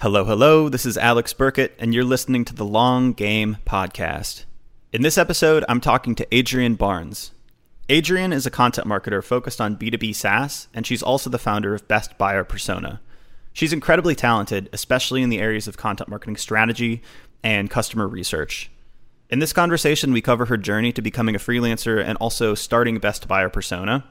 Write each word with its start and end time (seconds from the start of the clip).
Hello, 0.00 0.24
hello. 0.24 0.70
This 0.70 0.86
is 0.86 0.96
Alex 0.96 1.34
Birkett, 1.34 1.76
and 1.78 1.92
you're 1.92 2.04
listening 2.04 2.46
to 2.46 2.54
the 2.54 2.64
Long 2.64 3.12
Game 3.12 3.58
Podcast. 3.66 4.46
In 4.94 5.02
this 5.02 5.18
episode, 5.18 5.62
I'm 5.68 5.82
talking 5.82 6.14
to 6.14 6.34
Adrienne 6.34 6.74
Barnes. 6.74 7.32
Adrienne 7.90 8.32
is 8.32 8.46
a 8.46 8.50
content 8.50 8.86
marketer 8.86 9.22
focused 9.22 9.60
on 9.60 9.76
B2B 9.76 10.14
SaaS, 10.14 10.68
and 10.72 10.86
she's 10.86 11.02
also 11.02 11.28
the 11.28 11.38
founder 11.38 11.74
of 11.74 11.86
Best 11.86 12.16
Buyer 12.16 12.44
Persona. 12.44 13.02
She's 13.52 13.74
incredibly 13.74 14.14
talented, 14.14 14.70
especially 14.72 15.22
in 15.22 15.28
the 15.28 15.38
areas 15.38 15.68
of 15.68 15.76
content 15.76 16.08
marketing 16.08 16.38
strategy 16.38 17.02
and 17.42 17.68
customer 17.68 18.08
research. 18.08 18.70
In 19.28 19.40
this 19.40 19.52
conversation, 19.52 20.14
we 20.14 20.22
cover 20.22 20.46
her 20.46 20.56
journey 20.56 20.92
to 20.92 21.02
becoming 21.02 21.34
a 21.34 21.38
freelancer 21.38 22.02
and 22.02 22.16
also 22.16 22.54
starting 22.54 23.00
Best 23.00 23.28
Buyer 23.28 23.50
Persona, 23.50 24.06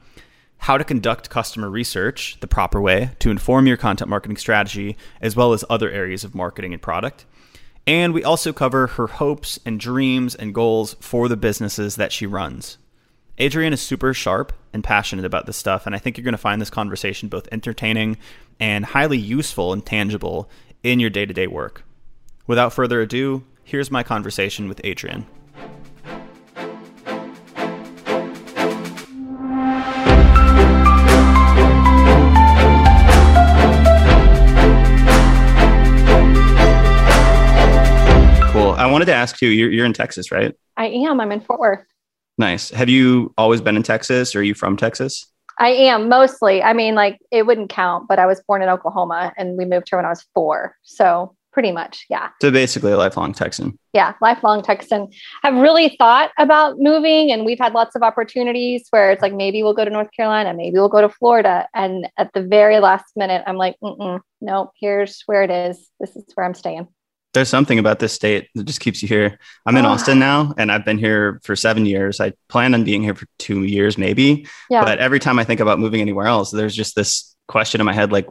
how 0.60 0.76
to 0.76 0.84
conduct 0.84 1.30
customer 1.30 1.70
research 1.70 2.36
the 2.40 2.46
proper 2.46 2.80
way 2.80 3.10
to 3.18 3.30
inform 3.30 3.66
your 3.66 3.76
content 3.76 4.10
marketing 4.10 4.36
strategy, 4.36 4.96
as 5.20 5.34
well 5.34 5.52
as 5.52 5.64
other 5.70 5.90
areas 5.90 6.22
of 6.22 6.34
marketing 6.34 6.72
and 6.72 6.82
product. 6.82 7.24
And 7.86 8.12
we 8.12 8.22
also 8.22 8.52
cover 8.52 8.86
her 8.86 9.06
hopes 9.06 9.58
and 9.64 9.80
dreams 9.80 10.34
and 10.34 10.54
goals 10.54 10.96
for 11.00 11.28
the 11.28 11.36
businesses 11.36 11.96
that 11.96 12.12
she 12.12 12.26
runs. 12.26 12.76
Adrienne 13.40 13.72
is 13.72 13.80
super 13.80 14.12
sharp 14.12 14.52
and 14.74 14.84
passionate 14.84 15.24
about 15.24 15.46
this 15.46 15.56
stuff, 15.56 15.86
and 15.86 15.94
I 15.94 15.98
think 15.98 16.18
you're 16.18 16.24
going 16.24 16.32
to 16.32 16.38
find 16.38 16.60
this 16.60 16.68
conversation 16.68 17.30
both 17.30 17.48
entertaining 17.50 18.18
and 18.60 18.84
highly 18.84 19.16
useful 19.16 19.72
and 19.72 19.84
tangible 19.84 20.50
in 20.82 21.00
your 21.00 21.10
day 21.10 21.24
to 21.24 21.32
day 21.32 21.46
work. 21.46 21.84
Without 22.46 22.74
further 22.74 23.00
ado, 23.00 23.44
here's 23.64 23.90
my 23.90 24.02
conversation 24.02 24.68
with 24.68 24.84
Adrienne. 24.84 25.26
I 38.80 38.86
wanted 38.86 39.04
to 39.06 39.14
ask 39.14 39.42
you, 39.42 39.50
you're, 39.50 39.70
you're 39.70 39.84
in 39.84 39.92
Texas, 39.92 40.32
right? 40.32 40.54
I 40.78 40.86
am. 40.86 41.20
I'm 41.20 41.30
in 41.32 41.42
Fort 41.42 41.60
Worth. 41.60 41.84
Nice. 42.38 42.70
Have 42.70 42.88
you 42.88 43.34
always 43.36 43.60
been 43.60 43.76
in 43.76 43.82
Texas 43.82 44.34
or 44.34 44.38
are 44.38 44.42
you 44.42 44.54
from 44.54 44.78
Texas? 44.78 45.30
I 45.58 45.68
am 45.68 46.08
mostly. 46.08 46.62
I 46.62 46.72
mean, 46.72 46.94
like 46.94 47.18
it 47.30 47.44
wouldn't 47.44 47.68
count, 47.68 48.08
but 48.08 48.18
I 48.18 48.24
was 48.24 48.42
born 48.48 48.62
in 48.62 48.70
Oklahoma 48.70 49.34
and 49.36 49.58
we 49.58 49.66
moved 49.66 49.88
here 49.90 49.98
when 49.98 50.06
I 50.06 50.08
was 50.08 50.24
four. 50.34 50.76
So 50.82 51.36
pretty 51.52 51.72
much, 51.72 52.06
yeah. 52.08 52.30
So 52.40 52.50
basically 52.50 52.92
a 52.92 52.96
lifelong 52.96 53.34
Texan. 53.34 53.78
Yeah, 53.92 54.14
lifelong 54.22 54.62
Texan. 54.62 55.08
I've 55.42 55.56
really 55.56 55.94
thought 55.98 56.30
about 56.38 56.78
moving 56.78 57.30
and 57.32 57.44
we've 57.44 57.58
had 57.58 57.74
lots 57.74 57.94
of 57.94 58.02
opportunities 58.02 58.86
where 58.88 59.10
it's 59.10 59.20
like 59.20 59.34
maybe 59.34 59.62
we'll 59.62 59.74
go 59.74 59.84
to 59.84 59.90
North 59.90 60.10
Carolina, 60.16 60.54
maybe 60.54 60.78
we'll 60.78 60.88
go 60.88 61.02
to 61.02 61.10
Florida. 61.10 61.68
And 61.74 62.08
at 62.16 62.32
the 62.32 62.40
very 62.40 62.80
last 62.80 63.12
minute, 63.14 63.42
I'm 63.46 63.56
like, 63.56 63.76
no, 64.40 64.72
here's 64.80 65.22
where 65.26 65.42
it 65.42 65.50
is. 65.50 65.90
This 66.00 66.16
is 66.16 66.24
where 66.34 66.46
I'm 66.46 66.54
staying 66.54 66.88
there's 67.32 67.48
something 67.48 67.78
about 67.78 67.98
this 67.98 68.12
state 68.12 68.48
that 68.54 68.64
just 68.64 68.80
keeps 68.80 69.02
you 69.02 69.08
here. 69.08 69.38
I'm 69.66 69.76
in 69.76 69.86
oh. 69.86 69.90
Austin 69.90 70.18
now 70.18 70.54
and 70.58 70.72
I've 70.72 70.84
been 70.84 70.98
here 70.98 71.40
for 71.44 71.54
seven 71.54 71.86
years. 71.86 72.20
I 72.20 72.32
plan 72.48 72.74
on 72.74 72.84
being 72.84 73.02
here 73.02 73.14
for 73.14 73.26
two 73.38 73.64
years, 73.64 73.96
maybe. 73.96 74.46
Yeah. 74.68 74.84
But 74.84 74.98
every 74.98 75.20
time 75.20 75.38
I 75.38 75.44
think 75.44 75.60
about 75.60 75.78
moving 75.78 76.00
anywhere 76.00 76.26
else, 76.26 76.50
there's 76.50 76.74
just 76.74 76.96
this 76.96 77.36
question 77.46 77.80
in 77.80 77.84
my 77.84 77.92
head 77.92 78.10
like, 78.10 78.28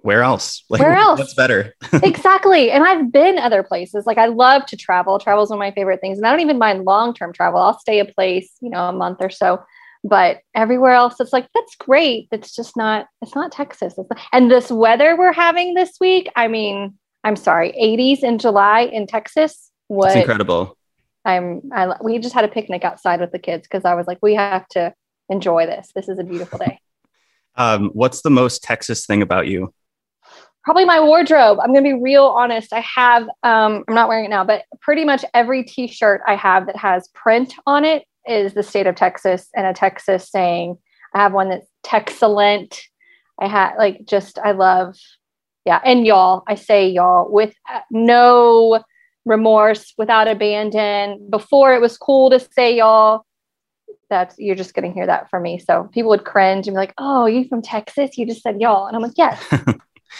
where 0.00 0.22
else? 0.22 0.64
Like, 0.70 0.80
where 0.80 0.96
else? 0.96 1.18
What's 1.18 1.34
better? 1.34 1.74
exactly. 2.02 2.70
And 2.70 2.82
I've 2.82 3.12
been 3.12 3.38
other 3.38 3.62
places. 3.62 4.06
Like, 4.06 4.18
I 4.18 4.26
love 4.26 4.64
to 4.66 4.76
travel. 4.76 5.18
Travel 5.18 5.44
is 5.44 5.50
one 5.50 5.58
of 5.58 5.60
my 5.60 5.70
favorite 5.70 6.00
things. 6.00 6.18
And 6.18 6.26
I 6.26 6.30
don't 6.30 6.40
even 6.40 6.58
mind 6.58 6.84
long 6.84 7.12
term 7.14 7.32
travel. 7.32 7.60
I'll 7.60 7.78
stay 7.78 8.00
a 8.00 8.06
place, 8.06 8.50
you 8.60 8.70
know, 8.70 8.88
a 8.88 8.92
month 8.92 9.18
or 9.20 9.30
so. 9.30 9.62
But 10.02 10.40
everywhere 10.54 10.92
else, 10.92 11.20
it's 11.20 11.32
like, 11.32 11.46
that's 11.54 11.76
great. 11.76 12.28
It's 12.32 12.56
just 12.56 12.76
not, 12.76 13.06
it's 13.20 13.34
not 13.34 13.52
Texas. 13.52 13.94
It's 13.96 14.10
not, 14.10 14.18
and 14.32 14.50
this 14.50 14.70
weather 14.70 15.16
we're 15.16 15.32
having 15.32 15.74
this 15.74 15.92
week, 16.00 16.28
I 16.34 16.48
mean, 16.48 16.98
I'm 17.24 17.36
sorry, 17.36 17.72
80s 17.72 18.22
in 18.22 18.38
July 18.38 18.82
in 18.82 19.06
Texas. 19.06 19.70
What 19.88 20.08
That's 20.08 20.20
incredible. 20.20 20.76
I'm 21.24 21.62
I 21.72 21.94
we 22.02 22.18
just 22.18 22.34
had 22.34 22.44
a 22.44 22.48
picnic 22.48 22.84
outside 22.84 23.20
with 23.20 23.32
the 23.32 23.38
kids 23.38 23.66
because 23.68 23.84
I 23.84 23.94
was 23.94 24.06
like, 24.06 24.18
we 24.22 24.34
have 24.34 24.66
to 24.68 24.92
enjoy 25.28 25.66
this. 25.66 25.90
This 25.94 26.08
is 26.08 26.18
a 26.18 26.24
beautiful 26.24 26.58
day. 26.58 26.80
um, 27.56 27.90
what's 27.92 28.22
the 28.22 28.30
most 28.30 28.62
Texas 28.62 29.06
thing 29.06 29.22
about 29.22 29.46
you? 29.46 29.72
Probably 30.64 30.84
my 30.84 31.00
wardrobe. 31.00 31.58
I'm 31.60 31.72
gonna 31.72 31.82
be 31.82 32.00
real 32.00 32.24
honest. 32.24 32.72
I 32.72 32.80
have 32.80 33.24
um, 33.42 33.84
I'm 33.86 33.94
not 33.94 34.08
wearing 34.08 34.24
it 34.24 34.30
now, 34.30 34.44
but 34.44 34.64
pretty 34.80 35.04
much 35.04 35.24
every 35.34 35.62
t-shirt 35.64 36.22
I 36.26 36.34
have 36.34 36.66
that 36.66 36.76
has 36.76 37.08
print 37.08 37.54
on 37.66 37.84
it 37.84 38.04
is 38.26 38.54
the 38.54 38.62
state 38.62 38.86
of 38.86 38.94
Texas 38.94 39.48
and 39.54 39.66
a 39.66 39.72
Texas 39.72 40.28
saying. 40.30 40.78
I 41.14 41.18
have 41.18 41.32
one 41.32 41.50
that's 41.50 41.68
Texcellent. 41.84 42.80
I 43.40 43.46
had 43.46 43.74
like 43.76 44.06
just 44.06 44.38
I 44.38 44.52
love 44.52 44.96
yeah 45.64 45.80
and 45.84 46.06
y'all 46.06 46.42
i 46.46 46.54
say 46.54 46.88
y'all 46.88 47.30
with 47.30 47.54
uh, 47.72 47.80
no 47.90 48.82
remorse 49.24 49.94
without 49.96 50.28
abandon. 50.28 51.28
Before 51.30 51.74
it 51.74 51.80
was 51.80 51.96
cool 51.96 52.30
to 52.30 52.40
say 52.40 52.76
y'all. 52.76 53.24
That's 54.10 54.38
you're 54.38 54.56
just 54.56 54.74
going 54.74 54.86
to 54.86 54.94
hear 54.94 55.06
that 55.06 55.30
from 55.30 55.42
me. 55.42 55.58
So 55.58 55.88
people 55.92 56.10
would 56.10 56.24
cringe 56.24 56.68
and 56.68 56.74
be 56.74 56.78
like 56.78 56.94
oh 56.98 57.26
you 57.26 57.48
from 57.48 57.62
texas? 57.62 58.18
You 58.18 58.26
just 58.26 58.42
said 58.42 58.60
y'all. 58.60 58.86
And 58.86 58.96
i'm 58.96 59.02
like 59.02 59.16
yes. 59.16 59.42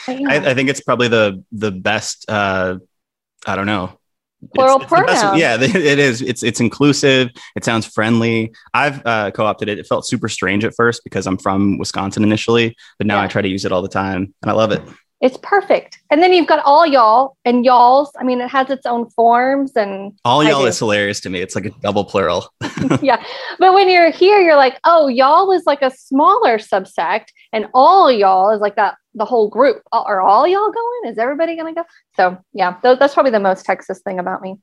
I, 0.08 0.50
I, 0.50 0.54
think 0.54 0.70
it's 0.70 0.80
probably 0.80 1.08
the 1.08 1.44
the 1.52 1.70
best 1.70 2.24
uh 2.28 2.78
i 3.46 3.56
don't 3.56 3.66
know. 3.66 3.98
Plural 4.54 4.80
it's, 4.80 4.90
it's 4.90 5.06
best, 5.06 5.36
yeah 5.36 5.56
it 5.60 5.98
is. 5.98 6.22
It's 6.22 6.42
it's 6.42 6.58
inclusive. 6.58 7.28
It 7.54 7.64
sounds 7.64 7.84
friendly. 7.84 8.52
I've 8.72 9.04
uh, 9.04 9.30
co-opted 9.30 9.68
it. 9.68 9.78
It 9.78 9.86
felt 9.86 10.06
super 10.06 10.28
strange 10.28 10.64
at 10.64 10.74
first 10.74 11.04
because 11.04 11.26
i'm 11.26 11.36
from 11.36 11.76
wisconsin 11.76 12.22
initially 12.24 12.74
but 12.98 13.06
now 13.06 13.18
yeah. 13.18 13.24
i 13.24 13.26
try 13.26 13.42
to 13.42 13.48
use 13.48 13.66
it 13.66 13.72
all 13.72 13.82
the 13.82 13.88
time 13.88 14.34
and 14.40 14.50
i 14.50 14.54
love 14.54 14.72
it 14.72 14.82
it's 15.22 15.38
perfect. 15.38 16.00
And 16.10 16.20
then 16.20 16.32
you've 16.32 16.48
got 16.48 16.58
all 16.64 16.84
y'all 16.84 17.36
and 17.44 17.64
y'all's. 17.64 18.10
I 18.18 18.24
mean, 18.24 18.40
it 18.40 18.48
has 18.48 18.68
its 18.70 18.84
own 18.84 19.08
forms 19.10 19.76
and 19.76 20.18
all 20.24 20.42
y'all 20.42 20.66
is 20.66 20.80
hilarious 20.80 21.20
to 21.20 21.30
me. 21.30 21.40
It's 21.40 21.54
like 21.54 21.64
a 21.64 21.70
double 21.80 22.04
plural. 22.04 22.52
yeah. 23.02 23.22
But 23.60 23.72
when 23.72 23.88
you're 23.88 24.10
here, 24.10 24.40
you're 24.40 24.56
like, 24.56 24.80
oh, 24.82 25.06
y'all 25.06 25.52
is 25.52 25.62
like 25.64 25.80
a 25.80 25.92
smaller 25.92 26.58
subsect, 26.58 27.26
and 27.52 27.66
all 27.72 28.10
y'all 28.10 28.50
is 28.50 28.60
like 28.60 28.74
that 28.76 28.96
the 29.14 29.24
whole 29.24 29.48
group. 29.48 29.82
Are 29.92 30.20
all 30.20 30.46
y'all 30.48 30.72
going? 30.72 31.12
Is 31.12 31.18
everybody 31.18 31.56
gonna 31.56 31.74
go? 31.74 31.84
So 32.16 32.36
yeah, 32.52 32.74
th- 32.82 32.98
that's 32.98 33.14
probably 33.14 33.32
the 33.32 33.40
most 33.40 33.64
Texas 33.64 34.00
thing 34.00 34.18
about 34.18 34.42
me. 34.42 34.56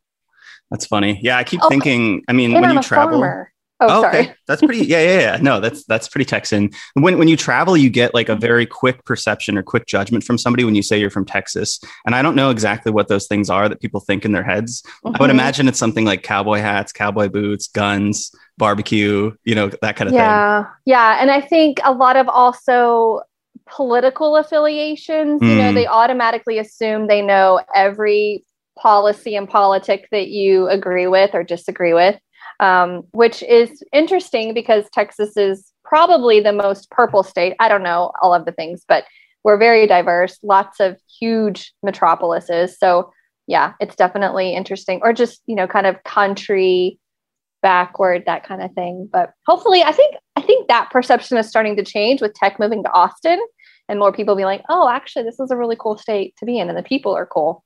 That's 0.69 0.85
funny. 0.85 1.19
Yeah, 1.21 1.37
I 1.37 1.45
keep 1.45 1.61
oh, 1.63 1.69
thinking. 1.69 2.23
I 2.27 2.33
mean, 2.33 2.53
when 2.53 2.65
I'm 2.65 2.75
you 2.75 2.81
travel, 2.81 3.19
farmer. 3.19 3.53
Oh, 3.81 3.87
oh 3.89 4.01
sorry. 4.01 4.33
That's 4.47 4.61
pretty. 4.61 4.85
Yeah, 4.85 5.01
yeah, 5.01 5.19
yeah. 5.19 5.37
No, 5.41 5.59
that's 5.59 5.85
that's 5.85 6.09
pretty 6.09 6.25
Texan. 6.25 6.71
When 6.95 7.17
when 7.17 7.27
you 7.27 7.37
travel, 7.37 7.77
you 7.77 7.89
get 7.89 8.13
like 8.13 8.27
a 8.27 8.35
very 8.35 8.65
quick 8.65 9.05
perception 9.05 9.57
or 9.57 9.63
quick 9.63 9.85
judgment 9.85 10.23
from 10.23 10.37
somebody 10.37 10.63
when 10.63 10.75
you 10.75 10.81
say 10.81 10.99
you're 10.99 11.09
from 11.09 11.25
Texas. 11.25 11.79
And 12.05 12.15
I 12.15 12.21
don't 12.21 12.35
know 12.35 12.49
exactly 12.49 12.91
what 12.91 13.07
those 13.07 13.27
things 13.27 13.49
are 13.49 13.69
that 13.69 13.79
people 13.79 13.99
think 13.99 14.25
in 14.25 14.31
their 14.31 14.43
heads. 14.43 14.81
Mm-hmm. 14.81 15.07
I 15.07 15.09
would 15.11 15.17
mm-hmm. 15.17 15.31
imagine 15.31 15.67
it's 15.67 15.79
something 15.79 16.03
like 16.03 16.23
cowboy 16.23 16.59
hats, 16.59 16.91
cowboy 16.91 17.29
boots, 17.29 17.67
guns, 17.67 18.31
barbecue. 18.57 19.31
You 19.45 19.55
know 19.55 19.69
that 19.81 19.95
kind 19.95 20.09
of 20.09 20.13
yeah. 20.13 20.63
thing. 20.63 20.71
Yeah, 20.85 21.15
yeah. 21.15 21.21
And 21.21 21.31
I 21.31 21.41
think 21.41 21.79
a 21.83 21.93
lot 21.93 22.17
of 22.17 22.27
also 22.27 23.21
political 23.69 24.35
affiliations. 24.35 25.41
Mm. 25.41 25.49
You 25.49 25.55
know, 25.55 25.73
they 25.73 25.85
mm. 25.85 25.89
automatically 25.89 26.57
assume 26.57 27.07
they 27.07 27.21
know 27.21 27.61
every 27.73 28.43
policy 28.77 29.35
and 29.35 29.47
politic 29.47 30.07
that 30.11 30.29
you 30.29 30.67
agree 30.67 31.07
with 31.07 31.33
or 31.33 31.43
disagree 31.43 31.93
with 31.93 32.19
um, 32.59 33.03
which 33.11 33.41
is 33.43 33.83
interesting 33.93 34.53
because 34.53 34.85
Texas 34.93 35.37
is 35.37 35.71
probably 35.83 36.39
the 36.39 36.53
most 36.53 36.89
purple 36.91 37.23
state. 37.23 37.55
I 37.59 37.67
don't 37.67 37.83
know 37.83 38.11
all 38.21 38.33
of 38.33 38.45
the 38.45 38.51
things, 38.51 38.83
but 38.87 39.05
we're 39.43 39.57
very 39.57 39.87
diverse, 39.87 40.37
lots 40.43 40.79
of 40.79 40.97
huge 41.19 41.73
metropolises. 41.81 42.77
So, 42.77 43.11
yeah, 43.47 43.73
it's 43.79 43.95
definitely 43.95 44.53
interesting, 44.53 44.99
or 45.01 45.13
just, 45.13 45.41
you 45.47 45.55
know, 45.55 45.65
kind 45.67 45.87
of 45.87 46.03
country 46.03 46.99
backward, 47.61 48.23
that 48.25 48.43
kind 48.43 48.61
of 48.61 48.71
thing. 48.73 49.09
But 49.11 49.31
hopefully, 49.47 49.81
I 49.81 49.91
think 49.91 50.15
I 50.35 50.41
think 50.41 50.67
that 50.67 50.91
perception 50.91 51.37
is 51.37 51.49
starting 51.49 51.75
to 51.77 51.83
change 51.83 52.21
with 52.21 52.33
tech 52.33 52.59
moving 52.59 52.83
to 52.83 52.91
Austin 52.91 53.39
and 53.87 53.97
more 53.97 54.13
people 54.13 54.35
being 54.35 54.45
like, 54.45 54.63
oh, 54.69 54.87
actually, 54.87 55.23
this 55.23 55.39
is 55.39 55.51
a 55.51 55.57
really 55.57 55.75
cool 55.79 55.97
state 55.97 56.35
to 56.37 56.45
be 56.45 56.59
in, 56.59 56.69
and 56.69 56.77
the 56.77 56.83
people 56.83 57.15
are 57.15 57.25
cool. 57.25 57.63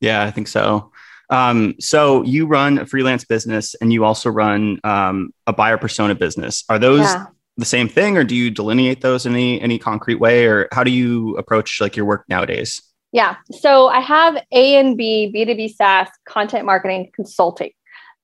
Yeah, 0.00 0.22
I 0.22 0.30
think 0.30 0.48
so. 0.48 0.92
Um, 1.30 1.74
so 1.78 2.22
you 2.22 2.46
run 2.46 2.78
a 2.78 2.86
freelance 2.86 3.24
business 3.24 3.74
and 3.80 3.92
you 3.92 4.04
also 4.04 4.30
run 4.30 4.80
um, 4.84 5.30
a 5.46 5.52
buyer 5.52 5.76
persona 5.76 6.14
business. 6.14 6.64
Are 6.68 6.78
those 6.78 7.00
yeah. 7.00 7.26
the 7.56 7.64
same 7.66 7.88
thing, 7.88 8.16
or 8.16 8.24
do 8.24 8.34
you 8.34 8.50
delineate 8.50 9.00
those 9.02 9.26
in 9.26 9.34
any 9.34 9.60
any 9.60 9.78
concrete 9.78 10.20
way, 10.20 10.46
or 10.46 10.68
how 10.72 10.84
do 10.84 10.90
you 10.90 11.36
approach 11.36 11.80
like 11.80 11.96
your 11.96 12.06
work 12.06 12.24
nowadays? 12.28 12.80
Yeah, 13.12 13.36
so 13.50 13.88
I 13.88 14.00
have 14.00 14.36
A 14.52 14.76
and 14.76 14.96
B 14.96 15.30
B 15.32 15.44
two 15.44 15.54
B 15.54 15.68
SaaS 15.68 16.08
content 16.26 16.64
marketing 16.64 17.10
consulting. 17.14 17.70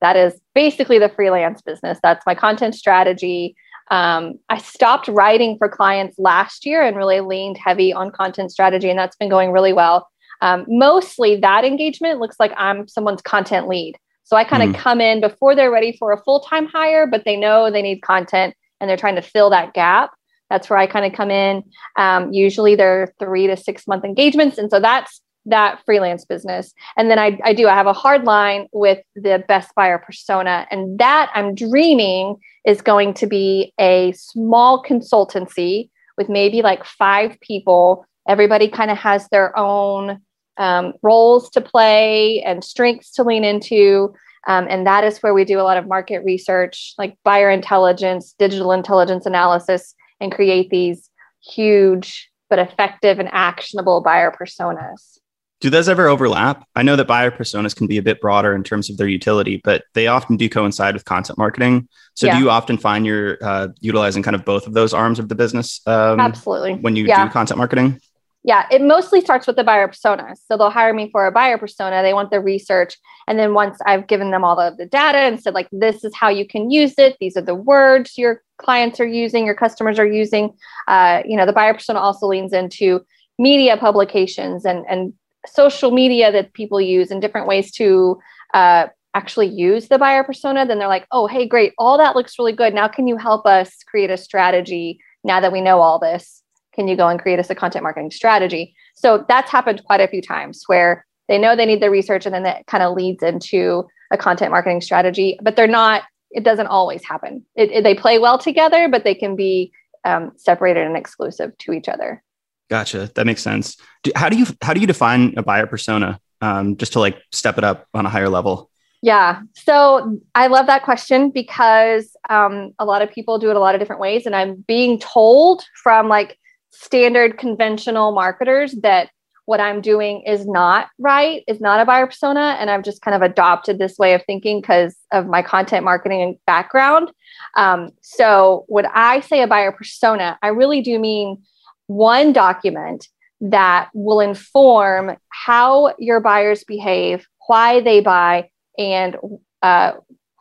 That 0.00 0.16
is 0.16 0.38
basically 0.54 0.98
the 0.98 1.08
freelance 1.08 1.62
business. 1.62 1.98
That's 2.02 2.24
my 2.26 2.34
content 2.34 2.74
strategy. 2.74 3.56
Um, 3.90 4.38
I 4.48 4.58
stopped 4.58 5.08
writing 5.08 5.56
for 5.58 5.68
clients 5.68 6.18
last 6.18 6.64
year 6.64 6.82
and 6.82 6.96
really 6.96 7.20
leaned 7.20 7.58
heavy 7.58 7.92
on 7.92 8.10
content 8.10 8.50
strategy, 8.50 8.88
and 8.88 8.98
that's 8.98 9.16
been 9.16 9.28
going 9.28 9.52
really 9.52 9.72
well. 9.72 10.08
Um, 10.40 10.64
mostly 10.68 11.36
that 11.36 11.64
engagement 11.64 12.20
looks 12.20 12.36
like 12.38 12.52
I'm 12.56 12.88
someone's 12.88 13.22
content 13.22 13.68
lead. 13.68 13.96
So 14.24 14.36
I 14.36 14.44
kind 14.44 14.62
of 14.62 14.70
mm. 14.70 14.78
come 14.78 15.00
in 15.00 15.20
before 15.20 15.54
they're 15.54 15.70
ready 15.70 15.96
for 15.98 16.12
a 16.12 16.22
full 16.22 16.40
time 16.40 16.66
hire, 16.66 17.06
but 17.06 17.24
they 17.24 17.36
know 17.36 17.70
they 17.70 17.82
need 17.82 18.00
content 18.00 18.54
and 18.80 18.88
they're 18.88 18.96
trying 18.96 19.16
to 19.16 19.22
fill 19.22 19.50
that 19.50 19.74
gap. 19.74 20.10
That's 20.50 20.68
where 20.68 20.78
I 20.78 20.86
kind 20.86 21.04
of 21.04 21.12
come 21.12 21.30
in. 21.30 21.62
Um, 21.96 22.32
usually 22.32 22.74
they're 22.74 23.14
three 23.18 23.46
to 23.46 23.56
six 23.56 23.86
month 23.86 24.04
engagements. 24.04 24.58
And 24.58 24.70
so 24.70 24.80
that's 24.80 25.20
that 25.46 25.80
freelance 25.84 26.24
business. 26.24 26.72
And 26.96 27.10
then 27.10 27.18
I, 27.18 27.38
I 27.44 27.52
do, 27.52 27.68
I 27.68 27.74
have 27.74 27.86
a 27.86 27.92
hard 27.92 28.24
line 28.24 28.66
with 28.72 28.98
the 29.14 29.44
best 29.46 29.74
buyer 29.74 29.98
persona. 29.98 30.66
And 30.70 30.98
that 30.98 31.30
I'm 31.34 31.54
dreaming 31.54 32.36
is 32.64 32.80
going 32.80 33.14
to 33.14 33.26
be 33.26 33.72
a 33.78 34.12
small 34.12 34.82
consultancy 34.82 35.90
with 36.16 36.28
maybe 36.28 36.62
like 36.62 36.84
five 36.84 37.38
people. 37.40 38.06
Everybody 38.26 38.68
kind 38.68 38.90
of 38.90 38.98
has 38.98 39.28
their 39.28 39.56
own 39.58 40.20
um, 40.56 40.94
roles 41.02 41.50
to 41.50 41.60
play 41.60 42.42
and 42.42 42.64
strengths 42.64 43.12
to 43.12 43.24
lean 43.24 43.44
into. 43.44 44.14
Um, 44.46 44.66
and 44.68 44.86
that 44.86 45.04
is 45.04 45.18
where 45.18 45.34
we 45.34 45.44
do 45.44 45.60
a 45.60 45.62
lot 45.62 45.76
of 45.76 45.88
market 45.88 46.22
research, 46.24 46.94
like 46.98 47.16
buyer 47.24 47.50
intelligence, 47.50 48.34
digital 48.38 48.72
intelligence 48.72 49.26
analysis, 49.26 49.94
and 50.20 50.32
create 50.32 50.70
these 50.70 51.10
huge 51.42 52.30
but 52.50 52.58
effective 52.58 53.18
and 53.18 53.28
actionable 53.32 54.00
buyer 54.00 54.30
personas. 54.30 55.18
Do 55.60 55.70
those 55.70 55.88
ever 55.88 56.08
overlap? 56.08 56.66
I 56.74 56.82
know 56.82 56.94
that 56.94 57.06
buyer 57.06 57.30
personas 57.30 57.74
can 57.74 57.86
be 57.86 57.96
a 57.96 58.02
bit 58.02 58.20
broader 58.20 58.54
in 58.54 58.62
terms 58.64 58.90
of 58.90 58.98
their 58.98 59.08
utility, 59.08 59.62
but 59.64 59.84
they 59.94 60.08
often 60.08 60.36
do 60.36 60.48
coincide 60.48 60.92
with 60.92 61.06
content 61.06 61.38
marketing. 61.38 61.88
So, 62.14 62.26
yeah. 62.26 62.34
do 62.36 62.44
you 62.44 62.50
often 62.50 62.76
find 62.76 63.06
you're 63.06 63.38
uh, 63.42 63.68
utilizing 63.80 64.22
kind 64.22 64.34
of 64.34 64.44
both 64.44 64.66
of 64.66 64.74
those 64.74 64.92
arms 64.92 65.18
of 65.18 65.30
the 65.30 65.34
business? 65.34 65.80
Um, 65.86 66.20
Absolutely. 66.20 66.74
When 66.74 66.96
you 66.96 67.06
yeah. 67.06 67.24
do 67.24 67.32
content 67.32 67.56
marketing? 67.56 67.98
Yeah, 68.46 68.66
it 68.70 68.82
mostly 68.82 69.22
starts 69.22 69.46
with 69.46 69.56
the 69.56 69.64
buyer 69.64 69.88
persona. 69.88 70.36
So 70.36 70.58
they'll 70.58 70.68
hire 70.68 70.92
me 70.92 71.10
for 71.10 71.26
a 71.26 71.32
buyer 71.32 71.56
persona. 71.56 72.02
They 72.02 72.12
want 72.12 72.30
the 72.30 72.40
research. 72.40 72.98
And 73.26 73.38
then 73.38 73.54
once 73.54 73.78
I've 73.86 74.06
given 74.06 74.30
them 74.30 74.44
all 74.44 74.60
of 74.60 74.76
the 74.76 74.84
data 74.84 75.16
and 75.18 75.40
said, 75.40 75.54
like, 75.54 75.68
this 75.72 76.04
is 76.04 76.14
how 76.14 76.28
you 76.28 76.46
can 76.46 76.70
use 76.70 76.92
it, 76.98 77.16
these 77.20 77.38
are 77.38 77.42
the 77.42 77.54
words 77.54 78.18
your 78.18 78.42
clients 78.58 79.00
are 79.00 79.06
using, 79.06 79.46
your 79.46 79.54
customers 79.54 79.98
are 79.98 80.06
using, 80.06 80.52
uh, 80.88 81.22
you 81.24 81.38
know, 81.38 81.46
the 81.46 81.54
buyer 81.54 81.72
persona 81.72 81.98
also 81.98 82.26
leans 82.26 82.52
into 82.52 83.00
media 83.38 83.78
publications 83.78 84.66
and, 84.66 84.84
and 84.90 85.14
social 85.46 85.90
media 85.90 86.30
that 86.30 86.52
people 86.52 86.80
use 86.80 87.10
and 87.10 87.22
different 87.22 87.46
ways 87.46 87.72
to 87.72 88.20
uh, 88.52 88.86
actually 89.14 89.46
use 89.46 89.88
the 89.88 89.98
buyer 89.98 90.22
persona. 90.22 90.66
Then 90.66 90.78
they're 90.78 90.86
like, 90.86 91.06
oh, 91.12 91.26
hey, 91.26 91.48
great. 91.48 91.72
All 91.78 91.96
that 91.96 92.14
looks 92.14 92.38
really 92.38 92.52
good. 92.52 92.74
Now, 92.74 92.88
can 92.88 93.06
you 93.06 93.16
help 93.16 93.46
us 93.46 93.82
create 93.86 94.10
a 94.10 94.18
strategy 94.18 95.00
now 95.24 95.40
that 95.40 95.52
we 95.52 95.62
know 95.62 95.80
all 95.80 95.98
this? 95.98 96.43
Can 96.74 96.88
you 96.88 96.96
go 96.96 97.08
and 97.08 97.20
create 97.20 97.38
us 97.38 97.50
a 97.50 97.54
content 97.54 97.82
marketing 97.82 98.10
strategy? 98.10 98.74
So 98.94 99.24
that's 99.28 99.50
happened 99.50 99.82
quite 99.84 100.00
a 100.00 100.08
few 100.08 100.22
times 100.22 100.64
where 100.66 101.06
they 101.28 101.38
know 101.38 101.56
they 101.56 101.66
need 101.66 101.80
the 101.80 101.90
research 101.90 102.26
and 102.26 102.34
then 102.34 102.42
that 102.42 102.66
kind 102.66 102.82
of 102.82 102.94
leads 102.94 103.22
into 103.22 103.86
a 104.12 104.16
content 104.16 104.50
marketing 104.50 104.80
strategy, 104.80 105.38
but 105.42 105.56
they're 105.56 105.66
not, 105.66 106.02
it 106.30 106.44
doesn't 106.44 106.66
always 106.66 107.04
happen. 107.04 107.44
It, 107.56 107.70
it, 107.70 107.84
they 107.84 107.94
play 107.94 108.18
well 108.18 108.38
together, 108.38 108.88
but 108.88 109.04
they 109.04 109.14
can 109.14 109.36
be 109.36 109.72
um, 110.04 110.32
separated 110.36 110.86
and 110.86 110.96
exclusive 110.96 111.56
to 111.58 111.72
each 111.72 111.88
other. 111.88 112.22
Gotcha. 112.68 113.10
That 113.14 113.26
makes 113.26 113.42
sense. 113.42 113.76
Do, 114.02 114.12
how 114.16 114.28
do 114.28 114.36
you, 114.36 114.46
how 114.62 114.74
do 114.74 114.80
you 114.80 114.86
define 114.86 115.34
a 115.36 115.42
buyer 115.42 115.66
persona? 115.66 116.20
Um, 116.40 116.76
just 116.76 116.92
to 116.92 117.00
like 117.00 117.16
step 117.32 117.56
it 117.56 117.64
up 117.64 117.86
on 117.94 118.04
a 118.04 118.10
higher 118.10 118.28
level? 118.28 118.70
Yeah. 119.00 119.40
So 119.54 120.18
I 120.34 120.48
love 120.48 120.66
that 120.66 120.82
question 120.82 121.30
because 121.30 122.16
um, 122.28 122.72
a 122.78 122.84
lot 122.84 123.02
of 123.02 123.10
people 123.10 123.38
do 123.38 123.50
it 123.50 123.56
a 123.56 123.60
lot 123.60 123.74
of 123.74 123.80
different 123.80 124.00
ways. 124.00 124.26
And 124.26 124.34
I'm 124.34 124.64
being 124.66 124.98
told 124.98 125.62
from 125.82 126.08
like 126.08 126.38
standard 126.74 127.38
conventional 127.38 128.12
marketers 128.12 128.72
that 128.82 129.10
what 129.46 129.60
I'm 129.60 129.80
doing 129.80 130.22
is 130.22 130.46
not 130.46 130.88
right, 130.98 131.42
is 131.46 131.60
not 131.60 131.80
a 131.80 131.84
buyer 131.84 132.06
persona. 132.06 132.56
And 132.58 132.70
I've 132.70 132.82
just 132.82 133.02
kind 133.02 133.14
of 133.14 133.22
adopted 133.22 133.78
this 133.78 133.98
way 133.98 134.14
of 134.14 134.22
thinking 134.24 134.60
because 134.60 134.96
of 135.12 135.26
my 135.26 135.42
content 135.42 135.84
marketing 135.84 136.38
background. 136.46 137.10
Um, 137.56 137.90
so, 138.00 138.64
when 138.68 138.86
I 138.86 139.20
say 139.20 139.42
a 139.42 139.46
buyer 139.46 139.72
persona, 139.72 140.38
I 140.42 140.48
really 140.48 140.80
do 140.80 140.98
mean 140.98 141.42
one 141.86 142.32
document 142.32 143.08
that 143.40 143.90
will 143.92 144.20
inform 144.20 145.16
how 145.28 145.94
your 145.98 146.20
buyers 146.20 146.64
behave, 146.64 147.26
why 147.46 147.80
they 147.80 148.00
buy, 148.00 148.48
and 148.78 149.16
uh, 149.62 149.92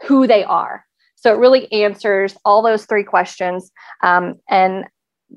who 0.03 0.27
they 0.27 0.45
are. 0.45 0.85
So, 1.15 1.33
it 1.33 1.39
really 1.39 1.69
answers 1.73 2.37
all 2.45 2.61
those 2.61 2.85
three 2.85 3.03
questions. 3.03 3.71
Um, 4.01 4.35
and 4.49 4.85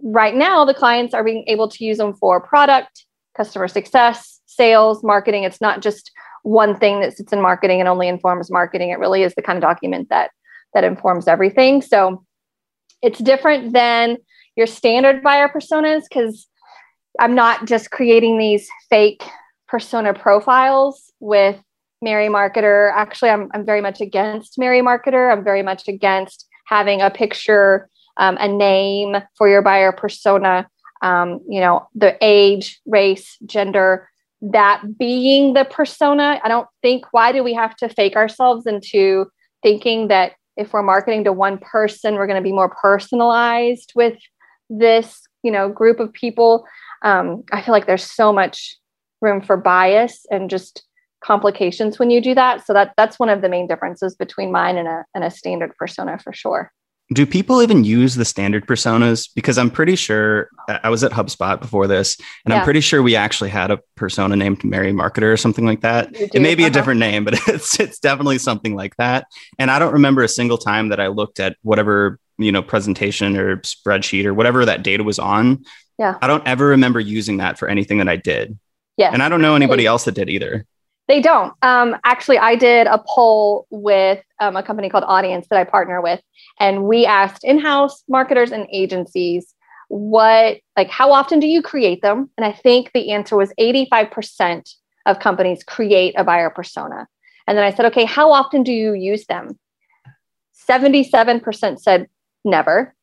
right 0.02 0.34
now 0.34 0.64
the 0.64 0.74
clients 0.74 1.14
are 1.14 1.24
being 1.24 1.44
able 1.46 1.68
to 1.68 1.84
use 1.84 1.98
them 1.98 2.14
for 2.14 2.40
product 2.40 3.04
customer 3.36 3.68
success 3.68 4.40
sales 4.46 5.02
marketing 5.02 5.44
it's 5.44 5.60
not 5.60 5.82
just 5.82 6.10
one 6.42 6.78
thing 6.78 7.00
that 7.00 7.16
sits 7.16 7.32
in 7.32 7.40
marketing 7.40 7.80
and 7.80 7.88
only 7.88 8.08
informs 8.08 8.50
marketing 8.50 8.90
it 8.90 8.98
really 8.98 9.22
is 9.22 9.34
the 9.34 9.42
kind 9.42 9.56
of 9.56 9.62
document 9.62 10.08
that 10.08 10.30
that 10.74 10.84
informs 10.84 11.28
everything 11.28 11.82
so 11.82 12.24
it's 13.02 13.18
different 13.18 13.72
than 13.72 14.16
your 14.56 14.66
standard 14.66 15.22
buyer 15.22 15.48
personas 15.48 16.02
because 16.08 16.46
i'm 17.20 17.34
not 17.34 17.66
just 17.66 17.90
creating 17.90 18.38
these 18.38 18.68
fake 18.88 19.22
persona 19.68 20.14
profiles 20.14 21.12
with 21.20 21.60
Mary 22.02 22.28
Marketer. 22.28 22.92
Actually, 22.94 23.30
I'm, 23.30 23.50
I'm 23.54 23.64
very 23.64 23.80
much 23.80 24.00
against 24.00 24.58
Mary 24.58 24.80
Marketer. 24.80 25.32
I'm 25.32 25.42
very 25.42 25.62
much 25.62 25.88
against 25.88 26.46
having 26.66 27.00
a 27.00 27.10
picture 27.10 27.88
um, 28.16 28.36
a 28.40 28.48
name 28.48 29.16
for 29.36 29.48
your 29.48 29.62
buyer 29.62 29.92
persona, 29.92 30.68
um, 31.02 31.40
you 31.48 31.60
know, 31.60 31.88
the 31.94 32.16
age, 32.20 32.80
race, 32.86 33.36
gender, 33.46 34.08
that 34.40 34.98
being 34.98 35.54
the 35.54 35.64
persona. 35.64 36.40
I 36.42 36.48
don't 36.48 36.68
think, 36.82 37.06
why 37.10 37.32
do 37.32 37.42
we 37.42 37.54
have 37.54 37.76
to 37.76 37.88
fake 37.88 38.16
ourselves 38.16 38.66
into 38.66 39.26
thinking 39.62 40.08
that 40.08 40.32
if 40.56 40.72
we're 40.72 40.82
marketing 40.82 41.24
to 41.24 41.32
one 41.32 41.58
person, 41.58 42.14
we're 42.14 42.26
going 42.26 42.42
to 42.42 42.48
be 42.48 42.52
more 42.52 42.70
personalized 42.70 43.92
with 43.94 44.18
this, 44.70 45.22
you 45.42 45.50
know, 45.50 45.68
group 45.68 46.00
of 46.00 46.12
people? 46.12 46.66
Um, 47.02 47.44
I 47.52 47.62
feel 47.62 47.72
like 47.72 47.86
there's 47.86 48.10
so 48.10 48.32
much 48.32 48.76
room 49.20 49.40
for 49.40 49.56
bias 49.56 50.26
and 50.30 50.50
just 50.50 50.82
complications 51.22 51.98
when 51.98 52.10
you 52.10 52.20
do 52.20 52.34
that. 52.34 52.66
So 52.66 52.72
that 52.72 52.92
that's 52.96 53.18
one 53.18 53.28
of 53.28 53.42
the 53.42 53.48
main 53.48 53.66
differences 53.66 54.14
between 54.14 54.52
mine 54.52 54.76
and 54.76 54.86
a 54.86 55.04
and 55.14 55.24
a 55.24 55.30
standard 55.30 55.74
persona 55.76 56.18
for 56.18 56.32
sure 56.32 56.72
do 57.12 57.24
people 57.24 57.62
even 57.62 57.84
use 57.84 58.16
the 58.16 58.24
standard 58.24 58.66
personas? 58.66 59.28
Because 59.32 59.58
I'm 59.58 59.70
pretty 59.70 59.94
sure 59.94 60.48
I 60.68 60.88
was 60.88 61.04
at 61.04 61.12
HubSpot 61.12 61.60
before 61.60 61.86
this, 61.86 62.18
and 62.44 62.52
yeah. 62.52 62.58
I'm 62.58 62.64
pretty 62.64 62.80
sure 62.80 63.00
we 63.00 63.14
actually 63.14 63.50
had 63.50 63.70
a 63.70 63.78
persona 63.94 64.34
named 64.34 64.64
Mary 64.64 64.92
Marketer 64.92 65.32
or 65.32 65.36
something 65.36 65.64
like 65.64 65.82
that. 65.82 66.08
It 66.12 66.42
may 66.42 66.56
be 66.56 66.64
uh-huh. 66.64 66.70
a 66.70 66.72
different 66.72 66.98
name, 66.98 67.24
but 67.24 67.34
it's 67.48 67.78
it's 67.78 68.00
definitely 68.00 68.38
something 68.38 68.74
like 68.74 68.96
that. 68.96 69.26
And 69.58 69.70
I 69.70 69.78
don't 69.78 69.92
remember 69.92 70.22
a 70.22 70.28
single 70.28 70.58
time 70.58 70.88
that 70.88 70.98
I 70.98 71.06
looked 71.06 71.38
at 71.38 71.56
whatever 71.62 72.18
you 72.38 72.50
know 72.50 72.62
presentation 72.62 73.36
or 73.36 73.58
spreadsheet 73.58 74.24
or 74.24 74.34
whatever 74.34 74.64
that 74.64 74.82
data 74.82 75.04
was 75.04 75.20
on. 75.20 75.64
Yeah, 75.98 76.18
I 76.20 76.26
don't 76.26 76.46
ever 76.46 76.66
remember 76.66 76.98
using 76.98 77.36
that 77.36 77.56
for 77.56 77.68
anything 77.68 77.98
that 77.98 78.08
I 78.08 78.16
did. 78.16 78.58
Yeah, 78.96 79.10
and 79.12 79.22
I 79.22 79.28
don't 79.28 79.42
know 79.42 79.54
anybody 79.54 79.86
else 79.86 80.04
that 80.04 80.14
did 80.16 80.28
either. 80.28 80.66
They 81.08 81.20
don't. 81.20 81.52
Um, 81.62 81.96
actually, 82.04 82.38
I 82.38 82.56
did 82.56 82.88
a 82.88 83.02
poll 83.06 83.66
with 83.70 84.22
um, 84.40 84.56
a 84.56 84.62
company 84.62 84.90
called 84.90 85.04
Audiense 85.04 85.46
that 85.48 85.58
I 85.58 85.64
partner 85.64 86.00
with, 86.02 86.20
and 86.58 86.84
we 86.84 87.06
asked 87.06 87.44
in-house 87.44 88.02
marketers 88.08 88.50
and 88.50 88.66
agencies 88.72 89.54
what, 89.88 90.58
like, 90.76 90.90
how 90.90 91.12
often 91.12 91.38
do 91.38 91.46
you 91.46 91.62
create 91.62 92.02
them? 92.02 92.28
And 92.36 92.44
I 92.44 92.52
think 92.52 92.90
the 92.92 93.12
answer 93.12 93.36
was 93.36 93.52
85% 93.58 94.74
of 95.06 95.20
companies 95.20 95.62
create 95.62 96.14
a 96.18 96.24
buyer 96.24 96.50
persona. 96.50 97.06
And 97.46 97.56
then 97.56 97.64
I 97.64 97.72
said, 97.72 97.86
okay, 97.86 98.04
how 98.04 98.32
often 98.32 98.64
do 98.64 98.72
you 98.72 98.94
use 98.94 99.26
them? 99.26 99.58
77% 100.68 101.78
said 101.78 102.08
never. 102.44 102.94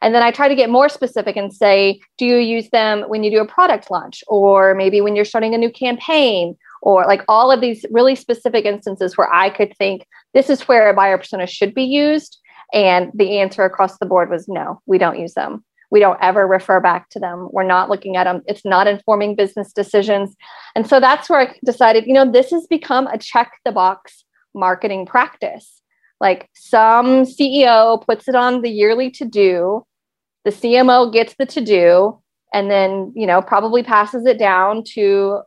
And 0.00 0.12
then 0.12 0.24
I 0.24 0.32
try 0.32 0.48
to 0.48 0.56
get 0.56 0.68
more 0.68 0.88
specific 0.88 1.36
and 1.36 1.54
say, 1.54 2.00
do 2.18 2.26
you 2.26 2.38
use 2.38 2.68
them 2.70 3.02
when 3.02 3.22
you 3.22 3.30
do 3.30 3.40
a 3.40 3.46
product 3.46 3.88
launch 3.88 4.24
or 4.26 4.74
maybe 4.74 5.00
when 5.00 5.14
you're 5.14 5.24
starting 5.24 5.54
a 5.54 5.58
new 5.58 5.70
campaign 5.70 6.56
or 6.82 7.06
like 7.06 7.22
all 7.28 7.50
of 7.50 7.60
these 7.60 7.86
really 7.90 8.16
specific 8.16 8.64
instances 8.64 9.16
where 9.16 9.32
I 9.32 9.48
could 9.50 9.74
think 9.78 10.06
this 10.34 10.50
is 10.50 10.62
where 10.62 10.90
a 10.90 10.94
buyer 10.94 11.16
persona 11.16 11.46
should 11.46 11.74
be 11.74 11.84
used. 11.84 12.38
And 12.74 13.10
the 13.14 13.38
answer 13.38 13.64
across 13.64 13.98
the 13.98 14.06
board 14.06 14.30
was 14.30 14.48
no, 14.48 14.80
we 14.86 14.98
don't 14.98 15.18
use 15.18 15.34
them. 15.34 15.64
We 15.90 16.00
don't 16.00 16.18
ever 16.20 16.46
refer 16.46 16.80
back 16.80 17.08
to 17.10 17.20
them. 17.20 17.48
We're 17.52 17.62
not 17.62 17.88
looking 17.88 18.16
at 18.16 18.24
them. 18.24 18.42
It's 18.46 18.64
not 18.64 18.88
informing 18.88 19.36
business 19.36 19.72
decisions. 19.72 20.34
And 20.74 20.86
so 20.86 21.00
that's 21.00 21.28
where 21.28 21.40
I 21.40 21.54
decided, 21.64 22.06
you 22.06 22.14
know, 22.14 22.30
this 22.30 22.50
has 22.50 22.66
become 22.66 23.06
a 23.06 23.18
check 23.18 23.52
the 23.64 23.72
box 23.72 24.24
marketing 24.54 25.06
practice. 25.06 25.82
Like 26.20 26.48
some 26.54 27.24
CEO 27.24 28.04
puts 28.04 28.26
it 28.26 28.34
on 28.34 28.62
the 28.62 28.70
yearly 28.70 29.10
to 29.12 29.24
do, 29.24 29.84
the 30.44 30.50
CMO 30.50 31.12
gets 31.12 31.34
the 31.38 31.46
to 31.46 31.60
do, 31.60 32.18
and 32.54 32.70
then, 32.70 33.12
you 33.14 33.26
know, 33.26 33.42
probably 33.42 33.82
passes 33.82 34.24
it 34.26 34.38
down 34.38 34.84
to 34.94 35.42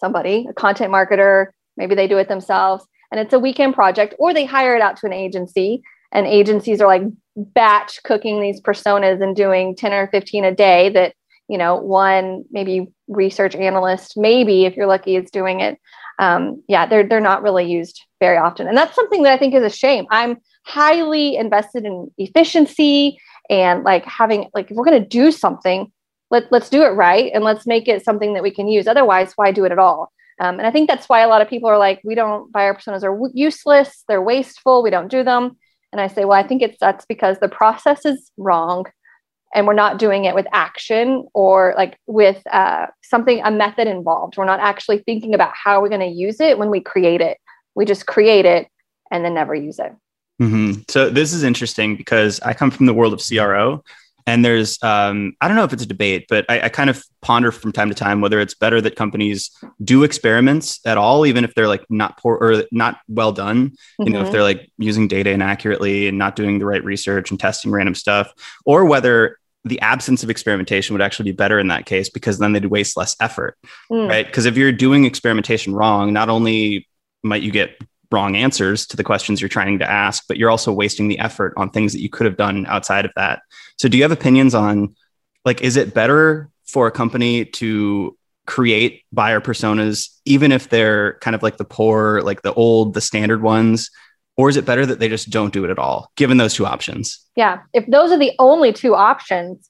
somebody, 0.00 0.46
a 0.48 0.52
content 0.52 0.92
marketer, 0.92 1.46
maybe 1.76 1.94
they 1.94 2.08
do 2.08 2.18
it 2.18 2.28
themselves, 2.28 2.84
and 3.10 3.20
it's 3.20 3.32
a 3.32 3.38
weekend 3.38 3.74
project, 3.74 4.14
or 4.18 4.34
they 4.34 4.44
hire 4.44 4.76
it 4.76 4.82
out 4.82 4.96
to 4.98 5.06
an 5.06 5.12
agency. 5.12 5.82
And 6.12 6.26
agencies 6.26 6.80
are 6.80 6.86
like 6.86 7.02
batch 7.36 8.02
cooking 8.02 8.40
these 8.40 8.60
personas 8.60 9.22
and 9.22 9.36
doing 9.36 9.76
10 9.76 9.92
or 9.92 10.08
15 10.08 10.44
a 10.44 10.54
day 10.54 10.88
that, 10.90 11.14
you 11.48 11.58
know, 11.58 11.76
one 11.76 12.44
maybe 12.50 12.88
research 13.08 13.54
analyst, 13.54 14.14
maybe 14.16 14.64
if 14.64 14.76
you're 14.76 14.86
lucky, 14.86 15.16
is 15.16 15.30
doing 15.30 15.60
it. 15.60 15.78
Um, 16.18 16.62
yeah, 16.66 16.86
they're 16.86 17.06
they're 17.06 17.20
not 17.20 17.42
really 17.42 17.70
used 17.70 18.02
very 18.20 18.36
often. 18.36 18.66
And 18.66 18.76
that's 18.76 18.94
something 18.94 19.22
that 19.22 19.32
I 19.32 19.38
think 19.38 19.54
is 19.54 19.62
a 19.62 19.70
shame. 19.70 20.06
I'm 20.10 20.38
highly 20.64 21.36
invested 21.36 21.84
in 21.84 22.10
efficiency 22.18 23.18
and 23.48 23.84
like 23.84 24.04
having 24.04 24.48
like 24.54 24.70
if 24.70 24.76
we're 24.76 24.84
going 24.84 25.02
to 25.02 25.08
do 25.08 25.30
something 25.30 25.90
let, 26.30 26.50
let's 26.52 26.68
do 26.68 26.82
it 26.82 26.90
right 26.90 27.30
and 27.34 27.44
let's 27.44 27.66
make 27.66 27.88
it 27.88 28.04
something 28.04 28.34
that 28.34 28.42
we 28.42 28.50
can 28.50 28.68
use. 28.68 28.86
Otherwise, 28.86 29.32
why 29.36 29.52
do 29.52 29.64
it 29.64 29.72
at 29.72 29.78
all? 29.78 30.12
Um, 30.40 30.58
and 30.58 30.66
I 30.66 30.70
think 30.70 30.88
that's 30.88 31.08
why 31.08 31.20
a 31.20 31.28
lot 31.28 31.42
of 31.42 31.48
people 31.48 31.68
are 31.68 31.78
like, 31.78 32.00
we 32.04 32.14
don't, 32.14 32.52
buyer 32.52 32.74
personas 32.74 33.02
are 33.02 33.30
useless, 33.34 34.04
they're 34.08 34.22
wasteful, 34.22 34.82
we 34.82 34.90
don't 34.90 35.10
do 35.10 35.24
them. 35.24 35.56
And 35.92 36.00
I 36.00 36.06
say, 36.06 36.24
well, 36.24 36.38
I 36.38 36.46
think 36.46 36.62
it's 36.62 36.78
that's 36.78 37.06
because 37.06 37.38
the 37.38 37.48
process 37.48 38.04
is 38.04 38.30
wrong 38.36 38.86
and 39.54 39.66
we're 39.66 39.72
not 39.72 39.98
doing 39.98 40.26
it 40.26 40.34
with 40.34 40.46
action 40.52 41.26
or 41.32 41.74
like 41.76 41.98
with 42.06 42.40
uh, 42.52 42.86
something, 43.02 43.40
a 43.42 43.50
method 43.50 43.88
involved. 43.88 44.36
We're 44.36 44.44
not 44.44 44.60
actually 44.60 44.98
thinking 44.98 45.34
about 45.34 45.52
how 45.54 45.80
we're 45.80 45.88
going 45.88 46.00
to 46.00 46.06
use 46.06 46.40
it 46.40 46.58
when 46.58 46.70
we 46.70 46.80
create 46.80 47.20
it. 47.20 47.38
We 47.74 47.84
just 47.84 48.06
create 48.06 48.44
it 48.44 48.68
and 49.10 49.24
then 49.24 49.34
never 49.34 49.54
use 49.54 49.78
it. 49.78 49.92
Mm-hmm. 50.40 50.82
So 50.88 51.10
this 51.10 51.32
is 51.32 51.42
interesting 51.42 51.96
because 51.96 52.38
I 52.40 52.52
come 52.52 52.70
from 52.70 52.86
the 52.86 52.94
world 52.94 53.12
of 53.12 53.22
CRO 53.26 53.82
and 54.28 54.44
there's, 54.44 54.80
um, 54.82 55.32
I 55.40 55.48
don't 55.48 55.56
know 55.56 55.64
if 55.64 55.72
it's 55.72 55.82
a 55.82 55.86
debate, 55.86 56.26
but 56.28 56.44
I, 56.50 56.60
I, 56.60 56.68
kind 56.68 56.90
of 56.90 57.02
ponder 57.22 57.50
from 57.50 57.72
time 57.72 57.88
to 57.88 57.94
time 57.94 58.20
whether 58.20 58.40
it's 58.40 58.52
better 58.52 58.78
that 58.82 58.94
companies 58.94 59.50
do 59.82 60.02
experiments 60.02 60.80
at 60.84 60.98
all, 60.98 61.24
even 61.24 61.44
if 61.44 61.54
they're 61.54 61.66
like 61.66 61.82
not 61.88 62.18
poor 62.18 62.36
or 62.36 62.64
not 62.70 63.00
well 63.08 63.32
done. 63.32 63.70
Mm-hmm. 63.70 64.02
You 64.02 64.10
know, 64.10 64.18
if 64.18 64.24
mm-hmm. 64.24 64.32
they're 64.32 64.42
like 64.42 64.70
using 64.76 65.08
data 65.08 65.30
inaccurately 65.30 66.08
and 66.08 66.18
not 66.18 66.36
doing 66.36 66.58
the 66.58 66.66
right 66.66 66.84
research 66.84 67.30
and 67.30 67.40
testing 67.40 67.70
random 67.70 67.94
stuff, 67.94 68.30
or 68.66 68.84
whether 68.84 69.38
the 69.64 69.80
absence 69.80 70.22
of 70.22 70.28
experimentation 70.28 70.92
would 70.92 71.02
actually 71.02 71.30
be 71.30 71.36
better 71.36 71.58
in 71.58 71.68
that 71.68 71.86
case 71.86 72.10
because 72.10 72.38
then 72.38 72.52
they'd 72.52 72.66
waste 72.66 72.98
less 72.98 73.16
effort, 73.20 73.56
mm. 73.90 74.10
right? 74.10 74.26
Because 74.26 74.44
if 74.44 74.58
you're 74.58 74.72
doing 74.72 75.06
experimentation 75.06 75.74
wrong, 75.74 76.12
not 76.12 76.28
only 76.28 76.86
might 77.22 77.42
you 77.42 77.50
get 77.50 77.80
wrong 78.10 78.36
answers 78.36 78.86
to 78.86 78.96
the 78.96 79.04
questions 79.04 79.40
you're 79.40 79.48
trying 79.48 79.78
to 79.78 79.90
ask, 79.90 80.24
but 80.28 80.36
you're 80.36 80.50
also 80.50 80.72
wasting 80.72 81.08
the 81.08 81.18
effort 81.18 81.52
on 81.56 81.70
things 81.70 81.92
that 81.92 82.00
you 82.00 82.08
could 82.08 82.24
have 82.24 82.36
done 82.36 82.66
outside 82.66 83.04
of 83.04 83.12
that. 83.16 83.42
So, 83.76 83.88
do 83.88 83.96
you 83.96 84.04
have 84.04 84.12
opinions 84.12 84.54
on 84.54 84.94
like, 85.44 85.62
is 85.62 85.76
it 85.76 85.94
better 85.94 86.50
for 86.66 86.86
a 86.86 86.90
company 86.90 87.44
to 87.44 88.16
create 88.46 89.02
buyer 89.12 89.40
personas, 89.40 90.08
even 90.24 90.52
if 90.52 90.68
they're 90.68 91.14
kind 91.20 91.34
of 91.34 91.42
like 91.42 91.58
the 91.58 91.64
poor, 91.64 92.22
like 92.22 92.42
the 92.42 92.54
old, 92.54 92.94
the 92.94 93.00
standard 93.00 93.42
ones? 93.42 93.90
Or 94.36 94.48
is 94.48 94.56
it 94.56 94.64
better 94.64 94.86
that 94.86 95.00
they 95.00 95.08
just 95.08 95.30
don't 95.30 95.52
do 95.52 95.64
it 95.64 95.70
at 95.70 95.78
all, 95.78 96.12
given 96.16 96.36
those 96.36 96.54
two 96.54 96.64
options? 96.64 97.18
Yeah. 97.34 97.58
If 97.72 97.86
those 97.86 98.12
are 98.12 98.18
the 98.18 98.32
only 98.38 98.72
two 98.72 98.94
options, 98.94 99.68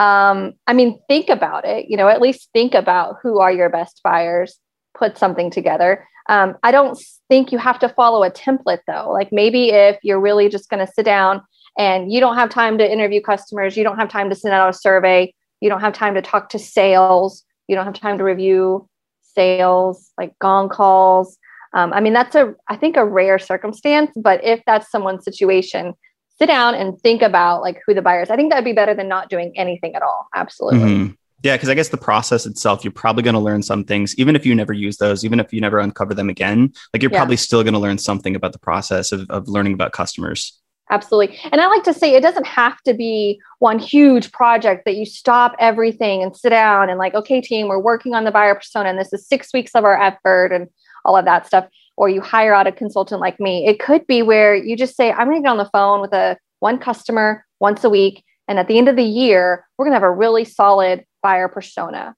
um, 0.00 0.54
I 0.66 0.72
mean, 0.72 1.00
think 1.08 1.28
about 1.28 1.66
it. 1.66 1.86
You 1.88 1.96
know, 1.96 2.08
at 2.08 2.20
least 2.20 2.48
think 2.52 2.74
about 2.74 3.16
who 3.22 3.38
are 3.40 3.52
your 3.52 3.68
best 3.68 4.00
buyers, 4.02 4.58
put 4.96 5.18
something 5.18 5.50
together. 5.50 6.08
Um, 6.28 6.56
I 6.62 6.70
don't 6.70 6.98
think 7.28 7.52
you 7.52 7.58
have 7.58 7.78
to 7.80 7.88
follow 7.88 8.22
a 8.22 8.30
template 8.30 8.80
though. 8.86 9.10
Like 9.10 9.32
maybe 9.32 9.70
if 9.70 9.98
you're 10.02 10.20
really 10.20 10.48
just 10.48 10.68
going 10.68 10.84
to 10.84 10.92
sit 10.92 11.04
down 11.04 11.42
and 11.78 12.12
you 12.12 12.20
don't 12.20 12.36
have 12.36 12.50
time 12.50 12.78
to 12.78 12.92
interview 12.92 13.20
customers, 13.20 13.76
you 13.76 13.84
don't 13.84 13.98
have 13.98 14.08
time 14.08 14.28
to 14.30 14.36
send 14.36 14.52
out 14.52 14.68
a 14.68 14.72
survey, 14.72 15.32
you 15.60 15.68
don't 15.68 15.80
have 15.80 15.94
time 15.94 16.14
to 16.14 16.22
talk 16.22 16.50
to 16.50 16.58
sales, 16.58 17.44
you 17.66 17.76
don't 17.76 17.84
have 17.84 17.94
time 17.94 18.18
to 18.18 18.24
review 18.24 18.88
sales, 19.22 20.10
like 20.18 20.38
gong 20.38 20.68
calls. 20.68 21.38
Um, 21.74 21.92
I 21.92 22.00
mean, 22.00 22.12
that's 22.12 22.34
a, 22.34 22.54
I 22.68 22.76
think, 22.76 22.96
a 22.96 23.04
rare 23.04 23.38
circumstance. 23.38 24.10
But 24.16 24.42
if 24.42 24.60
that's 24.66 24.90
someone's 24.90 25.24
situation, 25.24 25.94
sit 26.38 26.46
down 26.46 26.74
and 26.74 26.98
think 27.00 27.22
about 27.22 27.62
like 27.62 27.80
who 27.86 27.94
the 27.94 28.02
buyers. 28.02 28.30
I 28.30 28.36
think 28.36 28.50
that'd 28.50 28.64
be 28.64 28.72
better 28.72 28.94
than 28.94 29.08
not 29.08 29.28
doing 29.28 29.52
anything 29.56 29.94
at 29.94 30.02
all. 30.02 30.28
Absolutely. 30.34 30.80
Mm-hmm. 30.80 31.12
Yeah, 31.42 31.54
because 31.54 31.68
I 31.68 31.74
guess 31.74 31.90
the 31.90 31.96
process 31.96 32.46
itself, 32.46 32.82
you're 32.82 32.92
probably 32.92 33.22
going 33.22 33.34
to 33.34 33.40
learn 33.40 33.62
some 33.62 33.84
things, 33.84 34.14
even 34.18 34.34
if 34.34 34.44
you 34.44 34.54
never 34.54 34.72
use 34.72 34.96
those, 34.96 35.24
even 35.24 35.38
if 35.38 35.52
you 35.52 35.60
never 35.60 35.78
uncover 35.78 36.12
them 36.12 36.28
again. 36.28 36.72
Like 36.92 37.02
you're 37.02 37.12
yeah. 37.12 37.18
probably 37.18 37.36
still 37.36 37.62
going 37.62 37.74
to 37.74 37.78
learn 37.78 37.98
something 37.98 38.34
about 38.34 38.52
the 38.52 38.58
process 38.58 39.12
of, 39.12 39.28
of 39.30 39.46
learning 39.46 39.74
about 39.74 39.92
customers. 39.92 40.60
Absolutely. 40.90 41.38
And 41.52 41.60
I 41.60 41.66
like 41.66 41.84
to 41.84 41.94
say 41.94 42.14
it 42.14 42.22
doesn't 42.22 42.46
have 42.46 42.80
to 42.82 42.94
be 42.94 43.40
one 43.58 43.78
huge 43.78 44.32
project 44.32 44.84
that 44.86 44.96
you 44.96 45.04
stop 45.04 45.54
everything 45.60 46.22
and 46.22 46.34
sit 46.34 46.48
down 46.50 46.88
and 46.88 46.98
like, 46.98 47.14
okay, 47.14 47.40
team, 47.40 47.68
we're 47.68 47.78
working 47.78 48.14
on 48.14 48.24
the 48.24 48.30
buyer 48.30 48.54
persona 48.54 48.88
and 48.88 48.98
this 48.98 49.12
is 49.12 49.26
six 49.26 49.52
weeks 49.52 49.72
of 49.74 49.84
our 49.84 50.00
effort 50.00 50.50
and 50.50 50.68
all 51.04 51.16
of 51.16 51.26
that 51.26 51.46
stuff. 51.46 51.68
Or 51.96 52.08
you 52.08 52.20
hire 52.20 52.54
out 52.54 52.66
a 52.66 52.72
consultant 52.72 53.20
like 53.20 53.38
me. 53.38 53.66
It 53.66 53.80
could 53.80 54.06
be 54.06 54.22
where 54.22 54.54
you 54.54 54.76
just 54.76 54.96
say, 54.96 55.12
I'm 55.12 55.28
going 55.28 55.42
to 55.42 55.46
get 55.46 55.50
on 55.50 55.58
the 55.58 55.68
phone 55.72 56.00
with 56.00 56.12
a 56.14 56.38
one 56.60 56.78
customer 56.78 57.44
once 57.60 57.84
a 57.84 57.90
week. 57.90 58.24
And 58.48 58.58
at 58.58 58.66
the 58.66 58.78
end 58.78 58.88
of 58.88 58.96
the 58.96 59.04
year, 59.04 59.66
we're 59.76 59.84
going 59.84 59.92
to 59.92 59.96
have 59.96 60.02
a 60.02 60.10
really 60.10 60.44
solid 60.44 61.04
buyer 61.22 61.48
persona. 61.48 62.14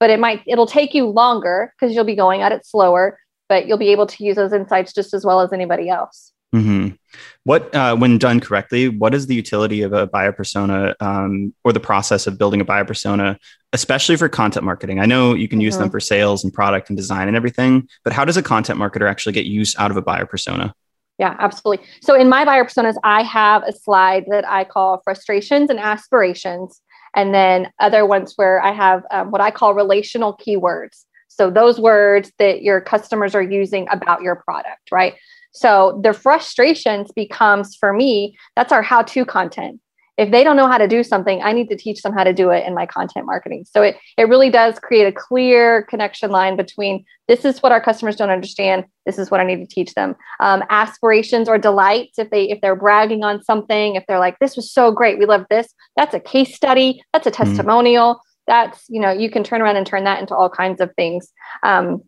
But 0.00 0.10
it 0.10 0.20
might 0.20 0.42
it'll 0.46 0.66
take 0.66 0.94
you 0.94 1.06
longer 1.06 1.72
because 1.78 1.94
you'll 1.94 2.04
be 2.04 2.16
going 2.16 2.42
at 2.42 2.52
it 2.52 2.64
slower, 2.66 3.18
but 3.48 3.66
you'll 3.66 3.78
be 3.78 3.88
able 3.88 4.06
to 4.06 4.24
use 4.24 4.36
those 4.36 4.52
insights 4.52 4.92
just 4.92 5.14
as 5.14 5.24
well 5.24 5.40
as 5.40 5.52
anybody 5.52 5.88
else. 5.88 6.32
Mm-hmm. 6.54 6.94
What, 7.42 7.74
uh, 7.74 7.96
when 7.96 8.16
done 8.16 8.38
correctly, 8.38 8.88
what 8.88 9.12
is 9.12 9.26
the 9.26 9.34
utility 9.34 9.82
of 9.82 9.92
a 9.92 10.06
buyer 10.06 10.30
persona 10.30 10.94
um, 11.00 11.52
or 11.64 11.72
the 11.72 11.80
process 11.80 12.28
of 12.28 12.38
building 12.38 12.60
a 12.60 12.64
buyer 12.64 12.84
persona, 12.84 13.38
especially 13.72 14.16
for 14.16 14.28
content 14.28 14.64
marketing? 14.64 15.00
I 15.00 15.06
know 15.06 15.34
you 15.34 15.48
can 15.48 15.58
mm-hmm. 15.58 15.64
use 15.64 15.76
them 15.76 15.86
mm-hmm. 15.86 15.92
for 15.92 16.00
sales 16.00 16.44
and 16.44 16.52
product 16.52 16.90
and 16.90 16.96
design 16.96 17.26
and 17.26 17.36
everything, 17.36 17.88
but 18.04 18.12
how 18.12 18.24
does 18.24 18.36
a 18.36 18.42
content 18.42 18.78
marketer 18.78 19.10
actually 19.10 19.32
get 19.32 19.46
use 19.46 19.76
out 19.78 19.90
of 19.90 19.96
a 19.96 20.02
buyer 20.02 20.26
persona? 20.26 20.74
Yeah, 21.18 21.36
absolutely. 21.38 21.86
So 22.02 22.14
in 22.14 22.28
my 22.28 22.44
buyer 22.44 22.64
personas, 22.64 22.96
I 23.04 23.22
have 23.22 23.62
a 23.62 23.72
slide 23.72 24.24
that 24.30 24.46
I 24.48 24.64
call 24.64 25.00
frustrations 25.04 25.70
and 25.70 25.78
aspirations 25.78 26.80
and 27.14 27.32
then 27.32 27.70
other 27.78 28.04
ones 28.04 28.32
where 28.36 28.60
I 28.60 28.72
have 28.72 29.04
um, 29.10 29.30
what 29.30 29.40
I 29.40 29.50
call 29.50 29.74
relational 29.74 30.36
keywords. 30.36 31.04
So 31.28 31.50
those 31.50 31.80
words 31.80 32.32
that 32.38 32.62
your 32.62 32.80
customers 32.80 33.34
are 33.34 33.42
using 33.42 33.86
about 33.90 34.22
your 34.22 34.36
product, 34.36 34.90
right? 34.90 35.14
So 35.52 36.00
the 36.02 36.12
frustrations 36.12 37.12
becomes 37.12 37.76
for 37.76 37.92
me, 37.92 38.36
that's 38.56 38.72
our 38.72 38.82
how-to 38.82 39.24
content 39.24 39.80
if 40.16 40.30
they 40.30 40.44
don't 40.44 40.56
know 40.56 40.68
how 40.68 40.78
to 40.78 40.86
do 40.86 41.02
something, 41.02 41.42
I 41.42 41.52
need 41.52 41.68
to 41.70 41.76
teach 41.76 42.02
them 42.02 42.12
how 42.12 42.22
to 42.24 42.32
do 42.32 42.50
it 42.50 42.64
in 42.66 42.74
my 42.74 42.86
content 42.86 43.26
marketing. 43.26 43.66
So 43.68 43.82
it, 43.82 43.96
it 44.16 44.28
really 44.28 44.48
does 44.48 44.78
create 44.78 45.06
a 45.06 45.12
clear 45.12 45.82
connection 45.82 46.30
line 46.30 46.56
between 46.56 47.04
this 47.26 47.44
is 47.44 47.62
what 47.62 47.72
our 47.72 47.80
customers 47.80 48.16
don't 48.16 48.30
understand. 48.30 48.84
This 49.06 49.18
is 49.18 49.30
what 49.30 49.40
I 49.40 49.44
need 49.44 49.56
to 49.56 49.66
teach 49.66 49.94
them. 49.94 50.14
Um, 50.40 50.62
aspirations 50.70 51.48
or 51.48 51.58
delights, 51.58 52.18
if 52.18 52.30
they 52.30 52.48
if 52.48 52.60
they're 52.60 52.76
bragging 52.76 53.24
on 53.24 53.42
something, 53.42 53.96
if 53.96 54.04
they're 54.06 54.20
like, 54.20 54.38
this 54.38 54.56
was 54.56 54.70
so 54.70 54.92
great, 54.92 55.18
we 55.18 55.26
love 55.26 55.46
this, 55.50 55.68
that's 55.96 56.14
a 56.14 56.20
case 56.20 56.54
study, 56.54 57.02
that's 57.12 57.26
a 57.26 57.30
mm. 57.30 57.36
testimonial. 57.36 58.14
Mm. 58.14 58.18
That's, 58.46 58.84
you 58.90 59.00
know, 59.00 59.10
you 59.10 59.30
can 59.30 59.42
turn 59.42 59.62
around 59.62 59.76
and 59.76 59.86
turn 59.86 60.04
that 60.04 60.20
into 60.20 60.36
all 60.36 60.50
kinds 60.50 60.82
of 60.82 60.94
things. 60.96 61.32
Um, 61.62 62.02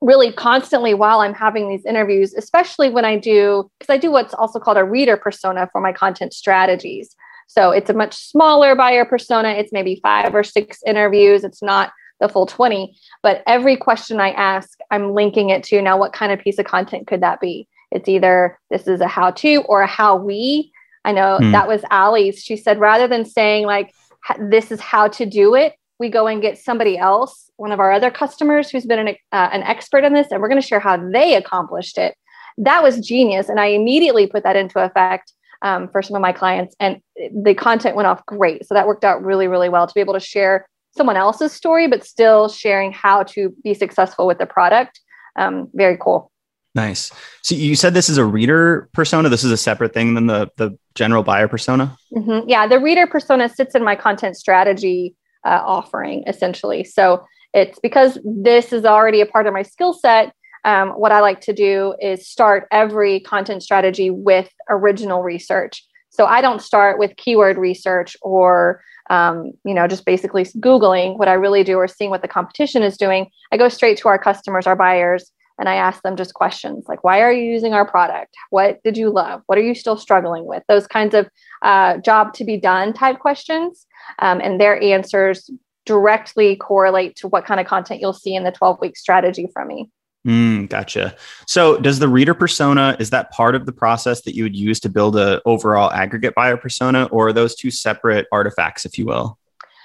really 0.00 0.32
constantly 0.32 0.94
while 0.94 1.20
I'm 1.20 1.34
having 1.34 1.68
these 1.68 1.84
interviews, 1.84 2.34
especially 2.34 2.90
when 2.90 3.04
I 3.04 3.18
do, 3.18 3.70
because 3.78 3.92
I 3.92 3.98
do 3.98 4.10
what's 4.10 4.34
also 4.34 4.58
called 4.58 4.76
a 4.76 4.84
reader 4.84 5.16
persona 5.16 5.68
for 5.70 5.80
my 5.80 5.92
content 5.92 6.32
strategies. 6.32 7.14
So 7.52 7.70
it's 7.70 7.90
a 7.90 7.94
much 7.94 8.14
smaller 8.14 8.74
buyer 8.74 9.04
persona. 9.04 9.50
It's 9.50 9.72
maybe 9.72 10.00
five 10.02 10.34
or 10.34 10.42
six 10.42 10.78
interviews. 10.86 11.44
It's 11.44 11.62
not 11.62 11.92
the 12.18 12.28
full 12.28 12.46
20. 12.46 12.96
But 13.22 13.42
every 13.46 13.76
question 13.76 14.20
I 14.20 14.30
ask, 14.30 14.78
I'm 14.90 15.12
linking 15.12 15.50
it 15.50 15.62
to 15.64 15.82
now 15.82 15.98
what 15.98 16.14
kind 16.14 16.32
of 16.32 16.40
piece 16.40 16.58
of 16.58 16.64
content 16.64 17.06
could 17.06 17.20
that 17.20 17.40
be? 17.40 17.68
It's 17.90 18.08
either 18.08 18.58
this 18.70 18.88
is 18.88 19.02
a 19.02 19.06
how 19.06 19.32
to 19.32 19.56
or 19.68 19.82
a 19.82 19.86
how 19.86 20.16
we. 20.16 20.72
I 21.04 21.12
know 21.12 21.38
mm. 21.42 21.52
that 21.52 21.68
was 21.68 21.82
Allie's. 21.90 22.42
She 22.42 22.56
said 22.56 22.80
rather 22.80 23.06
than 23.06 23.26
saying 23.26 23.66
like 23.66 23.92
this 24.38 24.70
is 24.70 24.80
how 24.80 25.08
to 25.08 25.26
do 25.26 25.54
it, 25.54 25.74
we 25.98 26.08
go 26.08 26.26
and 26.26 26.40
get 26.40 26.56
somebody 26.56 26.96
else, 26.96 27.50
one 27.56 27.72
of 27.72 27.80
our 27.80 27.92
other 27.92 28.10
customers 28.10 28.70
who's 28.70 28.86
been 28.86 29.06
an, 29.06 29.08
uh, 29.32 29.50
an 29.52 29.62
expert 29.62 30.04
in 30.04 30.14
this, 30.14 30.28
and 30.30 30.40
we're 30.40 30.48
going 30.48 30.60
to 30.60 30.66
share 30.66 30.80
how 30.80 30.96
they 30.96 31.34
accomplished 31.34 31.98
it. 31.98 32.16
That 32.56 32.82
was 32.82 33.06
genius. 33.06 33.48
And 33.48 33.60
I 33.60 33.66
immediately 33.66 34.26
put 34.26 34.42
that 34.44 34.56
into 34.56 34.78
effect 34.78 35.32
um, 35.62 35.88
for 35.88 36.02
some 36.02 36.16
of 36.16 36.22
my 36.22 36.32
clients, 36.32 36.74
and 36.80 37.00
the 37.16 37.54
content 37.54 37.96
went 37.96 38.06
off 38.06 38.24
great. 38.26 38.66
So 38.66 38.74
that 38.74 38.86
worked 38.86 39.04
out 39.04 39.24
really, 39.24 39.48
really 39.48 39.68
well 39.68 39.86
to 39.86 39.94
be 39.94 40.00
able 40.00 40.14
to 40.14 40.20
share 40.20 40.66
someone 40.96 41.16
else's 41.16 41.52
story, 41.52 41.88
but 41.88 42.04
still 42.04 42.48
sharing 42.48 42.92
how 42.92 43.22
to 43.24 43.54
be 43.64 43.74
successful 43.74 44.26
with 44.26 44.38
the 44.38 44.46
product. 44.46 45.00
Um, 45.36 45.68
very 45.72 45.96
cool. 45.96 46.30
Nice. 46.74 47.12
So 47.42 47.54
you 47.54 47.76
said 47.76 47.92
this 47.92 48.08
is 48.08 48.18
a 48.18 48.24
reader 48.24 48.88
persona. 48.92 49.28
This 49.28 49.44
is 49.44 49.52
a 49.52 49.56
separate 49.56 49.92
thing 49.92 50.14
than 50.14 50.26
the 50.26 50.50
the 50.56 50.78
general 50.94 51.22
buyer 51.22 51.48
persona. 51.48 51.96
Mm-hmm. 52.14 52.48
Yeah, 52.48 52.66
the 52.66 52.80
reader 52.80 53.06
persona 53.06 53.48
sits 53.48 53.74
in 53.74 53.84
my 53.84 53.94
content 53.94 54.36
strategy 54.36 55.14
uh, 55.44 55.60
offering 55.64 56.24
essentially. 56.26 56.84
So 56.84 57.24
it's 57.52 57.78
because 57.78 58.18
this 58.24 58.72
is 58.72 58.86
already 58.86 59.20
a 59.20 59.26
part 59.26 59.46
of 59.46 59.52
my 59.52 59.62
skill 59.62 59.92
set 59.92 60.34
um, 60.64 60.90
what 60.90 61.12
I 61.12 61.20
like 61.20 61.40
to 61.42 61.52
do 61.52 61.94
is 62.00 62.26
start 62.26 62.68
every 62.70 63.20
content 63.20 63.62
strategy 63.62 64.10
with 64.10 64.50
original 64.68 65.22
research. 65.22 65.84
So 66.10 66.26
I 66.26 66.40
don't 66.40 66.60
start 66.60 66.98
with 66.98 67.16
keyword 67.16 67.56
research 67.56 68.16
or 68.22 68.82
um, 69.10 69.52
you 69.64 69.74
know 69.74 69.88
just 69.88 70.04
basically 70.04 70.44
googling. 70.44 71.18
What 71.18 71.28
I 71.28 71.32
really 71.32 71.64
do 71.64 71.76
or 71.76 71.88
seeing 71.88 72.10
what 72.10 72.22
the 72.22 72.28
competition 72.28 72.82
is 72.82 72.96
doing. 72.96 73.28
I 73.50 73.56
go 73.56 73.68
straight 73.68 73.98
to 73.98 74.08
our 74.08 74.18
customers, 74.18 74.66
our 74.66 74.76
buyers, 74.76 75.32
and 75.58 75.68
I 75.68 75.74
ask 75.74 76.02
them 76.02 76.16
just 76.16 76.34
questions 76.34 76.84
like, 76.86 77.02
"Why 77.02 77.20
are 77.22 77.32
you 77.32 77.50
using 77.50 77.72
our 77.72 77.86
product? 77.86 78.34
What 78.50 78.82
did 78.84 78.96
you 78.96 79.10
love? 79.10 79.42
What 79.46 79.58
are 79.58 79.62
you 79.62 79.74
still 79.74 79.96
struggling 79.96 80.44
with?" 80.44 80.62
Those 80.68 80.86
kinds 80.86 81.14
of 81.14 81.28
uh, 81.62 81.96
job 81.98 82.34
to 82.34 82.44
be 82.44 82.58
done 82.58 82.92
type 82.92 83.18
questions, 83.18 83.86
um, 84.20 84.40
and 84.40 84.60
their 84.60 84.80
answers 84.80 85.50
directly 85.84 86.56
correlate 86.56 87.16
to 87.16 87.28
what 87.28 87.44
kind 87.44 87.58
of 87.58 87.66
content 87.66 88.00
you'll 88.00 88.12
see 88.12 88.36
in 88.36 88.44
the 88.44 88.52
12 88.52 88.78
week 88.80 88.96
strategy 88.96 89.48
from 89.52 89.68
me. 89.68 89.90
Mm, 90.26 90.68
gotcha. 90.68 91.16
So, 91.46 91.78
does 91.78 91.98
the 91.98 92.08
reader 92.08 92.32
persona 92.32 92.96
is 93.00 93.10
that 93.10 93.32
part 93.32 93.56
of 93.56 93.66
the 93.66 93.72
process 93.72 94.22
that 94.22 94.36
you 94.36 94.44
would 94.44 94.54
use 94.54 94.78
to 94.80 94.88
build 94.88 95.16
a 95.16 95.42
overall 95.44 95.90
aggregate 95.90 96.34
buyer 96.36 96.56
persona, 96.56 97.06
or 97.06 97.28
are 97.28 97.32
those 97.32 97.56
two 97.56 97.72
separate 97.72 98.26
artifacts, 98.30 98.84
if 98.84 98.96
you 98.98 99.06
will? 99.06 99.38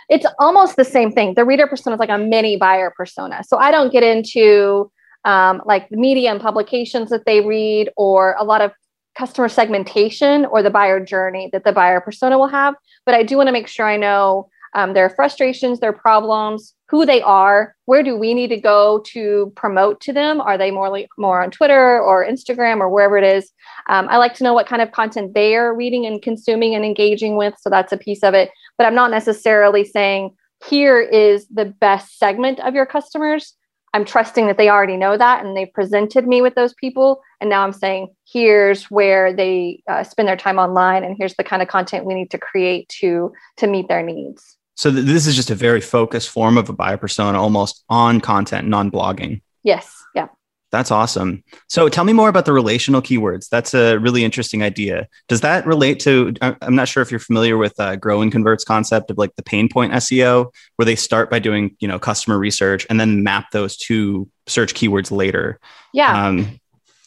it's 0.09 0.25
almost 0.39 0.75
the 0.75 0.85
same 0.85 1.11
thing. 1.11 1.33
The 1.33 1.45
reader 1.45 1.67
persona 1.67 1.95
is 1.95 1.99
like 1.99 2.09
a 2.09 2.17
mini 2.17 2.55
buyer 2.55 2.93
persona. 2.95 3.43
So 3.43 3.57
I 3.57 3.71
don't 3.71 3.91
get 3.91 4.03
into 4.03 4.91
um, 5.25 5.61
like 5.65 5.89
the 5.89 5.97
media 5.97 6.31
and 6.31 6.39
publications 6.39 7.09
that 7.09 7.25
they 7.25 7.41
read 7.41 7.89
or 7.97 8.35
a 8.39 8.43
lot 8.43 8.61
of 8.61 8.71
customer 9.17 9.49
segmentation 9.49 10.45
or 10.45 10.61
the 10.61 10.69
buyer 10.69 11.03
journey 11.03 11.49
that 11.51 11.63
the 11.63 11.73
buyer 11.73 11.99
persona 11.99 12.37
will 12.37 12.47
have. 12.47 12.75
But 13.05 13.15
I 13.15 13.23
do 13.23 13.35
want 13.35 13.47
to 13.47 13.51
make 13.51 13.67
sure 13.67 13.85
I 13.85 13.97
know 13.97 14.49
um, 14.73 14.93
their 14.93 15.09
frustrations, 15.09 15.79
their 15.79 15.93
problems, 15.93 16.73
who 16.89 17.05
they 17.05 17.21
are, 17.21 17.75
where 17.85 18.03
do 18.03 18.17
we 18.17 18.33
need 18.33 18.47
to 18.47 18.59
go 18.59 19.03
to 19.07 19.51
promote 19.55 19.99
to 20.01 20.13
them? 20.13 20.39
Are 20.39 20.57
they 20.57 20.71
more 20.71 21.05
more 21.17 21.41
on 21.41 21.51
Twitter 21.51 21.99
or 21.99 22.25
Instagram 22.25 22.79
or 22.79 22.89
wherever 22.89 23.17
it 23.17 23.23
is? 23.23 23.51
Um, 23.89 24.07
I 24.09 24.17
like 24.17 24.33
to 24.35 24.43
know 24.43 24.53
what 24.53 24.67
kind 24.67 24.81
of 24.81 24.91
content 24.91 25.33
they 25.33 25.55
are 25.55 25.75
reading 25.75 26.05
and 26.05 26.21
consuming 26.21 26.75
and 26.75 26.85
engaging 26.85 27.35
with. 27.35 27.55
So 27.59 27.69
that's 27.69 27.91
a 27.91 27.97
piece 27.97 28.23
of 28.23 28.33
it. 28.33 28.51
But 28.77 28.87
I'm 28.87 28.95
not 28.95 29.11
necessarily 29.11 29.83
saying 29.83 30.35
here 30.65 30.99
is 30.99 31.47
the 31.47 31.65
best 31.65 32.17
segment 32.17 32.59
of 32.61 32.73
your 32.73 32.85
customers. 32.85 33.53
I'm 33.93 34.05
trusting 34.05 34.47
that 34.47 34.57
they 34.57 34.69
already 34.69 34.97
know 34.97 35.17
that 35.17 35.45
and 35.45 35.55
they've 35.55 35.71
presented 35.73 36.27
me 36.27 36.41
with 36.41 36.55
those 36.55 36.73
people. 36.73 37.21
And 37.39 37.49
now 37.49 37.63
I'm 37.63 37.73
saying, 37.73 38.13
here's 38.31 38.85
where 38.85 39.33
they 39.33 39.81
uh, 39.89 40.03
spend 40.03 40.27
their 40.27 40.35
time 40.35 40.59
online, 40.59 41.03
and 41.03 41.15
here's 41.17 41.35
the 41.35 41.43
kind 41.43 41.61
of 41.61 41.67
content 41.67 42.05
we 42.05 42.13
need 42.13 42.31
to 42.31 42.37
create 42.37 42.89
to 42.99 43.31
to 43.57 43.67
meet 43.67 43.87
their 43.87 44.03
needs. 44.03 44.56
So 44.77 44.91
th- 44.91 45.05
this 45.05 45.27
is 45.27 45.35
just 45.35 45.49
a 45.49 45.55
very 45.55 45.81
focused 45.81 46.29
form 46.29 46.57
of 46.57 46.69
a 46.69 46.73
buyer 46.73 46.97
persona, 46.97 47.41
almost 47.41 47.83
on 47.89 48.21
content, 48.21 48.67
non 48.67 48.89
blogging. 48.91 49.41
Yes. 49.63 49.91
Yeah. 50.15 50.27
That's 50.71 50.91
awesome. 50.91 51.43
So 51.67 51.89
tell 51.89 52.03
me 52.03 52.13
more 52.13 52.29
about 52.29 52.45
the 52.45 52.53
relational 52.53 53.01
keywords. 53.01 53.49
That's 53.49 53.73
a 53.73 53.97
really 53.97 54.23
interesting 54.23 54.63
idea. 54.63 55.07
Does 55.27 55.41
that 55.41 55.65
relate 55.65 55.99
to? 56.01 56.33
I'm 56.41 56.75
not 56.75 56.87
sure 56.87 57.01
if 57.01 57.09
you're 57.09 57.19
familiar 57.19 57.57
with 57.57 57.79
uh, 57.79 57.95
Grow 57.95 58.21
and 58.21 58.31
Convert's 58.31 58.65
concept 58.65 59.09
of 59.09 59.17
like 59.17 59.35
the 59.35 59.43
pain 59.43 59.69
point 59.69 59.93
SEO, 59.93 60.53
where 60.75 60.85
they 60.85 60.95
start 60.95 61.29
by 61.29 61.39
doing 61.39 61.75
you 61.79 61.87
know 61.87 61.99
customer 61.99 62.37
research 62.37 62.85
and 62.89 62.99
then 62.99 63.23
map 63.23 63.51
those 63.51 63.77
to 63.77 64.29
search 64.45 64.73
keywords 64.73 65.09
later. 65.09 65.59
Yeah. 65.93 66.27
Um, 66.27 66.59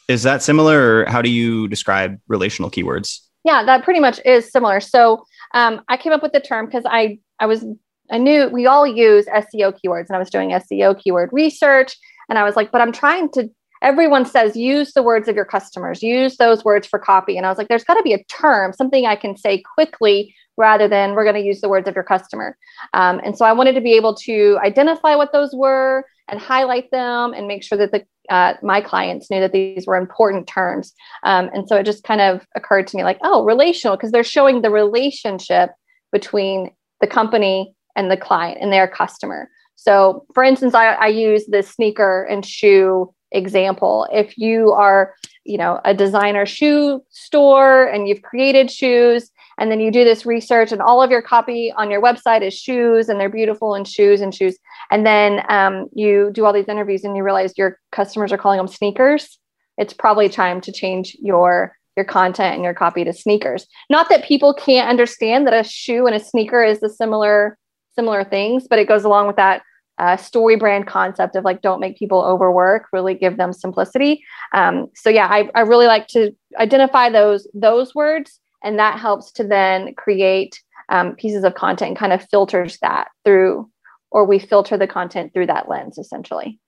is 0.09 0.25
that 0.25 0.43
similar, 0.43 1.03
or 1.03 1.05
how 1.05 1.23
do 1.23 1.31
you 1.31 1.69
describe 1.69 2.19
relational 2.29 2.71
keywords? 2.71 3.21
Yeah, 3.45 3.63
that 3.65 3.85
pretty 3.85 4.01
much 4.01 4.21
is 4.25 4.51
similar. 4.51 4.81
So 4.81 5.25
um, 5.53 5.83
I 5.89 5.97
came 5.97 6.13
up 6.13 6.23
with 6.23 6.33
the 6.33 6.41
term 6.41 6.67
because 6.67 6.85
I 6.87 7.19
I 7.39 7.47
was 7.47 7.65
I 8.11 8.19
knew 8.19 8.49
we 8.49 8.67
all 8.67 8.87
use 8.87 9.27
SEO 9.27 9.73
keywords, 9.79 10.07
and 10.09 10.17
I 10.17 10.19
was 10.19 10.31
doing 10.31 10.51
SEO 10.51 11.01
keyword 11.01 11.31
research 11.33 11.97
and 12.31 12.39
I 12.39 12.45
was 12.45 12.57
like, 12.57 12.71
but 12.71 12.81
I'm 12.81 12.93
trying 12.93 13.29
to, 13.33 13.51
everyone 13.83 14.25
says 14.25 14.57
use 14.57 14.95
the 14.95 15.03
words 15.03 15.29
of 15.29 15.37
your 15.37 15.45
customers, 15.45 16.03
use 16.03 16.37
those 16.37 16.65
words 16.65 16.87
for 16.87 16.99
copy. 16.99 17.37
And 17.37 17.45
I 17.45 17.49
was 17.51 17.59
like, 17.59 17.69
there's 17.69 17.85
got 17.85 17.95
to 17.95 18.03
be 18.03 18.15
a 18.15 18.23
term, 18.25 18.73
something 18.73 19.05
I 19.05 19.17
can 19.17 19.37
say 19.37 19.63
quickly 19.75 20.35
rather 20.57 20.87
than 20.87 21.15
we're 21.15 21.25
going 21.25 21.35
to 21.35 21.47
use 21.47 21.61
the 21.61 21.69
words 21.69 21.89
of 21.89 21.95
your 21.95 22.05
customer. 22.05 22.57
Um, 22.95 23.21
and 23.25 23.37
so 23.37 23.45
I 23.45 23.53
wanted 23.53 23.75
to 23.75 23.81
be 23.81 23.95
able 23.95 24.15
to 24.15 24.59
identify 24.63 25.17
what 25.17 25.33
those 25.33 25.53
were 25.55 26.05
and 26.31 26.41
highlight 26.41 26.91
them 26.91 27.33
and 27.35 27.47
make 27.47 27.63
sure 27.63 27.79
that 27.79 27.93
the 27.93 28.05
uh, 28.31 28.55
my 28.63 28.81
clients 28.81 29.29
knew 29.29 29.41
that 29.41 29.53
these 29.53 29.87
were 29.87 29.97
important 29.97 30.47
terms. 30.47 30.93
Um, 31.25 31.51
and 31.53 31.69
so 31.69 31.77
it 31.77 31.85
just 31.85 32.05
kind 32.05 32.21
of 32.21 32.47
occurred 32.55 32.87
to 32.87 32.97
me 32.97 33.03
like, 33.03 33.19
oh, 33.23 33.45
relational, 33.45 33.97
because 33.97 34.13
they're 34.13 34.23
showing 34.23 34.63
the 34.63 34.71
relationship 34.71 35.71
between 36.13 36.71
the 37.01 37.09
company 37.09 37.75
and 37.97 38.09
the 38.09 38.17
client 38.17 38.59
and 38.61 38.73
their 38.73 38.87
customer. 38.87 39.49
So, 39.75 40.27
for 40.35 40.45
instance, 40.45 40.75
I, 40.75 40.93
I 40.93 41.07
use 41.09 41.47
the 41.47 41.63
sneaker 41.63 42.25
and 42.31 42.47
shoe 42.47 43.13
example. 43.33 44.07
If 44.13 44.37
you 44.39 44.73
are, 44.73 45.15
you 45.45 45.59
know, 45.59 45.81
a 45.85 45.95
designer 45.95 46.47
shoe 46.47 47.03
store 47.09 47.87
and 47.87 48.07
you've 48.07 48.23
created 48.23 48.71
shoes, 48.71 49.31
and 49.61 49.71
then 49.71 49.79
you 49.79 49.93
do 49.93 50.03
this 50.03 50.27
research, 50.27 50.73
and 50.73 50.83
all 50.83 51.03
of 51.03 51.11
your 51.11 51.23
copy 51.23 51.73
on 51.77 51.91
your 51.91 52.03
website 52.03 52.43
is 52.43 52.55
shoes, 52.55 53.09
and 53.09 53.21
they're 53.21 53.29
beautiful 53.29 53.75
and 53.75 53.87
shoes 53.87 54.21
and 54.21 54.35
shoes, 54.35 54.59
and 54.91 55.07
then 55.07 55.45
um, 55.49 55.87
you 55.93 56.31
do 56.33 56.45
all 56.45 56.53
these 56.53 56.69
interviews, 56.69 57.05
and 57.05 57.17
you 57.17 57.23
realize 57.23 57.57
your 57.57 57.79
customers 57.93 58.33
are 58.33 58.39
calling 58.39 58.57
them 58.57 58.69
sneakers. 58.69 59.39
It's 59.79 59.93
probably 59.93 60.29
time 60.29 60.61
to 60.63 60.73
change 60.73 61.17
your 61.21 61.77
your 61.97 62.05
content 62.05 62.55
and 62.55 62.65
your 62.65 62.75
copy 62.75 63.05
to 63.05 63.13
sneakers. 63.13 63.67
Not 63.91 64.09
that 64.09 64.25
people 64.25 64.55
can't 64.55 64.89
understand 64.89 65.47
that 65.47 65.55
a 65.55 65.69
shoe 65.69 66.07
and 66.07 66.17
a 66.17 66.21
sneaker 66.21 66.65
is 66.65 66.81
the 66.81 66.89
similar 66.89 67.59
similar 67.95 68.25
things, 68.25 68.67
but 68.69 68.79
it 68.79 68.89
goes 68.89 69.05
along 69.05 69.27
with 69.27 69.37
that 69.37 69.63
uh, 70.01 70.17
StoryBrand 70.17 70.87
concept 70.87 71.37
of 71.37 71.45
like 71.45 71.61
don't 71.61 71.79
make 71.79 71.99
people 71.99 72.23
overwork 72.23 72.87
really 72.91 73.15
give 73.15 73.37
them 73.37 73.53
simplicity 73.53 74.25
um, 74.55 74.87
so 74.95 75.11
yeah 75.11 75.27
I, 75.27 75.51
I 75.55 75.61
really 75.61 75.87
like 75.87 76.07
to 76.09 76.35
identify 76.59 77.11
those 77.11 77.47
those 77.53 77.95
words 77.95 78.41
and 78.63 78.79
that 78.79 78.99
helps 78.99 79.33
to 79.33 79.45
then 79.45 79.95
create 79.95 80.61
um, 80.89 81.15
pieces 81.15 81.45
of 81.45 81.55
content 81.55 81.91
and 81.91 81.99
kind 81.99 82.13
of 82.13 82.27
filters 82.31 82.79
that 82.83 83.09
through 83.25 83.71
or 84.11 84.25
we 84.25 84.39
filter 84.39 84.77
the 84.77 84.89
content 84.89 85.33
through 85.33 85.47
that 85.47 85.69
lens 85.69 85.99
essentially 85.99 86.59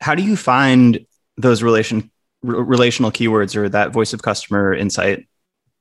how 0.00 0.14
do 0.14 0.22
you 0.22 0.36
find 0.36 1.04
those 1.36 1.62
relation 1.62 2.10
r- 2.46 2.54
relational 2.54 3.10
keywords 3.10 3.56
or 3.56 3.68
that 3.68 3.92
voice 3.92 4.12
of 4.12 4.22
customer 4.22 4.72
insight 4.72 5.26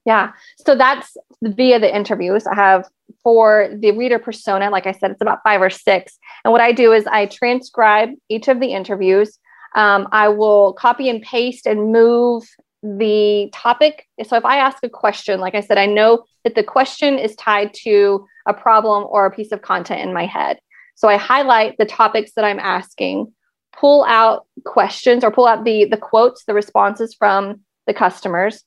yeah. 0.08 0.32
So 0.66 0.74
that's 0.74 1.18
via 1.44 1.82
the 1.82 1.94
interviews. 1.94 2.48
I 2.48 2.56
have 2.56 2.88
for 3.24 3.68
the 3.78 3.92
reader 3.92 4.20
persona, 4.20 4.70
like 4.70 4.88
I 4.88 4.94
said, 4.94 5.12
it's 5.12 5.20
about 5.20 5.44
five 5.44 5.62
or 5.62 5.70
six. 5.70 6.18
And 6.46 6.54
what 6.54 6.62
I 6.62 6.72
do 6.72 6.94
is 6.94 7.06
I 7.08 7.26
transcribe 7.26 8.12
each 8.30 8.48
of 8.48 8.62
the 8.62 8.68
interviews. 8.68 9.38
Um, 9.76 10.08
I 10.14 10.30
will 10.30 10.72
copy 10.72 11.10
and 11.10 11.22
paste 11.22 11.68
and 11.68 11.92
move 11.92 12.48
the 12.84 13.50
topic. 13.54 14.08
So 14.24 14.36
if 14.38 14.46
I 14.46 14.58
ask 14.58 14.84
a 14.84 14.90
question, 14.90 15.40
like 15.40 15.56
I 15.56 15.62
said, 15.62 15.78
I 15.78 15.86
know 15.86 16.26
that 16.44 16.56
the 16.56 16.64
question 16.64 17.18
is 17.18 17.36
tied 17.36 17.74
to 17.84 18.26
a 18.48 18.54
problem 18.54 19.06
or 19.10 19.26
a 19.26 19.32
piece 19.32 19.52
of 19.52 19.62
content 19.62 20.02
in 20.02 20.14
my 20.14 20.26
head. 20.26 20.60
So 20.96 21.08
I 21.08 21.18
highlight 21.18 21.76
the 21.78 21.86
topics 21.86 22.32
that 22.36 22.46
I'm 22.46 22.60
asking, 22.60 23.34
pull 23.78 24.04
out 24.06 24.48
questions 24.66 25.24
or 25.24 25.32
pull 25.32 25.48
out 25.48 25.64
the 25.64 25.86
the 25.86 25.98
quotes, 25.98 26.46
the 26.46 26.54
responses 26.54 27.14
from 27.14 27.62
the 27.86 27.94
customers, 27.94 28.64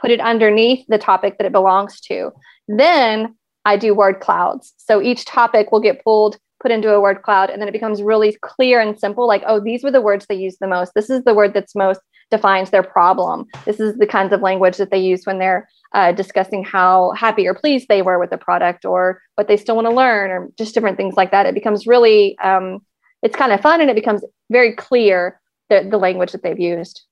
put 0.00 0.10
it 0.10 0.20
underneath 0.20 0.86
the 0.88 0.98
topic 0.98 1.38
that 1.38 1.46
it 1.46 1.52
belongs 1.52 2.00
to. 2.02 2.30
Then 2.66 3.36
I 3.64 3.76
do 3.76 3.94
word 3.94 4.20
clouds. 4.20 4.74
So 4.76 5.02
each 5.02 5.24
topic 5.24 5.70
will 5.70 5.80
get 5.80 6.02
pulled, 6.02 6.38
put 6.60 6.70
into 6.70 6.92
a 6.92 7.00
word 7.00 7.22
cloud, 7.22 7.50
and 7.50 7.60
then 7.60 7.68
it 7.68 7.72
becomes 7.72 8.02
really 8.02 8.36
clear 8.40 8.80
and 8.80 8.98
simple 8.98 9.26
like, 9.26 9.42
oh, 9.46 9.60
these 9.60 9.82
were 9.84 9.90
the 9.90 10.00
words 10.00 10.26
they 10.26 10.34
used 10.34 10.58
the 10.60 10.66
most. 10.66 10.92
This 10.94 11.10
is 11.10 11.24
the 11.24 11.34
word 11.34 11.54
that's 11.54 11.74
most 11.74 12.00
defines 12.30 12.70
their 12.70 12.82
problem. 12.82 13.46
This 13.64 13.80
is 13.80 13.96
the 13.96 14.06
kinds 14.06 14.32
of 14.32 14.42
language 14.42 14.76
that 14.76 14.90
they 14.90 14.98
use 14.98 15.24
when 15.24 15.38
they're 15.38 15.68
uh, 15.94 16.12
discussing 16.12 16.64
how 16.64 17.12
happy 17.12 17.46
or 17.46 17.54
pleased 17.54 17.88
they 17.88 18.02
were 18.02 18.18
with 18.18 18.30
the 18.30 18.38
product 18.38 18.84
or 18.84 19.22
what 19.36 19.48
they 19.48 19.56
still 19.56 19.76
want 19.76 19.86
to 19.86 19.94
learn 19.94 20.30
or 20.30 20.50
just 20.58 20.74
different 20.74 20.96
things 20.96 21.16
like 21.16 21.30
that. 21.30 21.46
It 21.46 21.54
becomes 21.54 21.86
really, 21.86 22.38
um, 22.38 22.80
it's 23.22 23.36
kind 23.36 23.52
of 23.52 23.60
fun 23.60 23.80
and 23.80 23.90
it 23.90 23.96
becomes 23.96 24.22
very 24.50 24.74
clear 24.74 25.40
the, 25.70 25.86
the 25.90 25.98
language 25.98 26.32
that 26.32 26.42
they've 26.42 26.58
used. 26.58 27.02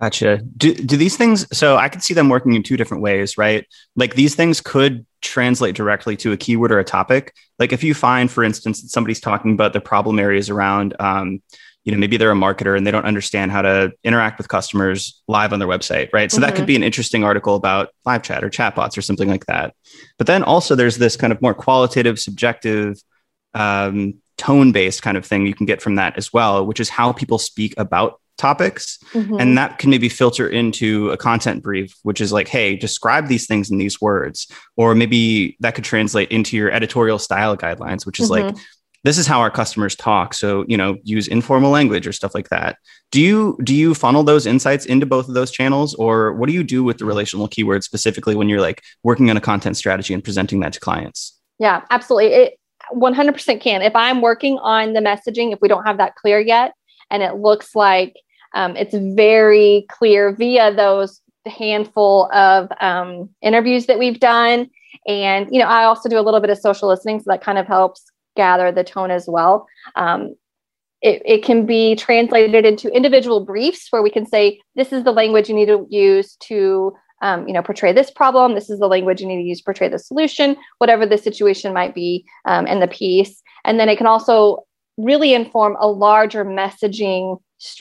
Gotcha. 0.00 0.38
Do, 0.56 0.74
do 0.74 0.96
these 0.96 1.16
things, 1.16 1.46
so 1.56 1.76
I 1.76 1.90
can 1.90 2.00
see 2.00 2.14
them 2.14 2.30
working 2.30 2.54
in 2.54 2.62
two 2.62 2.78
different 2.78 3.02
ways, 3.02 3.36
right? 3.36 3.66
Like 3.96 4.14
these 4.14 4.34
things 4.34 4.60
could 4.62 5.04
translate 5.20 5.74
directly 5.74 6.16
to 6.16 6.32
a 6.32 6.38
keyword 6.38 6.72
or 6.72 6.78
a 6.78 6.84
topic. 6.84 7.34
Like 7.58 7.72
if 7.72 7.84
you 7.84 7.92
find, 7.92 8.30
for 8.30 8.42
instance, 8.42 8.80
that 8.80 8.88
somebody's 8.88 9.20
talking 9.20 9.52
about 9.52 9.74
the 9.74 9.80
problem 9.80 10.18
areas 10.18 10.48
around, 10.48 10.96
um, 10.98 11.42
you 11.84 11.92
know, 11.92 11.98
maybe 11.98 12.16
they're 12.16 12.30
a 12.30 12.34
marketer 12.34 12.76
and 12.76 12.86
they 12.86 12.90
don't 12.90 13.06
understand 13.06 13.50
how 13.50 13.62
to 13.62 13.92
interact 14.04 14.38
with 14.38 14.48
customers 14.48 15.22
live 15.28 15.52
on 15.52 15.58
their 15.58 15.68
website, 15.68 16.10
right? 16.12 16.30
So 16.30 16.36
mm-hmm. 16.36 16.42
that 16.42 16.50
could 16.50 16.62
mm-hmm. 16.62 16.66
be 16.66 16.76
an 16.76 16.82
interesting 16.82 17.24
article 17.24 17.54
about 17.54 17.88
live 18.04 18.22
chat 18.22 18.44
or 18.44 18.50
chatbots 18.50 18.98
or 18.98 19.02
something 19.02 19.28
like 19.28 19.46
that. 19.46 19.74
But 20.18 20.26
then 20.26 20.42
also 20.42 20.74
there's 20.74 20.98
this 20.98 21.16
kind 21.16 21.32
of 21.32 21.40
more 21.40 21.54
qualitative, 21.54 22.18
subjective, 22.18 22.98
um, 23.54 24.14
tone 24.36 24.72
based 24.72 25.02
kind 25.02 25.16
of 25.16 25.26
thing 25.26 25.46
you 25.46 25.54
can 25.54 25.66
get 25.66 25.82
from 25.82 25.96
that 25.96 26.16
as 26.16 26.32
well, 26.32 26.64
which 26.64 26.80
is 26.80 26.88
how 26.88 27.12
people 27.12 27.38
speak 27.38 27.74
about 27.76 28.20
topics 28.40 28.98
mm-hmm. 29.12 29.36
and 29.38 29.58
that 29.58 29.78
can 29.78 29.90
maybe 29.90 30.08
filter 30.08 30.48
into 30.48 31.10
a 31.10 31.16
content 31.16 31.62
brief 31.62 31.94
which 32.04 32.22
is 32.22 32.32
like 32.32 32.48
hey 32.48 32.74
describe 32.74 33.28
these 33.28 33.46
things 33.46 33.70
in 33.70 33.76
these 33.76 34.00
words 34.00 34.50
or 34.78 34.94
maybe 34.94 35.58
that 35.60 35.74
could 35.74 35.84
translate 35.84 36.30
into 36.30 36.56
your 36.56 36.70
editorial 36.70 37.18
style 37.18 37.54
guidelines 37.54 38.06
which 38.06 38.18
is 38.18 38.30
mm-hmm. 38.30 38.46
like 38.46 38.56
this 39.04 39.18
is 39.18 39.26
how 39.26 39.40
our 39.40 39.50
customers 39.50 39.94
talk. 39.94 40.34
So 40.34 40.64
you 40.68 40.76
know 40.76 40.96
use 41.04 41.28
informal 41.28 41.70
language 41.70 42.06
or 42.06 42.12
stuff 42.12 42.34
like 42.34 42.48
that. 42.50 42.78
Do 43.10 43.20
you 43.20 43.58
do 43.64 43.74
you 43.74 43.94
funnel 43.94 44.22
those 44.22 44.46
insights 44.46 44.86
into 44.86 45.06
both 45.06 45.28
of 45.28 45.34
those 45.34 45.50
channels? 45.50 45.94
Or 45.94 46.32
what 46.34 46.48
do 46.48 46.52
you 46.52 46.62
do 46.62 46.84
with 46.84 46.98
the 46.98 47.04
relational 47.04 47.48
keywords 47.48 47.84
specifically 47.84 48.34
when 48.34 48.48
you're 48.48 48.60
like 48.60 48.82
working 49.02 49.30
on 49.30 49.36
a 49.36 49.40
content 49.40 49.76
strategy 49.76 50.14
and 50.14 50.22
presenting 50.22 50.60
that 50.60 50.72
to 50.74 50.80
clients? 50.80 51.38
Yeah 51.58 51.82
absolutely. 51.90 52.34
It 52.34 52.56
100% 52.94 53.60
can. 53.60 53.82
If 53.82 53.94
i'm 53.94 54.20
working 54.20 54.58
on 54.58 54.94
the 54.94 55.00
messaging 55.00 55.52
if 55.52 55.60
we 55.60 55.68
don't 55.68 55.84
have 55.84 55.98
that 55.98 56.16
clear 56.16 56.40
yet 56.40 56.72
and 57.10 57.22
it 57.22 57.36
looks 57.36 57.74
like 57.74 58.14
um, 58.54 58.76
it's 58.76 58.94
very 58.94 59.86
clear 59.88 60.34
via 60.34 60.74
those 60.74 61.20
handful 61.46 62.30
of 62.32 62.70
um, 62.80 63.30
interviews 63.42 63.86
that 63.86 63.98
we've 63.98 64.20
done. 64.20 64.68
And, 65.06 65.48
you 65.50 65.58
know, 65.58 65.66
I 65.66 65.84
also 65.84 66.08
do 66.08 66.18
a 66.18 66.22
little 66.22 66.40
bit 66.40 66.50
of 66.50 66.58
social 66.58 66.88
listening, 66.88 67.20
so 67.20 67.24
that 67.28 67.42
kind 67.42 67.58
of 67.58 67.66
helps 67.66 68.09
gather 68.36 68.72
the 68.72 68.84
tone 68.84 69.10
as 69.10 69.26
well. 69.28 69.66
Um, 69.96 70.34
it, 71.02 71.22
it 71.24 71.44
can 71.44 71.66
be 71.66 71.96
translated 71.96 72.66
into 72.66 72.94
individual 72.94 73.44
briefs 73.44 73.86
where 73.90 74.02
we 74.02 74.10
can 74.10 74.26
say, 74.26 74.60
this 74.76 74.92
is 74.92 75.04
the 75.04 75.12
language 75.12 75.48
you 75.48 75.54
need 75.54 75.68
to 75.68 75.86
use 75.88 76.36
to 76.36 76.94
um, 77.22 77.46
you 77.46 77.52
know, 77.52 77.62
portray 77.62 77.92
this 77.92 78.10
problem. 78.10 78.54
This 78.54 78.70
is 78.70 78.78
the 78.78 78.88
language 78.88 79.20
you 79.20 79.26
need 79.26 79.42
to 79.42 79.48
use 79.48 79.58
to 79.58 79.64
portray 79.64 79.88
the 79.88 79.98
solution, 79.98 80.56
whatever 80.78 81.04
the 81.04 81.18
situation 81.18 81.74
might 81.74 81.94
be 81.94 82.24
um, 82.46 82.66
in 82.66 82.80
the 82.80 82.88
piece. 82.88 83.42
And 83.64 83.78
then 83.78 83.88
it 83.88 83.96
can 83.96 84.06
also 84.06 84.64
really 84.96 85.34
inform 85.34 85.76
a 85.80 85.88
larger 85.88 86.44
messaging, 86.44 87.40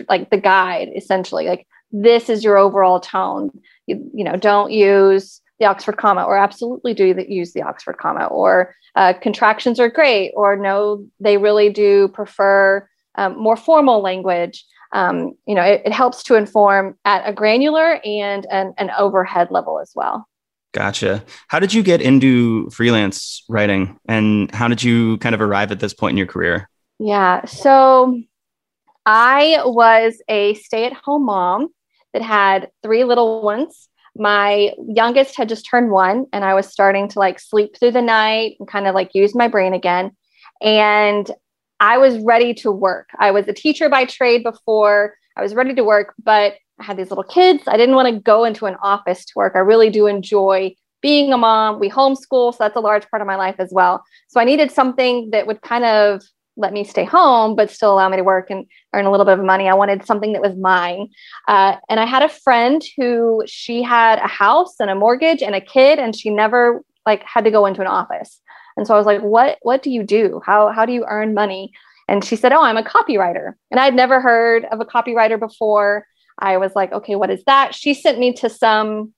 like 0.10 0.30
the 0.30 0.38
guide, 0.38 0.90
essentially. 0.96 1.48
Like 1.48 1.68
this 1.92 2.30
is 2.30 2.44
your 2.44 2.58
overall 2.58 3.00
tone. 3.00 3.50
You, 3.88 4.10
you 4.14 4.24
know, 4.24 4.36
don't 4.36 4.72
use 4.72 5.42
the 5.60 5.66
Oxford 5.66 5.98
comma, 5.98 6.24
or 6.24 6.38
absolutely 6.38 6.94
do 6.94 7.06
you 7.06 7.26
use 7.28 7.54
the 7.54 7.62
Oxford 7.62 7.98
comma, 7.98 8.26
or 8.26 8.76
uh, 8.96 9.14
contractions 9.14 9.80
are 9.80 9.90
great, 9.90 10.32
or 10.36 10.56
no, 10.56 11.06
they 11.20 11.38
really 11.38 11.70
do 11.70 12.08
prefer 12.10 12.88
um, 13.16 13.38
more 13.38 13.58
formal 13.58 14.02
language 14.02 14.66
um, 14.92 15.34
you 15.46 15.54
know, 15.54 15.62
it, 15.62 15.84
it, 15.86 15.94
helps 15.94 16.24
to 16.24 16.36
inform 16.36 16.98
at 17.06 17.28
a 17.28 17.34
granular 17.34 18.00
and 18.04 18.48
an, 18.50 18.74
an 18.78 18.90
overhead 18.98 19.50
level 19.52 19.80
as 19.80 19.92
well. 19.94 20.28
Gotcha. 20.72 21.24
How 21.48 21.60
did 21.60 21.74
you 21.74 21.84
get 21.84 22.02
into 22.02 22.70
freelance 22.70 23.44
writing 23.50 24.00
and 24.08 24.54
how 24.54 24.68
did 24.68 24.84
you 24.84 25.18
kind 25.18 25.36
of 25.36 25.42
arrive 25.42 25.72
at 25.72 25.80
this 25.80 25.94
point 25.94 26.14
in 26.14 26.18
your 26.18 26.28
career? 26.28 26.70
Yeah. 27.00 27.46
So 27.46 28.22
I 29.06 29.62
was 29.64 30.22
a 30.28 30.56
stay 30.56 30.86
at 30.86 30.94
home 30.94 31.26
mom 31.26 31.70
that 32.14 32.22
had 32.22 32.70
three 32.84 33.04
little 33.04 33.42
ones. 33.42 33.89
My 34.20 34.74
youngest 34.86 35.38
had 35.38 35.50
just 35.50 35.66
turned 35.66 35.92
one, 35.92 36.26
and 36.34 36.44
I 36.44 36.54
was 36.54 36.68
starting 36.68 37.08
to 37.10 37.20
like 37.20 37.40
sleep 37.40 37.78
through 37.80 37.92
the 37.92 38.02
night 38.02 38.58
and 38.60 38.68
kind 38.68 38.86
of 38.86 38.94
like 38.94 39.16
use 39.16 39.34
my 39.34 39.48
brain 39.48 39.74
again. 39.74 40.12
And 40.62 41.32
I 41.80 41.98
was 41.98 42.18
ready 42.20 42.54
to 42.56 42.72
work. 42.72 43.10
I 43.18 43.32
was 43.32 43.48
a 43.48 43.54
teacher 43.54 43.88
by 43.88 44.06
trade 44.06 44.44
before. 44.44 45.16
I 45.38 45.42
was 45.42 45.56
ready 45.56 45.74
to 45.74 45.84
work, 45.84 46.14
but 46.22 46.56
I 46.80 46.84
had 46.84 46.98
these 46.98 47.10
little 47.10 47.24
kids. 47.24 47.64
I 47.68 47.78
didn't 47.78 47.96
want 47.96 48.14
to 48.14 48.20
go 48.20 48.44
into 48.44 48.66
an 48.66 48.76
office 48.82 49.24
to 49.26 49.34
work. 49.36 49.54
I 49.56 49.60
really 49.60 49.90
do 49.90 50.08
enjoy 50.08 50.76
being 51.02 51.32
a 51.32 51.38
mom. 51.38 51.80
We 51.80 51.90
homeschool, 51.90 52.52
so 52.52 52.58
that's 52.60 52.76
a 52.76 52.82
large 52.82 53.10
part 53.10 53.22
of 53.22 53.28
my 53.28 53.38
life 53.38 53.56
as 53.60 53.72
well. 53.72 54.04
So 54.28 54.42
I 54.42 54.44
needed 54.44 54.72
something 54.72 55.30
that 55.32 55.48
would 55.48 55.62
kind 55.62 55.86
of 55.86 56.22
let 56.60 56.74
me 56.74 56.84
stay 56.84 57.06
home, 57.06 57.56
but 57.56 57.72
still 57.72 57.94
allow 57.94 58.10
me 58.10 58.18
to 58.18 58.24
work 58.24 58.50
and 58.50 58.66
earn 58.94 59.06
a 59.06 59.12
little 59.12 59.26
bit 59.26 59.40
of 59.40 59.46
money. 59.46 59.68
I 59.68 59.74
wanted 59.74 60.06
something 60.06 60.34
that 60.34 60.42
was 60.42 60.56
mine. 60.58 61.08
Uh, 61.48 61.78
and 61.90 62.00
I 62.00 62.06
had 62.06 62.22
a 62.22 62.30
friend 62.30 62.84
who 62.98 63.44
she 63.48 63.82
had 63.82 64.20
a 64.20 64.28
house 64.28 64.76
and 64.80 64.90
a 64.90 64.96
mortgage 64.96 65.42
and 65.42 65.56
a 65.56 65.62
kid, 65.62 66.00
and 66.00 66.16
she 66.16 66.30
never 66.30 66.84
like 67.06 67.24
had 67.24 67.46
to 67.46 67.52
go 67.52 67.66
into 67.66 67.82
an 67.82 67.88
office. 67.88 68.42
And 68.78 68.86
so 68.86 68.94
I 68.94 68.98
was 68.98 69.06
like, 69.06 69.22
what, 69.22 69.58
what 69.62 69.82
do 69.82 69.90
you 69.90 70.04
do? 70.04 70.42
How, 70.46 70.70
how 70.70 70.86
do 70.86 70.94
you 70.94 71.06
earn 71.08 71.34
money? 71.34 71.72
And 72.08 72.24
she 72.26 72.36
said, 72.36 72.52
oh, 72.52 72.64
I'm 72.64 72.78
a 72.78 72.84
copywriter. 72.84 73.54
And 73.72 73.80
I'd 73.80 73.96
never 73.96 74.20
heard 74.20 74.66
of 74.66 74.80
a 74.80 74.86
copywriter 74.86 75.40
before. 75.40 76.06
I 76.40 76.58
was 76.58 76.74
like, 76.76 76.92
okay, 76.92 77.16
what 77.16 77.30
is 77.30 77.44
that? 77.46 77.74
She 77.74 77.94
sent 77.94 78.20
me 78.20 78.34
to 78.34 78.50
some 78.50 79.14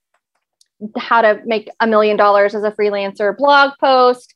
how 0.98 1.22
to 1.22 1.40
make 1.46 1.70
a 1.80 1.88
million 1.88 2.18
dollars 2.18 2.56
as 2.56 2.64
a 2.64 2.72
freelancer 2.72 3.38
blog 3.38 3.72
post. 3.80 4.34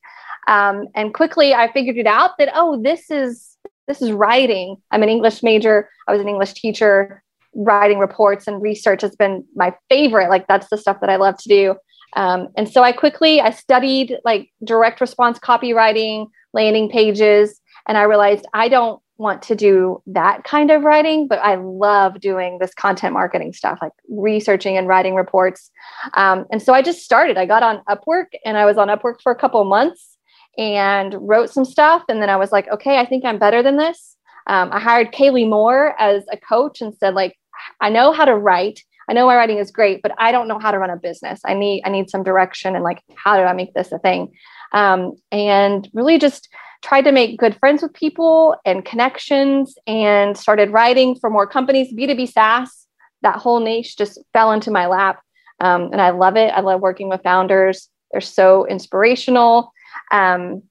Um, 0.47 0.87
and 0.95 1.13
quickly 1.13 1.53
I 1.53 1.71
figured 1.71 1.97
it 1.97 2.07
out 2.07 2.31
that, 2.37 2.49
oh, 2.53 2.81
this 2.81 3.09
is 3.09 3.55
this 3.87 4.01
is 4.01 4.11
writing. 4.11 4.77
I'm 4.91 5.03
an 5.03 5.09
English 5.09 5.43
major. 5.43 5.89
I 6.07 6.11
was 6.11 6.21
an 6.21 6.27
English 6.27 6.53
teacher. 6.53 7.23
Writing 7.53 7.99
reports 7.99 8.47
and 8.47 8.61
research 8.61 9.01
has 9.01 9.15
been 9.15 9.45
my 9.55 9.75
favorite. 9.89 10.29
Like 10.29 10.47
that's 10.47 10.69
the 10.69 10.77
stuff 10.77 10.99
that 11.01 11.09
I 11.09 11.15
love 11.17 11.37
to 11.37 11.49
do. 11.49 11.75
Um, 12.15 12.49
and 12.57 12.67
so 12.69 12.83
I 12.83 12.91
quickly 12.91 13.41
I 13.41 13.51
studied 13.51 14.17
like 14.25 14.49
direct 14.63 15.01
response 15.01 15.39
copywriting, 15.39 16.27
landing 16.53 16.89
pages, 16.89 17.61
and 17.87 17.97
I 17.97 18.03
realized 18.03 18.45
I 18.53 18.69
don't 18.69 19.01
want 19.17 19.41
to 19.43 19.55
do 19.55 20.01
that 20.07 20.43
kind 20.43 20.71
of 20.71 20.83
writing, 20.83 21.27
but 21.27 21.39
I 21.39 21.55
love 21.55 22.19
doing 22.19 22.57
this 22.59 22.73
content 22.73 23.13
marketing 23.13 23.53
stuff, 23.53 23.79
like 23.81 23.93
researching 24.09 24.77
and 24.77 24.87
writing 24.87 25.15
reports. 25.15 25.71
Um, 26.15 26.45
and 26.51 26.61
so 26.61 26.73
I 26.73 26.81
just 26.81 27.03
started. 27.03 27.37
I 27.37 27.45
got 27.45 27.63
on 27.63 27.81
Upwork, 27.89 28.27
and 28.43 28.57
I 28.57 28.65
was 28.65 28.77
on 28.77 28.89
Upwork 28.89 29.21
for 29.21 29.31
a 29.31 29.35
couple 29.35 29.63
months 29.63 30.14
and 30.57 31.15
wrote 31.19 31.49
some 31.49 31.65
stuff. 31.65 32.03
And 32.09 32.21
then 32.21 32.29
I 32.29 32.37
was 32.37 32.51
like, 32.51 32.67
okay, 32.69 32.99
I 32.99 33.05
think 33.05 33.25
I'm 33.25 33.39
better 33.39 33.61
than 33.61 33.77
this. 33.77 34.15
Um, 34.47 34.69
I 34.71 34.79
hired 34.79 35.11
Kaleigh 35.11 35.49
Moore 35.49 35.99
as 35.99 36.23
a 36.31 36.37
coach 36.37 36.81
and 36.81 36.95
said, 36.95 37.15
like, 37.15 37.37
I 37.81 37.89
know 37.89 38.11
how 38.11 38.25
to 38.25 38.35
write 38.35 38.81
I 39.07 39.13
know 39.13 39.27
my 39.27 39.35
writing 39.35 39.57
is 39.57 39.71
great, 39.71 40.01
but 40.01 40.13
I 40.17 40.31
don't 40.31 40.47
know 40.47 40.59
how 40.59 40.71
to 40.71 40.79
run 40.79 40.89
a 40.89 40.97
business. 40.97 41.41
I 41.45 41.53
need 41.53 41.83
I 41.85 41.89
need 41.89 42.09
some 42.09 42.23
direction 42.23 42.75
and 42.75 42.83
like 42.83 43.03
how 43.15 43.37
do 43.37 43.43
I 43.43 43.53
make 43.53 43.73
this 43.73 43.91
a 43.91 43.99
thing? 43.99 44.33
Um, 44.73 45.13
and 45.31 45.87
really 45.93 46.17
just 46.17 46.49
tried 46.83 47.03
to 47.03 47.11
make 47.11 47.39
good 47.39 47.57
friends 47.59 47.81
with 47.81 47.93
people 47.93 48.55
and 48.65 48.85
connections 48.85 49.75
and 49.87 50.37
started 50.37 50.71
writing 50.71 51.15
for 51.15 51.29
more 51.29 51.47
companies. 51.47 51.93
B2B 51.93 52.31
SaaS, 52.31 52.87
that 53.21 53.37
whole 53.37 53.59
niche 53.59 53.97
just 53.97 54.19
fell 54.33 54.51
into 54.51 54.71
my 54.71 54.87
lap. 54.87 55.21
Um, 55.59 55.89
and 55.91 56.01
I 56.01 56.09
love 56.09 56.35
it. 56.35 56.51
I 56.51 56.61
love 56.61 56.81
working 56.81 57.09
with 57.09 57.23
founders. 57.23 57.89
They're 58.11 58.21
so 58.21 58.65
inspirational. 58.67 59.71
Um, 60.11 60.63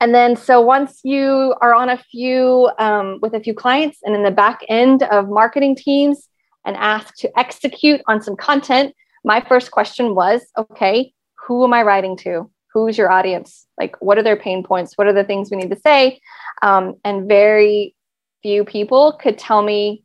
and 0.00 0.14
then, 0.14 0.36
so 0.36 0.60
once 0.60 1.00
you 1.04 1.54
are 1.60 1.74
on 1.74 1.88
a 1.88 1.96
few 1.96 2.70
um, 2.78 3.18
with 3.22 3.34
a 3.34 3.40
few 3.40 3.54
clients 3.54 3.98
and 4.02 4.14
in 4.14 4.24
the 4.24 4.30
back 4.30 4.60
end 4.68 5.02
of 5.04 5.28
marketing 5.28 5.74
teams, 5.76 6.28
and 6.66 6.76
asked 6.76 7.16
to 7.18 7.38
execute 7.38 8.02
on 8.08 8.20
some 8.20 8.36
content, 8.36 8.94
my 9.24 9.40
first 9.40 9.70
question 9.70 10.14
was 10.14 10.42
okay, 10.58 11.14
who 11.46 11.64
am 11.64 11.72
I 11.72 11.82
writing 11.82 12.16
to? 12.18 12.50
Who's 12.74 12.98
your 12.98 13.10
audience? 13.10 13.66
Like, 13.78 13.96
what 14.02 14.18
are 14.18 14.22
their 14.22 14.36
pain 14.36 14.62
points? 14.62 14.92
What 14.98 15.06
are 15.06 15.14
the 15.14 15.24
things 15.24 15.50
we 15.50 15.56
need 15.56 15.70
to 15.70 15.80
say? 15.80 16.20
Um, 16.60 16.94
and 17.04 17.26
very 17.28 17.94
few 18.42 18.64
people 18.64 19.18
could 19.20 19.38
tell 19.38 19.62
me 19.62 20.02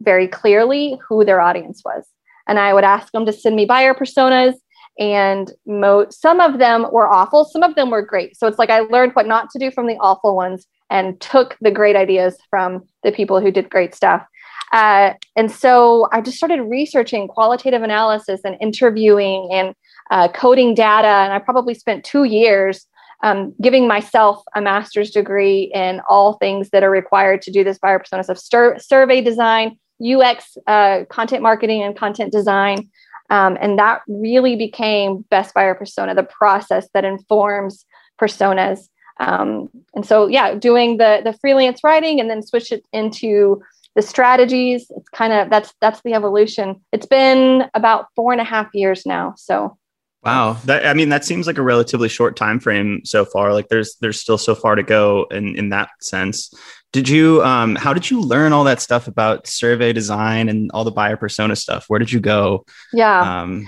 very 0.00 0.28
clearly 0.28 0.98
who 1.08 1.24
their 1.24 1.40
audience 1.40 1.82
was. 1.84 2.06
And 2.46 2.58
I 2.58 2.74
would 2.74 2.84
ask 2.84 3.10
them 3.12 3.26
to 3.26 3.32
send 3.32 3.56
me 3.56 3.64
buyer 3.64 3.94
personas, 3.94 4.54
and 4.98 5.52
mo- 5.66 6.06
some 6.10 6.40
of 6.40 6.58
them 6.58 6.86
were 6.92 7.08
awful, 7.08 7.44
some 7.44 7.62
of 7.62 7.74
them 7.74 7.90
were 7.90 8.02
great. 8.02 8.36
So 8.36 8.46
it's 8.46 8.58
like 8.58 8.70
I 8.70 8.80
learned 8.80 9.12
what 9.12 9.26
not 9.26 9.50
to 9.50 9.58
do 9.58 9.70
from 9.70 9.86
the 9.86 9.96
awful 10.00 10.36
ones 10.36 10.66
and 10.90 11.20
took 11.20 11.56
the 11.60 11.70
great 11.70 11.96
ideas 11.96 12.36
from 12.50 12.84
the 13.02 13.12
people 13.12 13.40
who 13.40 13.50
did 13.50 13.70
great 13.70 13.94
stuff. 13.94 14.24
Uh, 14.72 15.14
and 15.36 15.50
so 15.50 16.08
I 16.12 16.20
just 16.20 16.36
started 16.36 16.62
researching 16.62 17.28
qualitative 17.28 17.82
analysis 17.82 18.40
and 18.44 18.56
interviewing 18.60 19.48
and 19.52 19.74
uh, 20.10 20.28
coding 20.28 20.74
data. 20.74 21.06
And 21.06 21.32
I 21.32 21.38
probably 21.38 21.74
spent 21.74 22.04
two 22.04 22.24
years 22.24 22.86
um, 23.22 23.54
giving 23.60 23.88
myself 23.88 24.42
a 24.54 24.60
master's 24.60 25.10
degree 25.10 25.70
in 25.74 26.00
all 26.08 26.34
things 26.34 26.70
that 26.70 26.82
are 26.82 26.90
required 26.90 27.40
to 27.42 27.50
do 27.50 27.64
this 27.64 27.78
buyer 27.78 27.98
personas 27.98 28.28
of 28.28 28.38
sur- 28.38 28.78
survey 28.78 29.20
design, 29.20 29.78
UX, 30.04 30.56
uh, 30.66 31.04
content 31.08 31.42
marketing, 31.42 31.82
and 31.82 31.96
content 31.96 32.32
design. 32.32 32.90
Um, 33.30 33.56
and 33.60 33.78
that 33.78 34.02
really 34.06 34.56
became 34.56 35.24
best 35.30 35.54
buyer 35.54 35.74
persona, 35.74 36.14
the 36.14 36.22
process 36.22 36.88
that 36.94 37.04
informs 37.04 37.84
personas. 38.20 38.88
Um, 39.20 39.70
and 39.94 40.04
so, 40.04 40.26
yeah, 40.26 40.54
doing 40.54 40.98
the 40.98 41.20
the 41.24 41.32
freelance 41.40 41.82
writing 41.82 42.20
and 42.20 42.28
then 42.28 42.42
switch 42.42 42.72
it 42.72 42.84
into 42.92 43.62
the 43.94 44.02
strategies 44.02 44.90
it's 44.96 45.08
kind 45.10 45.32
of 45.32 45.50
that's 45.50 45.72
that's 45.80 46.00
the 46.02 46.14
evolution 46.14 46.80
it's 46.92 47.06
been 47.06 47.70
about 47.74 48.06
four 48.16 48.32
and 48.32 48.40
a 48.40 48.44
half 48.44 48.68
years 48.74 49.06
now 49.06 49.32
so 49.36 49.76
wow. 50.24 50.56
That 50.64 50.86
i 50.86 50.94
mean 50.94 51.08
that 51.10 51.24
seems 51.24 51.46
like 51.46 51.58
a 51.58 51.62
relatively 51.62 52.08
short 52.08 52.36
time 52.36 52.60
frame 52.60 53.02
so 53.04 53.24
far. 53.24 53.52
Like 53.52 53.68
there's 53.68 53.96
there's 54.00 54.20
still 54.20 54.38
so 54.38 54.54
far 54.54 54.74
to 54.74 54.82
go 54.82 55.26
in 55.30 55.56
in 55.56 55.70
that 55.70 55.90
sense. 56.00 56.52
Did 56.92 57.08
you 57.08 57.42
um 57.44 57.76
how 57.76 57.92
did 57.92 58.10
you 58.10 58.20
learn 58.20 58.52
all 58.52 58.64
that 58.64 58.80
stuff 58.80 59.08
about 59.08 59.46
survey 59.46 59.92
design 59.92 60.48
and 60.48 60.70
all 60.72 60.84
the 60.84 60.90
buyer 60.90 61.16
persona 61.16 61.56
stuff? 61.56 61.84
Where 61.88 61.98
did 61.98 62.12
you 62.12 62.20
go? 62.20 62.64
Yeah. 62.92 63.42
Um 63.42 63.66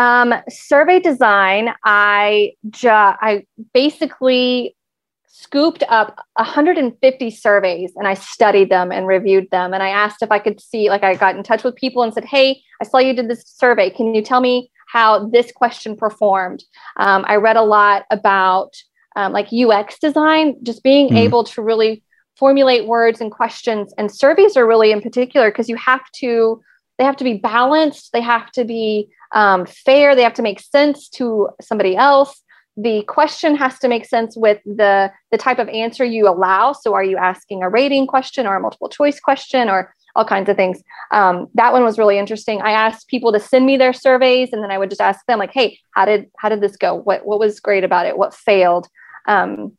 um, 0.00 0.32
survey 0.48 0.98
design, 0.98 1.74
I 1.84 2.52
ju- 2.70 2.88
I 2.88 3.44
basically 3.74 4.74
scooped 5.26 5.82
up 5.88 6.24
150 6.36 7.30
surveys 7.30 7.92
and 7.96 8.08
I 8.08 8.14
studied 8.14 8.70
them 8.70 8.92
and 8.92 9.06
reviewed 9.06 9.50
them. 9.50 9.74
And 9.74 9.82
I 9.82 9.90
asked 9.90 10.22
if 10.22 10.30
I 10.30 10.38
could 10.38 10.58
see, 10.58 10.88
like, 10.88 11.02
I 11.02 11.16
got 11.16 11.36
in 11.36 11.42
touch 11.42 11.64
with 11.64 11.76
people 11.76 12.02
and 12.02 12.14
said, 12.14 12.24
Hey, 12.24 12.62
I 12.80 12.86
saw 12.86 12.98
you 12.98 13.12
did 13.12 13.28
this 13.28 13.44
survey. 13.46 13.90
Can 13.90 14.14
you 14.14 14.22
tell 14.22 14.40
me 14.40 14.70
how 14.90 15.28
this 15.28 15.52
question 15.52 15.96
performed? 15.96 16.64
Um, 16.96 17.24
I 17.28 17.36
read 17.36 17.56
a 17.56 17.62
lot 17.62 18.04
about 18.10 18.74
um, 19.16 19.32
like 19.32 19.48
UX 19.52 19.98
design, 19.98 20.56
just 20.62 20.82
being 20.82 21.10
mm. 21.10 21.16
able 21.16 21.44
to 21.44 21.62
really 21.62 22.02
formulate 22.36 22.86
words 22.86 23.20
and 23.20 23.30
questions. 23.30 23.92
And 23.98 24.10
surveys 24.10 24.56
are 24.56 24.66
really 24.66 24.92
in 24.92 25.00
particular 25.00 25.50
because 25.50 25.68
you 25.68 25.76
have 25.76 26.02
to, 26.16 26.60
they 26.98 27.04
have 27.04 27.16
to 27.16 27.24
be 27.24 27.34
balanced, 27.34 28.12
they 28.12 28.20
have 28.20 28.50
to 28.52 28.64
be 28.64 29.08
um, 29.32 29.66
fair, 29.66 30.14
they 30.14 30.22
have 30.22 30.34
to 30.34 30.42
make 30.42 30.60
sense 30.60 31.08
to 31.10 31.48
somebody 31.60 31.96
else 31.96 32.42
the 32.76 33.02
question 33.02 33.56
has 33.56 33.78
to 33.80 33.88
make 33.88 34.06
sense 34.06 34.36
with 34.36 34.60
the 34.64 35.10
the 35.32 35.38
type 35.38 35.58
of 35.58 35.68
answer 35.68 36.04
you 36.04 36.28
allow 36.28 36.72
so 36.72 36.94
are 36.94 37.04
you 37.04 37.16
asking 37.16 37.62
a 37.62 37.68
rating 37.68 38.06
question 38.06 38.46
or 38.46 38.56
a 38.56 38.60
multiple 38.60 38.88
choice 38.88 39.18
question 39.18 39.68
or 39.68 39.94
all 40.20 40.26
kinds 40.26 40.50
of 40.50 40.56
things. 40.56 40.82
Um, 41.10 41.48
that 41.54 41.72
one 41.72 41.82
was 41.82 41.98
really 41.98 42.18
interesting. 42.18 42.60
I 42.60 42.72
asked 42.72 43.08
people 43.08 43.32
to 43.32 43.40
send 43.40 43.64
me 43.64 43.78
their 43.78 43.92
surveys 43.92 44.50
and 44.52 44.62
then 44.62 44.70
i 44.70 44.78
would 44.78 44.90
just 44.90 45.00
ask 45.00 45.24
them 45.26 45.38
like 45.38 45.52
hey 45.52 45.78
how 45.92 46.04
did 46.04 46.30
how 46.38 46.48
did 46.48 46.60
this 46.60 46.76
go? 46.76 46.94
What 46.94 47.26
what 47.26 47.38
was 47.38 47.60
great 47.60 47.84
about 47.84 48.06
it? 48.06 48.18
What 48.18 48.34
failed? 48.34 48.86
Um, 49.26 49.72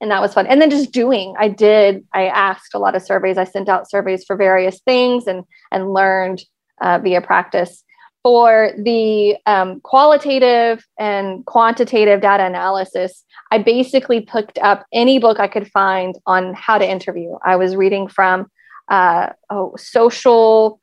and 0.00 0.10
that 0.10 0.22
was 0.22 0.32
fun. 0.32 0.46
And 0.46 0.62
then 0.62 0.70
just 0.70 0.92
doing. 0.92 1.34
I 1.38 1.48
did 1.48 2.04
i 2.14 2.26
asked 2.26 2.74
a 2.74 2.78
lot 2.78 2.94
of 2.94 3.02
surveys. 3.02 3.36
I 3.36 3.44
sent 3.44 3.68
out 3.68 3.90
surveys 3.90 4.24
for 4.24 4.36
various 4.36 4.80
things 4.80 5.26
and 5.26 5.44
and 5.72 5.92
learned 5.92 6.42
uh, 6.80 6.98
via 6.98 7.20
practice. 7.20 7.84
For 8.22 8.72
the 8.76 9.36
um, 9.46 9.80
qualitative 9.80 10.84
and 10.98 11.44
quantitative 11.46 12.20
data 12.20 12.44
analysis, 12.44 13.24
I 13.50 13.58
basically 13.58 14.20
picked 14.20 14.58
up 14.58 14.84
any 14.92 15.18
book 15.18 15.40
I 15.40 15.48
could 15.48 15.70
find 15.72 16.14
on 16.26 16.52
how 16.52 16.76
to 16.76 16.86
interview. 16.86 17.36
I 17.42 17.56
was 17.56 17.76
reading 17.76 18.08
from 18.08 18.50
uh, 18.90 19.30
oh, 19.48 19.74
social 19.76 20.80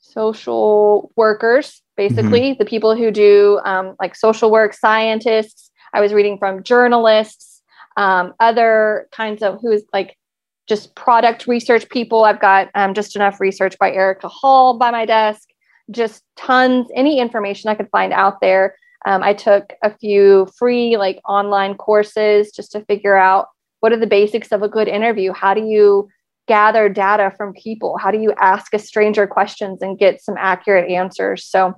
social 0.00 1.12
workers, 1.16 1.82
basically 1.96 2.52
mm-hmm. 2.52 2.58
the 2.58 2.64
people 2.64 2.96
who 2.96 3.10
do 3.10 3.60
um, 3.64 3.96
like 4.00 4.14
social 4.14 4.50
work, 4.50 4.72
scientists. 4.72 5.70
I 5.92 6.00
was 6.00 6.14
reading 6.14 6.38
from 6.38 6.62
journalists, 6.62 7.62
um, 7.96 8.32
other 8.40 9.08
kinds 9.12 9.42
of 9.42 9.60
who 9.60 9.72
is 9.72 9.84
like 9.92 10.16
just 10.66 10.94
product 10.94 11.46
research 11.46 11.88
people. 11.90 12.24
I've 12.24 12.40
got 12.40 12.70
um, 12.74 12.94
just 12.94 13.14
enough 13.14 13.40
research 13.40 13.76
by 13.78 13.92
Erika 13.92 14.28
Hall 14.28 14.78
by 14.78 14.90
my 14.90 15.04
desk 15.04 15.48
just 15.90 16.22
tons, 16.36 16.88
any 16.94 17.20
information 17.20 17.70
I 17.70 17.74
could 17.74 17.90
find 17.90 18.12
out 18.12 18.40
there. 18.40 18.76
Um, 19.04 19.22
I 19.22 19.34
took 19.34 19.72
a 19.82 19.96
few 19.96 20.48
free 20.58 20.96
like 20.96 21.20
online 21.28 21.76
courses 21.76 22.50
just 22.50 22.72
to 22.72 22.84
figure 22.84 23.16
out 23.16 23.48
what 23.80 23.92
are 23.92 23.98
the 23.98 24.06
basics 24.06 24.50
of 24.50 24.62
a 24.62 24.68
good 24.68 24.88
interview. 24.88 25.32
How 25.32 25.54
do 25.54 25.64
you 25.64 26.08
gather 26.46 26.88
data 26.88 27.32
from 27.36 27.52
people? 27.52 27.98
How 27.98 28.10
do 28.10 28.18
you 28.18 28.32
ask 28.40 28.72
a 28.74 28.78
stranger 28.78 29.26
questions 29.26 29.82
and 29.82 29.98
get 29.98 30.22
some 30.22 30.36
accurate 30.38 30.90
answers? 30.90 31.44
So 31.44 31.74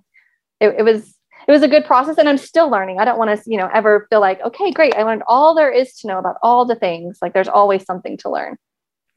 it, 0.61 0.75
it 0.79 0.83
was 0.83 1.15
it 1.47 1.53
was 1.53 1.63
a 1.63 1.69
good 1.69 1.85
process 1.85 2.19
and 2.19 2.29
i'm 2.29 2.37
still 2.37 2.69
learning 2.69 2.99
i 2.99 3.05
don't 3.05 3.17
want 3.17 3.31
to 3.31 3.51
you 3.51 3.57
know 3.57 3.71
ever 3.73 4.07
feel 4.11 4.21
like 4.21 4.41
okay 4.43 4.71
great 4.73 4.95
i 4.97 5.03
learned 5.03 5.23
all 5.27 5.55
there 5.55 5.71
is 5.71 5.95
to 5.95 6.09
know 6.09 6.19
about 6.19 6.37
all 6.43 6.65
the 6.65 6.75
things 6.75 7.19
like 7.23 7.33
there's 7.33 7.49
always 7.49 7.85
something 7.85 8.17
to 8.19 8.29
learn 8.29 8.57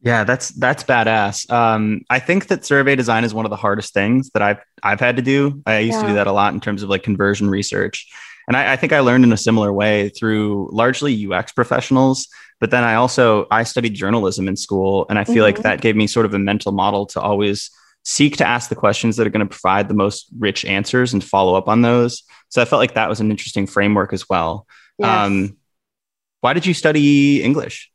yeah, 0.04 0.24
that's 0.24 0.50
that's 0.50 0.84
badass. 0.84 1.50
Um, 1.52 2.02
I 2.10 2.18
think 2.18 2.48
that 2.48 2.66
survey 2.66 2.96
design 2.96 3.24
is 3.24 3.36
one 3.36 3.46
of 3.46 3.52
the 3.52 3.56
hardest 3.56 3.94
things 3.94 4.32
that 4.34 4.42
I've 4.42 4.58
I've 4.82 5.00
had 5.00 5.16
to 5.18 5.22
do. 5.22 5.62
I 5.68 5.78
used 5.80 5.98
yeah. 5.98 6.02
to 6.02 6.08
do 6.08 6.14
that 6.16 6.26
a 6.26 6.32
lot 6.32 6.56
in 6.56 6.60
terms 6.60 6.82
of 6.82 6.90
like 6.90 7.04
conversion 7.04 7.50
research, 7.52 8.12
and 8.48 8.58
I, 8.58 8.74
I, 8.74 8.76
think 8.78 8.94
I 8.94 9.02
learned 9.02 9.26
in 9.26 9.32
a 9.32 9.38
similar 9.38 9.72
way 9.72 10.10
through 10.10 10.70
largely 10.74 11.32
UX 11.32 11.52
professionals. 11.52 12.28
But 12.62 12.72
then 12.72 12.86
I 12.86 12.96
also 12.96 13.48
I 13.52 13.64
studied 13.64 13.94
journalism 13.94 14.48
in 14.48 14.56
school, 14.56 15.06
and 15.10 15.20
I 15.20 15.26
feel 15.26 15.36
mm-hmm. 15.36 15.42
like 15.42 15.64
that 15.64 15.82
gave 15.82 15.98
me 15.98 16.08
sort 16.08 16.26
of 16.26 16.34
a 16.34 16.40
mental 16.40 16.72
model 16.72 17.06
to 17.08 17.20
always 17.20 17.70
seek 18.06 18.38
to 18.38 18.48
ask 18.48 18.70
the 18.70 18.76
questions 18.76 19.18
that 19.18 19.28
are 19.28 19.30
going 19.30 19.46
to 19.46 19.60
provide 19.60 19.90
the 19.90 19.94
most 19.94 20.28
rich 20.40 20.64
answers 20.64 21.12
and 21.12 21.24
follow 21.24 21.56
up 21.56 21.68
on 21.68 21.82
those. 21.82 22.24
So 22.48 22.62
I 22.62 22.66
felt 22.66 22.80
like 22.80 22.94
that 22.94 23.10
was 23.10 23.20
an 23.20 23.30
interesting 23.30 23.68
framework 23.68 24.14
as 24.14 24.30
well. 24.30 24.66
Yes. 24.98 25.10
Um, 25.10 25.58
why 26.40 26.54
did 26.54 26.66
you 26.66 26.74
study 26.74 27.44
English? 27.44 27.92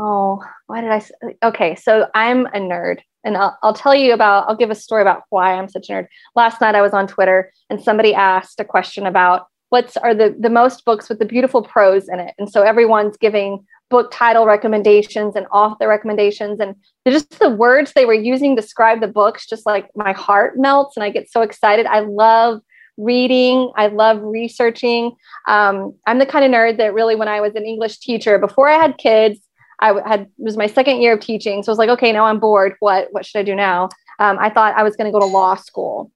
oh, 0.00 0.42
why 0.66 0.80
did 0.80 0.90
I? 0.90 1.02
Okay, 1.48 1.74
so 1.76 2.08
I'm 2.14 2.46
a 2.46 2.58
nerd, 2.58 3.00
and 3.22 3.36
I'll, 3.36 3.58
I'll 3.62 3.74
tell 3.74 3.94
you 3.94 4.12
about. 4.12 4.48
I'll 4.48 4.56
give 4.56 4.70
a 4.70 4.74
story 4.74 5.02
about 5.02 5.22
why 5.28 5.54
I'm 5.54 5.68
such 5.68 5.90
a 5.90 5.92
nerd. 5.92 6.06
Last 6.34 6.60
night 6.60 6.74
I 6.74 6.82
was 6.82 6.94
on 6.94 7.06
Twitter, 7.06 7.52
and 7.68 7.82
somebody 7.82 8.14
asked 8.14 8.60
a 8.60 8.64
question 8.64 9.06
about 9.06 9.46
what's 9.70 9.96
are 9.96 10.14
the 10.14 10.36
the 10.38 10.50
most 10.50 10.84
books 10.84 11.08
with 11.08 11.18
the 11.18 11.24
beautiful 11.24 11.62
prose 11.62 12.08
in 12.08 12.20
it, 12.20 12.34
and 12.38 12.50
so 12.50 12.62
everyone's 12.62 13.16
giving 13.16 13.64
book 13.88 14.10
title 14.12 14.46
recommendations 14.46 15.34
and 15.34 15.46
author 15.52 15.88
recommendations, 15.88 16.60
and 16.60 16.76
just 17.08 17.40
the 17.40 17.50
words 17.50 17.92
they 17.92 18.04
were 18.04 18.14
using 18.14 18.54
to 18.54 18.62
describe 18.62 19.00
the 19.00 19.08
books. 19.08 19.46
Just 19.46 19.66
like 19.66 19.88
my 19.96 20.12
heart 20.12 20.58
melts, 20.58 20.96
and 20.96 21.04
I 21.04 21.10
get 21.10 21.30
so 21.30 21.42
excited. 21.42 21.86
I 21.86 22.00
love 22.00 22.60
reading. 22.96 23.72
I 23.76 23.86
love 23.86 24.20
researching. 24.22 25.12
Um, 25.48 25.94
I'm 26.06 26.18
the 26.18 26.26
kind 26.26 26.44
of 26.44 26.50
nerd 26.50 26.76
that 26.76 26.92
really, 26.92 27.16
when 27.16 27.28
I 27.28 27.40
was 27.40 27.54
an 27.54 27.64
English 27.64 27.98
teacher, 27.98 28.38
before 28.38 28.68
I 28.68 28.76
had 28.76 28.98
kids, 28.98 29.40
I 29.80 29.94
had 30.06 30.26
was 30.36 30.56
my 30.56 30.66
second 30.66 31.00
year 31.00 31.14
of 31.14 31.20
teaching, 31.20 31.62
so 31.62 31.70
I 31.70 31.72
was 31.72 31.78
like, 31.78 31.88
okay, 31.90 32.12
now 32.12 32.24
I'm 32.24 32.38
bored. 32.38 32.74
What 32.80 33.08
what 33.12 33.24
should 33.24 33.38
I 33.38 33.42
do 33.42 33.54
now? 33.54 33.88
Um, 34.18 34.38
I 34.38 34.50
thought 34.50 34.76
I 34.76 34.82
was 34.82 34.96
going 34.96 35.06
to 35.06 35.12
go 35.12 35.20
to 35.20 35.26
law 35.26 35.54
school, 35.54 36.12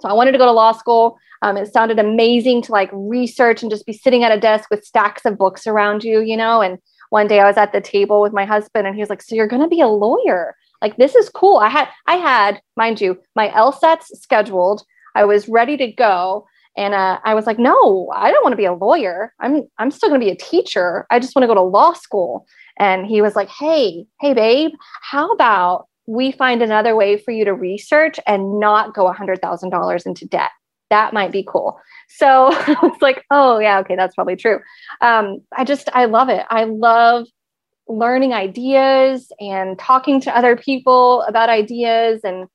so 0.00 0.08
I 0.08 0.12
wanted 0.12 0.32
to 0.32 0.38
go 0.38 0.46
to 0.46 0.52
law 0.52 0.72
school. 0.72 1.18
Um, 1.42 1.56
it 1.56 1.72
sounded 1.72 1.98
amazing 1.98 2.62
to 2.62 2.72
like 2.72 2.90
research 2.92 3.62
and 3.62 3.70
just 3.70 3.86
be 3.86 3.92
sitting 3.92 4.24
at 4.24 4.36
a 4.36 4.40
desk 4.40 4.70
with 4.70 4.84
stacks 4.84 5.24
of 5.24 5.38
books 5.38 5.66
around 5.66 6.04
you, 6.04 6.20
you 6.20 6.36
know. 6.36 6.60
And 6.60 6.78
one 7.10 7.26
day 7.26 7.40
I 7.40 7.46
was 7.46 7.56
at 7.56 7.72
the 7.72 7.80
table 7.80 8.20
with 8.20 8.32
my 8.32 8.44
husband, 8.44 8.86
and 8.86 8.94
he 8.94 9.02
was 9.02 9.10
like, 9.10 9.22
"So 9.22 9.34
you're 9.34 9.46
going 9.46 9.62
to 9.62 9.68
be 9.68 9.80
a 9.80 9.88
lawyer? 9.88 10.56
Like 10.82 10.96
this 10.96 11.14
is 11.14 11.28
cool." 11.28 11.58
I 11.58 11.68
had 11.68 11.88
I 12.06 12.16
had, 12.16 12.60
mind 12.76 13.00
you, 13.00 13.18
my 13.34 13.48
LSATs 13.48 14.06
scheduled. 14.14 14.82
I 15.14 15.24
was 15.24 15.48
ready 15.48 15.76
to 15.76 15.90
go. 15.90 16.46
And 16.76 16.94
uh, 16.94 17.18
I 17.24 17.34
was 17.34 17.44
like, 17.44 17.58
no, 17.58 18.08
I 18.14 18.30
don't 18.30 18.44
want 18.44 18.52
to 18.52 18.56
be 18.56 18.64
a 18.64 18.72
lawyer. 18.72 19.34
I'm 19.40 19.62
I'm 19.78 19.90
still 19.90 20.08
going 20.08 20.20
to 20.20 20.24
be 20.24 20.30
a 20.30 20.36
teacher. 20.36 21.06
I 21.10 21.18
just 21.18 21.34
want 21.34 21.42
to 21.42 21.48
go 21.48 21.54
to 21.54 21.60
law 21.60 21.92
school. 21.92 22.46
And 22.78 23.04
he 23.04 23.20
was 23.20 23.34
like, 23.34 23.48
Hey, 23.48 24.06
hey, 24.20 24.32
babe, 24.32 24.70
how 25.02 25.32
about 25.32 25.87
we 26.08 26.32
find 26.32 26.62
another 26.62 26.96
way 26.96 27.18
for 27.18 27.30
you 27.30 27.44
to 27.44 27.54
research 27.54 28.18
and 28.26 28.58
not 28.58 28.94
go 28.94 29.10
$100,000 29.10 30.06
into 30.06 30.26
debt? 30.26 30.50
That 30.90 31.12
might 31.12 31.32
be 31.32 31.44
cool. 31.46 31.78
So 32.08 32.48
it's 32.52 33.02
like, 33.02 33.24
Oh, 33.30 33.58
yeah, 33.58 33.78
okay, 33.80 33.94
that's 33.94 34.14
probably 34.14 34.36
true. 34.36 34.60
Um, 35.00 35.40
I 35.56 35.64
just, 35.64 35.88
I 35.92 36.06
love 36.06 36.28
it. 36.30 36.44
I 36.50 36.64
love 36.64 37.26
learning 37.88 38.32
ideas 38.32 39.30
and 39.40 39.78
talking 39.78 40.20
to 40.22 40.36
other 40.36 40.56
people 40.56 41.22
about 41.22 41.48
ideas 41.48 42.20
and 42.22 42.46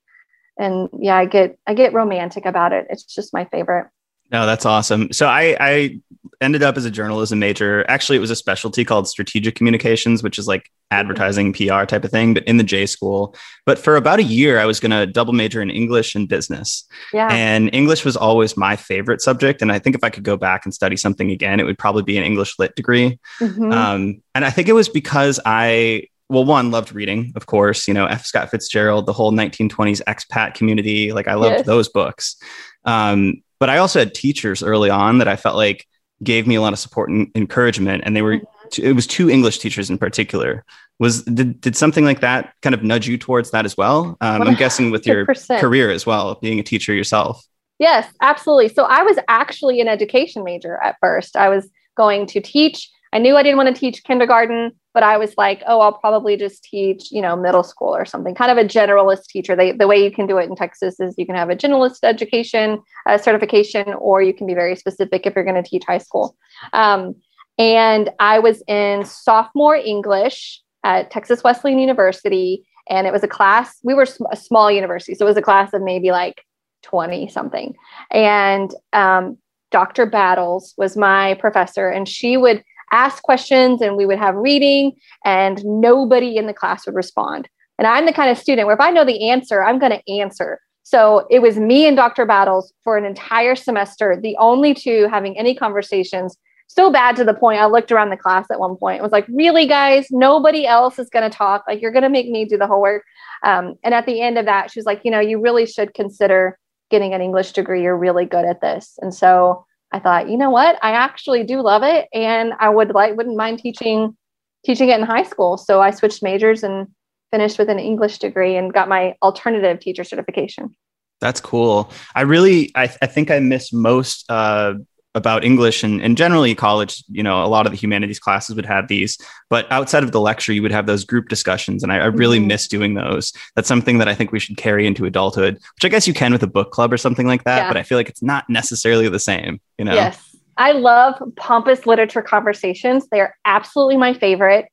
and 0.56 0.88
yeah 1.00 1.16
i 1.16 1.24
get 1.24 1.58
i 1.66 1.74
get 1.74 1.92
romantic 1.92 2.46
about 2.46 2.72
it 2.72 2.86
it's 2.88 3.02
just 3.02 3.34
my 3.34 3.44
favorite 3.46 3.88
no, 4.30 4.46
that's 4.46 4.66
awesome. 4.66 5.12
So 5.12 5.26
I, 5.26 5.56
I 5.60 6.00
ended 6.44 6.62
up 6.62 6.76
as 6.76 6.84
a 6.84 6.90
journalism 6.90 7.38
major. 7.38 7.84
Actually, 7.88 8.18
it 8.18 8.20
was 8.20 8.30
a 8.30 8.36
specialty 8.36 8.84
called 8.84 9.08
strategic 9.08 9.54
communications, 9.54 10.22
which 10.22 10.38
is 10.38 10.46
like 10.46 10.70
advertising 10.90 11.52
PR 11.52 11.84
type 11.84 12.04
of 12.04 12.10
thing, 12.10 12.34
but 12.34 12.44
in 12.44 12.58
the 12.58 12.62
J 12.62 12.86
school. 12.86 13.34
But 13.66 13.78
for 13.78 13.96
about 13.96 14.20
a 14.20 14.22
year, 14.22 14.60
I 14.60 14.66
was 14.66 14.78
going 14.78 14.92
to 14.92 15.06
double 15.06 15.32
major 15.32 15.60
in 15.60 15.70
English 15.70 16.14
and 16.14 16.28
business. 16.28 16.84
Yeah. 17.12 17.28
And 17.32 17.74
English 17.74 18.04
was 18.04 18.16
always 18.16 18.56
my 18.56 18.76
favorite 18.76 19.20
subject. 19.20 19.62
And 19.62 19.72
I 19.72 19.78
think 19.78 19.96
if 19.96 20.04
I 20.04 20.10
could 20.10 20.22
go 20.22 20.36
back 20.36 20.64
and 20.64 20.72
study 20.72 20.96
something 20.96 21.30
again, 21.30 21.58
it 21.58 21.64
would 21.64 21.78
probably 21.78 22.02
be 22.02 22.18
an 22.18 22.24
English 22.24 22.58
lit 22.58 22.76
degree. 22.76 23.18
Mm-hmm. 23.40 23.72
Um, 23.72 24.22
and 24.34 24.44
I 24.44 24.50
think 24.50 24.68
it 24.68 24.74
was 24.74 24.88
because 24.88 25.40
I 25.44 26.08
well, 26.28 26.44
one 26.44 26.70
loved 26.70 26.92
reading, 26.94 27.32
of 27.36 27.46
course, 27.46 27.86
you 27.86 27.92
know, 27.92 28.06
F. 28.06 28.24
Scott 28.24 28.50
Fitzgerald, 28.50 29.06
the 29.06 29.12
whole 29.12 29.30
1920s 29.30 30.02
expat 30.04 30.54
community. 30.54 31.12
Like 31.12 31.28
I 31.28 31.34
loved 31.34 31.56
yes. 31.58 31.66
those 31.66 31.88
books. 31.88 32.36
Um, 32.84 33.42
but 33.60 33.70
I 33.70 33.78
also 33.78 33.98
had 33.98 34.14
teachers 34.14 34.62
early 34.62 34.90
on 34.90 35.18
that 35.18 35.28
I 35.28 35.36
felt 35.36 35.56
like 35.56 35.86
gave 36.22 36.46
me 36.46 36.54
a 36.54 36.60
lot 36.60 36.72
of 36.72 36.78
support 36.78 37.10
and 37.10 37.30
encouragement. 37.34 38.02
And 38.06 38.16
they 38.16 38.22
were, 38.22 38.36
mm-hmm. 38.36 38.82
it 38.82 38.92
was 38.92 39.06
two 39.06 39.28
English 39.28 39.58
teachers 39.58 39.90
in 39.90 39.98
particular. 39.98 40.64
Was 41.00 41.24
did, 41.24 41.60
did 41.60 41.76
something 41.76 42.04
like 42.04 42.20
that 42.20 42.54
kind 42.62 42.74
of 42.74 42.84
nudge 42.84 43.08
you 43.08 43.18
towards 43.18 43.50
that 43.50 43.64
as 43.64 43.76
well? 43.76 44.16
Um, 44.20 44.42
I'm 44.42 44.54
guessing 44.54 44.90
with 44.90 45.06
your 45.06 45.26
career 45.58 45.90
as 45.90 46.06
well, 46.06 46.36
being 46.36 46.60
a 46.60 46.62
teacher 46.62 46.94
yourself. 46.94 47.44
Yes, 47.80 48.06
absolutely. 48.20 48.68
So 48.68 48.84
I 48.84 49.02
was 49.02 49.18
actually 49.26 49.80
an 49.80 49.88
education 49.88 50.44
major 50.44 50.80
at 50.82 50.96
first. 51.00 51.36
I 51.36 51.48
was 51.48 51.68
going 51.96 52.26
to 52.26 52.40
teach. 52.40 52.90
I 53.12 53.18
knew 53.18 53.36
I 53.36 53.42
didn't 53.42 53.56
want 53.56 53.74
to 53.74 53.78
teach 53.78 54.04
kindergarten 54.04 54.72
but 54.94 55.02
I 55.02 55.18
was 55.18 55.34
like, 55.36 55.62
oh, 55.66 55.80
I'll 55.80 55.98
probably 55.98 56.36
just 56.36 56.62
teach, 56.62 57.10
you 57.10 57.20
know, 57.20 57.36
middle 57.36 57.64
school 57.64 57.94
or 57.94 58.04
something, 58.04 58.34
kind 58.34 58.50
of 58.50 58.56
a 58.56 58.66
generalist 58.66 59.26
teacher. 59.26 59.56
They, 59.56 59.72
the 59.72 59.88
way 59.88 60.02
you 60.02 60.10
can 60.10 60.28
do 60.28 60.38
it 60.38 60.48
in 60.48 60.54
Texas 60.54 61.00
is 61.00 61.16
you 61.18 61.26
can 61.26 61.34
have 61.34 61.50
a 61.50 61.56
generalist 61.56 62.04
education 62.04 62.80
uh, 63.08 63.18
certification, 63.18 63.92
or 63.94 64.22
you 64.22 64.32
can 64.32 64.46
be 64.46 64.54
very 64.54 64.76
specific 64.76 65.26
if 65.26 65.34
you're 65.34 65.44
going 65.44 65.62
to 65.62 65.68
teach 65.68 65.82
high 65.84 65.98
school. 65.98 66.36
Um, 66.72 67.16
and 67.58 68.10
I 68.20 68.38
was 68.38 68.62
in 68.68 69.04
sophomore 69.04 69.74
English 69.74 70.62
at 70.84 71.10
Texas 71.10 71.42
Wesleyan 71.42 71.80
University, 71.80 72.64
and 72.88 73.06
it 73.06 73.12
was 73.12 73.24
a 73.24 73.28
class. 73.28 73.78
We 73.82 73.94
were 73.94 74.06
a 74.30 74.36
small 74.36 74.70
university, 74.70 75.16
so 75.16 75.26
it 75.26 75.28
was 75.28 75.36
a 75.36 75.42
class 75.42 75.72
of 75.72 75.82
maybe 75.82 76.12
like 76.12 76.44
20 76.82 77.28
something. 77.28 77.74
And 78.12 78.72
um, 78.92 79.38
Dr. 79.72 80.06
Battles 80.06 80.72
was 80.76 80.96
my 80.96 81.34
professor, 81.34 81.88
and 81.88 82.08
she 82.08 82.36
would 82.36 82.62
ask 82.92 83.22
questions 83.22 83.80
and 83.80 83.96
we 83.96 84.06
would 84.06 84.18
have 84.18 84.34
reading 84.34 84.92
and 85.24 85.64
nobody 85.64 86.36
in 86.36 86.46
the 86.46 86.54
class 86.54 86.86
would 86.86 86.94
respond. 86.94 87.48
And 87.78 87.86
I'm 87.86 88.06
the 88.06 88.12
kind 88.12 88.30
of 88.30 88.38
student 88.38 88.66
where 88.66 88.74
if 88.74 88.80
I 88.80 88.90
know 88.90 89.04
the 89.04 89.30
answer, 89.30 89.62
I'm 89.62 89.78
going 89.78 89.92
to 89.92 90.12
answer. 90.20 90.60
So 90.84 91.26
it 91.30 91.40
was 91.40 91.58
me 91.58 91.86
and 91.86 91.96
Dr. 91.96 92.26
Battles 92.26 92.72
for 92.84 92.96
an 92.96 93.04
entire 93.04 93.56
semester, 93.56 94.18
the 94.20 94.36
only 94.36 94.74
two 94.74 95.08
having 95.10 95.36
any 95.38 95.54
conversations. 95.54 96.36
So 96.66 96.90
bad 96.90 97.16
to 97.16 97.24
the 97.24 97.34
point 97.34 97.60
I 97.60 97.66
looked 97.66 97.90
around 97.90 98.10
the 98.10 98.16
class 98.16 98.46
at 98.50 98.60
one 98.60 98.76
point. 98.76 99.02
Was 99.02 99.12
like, 99.12 99.26
really, 99.28 99.66
guys, 99.66 100.06
nobody 100.10 100.66
else 100.66 100.98
is 100.98 101.10
going 101.10 101.28
to 101.28 101.36
talk. 101.36 101.64
Like, 101.66 101.80
you're 101.80 101.90
going 101.90 102.02
to 102.02 102.08
make 102.08 102.28
me 102.28 102.44
do 102.44 102.58
the 102.58 102.66
whole 102.66 102.82
work. 102.82 103.02
Um, 103.42 103.74
and 103.82 103.94
at 103.94 104.06
the 104.06 104.20
end 104.20 104.38
of 104.38 104.44
that, 104.44 104.70
she 104.70 104.78
was 104.78 104.86
like, 104.86 105.00
you 105.04 105.10
know, 105.10 105.20
you 105.20 105.40
really 105.40 105.66
should 105.66 105.94
consider 105.94 106.58
getting 106.90 107.14
an 107.14 107.20
English 107.20 107.52
degree. 107.52 107.82
You're 107.82 107.96
really 107.96 108.26
good 108.26 108.44
at 108.44 108.60
this. 108.60 108.98
And 109.00 109.14
so 109.14 109.64
I 109.92 110.00
thought, 110.00 110.28
you 110.28 110.36
know 110.36 110.50
what? 110.50 110.78
I 110.82 110.92
actually 110.92 111.44
do 111.44 111.60
love 111.60 111.82
it, 111.82 112.08
and 112.12 112.52
I 112.58 112.68
would 112.68 112.94
like 112.94 113.16
wouldn't 113.16 113.36
mind 113.36 113.60
teaching 113.60 114.16
teaching 114.64 114.88
it 114.88 114.98
in 114.98 115.06
high 115.06 115.22
school. 115.22 115.56
So 115.56 115.80
I 115.80 115.90
switched 115.90 116.22
majors 116.22 116.62
and 116.62 116.88
finished 117.30 117.58
with 117.58 117.68
an 117.68 117.78
English 117.78 118.18
degree 118.18 118.56
and 118.56 118.72
got 118.72 118.88
my 118.88 119.14
alternative 119.22 119.80
teacher 119.80 120.04
certification. 120.04 120.74
That's 121.20 121.40
cool. 121.40 121.90
I 122.14 122.22
really, 122.22 122.70
I, 122.74 122.84
I 123.02 123.06
think 123.06 123.30
I 123.30 123.40
miss 123.40 123.72
most 123.72 124.24
uh, 124.30 124.74
about 125.14 125.44
English 125.44 125.84
and, 125.84 126.02
and 126.02 126.16
generally 126.16 126.54
college, 126.54 127.04
you 127.08 127.22
know, 127.22 127.44
a 127.44 127.46
lot 127.46 127.66
of 127.66 127.72
the 127.72 127.78
humanities 127.78 128.18
classes 128.18 128.56
would 128.56 128.66
have 128.66 128.88
these, 128.88 129.16
but 129.48 129.70
outside 129.70 130.02
of 130.02 130.10
the 130.10 130.20
lecture, 130.20 130.52
you 130.52 130.60
would 130.60 130.72
have 130.72 130.86
those 130.86 131.04
group 131.04 131.28
discussions. 131.28 131.82
And 131.82 131.92
I, 131.92 131.98
I 131.98 132.06
really 132.06 132.38
mm-hmm. 132.38 132.48
miss 132.48 132.66
doing 132.66 132.94
those. 132.94 133.32
That's 133.54 133.68
something 133.68 133.98
that 133.98 134.08
I 134.08 134.14
think 134.14 134.32
we 134.32 134.40
should 134.40 134.56
carry 134.56 134.86
into 134.86 135.04
adulthood, 135.04 135.54
which 135.54 135.84
I 135.84 135.88
guess 135.88 136.08
you 136.08 136.14
can 136.14 136.32
with 136.32 136.42
a 136.42 136.48
book 136.48 136.72
club 136.72 136.92
or 136.92 136.96
something 136.96 137.26
like 137.26 137.44
that, 137.44 137.58
yeah. 137.58 137.68
but 137.68 137.76
I 137.76 137.84
feel 137.84 137.96
like 137.96 138.08
it's 138.08 138.22
not 138.22 138.48
necessarily 138.50 139.08
the 139.08 139.20
same, 139.20 139.60
you 139.78 139.84
know? 139.84 139.94
Yes. 139.94 140.36
I 140.56 140.72
love 140.72 141.14
pompous 141.36 141.86
literature 141.86 142.22
conversations. 142.22 143.08
They 143.08 143.20
are 143.20 143.34
absolutely 143.44 143.96
my 143.96 144.14
favorite. 144.14 144.66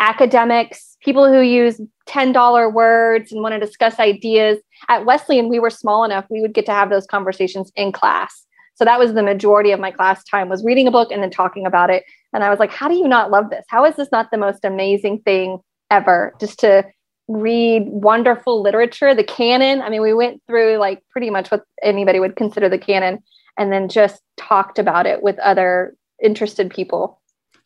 Academics, 0.00 0.96
people 1.02 1.28
who 1.28 1.40
use 1.40 1.80
$10 2.08 2.72
words 2.72 3.32
and 3.32 3.42
want 3.42 3.52
to 3.52 3.58
discuss 3.58 3.98
ideas. 3.98 4.58
At 4.88 5.04
Wesleyan, 5.04 5.48
we 5.48 5.58
were 5.58 5.70
small 5.70 6.04
enough, 6.04 6.26
we 6.30 6.40
would 6.40 6.54
get 6.54 6.66
to 6.66 6.72
have 6.72 6.90
those 6.90 7.06
conversations 7.06 7.72
in 7.74 7.90
class. 7.90 8.46
So 8.78 8.84
that 8.84 9.00
was 9.00 9.12
the 9.12 9.24
majority 9.24 9.72
of 9.72 9.80
my 9.80 9.90
class 9.90 10.22
time 10.22 10.48
was 10.48 10.64
reading 10.64 10.86
a 10.86 10.92
book 10.92 11.10
and 11.10 11.20
then 11.20 11.30
talking 11.30 11.66
about 11.66 11.90
it. 11.90 12.04
And 12.32 12.44
I 12.44 12.50
was 12.50 12.60
like, 12.60 12.70
how 12.70 12.86
do 12.86 12.94
you 12.94 13.08
not 13.08 13.30
love 13.30 13.50
this? 13.50 13.64
How 13.68 13.84
is 13.84 13.96
this 13.96 14.12
not 14.12 14.30
the 14.30 14.38
most 14.38 14.64
amazing 14.64 15.20
thing 15.22 15.58
ever? 15.90 16.32
Just 16.38 16.60
to 16.60 16.84
read 17.26 17.88
wonderful 17.88 18.62
literature, 18.62 19.16
the 19.16 19.24
canon. 19.24 19.82
I 19.82 19.90
mean, 19.90 20.00
we 20.00 20.14
went 20.14 20.40
through 20.46 20.76
like 20.76 21.02
pretty 21.10 21.28
much 21.28 21.50
what 21.50 21.64
anybody 21.82 22.20
would 22.20 22.36
consider 22.36 22.68
the 22.68 22.78
canon 22.78 23.18
and 23.58 23.72
then 23.72 23.88
just 23.88 24.22
talked 24.36 24.78
about 24.78 25.06
it 25.06 25.22
with 25.24 25.38
other 25.40 25.96
interested 26.22 26.70
people. 26.70 27.17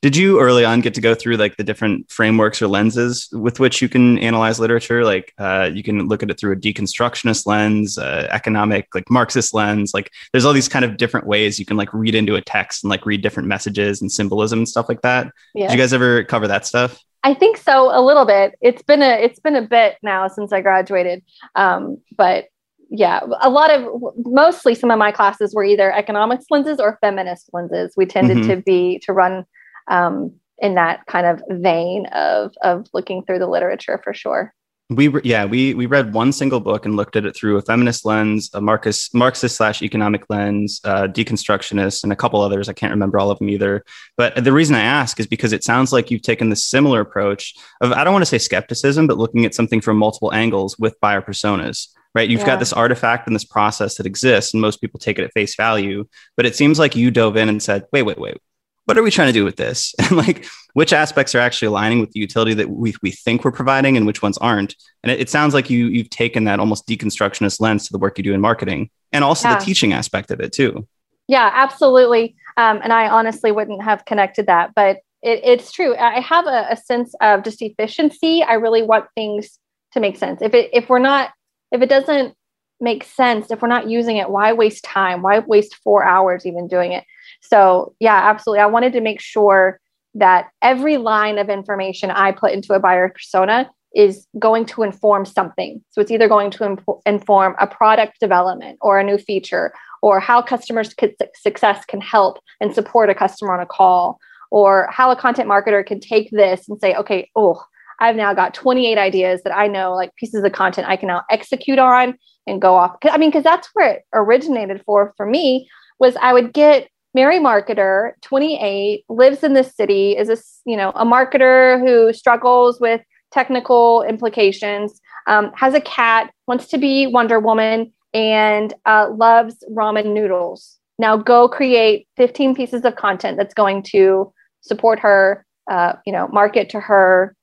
Did 0.03 0.17
you 0.17 0.41
early 0.41 0.65
on 0.65 0.81
get 0.81 0.95
to 0.95 1.01
go 1.01 1.15
through 1.15 1.37
like 1.37 1.57
the 1.57 1.63
different 1.63 2.11
frameworks 2.11 2.61
or 2.61 2.67
lenses 2.67 3.29
with 3.33 3.61
which 3.61 3.81
you 3.81 3.89
can 3.89 4.19
analyze 4.19 4.59
literature? 4.59 5.05
Like 5.05 5.33
uh, 5.39 5.71
you 5.73 5.85
can 5.85 6.09
look 6.09 6.25
at 6.25 6.31
it 6.31 6.41
through 6.41 6.53
a 6.53 6.57
deconstructionist 6.57 7.47
lens, 7.47 7.99
uh, 7.99 8.27
economic, 8.33 8.89
like 8.97 9.09
Marxist 9.09 9.55
lens. 9.55 9.95
Like 9.95 10.11
there's 10.33 10.45
all 10.45 10.53
these 10.53 10.69
kind 10.69 10.85
of 10.85 10.97
different 10.97 11.29
ways 11.29 11.61
you 11.61 11.65
can 11.65 11.77
like 11.77 11.95
read 11.95 12.17
into 12.17 12.35
a 12.35 12.41
text 12.41 12.83
and 12.83 12.91
like 12.91 13.07
read 13.07 13.23
different 13.23 13.49
messages 13.49 14.03
and 14.03 14.11
symbolism 14.11 14.59
and 14.59 14.69
stuff 14.69 14.89
like 14.89 15.03
that. 15.03 15.29
Yeah. 15.55 15.69
Did 15.69 15.75
you 15.75 15.79
guys 15.79 15.93
ever 15.93 16.25
cover 16.25 16.49
that 16.49 16.67
stuff? 16.67 16.99
I 17.23 17.35
think 17.35 17.57
so, 17.57 17.97
a 17.97 18.03
little 18.03 18.25
bit. 18.25 18.57
It's 18.61 18.83
been 18.83 19.03
a 19.03 19.23
it's 19.23 19.39
been 19.39 19.55
a 19.55 19.63
bit 19.63 19.99
now 20.03 20.27
since 20.27 20.53
I 20.53 20.63
graduated, 20.63 21.23
um, 21.55 21.99
but 22.17 22.47
yeah, 22.91 23.21
a 23.41 23.49
lot 23.49 23.71
of 23.71 24.03
mostly 24.17 24.75
some 24.75 24.91
of 24.91 24.99
my 24.99 25.13
classes 25.13 25.55
were 25.55 25.63
either 25.63 25.93
economics 25.93 26.47
lenses 26.51 26.81
or 26.81 26.99
feminist 27.01 27.51
lenses. 27.53 27.95
We 27.97 28.05
tended 28.05 28.39
mm-hmm. 28.39 28.49
to 28.49 28.57
be 28.57 28.99
to 29.05 29.13
run 29.13 29.47
um, 29.89 30.33
in 30.59 30.77
that 30.77 31.05
kind 31.07 31.27
of 31.27 31.43
vein 31.51 32.07
of 32.07 32.55
of 32.63 32.87
looking 32.93 33.25
through 33.25 33.39
the 33.39 33.49
literature 33.49 34.01
for 34.03 34.15
sure. 34.15 34.55
We 34.91 35.11
yeah 35.23 35.45
we 35.45 35.75
we 35.75 35.87
read 35.87 36.13
one 36.13 36.33
single 36.33 36.61
book 36.61 36.85
and 36.85 36.97
looked 36.97 37.17
at 37.17 37.25
it 37.25 37.35
through 37.35 37.57
a 37.57 37.63
feminist 37.63 38.05
lens, 38.05 38.51
a 38.53 38.61
Marcus 38.61 39.13
Marxist 39.15 39.57
slash 39.57 39.81
economic 39.81 40.25
lens, 40.29 40.81
uh, 40.85 41.07
deconstructionist, 41.09 42.03
and 42.03 42.13
a 42.13 42.17
couple 42.17 42.41
others. 42.41 42.69
I 42.69 42.75
can't 42.75 42.93
remember 42.93 43.19
all 43.19 43.31
of 43.31 43.39
them 43.39 43.49
either. 43.49 43.85
But 44.17 44.45
the 44.45 44.53
reason 44.53 44.77
I 44.77 44.83
ask 44.83 45.19
is 45.19 45.27
because 45.27 45.53
it 45.53 45.65
sounds 45.65 45.93
like 45.93 46.11
you've 46.11 46.23
taken 46.23 46.51
the 46.51 46.57
similar 46.57 47.01
approach 47.01 47.55
of 47.81 47.93
I 47.93 48.05
don't 48.05 48.13
want 48.13 48.23
to 48.23 48.29
say 48.29 48.39
skepticism, 48.39 49.07
but 49.07 49.19
looking 49.19 49.45
at 49.45 49.55
something 49.55 49.81
from 49.81 49.97
multiple 49.97 50.33
angles 50.33 50.79
with 50.79 51.01
buyer 51.01 51.23
personas 51.23 51.89
right? 52.15 52.29
You've 52.29 52.41
yeah. 52.41 52.47
got 52.47 52.59
this 52.59 52.75
artifact 52.75 53.27
and 53.27 53.35
this 53.35 53.45
process 53.45 53.95
that 53.97 54.05
exists, 54.05 54.53
and 54.53 54.61
most 54.61 54.83
people 54.83 55.01
take 55.01 55.19
it 55.19 55.25
at 55.25 55.33
face 55.33 55.57
value. 55.57 56.07
But 56.37 56.45
it 56.45 56.55
seems 56.55 56.79
like 56.79 56.95
you 56.95 57.11
dove 57.11 57.39
in 57.39 57.49
and 57.49 57.63
said, 57.63 57.87
wait, 57.91 58.03
wait, 58.03 58.19
wait, 58.19 58.37
what 58.85 58.99
are 58.99 59.03
we 59.03 59.11
trying 59.11 59.29
to 59.29 59.33
do 59.33 59.45
with 59.45 59.57
this? 59.57 59.95
And 60.03 60.17
like, 60.17 60.47
which 60.75 60.93
aspects 60.93 61.35
are 61.35 61.39
actually 61.39 61.69
aligning 61.69 62.01
with 62.01 62.13
the 62.13 62.21
utility 62.21 62.55
that 62.55 62.71
we, 62.71 62.95
we 63.03 63.11
think 63.11 63.45
we're 63.45 63.53
providing 63.53 63.97
and 63.97 64.07
which 64.07 64.23
ones 64.23 64.39
aren't? 64.39 64.75
And 65.03 65.13
it, 65.13 65.21
it 65.21 65.31
sounds 65.31 65.55
like 65.55 65.71
you, 65.71 65.87
you've 65.87 66.11
taken 66.11 66.45
that 66.45 66.61
almost 66.61 66.87
deconstructionist 66.87 67.61
lens 67.61 67.87
to 67.87 67.93
the 67.93 67.99
work 67.99 68.19
you 68.19 68.25
do 68.25 68.35
in 68.35 68.41
marketing 68.41 68.91
and 69.13 69.25
also 69.25 69.49
yeah. 69.49 69.59
the 69.59 69.65
teaching 69.65 69.93
aspect 69.93 70.31
of 70.31 70.41
it 70.41 70.53
too. 70.53 70.87
Yeah, 71.29 71.51
absolutely. 71.53 72.37
Um, 72.57 72.81
and 72.83 72.93
I 72.93 73.09
honestly 73.09 73.53
wouldn't 73.53 73.83
have 73.83 74.05
connected 74.05 74.47
that, 74.47 74.75
but 74.75 74.99
it, 75.23 75.41
it's 75.45 75.73
true. 75.73 75.97
I 75.97 76.21
have 76.21 76.47
a, 76.47 76.67
a 76.71 76.77
sense 76.77 77.15
of 77.21 77.45
just 77.45 77.63
efficiency. 77.63 78.43
I 78.43 78.55
really 78.55 78.83
want 78.83 79.07
things 79.15 79.59
to 79.93 80.01
make 80.01 80.17
sense. 80.17 80.43
If 80.43 80.55
it, 80.55 80.71
if 80.73 80.89
we're 80.89 80.99
not, 80.99 81.31
if 81.71 81.81
it 81.81 81.89
doesn't 81.89 82.35
make 82.81 83.05
sense, 83.05 83.51
if 83.51 83.63
we're 83.63 83.69
not 83.69 83.89
using 83.89 84.17
it, 84.17 84.29
why 84.29 84.53
waste 84.53 84.85
time? 84.85 85.23
Why 85.23 85.39
waste 85.39 85.77
four 85.77 86.05
hours 86.05 86.45
even 86.45 86.67
doing 86.67 86.93
it? 86.93 87.05
So, 87.43 87.95
yeah, 88.01 88.31
absolutely. 88.31 88.61
I 88.61 88.67
wanted 88.67 88.93
to 88.95 89.01
make 89.01 89.21
sure 89.21 89.81
that 90.15 90.49
every 90.63 90.97
line 90.97 91.39
of 91.39 91.49
information 91.49 92.11
I 92.11 92.33
put 92.33 92.53
into 92.53 92.73
a 92.75 92.81
buyer 92.81 93.09
persona 93.09 93.71
is 93.95 94.27
going 94.39 94.65
to 94.65 94.83
inform 94.83 95.27
something. 95.27 95.83
So, 95.91 96.01
it's 96.01 96.11
either 96.11 96.29
going 96.29 96.51
to 96.53 96.65
imp- 96.65 97.01
inform 97.05 97.55
a 97.61 97.67
product 97.67 98.21
development 98.21 98.79
or 98.81 98.99
a 98.99 99.05
new 99.05 99.19
feature 99.19 99.73
or 100.03 100.19
how 100.19 100.43
customers' 100.43 100.95
success 101.35 101.85
can 101.85 102.01
help 102.01 102.39
and 102.61 102.75
support 102.75 103.11
a 103.11 103.15
customer 103.15 103.55
on 103.55 103.61
a 103.61 103.67
call 103.67 104.19
or 104.51 104.89
how 104.91 105.11
a 105.11 105.17
content 105.17 105.49
marketer 105.49 105.85
can 105.85 106.01
take 106.01 106.31
this 106.31 106.69
and 106.69 106.79
say, 106.81 106.95
okay, 106.95 107.31
oh, 107.37 107.63
I've 108.01 108.17
now 108.17 108.35
got 108.35 108.53
28 108.53 108.99
ideas 108.99 109.43
that 109.45 109.57
I 109.57 109.69
know, 109.69 109.95
like 109.95 110.15
pieces 110.17 110.43
of 110.43 110.53
content 110.53 110.89
I 110.89 110.97
can 110.97 111.07
now 111.07 111.23
execute 111.31 111.79
on 111.79 112.19
and 112.47 112.61
go 112.61 112.75
off. 112.75 112.97
I 113.05 113.17
mean, 113.17 113.31
because 113.31 113.45
that's 113.45 113.69
where 113.75 113.95
it 113.95 114.03
originated 114.13 114.83
for 114.85 115.15
for 115.17 115.25
me 115.25 115.69
was 115.99 116.17
I 116.17 116.33
would 116.33 116.53
get 116.53 116.89
Mary 117.15 117.39
Marketer, 117.39 118.13
28, 118.23 119.05
lives 119.09 119.43
in 119.43 119.53
the 119.53 119.65
city, 119.65 120.17
is 120.17 120.29
a 120.29 120.37
you 120.69 120.77
know 120.77 120.91
a 120.91 121.05
marketer 121.05 121.79
who 121.81 122.13
struggles 122.13 122.81
with 122.81 123.01
technical 123.31 124.03
implications, 124.03 125.01
um, 125.27 125.51
has 125.55 125.75
a 125.75 125.81
cat, 125.81 126.33
wants 126.47 126.67
to 126.69 126.79
be 126.79 127.07
Wonder 127.07 127.41
Woman, 127.41 127.93
and 128.15 128.75
uh, 128.87 129.09
loves 129.15 129.65
ramen 129.71 130.13
noodles. 130.13 130.79
Now 130.99 131.17
go 131.17 131.49
create 131.49 132.07
15 132.17 132.55
pieces 132.55 132.85
of 132.85 132.97
content 132.97 133.37
that's 133.37 133.55
going 133.55 133.83
to 133.85 134.33
support 134.61 134.99
her, 135.01 135.45
uh, 135.71 135.95
you 136.07 136.13
know, 136.13 136.29
market 136.29 136.69
to 136.71 136.81
her, 136.81 137.35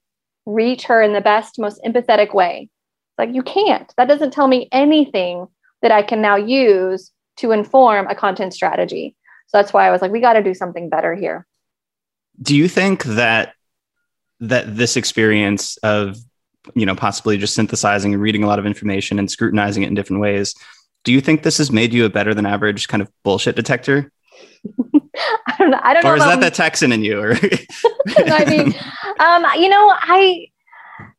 reach 0.45 0.83
her 0.83 1.01
in 1.01 1.13
the 1.13 1.21
best, 1.21 1.59
most 1.59 1.81
empathetic 1.85 2.33
way. 2.33 2.69
Like 3.17 3.33
you 3.33 3.43
can't. 3.43 3.93
That 3.97 4.07
doesn't 4.07 4.31
tell 4.31 4.47
me 4.47 4.69
anything 4.71 5.47
that 5.81 5.91
I 5.91 6.01
can 6.01 6.21
now 6.21 6.35
use 6.35 7.11
to 7.37 7.51
inform 7.51 8.07
a 8.07 8.15
content 8.15 8.53
strategy. 8.53 9.15
So 9.49 9.57
that's 9.57 9.73
why 9.73 9.87
I 9.87 9.91
was 9.91 10.01
like, 10.01 10.11
we 10.11 10.19
got 10.19 10.33
to 10.33 10.43
do 10.43 10.53
something 10.53 10.89
better 10.89 11.15
here. 11.15 11.45
Do 12.41 12.55
you 12.55 12.67
think 12.67 13.03
that 13.03 13.53
that 14.39 14.77
this 14.77 14.95
experience 14.95 15.75
of 15.77 16.17
you 16.73 16.85
know 16.85 16.95
possibly 16.95 17.37
just 17.37 17.55
synthesizing 17.55 18.13
and 18.13 18.21
reading 18.21 18.43
a 18.43 18.47
lot 18.47 18.59
of 18.59 18.65
information 18.65 19.19
and 19.19 19.29
scrutinizing 19.29 19.83
it 19.83 19.87
in 19.87 19.95
different 19.95 20.21
ways, 20.21 20.55
do 21.03 21.11
you 21.11 21.21
think 21.21 21.43
this 21.43 21.57
has 21.57 21.71
made 21.71 21.93
you 21.93 22.05
a 22.05 22.09
better 22.09 22.33
than 22.33 22.45
average 22.45 22.87
kind 22.87 23.01
of 23.01 23.09
bullshit 23.23 23.55
detector? 23.55 24.11
I 25.47 25.55
don't 25.57 25.71
know. 25.71 25.79
I 25.81 25.93
don't 25.93 26.05
or 26.05 26.17
know. 26.17 26.23
Is 26.23 26.29
that 26.29 26.41
the 26.41 26.51
Texan 26.51 26.91
in 26.91 27.03
you? 27.03 27.19
Or 27.19 27.31
I 28.17 28.45
mean, 28.45 28.75
um, 29.19 29.45
you 29.59 29.69
know, 29.69 29.93
I 29.95 30.47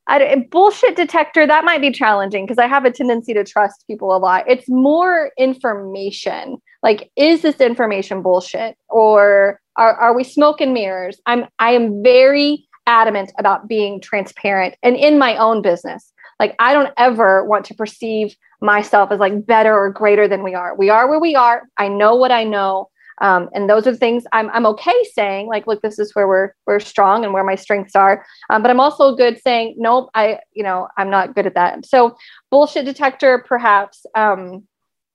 I, 0.06 0.46
bullshit 0.50 0.96
detector 0.96 1.46
that 1.46 1.64
might 1.64 1.80
be 1.80 1.92
challenging 1.92 2.44
because 2.44 2.58
I 2.58 2.66
have 2.66 2.84
a 2.84 2.90
tendency 2.90 3.32
to 3.34 3.44
trust 3.44 3.86
people 3.86 4.14
a 4.14 4.18
lot. 4.18 4.44
It's 4.48 4.68
more 4.68 5.30
information. 5.38 6.60
Like, 6.82 7.10
is 7.16 7.42
this 7.42 7.60
information 7.60 8.22
bullshit 8.22 8.76
or 8.88 9.60
are, 9.76 9.94
are 9.94 10.14
we 10.14 10.24
smoke 10.24 10.60
and 10.60 10.72
mirrors? 10.72 11.20
I'm 11.26 11.46
I 11.58 11.72
am 11.72 12.02
very 12.02 12.66
adamant 12.86 13.32
about 13.38 13.68
being 13.68 14.00
transparent 14.00 14.74
and 14.82 14.96
in 14.96 15.18
my 15.18 15.36
own 15.36 15.62
business. 15.62 16.12
Like, 16.38 16.56
I 16.58 16.72
don't 16.72 16.92
ever 16.96 17.44
want 17.44 17.66
to 17.66 17.74
perceive 17.74 18.34
myself 18.62 19.12
as 19.12 19.20
like 19.20 19.46
better 19.46 19.76
or 19.76 19.90
greater 19.90 20.26
than 20.26 20.42
we 20.42 20.54
are. 20.54 20.74
We 20.74 20.90
are 20.90 21.08
where 21.08 21.20
we 21.20 21.34
are. 21.34 21.64
I 21.76 21.88
know 21.88 22.14
what 22.14 22.32
I 22.32 22.44
know. 22.44 22.88
Um, 23.22 23.50
and 23.52 23.68
those 23.68 23.86
are 23.86 23.94
things 23.94 24.24
I'm, 24.32 24.48
I'm 24.50 24.64
okay 24.66 25.04
saying, 25.12 25.48
like, 25.48 25.66
look, 25.66 25.82
this 25.82 25.98
is 25.98 26.14
where 26.14 26.26
we're, 26.26 26.54
we're 26.66 26.80
strong 26.80 27.22
and 27.22 27.34
where 27.34 27.44
my 27.44 27.54
strengths 27.54 27.94
are. 27.94 28.24
Um, 28.48 28.62
but 28.62 28.70
I'm 28.70 28.80
also 28.80 29.14
good 29.14 29.38
saying, 29.42 29.74
nope, 29.76 30.08
I, 30.14 30.38
you 30.52 30.62
know, 30.62 30.88
I'm 30.96 31.10
not 31.10 31.34
good 31.34 31.46
at 31.46 31.54
that. 31.54 31.84
So 31.84 32.16
bullshit 32.50 32.86
detector, 32.86 33.44
perhaps, 33.46 34.06
um, 34.14 34.66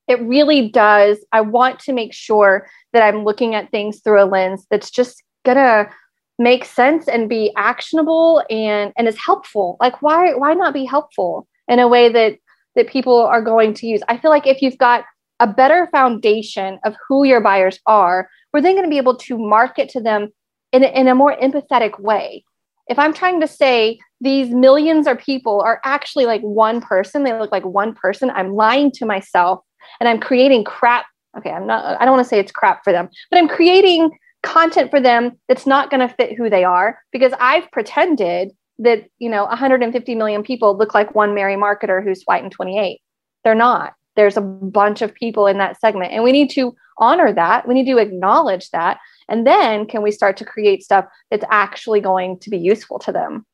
it 0.07 0.21
really 0.21 0.69
does. 0.69 1.17
I 1.31 1.41
want 1.41 1.79
to 1.81 1.93
make 1.93 2.13
sure 2.13 2.67
that 2.93 3.03
I'm 3.03 3.23
looking 3.23 3.55
at 3.55 3.71
things 3.71 4.01
through 4.01 4.23
a 4.23 4.25
lens 4.25 4.65
that's 4.69 4.91
just 4.91 5.23
gonna 5.45 5.89
make 6.37 6.65
sense 6.65 7.07
and 7.07 7.29
be 7.29 7.51
actionable 7.55 8.43
and 8.49 8.91
and 8.97 9.07
is 9.07 9.17
helpful. 9.17 9.77
Like 9.79 10.01
why 10.01 10.33
why 10.33 10.53
not 10.53 10.73
be 10.73 10.85
helpful 10.85 11.47
in 11.67 11.79
a 11.79 11.87
way 11.87 12.09
that 12.09 12.37
that 12.75 12.89
people 12.89 13.19
are 13.21 13.41
going 13.41 13.73
to 13.75 13.87
use? 13.87 14.01
I 14.07 14.17
feel 14.17 14.31
like 14.31 14.47
if 14.47 14.61
you've 14.61 14.77
got 14.77 15.05
a 15.39 15.47
better 15.47 15.87
foundation 15.91 16.79
of 16.85 16.95
who 17.07 17.25
your 17.25 17.41
buyers 17.41 17.79
are, 17.85 18.29
we're 18.53 18.61
then 18.61 18.73
going 18.73 18.85
to 18.85 18.89
be 18.89 18.97
able 18.97 19.17
to 19.17 19.37
market 19.37 19.89
to 19.89 20.01
them 20.01 20.29
in 20.71 20.83
in 20.83 21.07
a 21.07 21.15
more 21.15 21.35
empathetic 21.37 21.99
way. 21.99 22.43
If 22.87 22.99
I'm 22.99 23.13
trying 23.13 23.41
to 23.41 23.47
say 23.47 23.99
these 24.21 24.49
millions 24.49 25.07
of 25.07 25.17
people 25.17 25.61
are 25.61 25.81
actually 25.83 26.25
like 26.25 26.41
one 26.41 26.81
person, 26.81 27.23
they 27.23 27.37
look 27.37 27.51
like 27.51 27.65
one 27.65 27.93
person, 27.93 28.29
I'm 28.29 28.53
lying 28.53 28.91
to 28.91 29.05
myself 29.05 29.61
and 29.99 30.09
I'm 30.09 30.19
creating 30.19 30.63
crap. 30.63 31.05
Okay, 31.37 31.51
I'm 31.51 31.67
not, 31.67 31.99
I 31.99 32.05
don't 32.05 32.15
want 32.15 32.25
to 32.25 32.29
say 32.29 32.39
it's 32.39 32.51
crap 32.51 32.83
for 32.83 32.93
them, 32.93 33.09
but 33.29 33.37
I'm 33.37 33.47
creating 33.47 34.11
content 34.41 34.91
for 34.91 35.01
them 35.01 35.37
that's 35.47 35.65
not 35.65 35.89
going 35.89 36.07
to 36.07 36.13
fit 36.13 36.37
who 36.37 36.49
they 36.49 36.63
are 36.63 36.99
because 37.11 37.33
I've 37.39 37.69
pretended 37.71 38.51
that, 38.79 39.05
you 39.17 39.29
know, 39.29 39.45
150 39.45 40.15
million 40.15 40.43
people 40.43 40.77
look 40.77 40.93
like 40.93 41.15
one 41.15 41.33
Mary 41.33 41.55
marketer 41.55 42.03
who's 42.03 42.23
white 42.23 42.43
and 42.43 42.51
28. 42.51 43.01
They're 43.43 43.55
not. 43.55 43.93
There's 44.15 44.37
a 44.37 44.41
bunch 44.41 45.01
of 45.01 45.13
people 45.13 45.47
in 45.47 45.57
that 45.57 45.79
segment 45.79 46.13
and 46.13 46.23
we 46.23 46.31
need 46.31 46.49
to 46.51 46.75
honor 46.97 47.33
that. 47.33 47.67
We 47.67 47.73
need 47.73 47.91
to 47.91 47.97
acknowledge 47.97 48.69
that. 48.69 48.99
And 49.27 49.45
then 49.45 49.85
can 49.87 50.01
we 50.01 50.11
start 50.11 50.37
to 50.37 50.45
create 50.45 50.83
stuff 50.83 51.05
that's 51.29 51.43
actually 51.49 51.99
going 51.99 52.39
to 52.39 52.49
be 52.49 52.57
useful 52.57 52.99
to 52.99 53.11
them? 53.11 53.45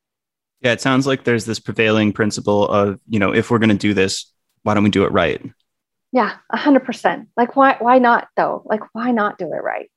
Yeah 0.61 0.73
it 0.73 0.81
sounds 0.81 1.07
like 1.07 1.23
there's 1.23 1.45
this 1.45 1.59
prevailing 1.59 2.13
principle 2.13 2.67
of 2.67 2.99
you 3.09 3.19
know 3.19 3.33
if 3.33 3.49
we're 3.49 3.59
going 3.59 3.69
to 3.69 3.75
do 3.75 3.93
this 3.93 4.31
why 4.63 4.73
don't 4.73 4.83
we 4.83 4.91
do 4.91 5.05
it 5.05 5.11
right 5.11 5.41
yeah 6.11 6.37
100% 6.53 7.27
like 7.37 7.55
why 7.55 7.77
why 7.79 7.99
not 7.99 8.27
though? 8.35 8.63
Like 8.65 8.81
why 8.93 9.11
not 9.11 9.37
do 9.37 9.45
it 9.45 9.63
right? 9.63 9.89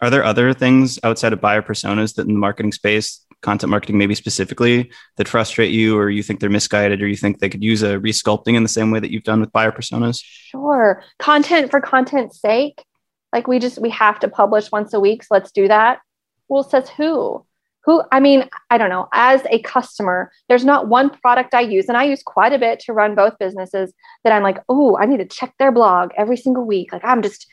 Are 0.00 0.10
there 0.10 0.24
other 0.24 0.52
things 0.52 0.98
outside 1.02 1.32
of 1.32 1.40
buyer 1.40 1.62
personas 1.62 2.14
that 2.16 2.26
in 2.26 2.34
the 2.34 2.38
marketing 2.38 2.72
space 2.72 3.24
content 3.42 3.70
marketing 3.70 3.98
maybe 3.98 4.14
specifically 4.14 4.90
that 5.16 5.28
frustrate 5.28 5.70
you 5.70 5.98
or 5.98 6.08
you 6.08 6.22
think 6.22 6.40
they're 6.40 6.50
misguided 6.50 7.02
or 7.02 7.06
you 7.06 7.16
think 7.16 7.38
they 7.38 7.48
could 7.48 7.62
use 7.62 7.82
a 7.82 7.98
resculpting 7.98 8.54
in 8.54 8.62
the 8.62 8.68
same 8.68 8.90
way 8.90 8.98
that 8.98 9.10
you've 9.10 9.22
done 9.22 9.40
with 9.40 9.52
buyer 9.52 9.70
personas? 9.70 10.22
Sure. 10.24 11.02
Content 11.18 11.70
for 11.70 11.80
content's 11.80 12.40
sake 12.40 12.84
like 13.32 13.46
we 13.46 13.58
just 13.58 13.78
we 13.78 13.90
have 13.90 14.18
to 14.20 14.28
publish 14.28 14.70
once 14.72 14.94
a 14.94 15.00
week 15.00 15.22
so 15.22 15.28
let's 15.30 15.52
do 15.52 15.68
that. 15.68 16.00
Well 16.48 16.62
says 16.62 16.88
who 16.88 17.44
who 17.84 18.02
i 18.12 18.20
mean 18.20 18.48
i 18.70 18.78
don't 18.78 18.90
know 18.90 19.08
as 19.12 19.42
a 19.50 19.60
customer 19.60 20.30
there's 20.48 20.64
not 20.64 20.88
one 20.88 21.10
product 21.10 21.54
i 21.54 21.60
use 21.60 21.88
and 21.88 21.96
i 21.96 22.04
use 22.04 22.22
quite 22.22 22.52
a 22.52 22.58
bit 22.58 22.80
to 22.80 22.92
run 22.92 23.14
both 23.14 23.38
businesses 23.38 23.92
that 24.22 24.32
i'm 24.32 24.42
like 24.42 24.58
oh 24.68 24.96
i 24.98 25.06
need 25.06 25.18
to 25.18 25.26
check 25.26 25.54
their 25.58 25.72
blog 25.72 26.10
every 26.16 26.36
single 26.36 26.64
week. 26.64 26.92
Like 26.92 27.04
i'm 27.04 27.22
just 27.22 27.46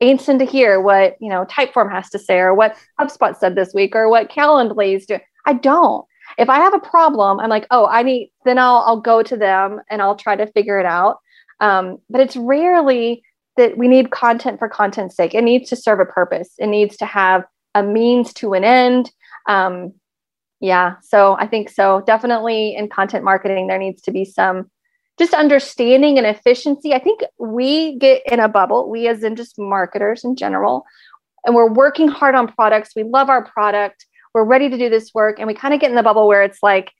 anxious 0.00 0.38
to 0.38 0.44
hear 0.44 0.80
what 0.80 1.16
you 1.20 1.28
know 1.28 1.44
typeform 1.46 1.90
has 1.90 2.08
to 2.10 2.18
say 2.18 2.38
or 2.38 2.54
what 2.54 2.76
hubspot 3.00 3.36
said 3.36 3.54
this 3.54 3.72
week 3.74 3.96
or 3.96 4.08
what 4.08 4.30
calendly 4.30 4.94
is 4.94 5.06
doing. 5.06 5.20
I 5.46 5.54
don't. 5.54 6.04
If 6.36 6.48
i 6.48 6.58
have 6.58 6.74
a 6.74 6.80
problem 6.80 7.40
i'm 7.40 7.50
like 7.50 7.66
oh 7.70 7.86
i 7.86 8.02
need 8.02 8.30
then 8.44 8.58
i'll 8.58 8.84
i'll 8.86 9.00
go 9.00 9.22
to 9.22 9.36
them 9.36 9.80
and 9.90 10.02
i'll 10.02 10.16
try 10.16 10.36
to 10.36 10.52
figure 10.52 10.78
it 10.78 10.86
out. 10.86 11.18
Um, 11.60 11.98
but 12.08 12.20
it's 12.20 12.36
rarely 12.36 13.22
that 13.56 13.76
we 13.76 13.88
need 13.88 14.12
content 14.12 14.60
for 14.60 14.68
content's 14.68 15.16
sake. 15.16 15.34
It 15.34 15.42
needs 15.42 15.68
to 15.70 15.76
serve 15.76 15.98
a 15.98 16.06
purpose. 16.06 16.50
It 16.58 16.68
needs 16.68 16.96
to 16.98 17.06
have 17.06 17.44
a 17.74 17.82
means 17.82 18.32
to 18.34 18.54
an 18.54 18.64
end 18.64 19.10
um, 19.48 19.92
yeah 20.60 20.94
so 21.02 21.36
i 21.38 21.46
think 21.46 21.70
so. 21.70 22.02
Definitely 22.06 22.76
in 22.76 22.88
content 22.88 23.24
marketing 23.24 23.66
there 23.66 23.78
needs 23.78 24.02
to 24.02 24.10
be 24.10 24.24
some 24.24 24.70
just 25.18 25.34
understanding 25.34 26.16
and 26.16 26.26
efficiency. 26.26 26.94
I 26.94 27.00
think 27.00 27.22
we 27.40 27.98
get 27.98 28.22
in 28.30 28.38
a 28.38 28.48
bubble 28.48 28.88
we 28.88 29.08
as 29.08 29.24
in 29.24 29.34
just 29.34 29.58
marketers 29.58 30.24
in 30.24 30.36
general 30.36 30.84
and 31.44 31.54
we're 31.54 31.72
working 31.72 32.08
hard 32.08 32.34
on 32.34 32.46
products. 32.48 32.90
We 32.94 33.02
love 33.02 33.28
our 33.28 33.44
product. 33.44 34.06
We're 34.34 34.44
ready 34.44 34.68
to 34.68 34.78
do 34.78 34.88
this 34.88 35.12
work 35.14 35.38
and 35.38 35.46
we 35.48 35.54
kind 35.54 35.74
of 35.74 35.80
get 35.80 35.90
in 35.90 35.96
the 35.96 36.02
bubble 36.02 36.28
where 36.28 36.42
it's 36.42 36.62
like 36.62 36.92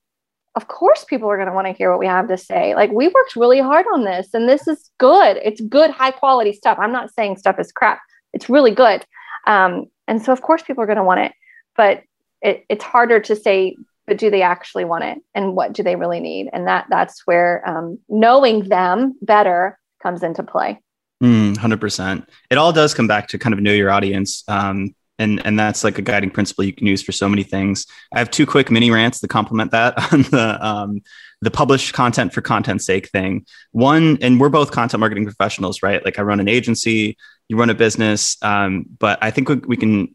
of 0.57 0.67
course 0.67 1.05
people 1.05 1.31
are 1.31 1.37
going 1.37 1.49
to 1.49 1.55
want 1.55 1.69
to 1.69 1.73
hear 1.73 1.91
what 1.91 2.01
we 2.01 2.07
have 2.07 2.27
to 2.27 2.37
say. 2.37 2.75
Like 2.75 2.91
we 2.91 3.07
worked 3.07 3.37
really 3.37 3.61
hard 3.61 3.87
on 3.95 4.05
this 4.05 4.31
and 4.35 4.49
this 4.49 4.67
is 4.67 4.91
good. 4.99 5.37
It's 5.45 5.61
good 5.61 5.91
high 5.91 6.11
quality 6.11 6.53
stuff. 6.53 6.79
I'm 6.81 6.93
not 6.93 7.15
saying 7.15 7.37
stuff 7.37 7.61
is 7.61 7.71
crap. 7.71 8.01
It's 8.33 8.51
really 8.51 8.73
good. 8.73 9.05
Um, 9.47 9.87
and 10.09 10.21
so 10.21 10.33
of 10.33 10.43
course 10.43 10.63
people 10.63 10.83
are 10.83 10.87
going 10.87 10.97
to 10.97 11.05
want 11.05 11.21
it. 11.21 11.33
But 11.77 12.03
it, 12.43 12.65
it's 12.69 12.85
harder 12.85 13.21
to 13.21 13.37
say 13.37 13.77
but 14.09 14.17
do 14.17 14.31
they 14.31 14.43
actually 14.43 14.87
want 14.87 15.05
it? 15.05 15.19
And 15.35 15.55
what 15.55 15.75
do 15.75 15.83
they 15.83 15.95
really 15.95 16.19
need? 16.19 16.49
And 16.53 16.67
that 16.67 16.87
that's 16.89 17.27
where 17.27 17.63
um, 17.69 17.99
knowing 18.09 18.69
them 18.69 19.17
better 19.21 19.79
comes 20.03 20.23
into 20.23 20.43
play. 20.43 20.81
Mm, 21.23 21.57
100% 21.57 22.27
it 22.49 22.59
all 22.59 22.73
does 22.73 22.95
come 22.95 23.09
back 23.09 23.27
to 23.29 23.39
kind 23.39 23.53
of 23.53 23.59
know 23.59 23.73
your 23.73 23.91
audience 23.91 24.45
um, 24.47 24.95
and 25.19 25.45
and 25.45 25.59
that's 25.59 25.83
like 25.83 25.99
a 25.99 26.03
guiding 26.03 26.31
principle 26.31 26.63
you 26.63 26.73
can 26.73 26.87
use 26.87 27.03
for 27.03 27.13
so 27.13 27.29
many 27.29 27.43
things. 27.43 27.87
I 28.15 28.21
have 28.21 28.31
two 28.31 28.47
quick 28.47 28.71
mini 28.71 28.91
rants 28.91 29.19
to 29.21 29.29
complement 29.29 29.73
that 29.73 29.95
on 30.13 30.23
the 30.23 30.59
um, 30.67 31.03
the 31.41 31.51
publish 31.51 31.93
content 31.93 32.33
for 32.33 32.41
content's 32.41 32.87
sake 32.87 33.09
thing. 33.11 33.47
One 33.73 34.19
and 34.23 34.41
we're 34.41 34.49
both 34.49 34.71
content 34.71 35.01
marketing 35.01 35.25
professionals 35.25 35.83
right? 35.83 36.05
Like 36.05 36.19
i 36.19 36.23
run 36.23 36.41
an 36.41 36.49
agency 36.49 37.17
you 37.49 37.57
run 37.57 37.71
a 37.71 37.75
business 37.75 38.37
um, 38.43 38.87
but 38.99 39.19
i 39.23 39.31
think 39.31 39.49
we, 39.49 39.57
we 39.57 39.77
can 39.77 40.15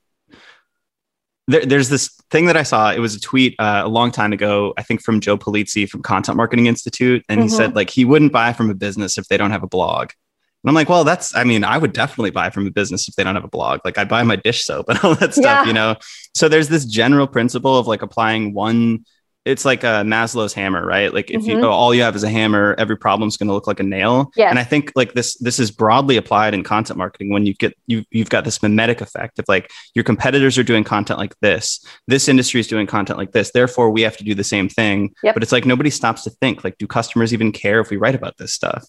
there, 1.48 1.66
there's 1.66 1.90
this 1.90 2.10
thing 2.30 2.46
that 2.46 2.58
I 2.58 2.64
saw. 2.64 2.92
It 2.92 3.00
was 3.00 3.16
a 3.16 3.20
tweet 3.20 3.56
uh, 3.60 3.82
a 3.86 3.90
long 3.90 4.12
time 4.12 4.34
ago, 4.34 4.74
I 4.78 4.84
think 4.84 5.02
from 5.02 5.20
Joe 5.20 5.38
Pulizzi 5.38 5.88
from 5.88 6.02
Content 6.02 6.38
Marketing 6.38 6.68
Institute. 6.68 7.24
And 7.28 7.40
mm-hmm. 7.40 7.50
he 7.50 7.50
said, 7.50 7.76
like, 7.76 7.90
he 7.90 8.06
wouldn't 8.06 8.32
buy 8.32 8.54
from 8.54 8.70
a 8.70 8.74
business 8.74 9.18
if 9.18 9.28
they 9.28 9.38
don't 9.38 9.52
have 9.52 9.64
a 9.64 9.68
blog. 9.68 10.12
And 10.64 10.70
I'm 10.70 10.76
like, 10.76 10.88
well, 10.88 11.04
that's, 11.04 11.36
I 11.36 11.44
mean, 11.44 11.66
I 11.66 11.78
would 11.78 11.92
definitely 11.92 12.32
buy 12.32 12.50
from 12.50 12.66
a 12.66 12.72
business 12.72 13.10
if 13.10 13.16
they 13.16 13.24
don't 13.26 13.36
have 13.36 13.44
a 13.44 13.50
blog. 13.50 13.82
Like, 13.84 13.98
I'd 13.98 14.08
buy 14.08 14.24
my 14.24 14.38
dish 14.38 14.64
soap 14.64 14.88
and 14.88 14.98
all 15.04 15.16
that 15.16 15.34
stuff, 15.34 15.44
yeah. 15.44 15.66
you 15.66 15.74
know? 15.74 15.98
So 16.34 16.48
there's 16.48 16.70
this 16.70 16.86
general 16.86 17.28
principle 17.28 17.78
of 17.78 17.88
like 17.88 18.02
applying 18.02 18.54
one 18.54 19.06
it's 19.46 19.66
like 19.66 19.84
a 19.84 20.04
Maslow's 20.04 20.54
hammer, 20.54 20.86
right? 20.86 21.14
Like 21.14 21.30
if 21.30 21.42
mm-hmm. 21.42 21.60
you 21.60 21.66
all 21.66 21.94
you 21.94 22.02
have 22.04 22.16
is 22.16 22.24
a 22.24 22.30
hammer, 22.30 22.76
every 22.78 22.98
problem's 22.98 23.36
going 23.36 23.48
to 23.48 23.54
look 23.54 23.68
like 23.68 23.82
a 23.82 23.84
nail. 23.84 24.32
Yeah. 24.38 24.50
And 24.50 24.58
I 24.58 24.64
think 24.64 24.94
like 24.96 25.14
this 25.14 25.36
this 25.38 25.60
is 25.60 25.70
broadly 25.70 26.16
applied 26.16 26.54
in 26.54 26.64
content 26.64 26.98
marketing 26.98 27.30
when 27.30 27.46
you 27.46 27.54
get 27.54 27.78
you 27.86 28.06
you've 28.10 28.30
got 28.30 28.46
this 28.46 28.62
mimetic 28.64 29.02
effect 29.02 29.40
of 29.40 29.46
like 29.50 29.70
your 29.96 30.04
competitors 30.04 30.58
are 30.58 30.64
doing 30.64 30.86
content 30.86 31.20
like 31.20 31.38
this, 31.42 31.86
this 32.08 32.30
industry 32.30 32.62
is 32.62 32.68
doing 32.68 32.88
content 32.88 33.20
like 33.20 33.34
this, 33.34 33.52
therefore 33.52 33.90
we 33.90 34.02
have 34.02 34.16
to 34.18 34.24
do 34.24 34.34
the 34.34 34.46
same 34.46 34.70
thing. 34.70 35.14
Yep. 35.24 35.34
But 35.34 35.44
it's 35.44 35.52
like 35.52 35.66
nobody 35.66 35.90
stops 35.90 36.24
to 36.24 36.30
think 36.30 36.64
like 36.64 36.78
do 36.78 36.88
customers 36.88 37.34
even 37.34 37.52
care 37.52 37.82
if 37.82 37.90
we 37.90 37.98
write 37.98 38.16
about 38.16 38.38
this 38.38 38.54
stuff? 38.54 38.86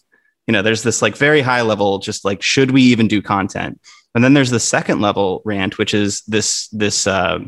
You 0.46 0.52
know, 0.52 0.62
there's 0.62 0.84
this 0.84 1.02
like 1.02 1.16
very 1.16 1.40
high 1.40 1.62
level 1.62 1.98
just 1.98 2.24
like 2.24 2.42
should 2.42 2.70
we 2.70 2.82
even 2.82 3.08
do 3.08 3.20
content? 3.20 3.80
And 4.14 4.22
then 4.22 4.34
there's 4.34 4.50
the 4.50 4.60
second 4.60 5.00
level 5.00 5.42
rant 5.44 5.78
which 5.78 5.94
is 5.94 6.22
this 6.28 6.68
this 6.68 7.08
uh 7.08 7.40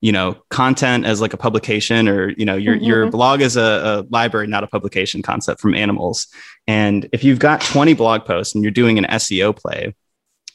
you 0.00 0.12
know 0.12 0.36
content 0.50 1.06
as 1.06 1.20
like 1.20 1.32
a 1.32 1.36
publication 1.36 2.08
or 2.08 2.30
you 2.30 2.44
know 2.44 2.56
your 2.56 2.76
mm-hmm. 2.76 2.84
your 2.84 3.10
blog 3.10 3.40
is 3.40 3.56
a, 3.56 3.62
a, 3.62 4.06
library 4.10 4.46
not 4.46 4.64
a 4.64 4.66
publication 4.66 5.22
concept 5.22 5.60
from 5.60 5.74
animals 5.74 6.26
and 6.66 7.08
if 7.12 7.24
you've 7.24 7.38
got 7.38 7.60
20 7.60 7.94
blog 7.94 8.24
posts 8.24 8.54
and 8.54 8.62
you're 8.62 8.70
doing 8.70 8.98
an 8.98 9.04
seo 9.04 9.56
play 9.56 9.94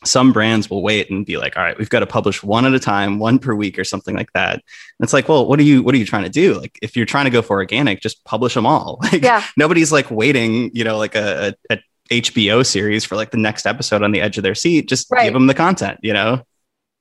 some 0.03 0.31
brands 0.31 0.69
will 0.69 0.81
wait 0.81 1.09
and 1.11 1.25
be 1.25 1.37
like 1.37 1.57
all 1.57 1.63
right 1.63 1.77
we've 1.77 1.89
got 1.89 1.99
to 1.99 2.07
publish 2.07 2.43
one 2.43 2.65
at 2.65 2.73
a 2.73 2.79
time 2.79 3.19
one 3.19 3.39
per 3.39 3.53
week 3.53 3.77
or 3.77 3.83
something 3.83 4.15
like 4.15 4.31
that 4.33 4.53
and 4.53 4.61
it's 5.01 5.13
like 5.13 5.27
well 5.27 5.47
what 5.47 5.59
are 5.59 5.63
you 5.63 5.81
what 5.83 5.93
are 5.95 5.99
you 5.99 6.05
trying 6.05 6.23
to 6.23 6.29
do 6.29 6.59
like 6.59 6.77
if 6.81 6.95
you're 6.95 7.05
trying 7.05 7.25
to 7.25 7.31
go 7.31 7.41
for 7.41 7.57
organic 7.57 8.01
just 8.01 8.23
publish 8.25 8.53
them 8.53 8.65
all 8.65 8.99
like 9.11 9.21
yeah. 9.23 9.43
nobody's 9.57 9.91
like 9.91 10.09
waiting 10.09 10.69
you 10.73 10.83
know 10.83 10.97
like 10.97 11.15
a, 11.15 11.55
a, 11.69 11.75
a 11.75 11.79
HBO 12.11 12.65
series 12.65 13.05
for 13.05 13.15
like 13.15 13.31
the 13.31 13.37
next 13.37 13.65
episode 13.65 14.03
on 14.03 14.11
the 14.11 14.21
edge 14.21 14.37
of 14.37 14.43
their 14.43 14.53
seat. 14.53 14.89
Just 14.89 15.09
right. 15.09 15.23
give 15.23 15.33
them 15.33 15.47
the 15.47 15.53
content, 15.53 15.97
you 16.03 16.11
know? 16.11 16.43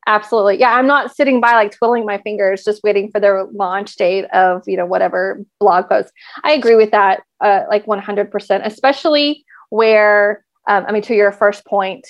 Absolutely. 0.07 0.59
Yeah. 0.59 0.75
I'm 0.75 0.87
not 0.87 1.15
sitting 1.15 1.41
by 1.41 1.53
like 1.53 1.73
twiddling 1.73 2.07
my 2.07 2.19
fingers, 2.19 2.65
just 2.65 2.83
waiting 2.83 3.11
for 3.11 3.21
their 3.21 3.45
launch 3.47 3.97
date 3.97 4.25
of, 4.33 4.63
you 4.67 4.77
know, 4.77 4.87
whatever 4.87 5.45
blog 5.59 5.89
post. 5.89 6.13
I 6.43 6.53
agree 6.53 6.75
with 6.75 6.91
that, 6.91 7.23
uh, 7.41 7.65
like 7.69 7.87
100%, 7.87 8.67
especially 8.67 9.45
where, 9.69 10.45
um, 10.67 10.85
I 10.89 10.93
mean, 10.93 11.03
to 11.03 11.15
your 11.15 11.33
first 11.33 11.67
point, 11.67 12.07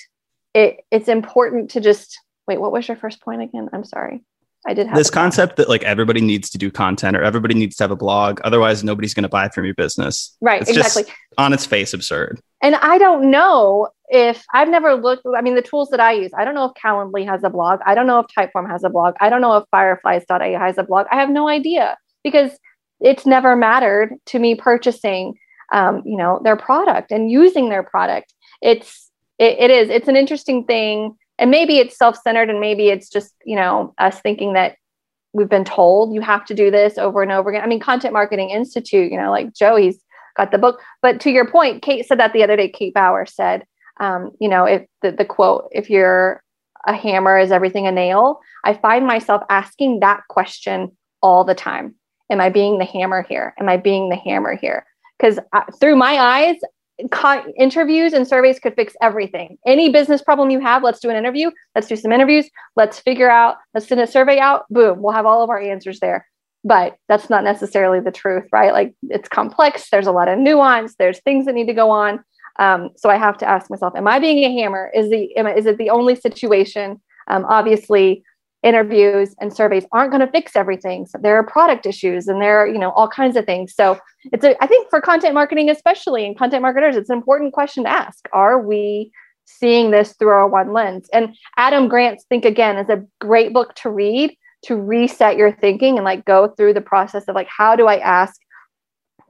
it, 0.53 0.83
it's 0.89 1.09
important 1.09 1.71
to 1.71 1.81
just 1.81 2.19
wait, 2.47 2.59
what 2.59 2.71
was 2.71 2.87
your 2.87 2.97
first 2.97 3.21
point 3.21 3.41
again? 3.41 3.69
I'm 3.71 3.83
sorry. 3.83 4.23
I 4.65 4.73
did 4.75 4.87
have 4.87 4.95
this 4.95 5.09
concept 5.09 5.55
that 5.55 5.69
like 5.69 5.83
everybody 5.83 6.21
needs 6.21 6.49
to 6.51 6.57
do 6.57 6.69
content 6.69 7.17
or 7.17 7.23
everybody 7.23 7.55
needs 7.55 7.75
to 7.77 7.83
have 7.83 7.91
a 7.91 7.95
blog. 7.95 8.39
Otherwise, 8.43 8.83
nobody's 8.83 9.13
going 9.13 9.23
to 9.23 9.29
buy 9.29 9.49
from 9.49 9.65
your 9.65 9.73
business. 9.73 10.37
Right. 10.39 10.61
It's 10.61 10.69
exactly. 10.69 11.05
on 11.37 11.51
its 11.51 11.65
face 11.65 11.93
absurd. 11.93 12.39
And 12.61 12.75
I 12.75 12.99
don't 12.99 13.31
know 13.31 13.89
if 14.11 14.43
I've 14.53 14.69
never 14.69 14.93
looked, 14.95 15.25
I 15.35 15.41
mean, 15.41 15.55
the 15.55 15.61
tools 15.61 15.89
that 15.89 15.99
I 15.99 16.11
use, 16.11 16.31
I 16.37 16.45
don't 16.45 16.53
know 16.53 16.65
if 16.65 16.73
Calendly 16.73 17.25
has 17.25 17.43
a 17.43 17.49
blog. 17.49 17.79
I 17.85 17.95
don't 17.95 18.07
know 18.07 18.19
if 18.19 18.27
Typeform 18.27 18.69
has 18.69 18.83
a 18.83 18.89
blog. 18.89 19.15
I 19.19 19.29
don't 19.29 19.41
know 19.41 19.57
if 19.57 19.63
Fireflies.ai 19.71 20.59
has 20.59 20.77
a 20.77 20.83
blog. 20.83 21.07
I 21.11 21.15
have 21.15 21.29
no 21.29 21.47
idea 21.47 21.97
because 22.23 22.51
it's 22.99 23.25
never 23.25 23.55
mattered 23.55 24.13
to 24.27 24.39
me 24.39 24.53
purchasing, 24.53 25.35
um, 25.73 26.03
you 26.05 26.17
know, 26.17 26.39
their 26.43 26.57
product 26.57 27.11
and 27.11 27.31
using 27.31 27.69
their 27.69 27.83
product. 27.83 28.33
It's, 28.61 29.09
it, 29.39 29.57
it 29.57 29.71
is, 29.71 29.89
it's 29.89 30.07
an 30.07 30.17
interesting 30.17 30.65
thing 30.65 31.15
and 31.41 31.49
maybe 31.49 31.79
it's 31.79 31.97
self-centered 31.97 32.49
and 32.49 32.59
maybe 32.61 32.89
it's 32.89 33.09
just 33.09 33.33
you 33.43 33.55
know 33.55 33.93
us 33.97 34.21
thinking 34.21 34.53
that 34.53 34.75
we've 35.33 35.49
been 35.49 35.65
told 35.65 36.13
you 36.13 36.21
have 36.21 36.45
to 36.45 36.53
do 36.53 36.71
this 36.71 36.97
over 36.97 37.21
and 37.21 37.31
over 37.31 37.49
again 37.49 37.63
i 37.63 37.67
mean 37.67 37.79
content 37.79 38.13
marketing 38.13 38.51
institute 38.51 39.11
you 39.11 39.17
know 39.17 39.31
like 39.31 39.53
joey's 39.53 39.99
got 40.37 40.51
the 40.51 40.57
book 40.57 40.79
but 41.01 41.19
to 41.19 41.31
your 41.31 41.49
point 41.49 41.81
kate 41.81 42.05
said 42.05 42.19
that 42.19 42.31
the 42.31 42.43
other 42.43 42.55
day 42.55 42.69
kate 42.69 42.93
bauer 42.93 43.25
said 43.25 43.65
um, 44.01 44.31
you 44.39 44.49
know 44.49 44.65
if 44.65 44.85
the, 45.01 45.11
the 45.11 45.25
quote 45.25 45.69
if 45.71 45.89
you're 45.89 46.43
a 46.85 46.93
hammer 46.93 47.37
is 47.37 47.51
everything 47.51 47.87
a 47.87 47.91
nail 47.91 48.39
i 48.65 48.73
find 48.73 49.07
myself 49.07 49.41
asking 49.49 49.99
that 49.99 50.21
question 50.29 50.91
all 51.21 51.43
the 51.45 51.55
time 51.55 51.95
am 52.29 52.41
i 52.41 52.49
being 52.49 52.77
the 52.77 52.85
hammer 52.85 53.25
here 53.29 53.53
am 53.59 53.69
i 53.69 53.77
being 53.77 54.09
the 54.09 54.15
hammer 54.15 54.55
here 54.55 54.85
because 55.17 55.39
uh, 55.53 55.63
through 55.79 55.95
my 55.95 56.17
eyes 56.17 56.57
interviews 57.57 58.13
and 58.13 58.27
surveys 58.27 58.59
could 58.59 58.75
fix 58.75 58.93
everything. 59.01 59.57
Any 59.65 59.89
business 59.89 60.21
problem 60.21 60.49
you 60.49 60.59
have, 60.59 60.83
let's 60.83 60.99
do 60.99 61.09
an 61.09 61.15
interview. 61.15 61.51
Let's 61.75 61.87
do 61.87 61.95
some 61.95 62.11
interviews. 62.11 62.49
Let's 62.75 62.99
figure 62.99 63.29
out, 63.29 63.57
let's 63.73 63.87
send 63.87 64.01
a 64.01 64.07
survey 64.07 64.39
out. 64.39 64.65
Boom, 64.69 65.01
we'll 65.01 65.13
have 65.13 65.25
all 65.25 65.43
of 65.43 65.49
our 65.49 65.59
answers 65.59 65.99
there. 65.99 66.27
But 66.63 66.97
that's 67.07 67.29
not 67.29 67.43
necessarily 67.43 67.99
the 67.99 68.11
truth, 68.11 68.45
right? 68.51 68.71
Like 68.71 68.93
it's 69.09 69.27
complex. 69.27 69.89
There's 69.89 70.07
a 70.07 70.11
lot 70.11 70.27
of 70.27 70.37
nuance. 70.37 70.95
There's 70.95 71.19
things 71.21 71.45
that 71.45 71.55
need 71.55 71.67
to 71.67 71.73
go 71.73 71.89
on. 71.89 72.23
Um, 72.59 72.89
so 72.95 73.09
I 73.09 73.17
have 73.17 73.37
to 73.39 73.49
ask 73.49 73.69
myself, 73.69 73.93
am 73.95 74.07
I 74.07 74.19
being 74.19 74.43
a 74.43 74.61
hammer? 74.61 74.91
Is 74.93 75.09
the 75.09 75.31
is 75.57 75.65
it 75.65 75.77
the 75.77 75.89
only 75.89 76.15
situation? 76.15 77.01
Um, 77.27 77.45
obviously, 77.45 78.23
interviews 78.63 79.35
and 79.39 79.53
surveys 79.53 79.85
aren't 79.91 80.11
going 80.11 80.25
to 80.25 80.31
fix 80.31 80.55
everything. 80.55 81.05
So 81.05 81.17
there 81.21 81.35
are 81.37 81.43
product 81.43 81.85
issues 81.85 82.27
and 82.27 82.41
there 82.41 82.59
are, 82.59 82.67
you 82.67 82.77
know, 82.77 82.91
all 82.91 83.07
kinds 83.07 83.35
of 83.35 83.45
things. 83.45 83.73
So 83.73 83.97
it's 84.25 84.43
a, 84.43 84.61
I 84.63 84.67
think 84.67 84.89
for 84.89 85.01
content 85.01 85.33
marketing, 85.33 85.69
especially 85.69 86.25
and 86.25 86.37
content 86.37 86.61
marketers, 86.61 86.95
it's 86.95 87.09
an 87.09 87.17
important 87.17 87.53
question 87.53 87.83
to 87.85 87.89
ask. 87.89 88.27
Are 88.33 88.61
we 88.61 89.11
seeing 89.45 89.91
this 89.91 90.13
through 90.13 90.29
our 90.29 90.47
one 90.47 90.73
lens? 90.73 91.09
And 91.11 91.35
Adam 91.57 91.87
Grant's 91.87 92.25
Think 92.25 92.45
Again 92.45 92.77
is 92.77 92.89
a 92.89 93.03
great 93.19 93.53
book 93.53 93.73
to 93.75 93.89
read 93.89 94.37
to 94.63 94.75
reset 94.75 95.37
your 95.37 95.51
thinking 95.51 95.97
and 95.97 96.05
like 96.05 96.23
go 96.25 96.47
through 96.49 96.73
the 96.73 96.81
process 96.81 97.23
of 97.27 97.35
like, 97.35 97.47
how 97.47 97.75
do 97.75 97.87
I 97.87 97.97
ask 97.97 98.39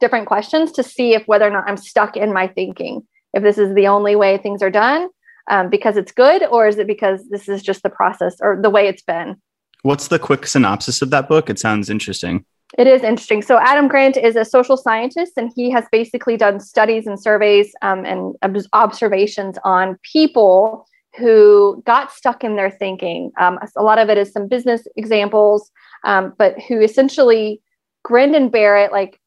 different 0.01 0.27
questions 0.27 0.71
to 0.73 0.83
see 0.83 1.13
if 1.13 1.25
whether 1.25 1.47
or 1.47 1.51
not 1.51 1.63
I'm 1.67 1.77
stuck 1.77 2.17
in 2.17 2.33
my 2.33 2.47
thinking, 2.47 3.07
if 3.33 3.43
this 3.43 3.57
is 3.57 3.73
the 3.75 3.87
only 3.87 4.15
way 4.15 4.37
things 4.37 4.61
are 4.61 4.69
done 4.69 5.09
um, 5.49 5.69
because 5.69 5.97
it's 5.97 6.11
good, 6.11 6.43
or 6.47 6.67
is 6.67 6.77
it 6.77 6.87
because 6.87 7.27
this 7.29 7.49
is 7.49 7.61
just 7.61 7.83
the 7.83 7.89
process 7.89 8.35
or 8.41 8.59
the 8.61 8.69
way 8.69 8.87
it's 8.87 9.01
been? 9.01 9.35
What's 9.83 10.09
the 10.09 10.19
quick 10.19 10.45
synopsis 10.45 11.01
of 11.01 11.09
that 11.09 11.27
book? 11.27 11.49
It 11.49 11.59
sounds 11.59 11.89
interesting. 11.89 12.45
It 12.77 12.87
is 12.87 13.03
interesting. 13.03 13.41
So, 13.41 13.59
Adam 13.59 13.87
Grant 13.87 14.15
is 14.15 14.35
a 14.35 14.45
social 14.45 14.77
scientist, 14.77 15.33
and 15.35 15.51
he 15.55 15.69
has 15.71 15.85
basically 15.91 16.37
done 16.37 16.59
studies 16.59 17.05
and 17.05 17.19
surveys 17.19 17.73
um, 17.81 18.05
and 18.05 18.35
observations 18.73 19.57
on 19.63 19.97
people 20.09 20.85
who 21.17 21.83
got 21.85 22.11
stuck 22.11 22.43
in 22.43 22.55
their 22.55 22.71
thinking. 22.71 23.31
Um, 23.37 23.59
a 23.75 23.83
lot 23.83 23.97
of 23.97 24.09
it 24.09 24.17
is 24.17 24.31
some 24.31 24.47
business 24.47 24.87
examples, 24.95 25.69
um, 26.05 26.33
but 26.37 26.57
who 26.61 26.79
essentially 26.79 27.61
grinned 28.03 28.35
and 28.35 28.51
bear 28.51 28.77
it, 28.77 28.91
like 28.93 29.19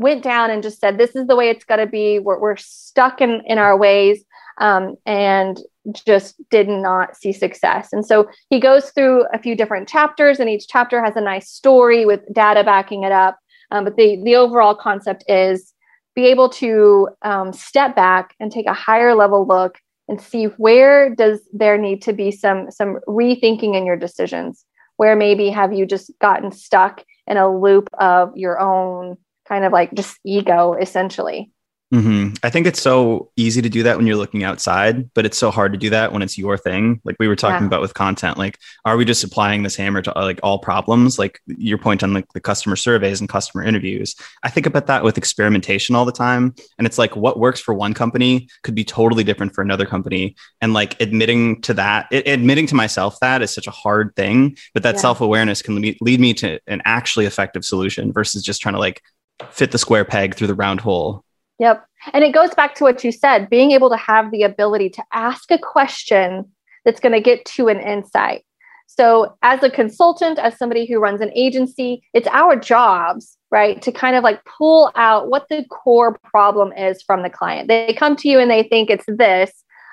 went 0.00 0.22
down 0.22 0.50
and 0.50 0.62
just 0.62 0.80
said, 0.80 0.98
"This 0.98 1.14
is 1.14 1.26
the 1.26 1.36
way 1.36 1.50
it's 1.50 1.64
got 1.64 1.76
to 1.76 1.86
be. 1.86 2.18
We're, 2.18 2.38
we're 2.38 2.56
stuck 2.56 3.20
in 3.20 3.42
in 3.46 3.58
our 3.58 3.76
ways." 3.76 4.24
um, 4.60 4.96
and 5.06 5.58
just 5.92 6.36
did 6.50 6.68
not 6.68 7.16
see 7.16 7.32
success. 7.32 7.88
And 7.92 8.04
so 8.06 8.28
he 8.50 8.60
goes 8.60 8.90
through 8.90 9.24
a 9.32 9.38
few 9.38 9.56
different 9.56 9.88
chapters, 9.88 10.38
and 10.38 10.48
each 10.48 10.68
chapter 10.68 11.02
has 11.02 11.16
a 11.16 11.20
nice 11.20 11.48
story 11.50 12.04
with 12.04 12.20
data 12.32 12.62
backing 12.62 13.02
it 13.02 13.12
up. 13.12 13.38
Um, 13.72 13.84
but 13.84 13.96
the 13.96 14.20
the 14.22 14.36
overall 14.36 14.74
concept 14.74 15.24
is 15.28 15.72
be 16.14 16.26
able 16.26 16.48
to 16.50 17.08
um, 17.22 17.52
step 17.52 17.96
back 17.96 18.34
and 18.38 18.52
take 18.52 18.66
a 18.66 18.74
higher 18.74 19.14
level 19.14 19.46
look 19.46 19.78
and 20.08 20.20
see 20.20 20.44
where 20.44 21.14
does 21.14 21.40
there 21.52 21.78
need 21.78 22.02
to 22.02 22.12
be 22.12 22.30
some 22.30 22.70
some 22.70 22.98
rethinking 23.08 23.76
in 23.76 23.86
your 23.86 23.96
decisions 23.96 24.64
where 24.96 25.16
maybe 25.16 25.48
have 25.48 25.72
you 25.72 25.86
just 25.86 26.10
gotten 26.20 26.52
stuck 26.52 27.02
in 27.26 27.38
a 27.38 27.48
loop 27.48 27.88
of 27.98 28.36
your 28.36 28.60
own 28.60 29.16
kind 29.50 29.64
of 29.64 29.72
like 29.72 29.92
just 29.92 30.18
ego 30.24 30.74
essentially 30.74 31.50
Mm-hmm. 31.92 32.34
I 32.44 32.50
think 32.50 32.68
it's 32.68 32.80
so 32.80 33.32
easy 33.36 33.60
to 33.62 33.68
do 33.68 33.82
that 33.82 33.96
when 33.96 34.06
you're 34.06 34.16
looking 34.16 34.44
outside, 34.44 35.12
but 35.12 35.26
it's 35.26 35.36
so 35.36 35.50
hard 35.50 35.72
to 35.72 35.78
do 35.78 35.90
that 35.90 36.12
when 36.12 36.22
it's 36.22 36.38
your 36.38 36.56
thing. 36.56 37.00
Like 37.02 37.16
we 37.18 37.26
were 37.26 37.34
talking 37.34 37.62
yeah. 37.62 37.66
about 37.66 37.80
with 37.80 37.94
content, 37.94 38.38
like 38.38 38.58
are 38.84 38.96
we 38.96 39.04
just 39.04 39.24
applying 39.24 39.64
this 39.64 39.74
hammer 39.74 40.00
to 40.02 40.12
like 40.14 40.38
all 40.44 40.60
problems? 40.60 41.18
Like 41.18 41.40
your 41.46 41.78
point 41.78 42.04
on 42.04 42.14
like 42.14 42.32
the 42.32 42.40
customer 42.40 42.76
surveys 42.76 43.18
and 43.18 43.28
customer 43.28 43.64
interviews. 43.64 44.14
I 44.44 44.50
think 44.50 44.66
about 44.66 44.86
that 44.86 45.02
with 45.02 45.18
experimentation 45.18 45.96
all 45.96 46.04
the 46.04 46.12
time, 46.12 46.54
and 46.78 46.86
it's 46.86 46.98
like 46.98 47.16
what 47.16 47.40
works 47.40 47.60
for 47.60 47.74
one 47.74 47.92
company 47.92 48.48
could 48.62 48.76
be 48.76 48.84
totally 48.84 49.24
different 49.24 49.52
for 49.52 49.62
another 49.62 49.84
company, 49.84 50.36
and 50.60 50.72
like 50.72 51.00
admitting 51.00 51.60
to 51.62 51.74
that, 51.74 52.06
it, 52.12 52.28
admitting 52.28 52.68
to 52.68 52.76
myself 52.76 53.18
that 53.20 53.42
is 53.42 53.52
such 53.52 53.66
a 53.66 53.72
hard 53.72 54.14
thing, 54.14 54.56
but 54.74 54.84
that 54.84 54.94
yeah. 54.94 55.00
self 55.00 55.20
awareness 55.20 55.60
can 55.60 55.80
lead, 55.80 55.98
lead 56.00 56.20
me 56.20 56.34
to 56.34 56.60
an 56.68 56.82
actually 56.84 57.26
effective 57.26 57.64
solution 57.64 58.12
versus 58.12 58.44
just 58.44 58.62
trying 58.62 58.74
to 58.74 58.80
like 58.80 59.02
fit 59.50 59.72
the 59.72 59.78
square 59.78 60.04
peg 60.04 60.34
through 60.34 60.46
the 60.46 60.54
round 60.54 60.80
hole. 60.80 61.24
Yep. 61.58 61.84
And 62.12 62.24
it 62.24 62.32
goes 62.32 62.54
back 62.54 62.74
to 62.76 62.84
what 62.84 63.04
you 63.04 63.12
said 63.12 63.50
being 63.50 63.72
able 63.72 63.90
to 63.90 63.96
have 63.96 64.30
the 64.30 64.42
ability 64.42 64.88
to 64.90 65.04
ask 65.12 65.50
a 65.50 65.58
question 65.58 66.50
that's 66.84 67.00
going 67.00 67.12
to 67.12 67.20
get 67.20 67.44
to 67.44 67.68
an 67.68 67.78
insight. 67.78 68.44
So, 68.86 69.36
as 69.42 69.62
a 69.62 69.70
consultant, 69.70 70.38
as 70.38 70.58
somebody 70.58 70.84
who 70.84 70.98
runs 70.98 71.20
an 71.20 71.30
agency, 71.34 72.02
it's 72.12 72.26
our 72.28 72.56
jobs, 72.56 73.36
right, 73.50 73.80
to 73.82 73.92
kind 73.92 74.16
of 74.16 74.24
like 74.24 74.44
pull 74.44 74.90
out 74.96 75.30
what 75.30 75.46
the 75.48 75.64
core 75.70 76.18
problem 76.24 76.72
is 76.72 77.00
from 77.02 77.22
the 77.22 77.30
client. 77.30 77.68
They 77.68 77.94
come 77.94 78.16
to 78.16 78.28
you 78.28 78.40
and 78.40 78.50
they 78.50 78.64
think 78.64 78.90
it's 78.90 79.04
this, 79.06 79.52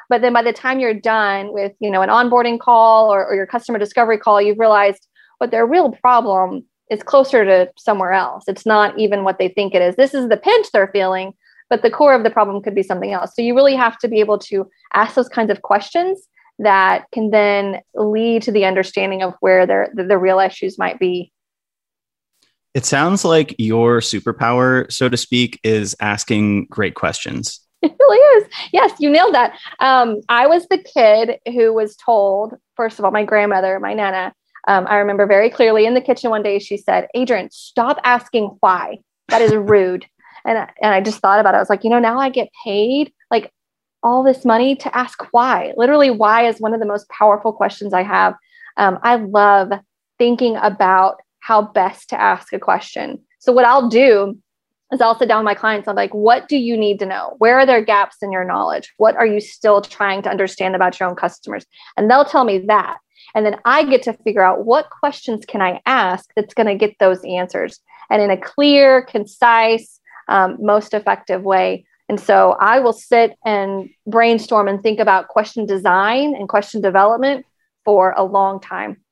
but 0.10 0.22
then 0.22 0.34
by 0.34 0.42
the 0.42 0.54
time 0.54 0.80
you're 0.80 0.94
done 0.94 1.54
with, 1.54 1.74
you 1.80 1.92
know, 1.92 2.02
an 2.02 2.10
onboarding 2.10 2.60
call 2.60 3.14
or, 3.14 3.26
or 3.26 3.36
your 3.36 3.46
customer 3.46 3.78
discovery 3.78 4.18
call, 4.18 4.42
you've 4.42 4.60
realized 4.60 5.08
what 5.38 5.52
their 5.52 5.68
real 5.68 5.92
problem 5.92 6.66
is 6.90 7.04
closer 7.04 7.44
to 7.44 7.72
somewhere 7.78 8.14
else. 8.14 8.46
It's 8.48 8.66
not 8.66 8.98
even 8.98 9.24
what 9.24 9.40
they 9.40 9.50
think 9.50 9.76
it 9.76 9.82
is. 9.82 9.96
This 9.96 10.14
is 10.14 10.30
the 10.30 10.38
pinch 10.38 10.68
they're 10.72 10.88
feeling, 10.88 11.34
but 11.70 11.82
the 11.82 11.92
core 11.92 12.14
of 12.14 12.24
the 12.24 12.30
problem 12.30 12.62
could 12.62 12.76
be 12.76 12.84
something 12.84 13.12
else. 13.12 13.36
So 13.36 13.42
you 13.42 13.56
really 13.56 13.76
have 13.76 13.98
to 14.00 14.08
be 14.08 14.20
able 14.20 14.40
to 14.40 14.70
ask 14.94 15.16
those 15.16 15.30
kinds 15.30 15.52
of 15.52 15.62
questions 15.62 16.28
that 16.60 17.06
can 17.12 17.30
then 17.30 17.82
lead 17.94 18.42
to 18.44 18.52
the 18.52 18.66
understanding 18.66 19.22
of 19.22 19.34
where 19.42 19.66
their 19.66 19.90
the, 19.94 20.04
the 20.04 20.18
real 20.18 20.40
issues 20.40 20.78
might 20.78 21.00
be. 21.00 21.32
It 22.74 22.86
sounds 22.86 23.26
like 23.26 23.56
your 23.58 24.00
superpower, 24.00 24.92
so 24.92 25.10
to 25.10 25.18
speak, 25.18 25.60
is 25.64 25.96
asking 26.00 26.66
great 26.66 26.96
questions. 26.96 27.62
It 27.84 27.96
really 28.00 28.42
is. 28.42 28.50
Yes, 28.74 28.92
you 29.00 29.08
nailed 29.08 29.36
that. 29.36 29.54
Um, 29.80 30.22
I 30.30 30.48
was 30.48 30.68
the 30.68 30.80
kid 30.80 31.40
who 31.46 31.72
was 31.72 31.96
told, 31.96 32.56
first 32.76 32.98
of 32.98 33.06
all, 33.06 33.12
my 33.12 33.24
grandmother, 33.24 33.80
my 33.80 33.94
nana, 33.94 34.34
um, 34.68 34.86
I 34.88 34.98
remember 34.98 35.26
very 35.26 35.50
clearly 35.50 35.86
in 35.86 35.94
the 35.94 36.02
kitchen 36.02 36.30
one 36.30 36.44
day, 36.44 36.60
she 36.60 36.78
said, 36.78 37.08
Adrienne, 37.16 37.50
stop 37.52 37.98
asking 38.04 38.58
why. 38.60 39.00
That 39.30 39.42
is 39.42 39.54
rude 39.54 40.06
and 40.48 40.68
and 40.82 40.94
I 40.94 41.02
just 41.02 41.20
thought 41.20 41.40
about 41.40 41.54
it. 41.54 41.58
I 41.58 41.60
was 41.60 41.70
like, 41.70 41.84
you 41.84 41.90
know, 41.90 42.00
now 42.00 42.20
I 42.20 42.30
get 42.30 42.50
paid 42.64 43.14
like 43.30 43.52
all 44.02 44.24
this 44.24 44.46
money 44.46 44.76
to 44.78 44.98
ask 44.98 45.22
why. 45.32 45.74
Literally, 45.76 46.10
why 46.10 46.48
is 46.48 46.60
one 46.60 46.74
of 46.74 46.80
the 46.80 46.86
most 46.86 47.10
powerful 47.10 47.52
questions 47.52 47.94
I 47.94 48.04
have. 48.04 48.34
Um, 48.78 49.00
I 49.04 49.16
love 49.16 49.72
thinking 50.18 50.56
about 50.58 51.18
how 51.40 51.62
best 51.62 52.10
to 52.10 52.22
ask 52.22 52.54
a 52.54 52.60
question. 52.60 53.20
So 53.40 53.52
what 53.52 53.66
I'll 53.66 53.90
do 53.90 54.38
is 54.92 55.02
I'll 55.02 55.18
sit 55.18 55.28
down 55.28 55.40
with 55.40 55.46
my 55.46 55.56
clients. 55.56 55.88
I'm 55.88 55.96
like, 55.96 56.14
what 56.14 56.48
do 56.48 56.58
you 56.58 56.78
need 56.78 57.00
to 57.00 57.06
know? 57.06 57.36
Where 57.40 57.60
are 57.60 57.66
there 57.66 57.84
gaps 57.84 58.18
in 58.22 58.32
your 58.32 58.46
knowledge? 58.46 58.94
What 58.98 59.16
are 59.16 59.26
you 59.26 59.42
still 59.42 59.82
trying 59.82 60.22
to 60.24 60.30
understand 60.30 60.76
about 60.76 61.00
your 61.00 61.10
own 61.10 61.16
customers? 61.16 61.66
And 61.98 62.10
they'll 62.10 62.26
tell 62.26 62.46
me 62.46 62.60
that. 62.68 62.98
And 63.38 63.46
then 63.46 63.58
I 63.66 63.84
get 63.84 64.02
to 64.04 64.14
figure 64.14 64.42
out 64.42 64.66
what 64.66 64.90
questions 64.90 65.46
can 65.46 65.62
I 65.62 65.80
ask 65.86 66.28
that's 66.36 66.56
going 66.56 66.66
to 66.66 66.74
get 66.74 66.98
those 67.00 67.24
answers. 67.24 67.80
And 68.10 68.20
in 68.20 68.32
a 68.32 68.36
clear, 68.36 69.04
concise, 69.04 70.00
um, 70.28 70.58
most 70.60 70.96
effective 70.96 71.44
way. 71.44 71.86
And 72.10 72.20
so 72.20 72.58
I 72.60 72.80
will 72.80 72.94
sit 72.94 73.38
and 73.46 73.92
brainstorm 74.08 74.68
and 74.68 74.82
think 74.82 75.00
about 75.00 75.28
question 75.28 75.68
design 75.68 76.34
and 76.34 76.50
question 76.50 76.82
development 76.82 77.46
for 77.86 78.16
a 78.18 78.24
long 78.24 78.60
time. 78.60 79.04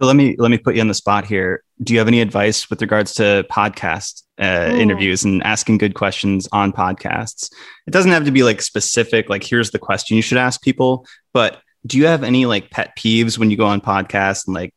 So 0.00 0.06
let 0.06 0.16
me 0.16 0.34
let 0.40 0.50
me 0.50 0.58
put 0.58 0.74
you 0.74 0.80
on 0.80 0.88
the 0.88 0.94
spot 0.94 1.24
here. 1.24 1.62
Do 1.80 1.92
you 1.92 2.00
have 2.00 2.08
any 2.08 2.20
advice 2.20 2.68
with 2.68 2.82
regards 2.82 3.14
to 3.14 3.46
podcast 3.48 4.24
uh, 4.40 4.74
interviews 4.74 5.22
and 5.22 5.44
asking 5.44 5.78
good 5.78 5.94
questions 5.94 6.48
on 6.50 6.72
podcasts? 6.72 7.52
It 7.86 7.92
doesn't 7.92 8.10
have 8.10 8.24
to 8.24 8.32
be 8.32 8.42
like 8.42 8.62
specific, 8.62 9.28
like 9.28 9.44
here's 9.44 9.70
the 9.70 9.78
question 9.78 10.16
you 10.16 10.22
should 10.22 10.38
ask 10.38 10.60
people, 10.60 11.06
but 11.32 11.60
do 11.86 11.98
you 11.98 12.06
have 12.06 12.22
any 12.22 12.46
like 12.46 12.70
pet 12.70 12.96
peeves 12.96 13.38
when 13.38 13.50
you 13.50 13.56
go 13.56 13.66
on 13.66 13.80
podcasts 13.80 14.46
and 14.46 14.54
like 14.54 14.74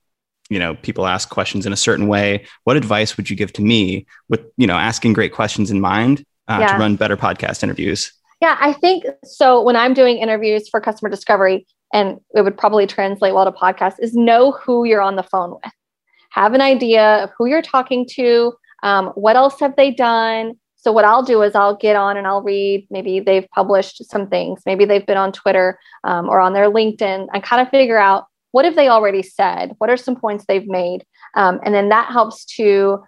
you 0.50 0.60
know 0.60 0.76
people 0.76 1.08
ask 1.08 1.30
questions 1.30 1.66
in 1.66 1.74
a 1.74 1.78
certain 1.78 2.08
way? 2.08 2.46
What 2.64 2.78
advice 2.78 3.18
would 3.18 3.30
you 3.30 3.36
give 3.36 3.54
to 3.54 3.62
me 3.62 4.06
with 4.30 4.42
you 4.58 4.68
know 4.68 4.76
asking 4.76 5.14
great 5.14 5.34
questions 5.34 5.72
in 5.72 5.82
mind 5.82 6.24
uh, 6.48 6.58
yeah. 6.62 6.74
to 6.74 6.80
run 6.80 6.96
better 6.96 7.18
podcast 7.18 7.64
interviews? 7.64 8.12
Yeah 8.42 8.58
i 8.60 8.74
think 8.74 9.06
so 9.24 9.62
when 9.62 9.76
i'm 9.76 9.94
doing 9.94 10.18
interviews 10.18 10.68
for 10.68 10.82
customer 10.82 11.10
discovery 11.10 11.66
and 11.94 12.20
it 12.36 12.42
would 12.42 12.58
probably 12.58 12.86
translate 12.86 13.34
well 13.34 13.46
to 13.46 13.52
podcast 13.52 13.96
is 14.00 14.14
know 14.14 14.52
who 14.52 14.84
you're 14.84 15.02
on 15.02 15.16
the 15.16 15.24
phone 15.24 15.52
with. 15.52 15.72
Have 16.32 16.54
an 16.54 16.62
idea 16.62 17.24
of 17.24 17.30
who 17.38 17.46
you're 17.46 17.62
talking 17.62 18.06
to 18.12 18.54
um, 18.84 19.08
what 19.16 19.36
else 19.36 19.60
have 19.62 19.76
they 19.78 19.92
done 19.92 20.60
so 20.86 20.92
what 20.92 21.04
I'll 21.04 21.24
do 21.24 21.42
is 21.42 21.56
I'll 21.56 21.76
get 21.76 21.96
on 21.96 22.16
and 22.16 22.28
I'll 22.28 22.44
read. 22.44 22.86
Maybe 22.92 23.20
they've 23.20 23.50
published 23.50 24.06
some 24.06 24.28
things. 24.28 24.62
Maybe 24.68 24.86
they've 24.86 25.04
been 25.04 25.18
on 25.18 25.32
Twitter 25.32 25.80
um, 26.04 26.30
or 26.30 26.40
on 26.40 26.54
their 26.54 26.70
LinkedIn. 26.70 27.26
and 27.34 27.44
kind 27.44 27.60
of 27.60 27.72
figure 27.72 27.98
out 27.98 28.28
what 28.52 28.66
have 28.66 28.76
they 28.76 28.88
already 28.88 29.24
said? 29.24 29.74
What 29.80 29.90
are 29.90 29.98
some 29.98 30.16
points 30.16 30.46
they've 30.46 30.68
made? 30.68 31.04
Um, 31.34 31.60
and 31.64 31.74
then 31.74 31.90
that 31.90 32.12
helps 32.12 32.46
to, 32.58 33.04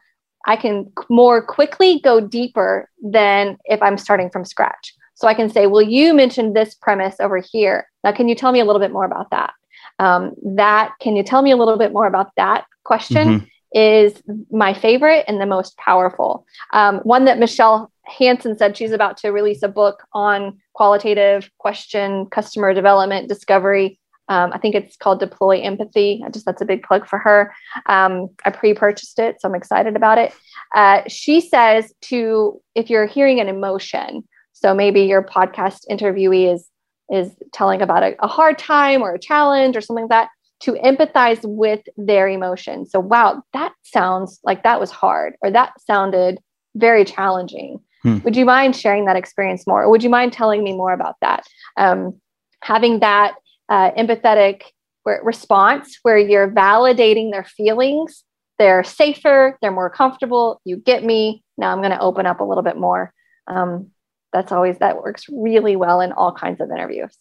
I 0.47 0.55
can 0.55 0.91
more 1.07 1.39
quickly 1.39 1.99
go 1.99 2.19
deeper 2.19 2.89
than 2.99 3.59
if 3.65 3.79
I'm 3.83 3.99
starting 3.99 4.31
from 4.31 4.43
scratch. 4.43 4.95
So 5.13 5.27
I 5.27 5.35
can 5.35 5.47
say, 5.47 5.67
well, 5.67 5.83
you 5.83 6.15
mentioned 6.15 6.55
this 6.55 6.73
premise 6.73 7.17
over 7.19 7.37
here. 7.37 7.87
Now, 8.03 8.11
can 8.11 8.27
you 8.27 8.33
tell 8.33 8.51
me 8.51 8.59
a 8.59 8.65
little 8.65 8.81
bit 8.81 8.91
more 8.91 9.05
about 9.05 9.29
that? 9.29 9.53
Um, 9.99 10.33
that, 10.55 10.93
can 10.99 11.15
you 11.15 11.21
tell 11.21 11.43
me 11.43 11.51
a 11.51 11.55
little 11.55 11.77
bit 11.77 11.93
more 11.93 12.07
about 12.07 12.31
that 12.37 12.65
question? 12.85 13.27
Mm-hmm. 13.27 13.45
Is 13.73 14.21
my 14.49 14.73
favorite 14.73 15.25
and 15.27 15.41
the 15.41 15.45
most 15.45 15.77
powerful. 15.77 16.45
Um, 16.71 16.99
one 16.99 17.25
that 17.25 17.37
Michele 17.37 17.91
Hansen 18.05 18.57
said 18.57 18.77
she's 18.77 18.93
about 18.93 19.17
to 19.17 19.31
release 19.31 19.61
a 19.61 19.67
book 19.67 20.03
on 20.13 20.59
qualitative 20.73 21.51
question, 21.57 22.27
customer 22.27 22.73
development, 22.73 23.27
discovery, 23.27 23.99
um, 24.29 24.51
I 24.53 24.57
think 24.57 24.75
it's 24.75 24.97
called 24.97 25.19
Deploy 25.19 25.61
Empathy. 25.61 26.21
I 26.25 26.29
just 26.29 26.45
that's 26.45 26.61
a 26.61 26.65
big 26.65 26.83
plug 26.83 27.07
for 27.07 27.19
her. 27.19 27.53
Um, 27.85 28.29
I 28.45 28.49
pre-purchased 28.49 29.19
it, 29.19 29.39
so 29.39 29.47
I'm 29.47 29.55
excited 29.55 29.95
about 29.95 30.17
it. 30.17 30.33
Uh, 30.75 31.01
she 31.07 31.39
says 31.39 31.93
to 32.03 32.61
if 32.75 32.89
you're 32.89 33.05
hearing 33.05 33.39
an 33.39 33.47
emotion, 33.47 34.27
so 34.51 34.73
maybe 34.73 35.01
your 35.01 35.23
podcast 35.23 35.87
interviewee 35.89 36.53
is 36.53 36.67
is 37.09 37.31
telling 37.53 37.81
about 37.81 38.03
a, 38.03 38.15
a 38.21 38.27
hard 38.27 38.57
time 38.57 39.01
or 39.01 39.13
a 39.13 39.19
challenge 39.19 39.77
or 39.77 39.81
something 39.81 40.07
like 40.07 40.09
that. 40.09 40.29
To 40.59 40.73
empathize 40.73 41.39
with 41.43 41.81
their 41.97 42.27
emotions. 42.27 42.91
So, 42.91 42.99
wow, 42.99 43.43
that 43.53 43.73
sounds 43.83 44.39
like 44.43 44.63
that 44.63 44.79
was 44.79 44.91
hard, 44.91 45.35
or 45.41 45.51
that 45.51 45.79
sounded 45.81 46.39
very 46.75 47.05
challenging. 47.05 47.79
Hmm. 48.03 48.19
Would 48.19 48.35
you 48.35 48.45
mind 48.45 48.75
sharing 48.75 49.05
that 49.05 49.15
experience 49.15 49.65
more? 49.67 49.83
Or 49.83 49.89
would 49.89 50.03
you 50.03 50.09
mind 50.09 50.33
telling 50.33 50.63
me 50.63 50.73
more 50.73 50.93
about 50.93 51.15
that? 51.21 51.45
Um, 51.77 52.19
having 52.61 52.99
that 52.99 53.35
uh, 53.69 53.91
empathetic 53.91 54.63
response 55.05 55.99
where 56.01 56.17
you're 56.17 56.51
validating 56.51 57.31
their 57.31 57.45
feelings, 57.45 58.23
they're 58.59 58.83
safer, 58.83 59.57
they're 59.61 59.71
more 59.71 59.89
comfortable. 59.89 60.59
You 60.65 60.77
get 60.77 61.03
me. 61.03 61.43
Now 61.57 61.71
I'm 61.71 61.79
going 61.79 61.91
to 61.91 61.99
open 61.99 62.25
up 62.25 62.39
a 62.39 62.43
little 62.43 62.63
bit 62.63 62.77
more. 62.77 63.13
Um, 63.47 63.91
that's 64.33 64.51
always, 64.51 64.77
that 64.79 64.97
works 64.97 65.25
really 65.29 65.75
well 65.75 66.01
in 66.01 66.11
all 66.11 66.33
kinds 66.33 66.59
of 66.59 66.69
interviews. 66.69 67.17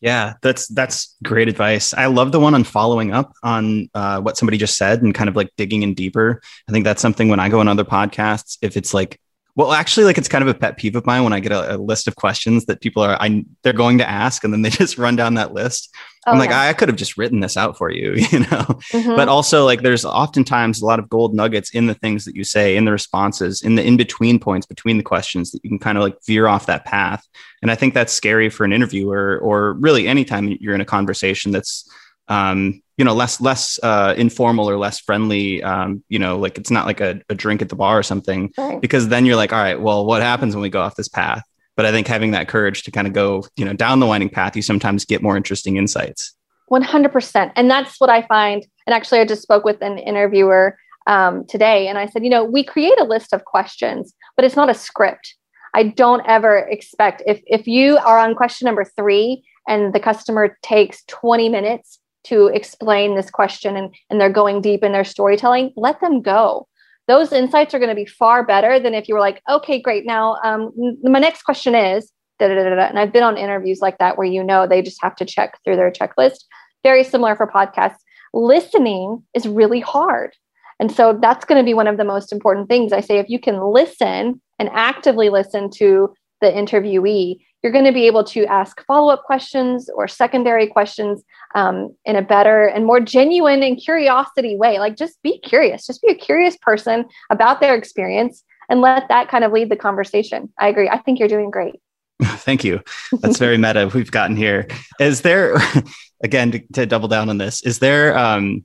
Yeah, 0.00 0.34
that's 0.42 0.68
that's 0.68 1.16
great 1.24 1.48
advice. 1.48 1.94
I 1.94 2.06
love 2.06 2.32
the 2.32 2.40
one 2.40 2.54
on 2.54 2.64
following 2.64 3.12
up 3.12 3.32
on 3.42 3.88
uh, 3.94 4.20
what 4.20 4.36
somebody 4.36 4.58
just 4.58 4.76
said 4.76 5.02
and 5.02 5.14
kind 5.14 5.28
of 5.28 5.36
like 5.36 5.50
digging 5.56 5.82
in 5.82 5.94
deeper. 5.94 6.42
I 6.68 6.72
think 6.72 6.84
that's 6.84 7.02
something 7.02 7.28
when 7.28 7.40
I 7.40 7.48
go 7.48 7.60
on 7.60 7.68
other 7.68 7.84
podcasts, 7.84 8.58
if 8.60 8.76
it's 8.76 8.92
like 8.92 9.18
well, 9.56 9.72
actually, 9.72 10.04
like 10.04 10.18
it's 10.18 10.28
kind 10.28 10.42
of 10.42 10.48
a 10.48 10.54
pet 10.54 10.76
peeve 10.76 10.96
of 10.96 11.06
mine 11.06 11.22
when 11.22 11.32
I 11.32 11.38
get 11.38 11.52
a, 11.52 11.76
a, 11.76 11.78
list 11.78 12.08
of 12.08 12.16
questions 12.16 12.66
that 12.66 12.80
people 12.80 13.04
are 13.04 13.16
I 13.20 13.44
they're 13.62 13.72
going 13.72 13.98
to 13.98 14.08
ask, 14.08 14.42
and 14.42 14.52
then 14.52 14.62
they 14.62 14.70
just 14.82 14.98
run 14.98 15.16
down 15.16 15.34
that 15.34 15.52
list. 15.52 15.94
Oh, 16.26 16.32
I'm 16.32 16.38
like, 16.38 16.50
yeah. 16.50 16.62
I, 16.62 16.68
I, 16.70 16.72
could 16.72 16.88
have 16.88 16.96
just 16.96 17.18
written 17.18 17.40
this 17.40 17.56
out 17.56 17.76
for 17.76 17.90
you, 17.90 18.14
you 18.30 18.40
know. 18.40 18.64
Mm-hmm. 18.92 19.16
But 19.16 19.28
also, 19.28 19.64
like, 19.64 19.82
there's 19.82 20.04
oftentimes 20.04 20.80
a 20.80 20.86
lot 20.86 20.98
of 20.98 21.08
gold 21.08 21.34
nuggets 21.34 21.70
in 21.70 21.86
the 21.86 21.94
things 21.94 22.24
that 22.24 22.34
you 22.34 22.44
say, 22.44 22.76
in 22.76 22.84
the 22.84 22.92
responses, 22.92 23.62
in 23.62 23.74
the 23.74 23.84
in 23.84 23.96
between 23.96 24.38
points 24.38 24.66
between 24.66 24.96
the 24.96 25.02
questions 25.02 25.50
that 25.50 25.62
you 25.64 25.70
can 25.70 25.78
kind 25.78 25.98
of 25.98 26.04
like 26.04 26.16
veer 26.26 26.46
off 26.46 26.66
that 26.66 26.84
path. 26.84 27.26
And 27.62 27.70
I 27.70 27.74
think 27.74 27.94
that's 27.94 28.12
scary 28.12 28.48
for 28.48 28.64
an 28.64 28.72
interviewer, 28.72 29.38
or 29.42 29.74
really 29.74 30.08
anytime 30.08 30.48
you're 30.60 30.74
in 30.74 30.80
a 30.80 30.86
conversation 30.86 31.52
that's 31.52 31.88
um, 32.28 32.82
you 32.96 33.04
know 33.04 33.14
less 33.14 33.40
less 33.40 33.78
uh, 33.82 34.14
informal 34.16 34.68
or 34.68 34.76
less 34.76 35.00
friendly 35.00 35.62
um, 35.62 36.02
you 36.08 36.18
know 36.18 36.38
like 36.38 36.58
it's 36.58 36.70
not 36.70 36.86
like 36.86 37.00
a, 37.00 37.20
a 37.28 37.34
drink 37.34 37.62
at 37.62 37.68
the 37.68 37.76
bar 37.76 37.98
or 37.98 38.02
something 38.02 38.52
right. 38.56 38.80
because 38.80 39.08
then 39.08 39.26
you're 39.26 39.36
like 39.36 39.52
all 39.52 39.58
right 39.58 39.80
well 39.80 40.06
what 40.06 40.22
happens 40.22 40.54
when 40.54 40.62
we 40.62 40.70
go 40.70 40.80
off 40.80 40.96
this 40.96 41.08
path 41.08 41.42
but 41.76 41.86
i 41.86 41.92
think 41.92 42.06
having 42.06 42.30
that 42.30 42.48
courage 42.48 42.82
to 42.82 42.90
kind 42.90 43.06
of 43.06 43.12
go 43.12 43.44
you 43.56 43.64
know 43.64 43.72
down 43.72 44.00
the 44.00 44.06
winding 44.06 44.28
path 44.28 44.56
you 44.56 44.62
sometimes 44.62 45.04
get 45.04 45.22
more 45.22 45.36
interesting 45.36 45.76
insights. 45.76 46.34
100% 46.70 47.52
and 47.56 47.70
that's 47.70 48.00
what 48.00 48.10
i 48.10 48.22
find 48.22 48.66
and 48.86 48.94
actually 48.94 49.20
i 49.20 49.24
just 49.24 49.42
spoke 49.42 49.64
with 49.64 49.80
an 49.82 49.98
interviewer 49.98 50.78
um, 51.06 51.44
today 51.46 51.88
and 51.88 51.98
i 51.98 52.06
said 52.06 52.24
you 52.24 52.30
know 52.30 52.42
we 52.42 52.64
create 52.64 52.98
a 52.98 53.04
list 53.04 53.32
of 53.32 53.44
questions 53.44 54.14
but 54.36 54.44
it's 54.44 54.56
not 54.56 54.70
a 54.70 54.74
script. 54.74 55.36
I 55.74 55.84
don't 55.84 56.22
ever 56.26 56.58
expect 56.58 57.22
if 57.26 57.42
if 57.46 57.66
you 57.66 57.98
are 57.98 58.18
on 58.18 58.34
question 58.34 58.66
number 58.66 58.84
three 58.84 59.44
and 59.68 59.92
the 59.92 60.00
customer 60.00 60.56
takes 60.62 61.02
20 61.06 61.48
minutes 61.48 61.98
to 62.24 62.46
explain 62.46 63.16
this 63.16 63.30
question 63.30 63.76
and, 63.76 63.94
and 64.08 64.20
they're 64.20 64.30
going 64.30 64.60
deep 64.60 64.82
in 64.82 64.92
their 64.92 65.04
storytelling, 65.04 65.72
let 65.76 66.00
them 66.00 66.22
go. 66.22 66.66
Those 67.06 67.32
insights 67.32 67.74
are 67.74 67.78
going 67.78 67.90
to 67.90 67.94
be 67.94 68.06
far 68.06 68.44
better 68.44 68.80
than 68.80 68.94
if 68.94 69.08
you 69.08 69.14
were 69.14 69.20
like, 69.20 69.42
okay, 69.48 69.80
great. 69.80 70.06
Now, 70.06 70.36
um, 70.42 70.72
my 71.02 71.18
next 71.18 71.42
question 71.42 71.74
is, 71.74 72.10
da, 72.38 72.48
da, 72.48 72.54
da, 72.54 72.86
and 72.86 72.98
I've 72.98 73.12
been 73.12 73.22
on 73.22 73.36
interviews 73.36 73.80
like 73.80 73.98
that 73.98 74.16
where 74.16 74.26
you 74.26 74.42
know 74.42 74.66
they 74.66 74.82
just 74.82 75.02
have 75.02 75.14
to 75.16 75.24
check 75.24 75.58
through 75.64 75.76
their 75.76 75.90
checklist. 75.90 76.44
Very 76.82 77.04
similar 77.04 77.36
for 77.36 77.46
podcasts. 77.46 77.98
Listening 78.32 79.22
is 79.34 79.46
really 79.46 79.80
hard. 79.80 80.32
And 80.80 80.90
so 80.90 81.16
that's 81.20 81.44
going 81.44 81.60
to 81.60 81.64
be 81.64 81.74
one 81.74 81.86
of 81.86 81.98
the 81.98 82.04
most 82.04 82.32
important 82.32 82.68
things. 82.68 82.92
I 82.92 83.00
say 83.00 83.18
if 83.18 83.28
you 83.28 83.38
can 83.38 83.62
listen 83.62 84.40
and 84.58 84.70
actively 84.72 85.28
listen 85.28 85.70
to 85.76 86.12
the 86.44 86.52
interviewee, 86.52 87.38
you're 87.62 87.72
going 87.72 87.86
to 87.86 87.92
be 87.92 88.06
able 88.06 88.24
to 88.24 88.44
ask 88.44 88.84
follow 88.86 89.12
up 89.12 89.24
questions 89.24 89.88
or 89.94 90.06
secondary 90.06 90.66
questions 90.66 91.24
um, 91.54 91.96
in 92.04 92.14
a 92.14 92.22
better 92.22 92.66
and 92.66 92.84
more 92.84 93.00
genuine 93.00 93.62
and 93.62 93.78
curiosity 93.78 94.56
way. 94.56 94.78
Like, 94.78 94.96
just 94.96 95.20
be 95.22 95.38
curious, 95.38 95.86
just 95.86 96.02
be 96.02 96.12
a 96.12 96.14
curious 96.14 96.56
person 96.58 97.06
about 97.30 97.60
their 97.60 97.74
experience 97.74 98.44
and 98.68 98.80
let 98.80 99.08
that 99.08 99.28
kind 99.28 99.44
of 99.44 99.52
lead 99.52 99.70
the 99.70 99.76
conversation. 99.76 100.52
I 100.58 100.68
agree. 100.68 100.88
I 100.88 100.98
think 100.98 101.18
you're 101.18 101.28
doing 101.28 101.50
great. 101.50 101.76
Thank 102.22 102.64
you. 102.64 102.82
That's 103.20 103.38
very 103.38 103.58
meta 103.58 103.90
we've 103.92 104.10
gotten 104.10 104.36
here. 104.36 104.68
Is 105.00 105.22
there, 105.22 105.56
again, 106.22 106.52
to, 106.52 106.58
to 106.74 106.86
double 106.86 107.08
down 107.08 107.30
on 107.30 107.38
this, 107.38 107.62
is 107.62 107.78
there, 107.78 108.16
um, 108.16 108.64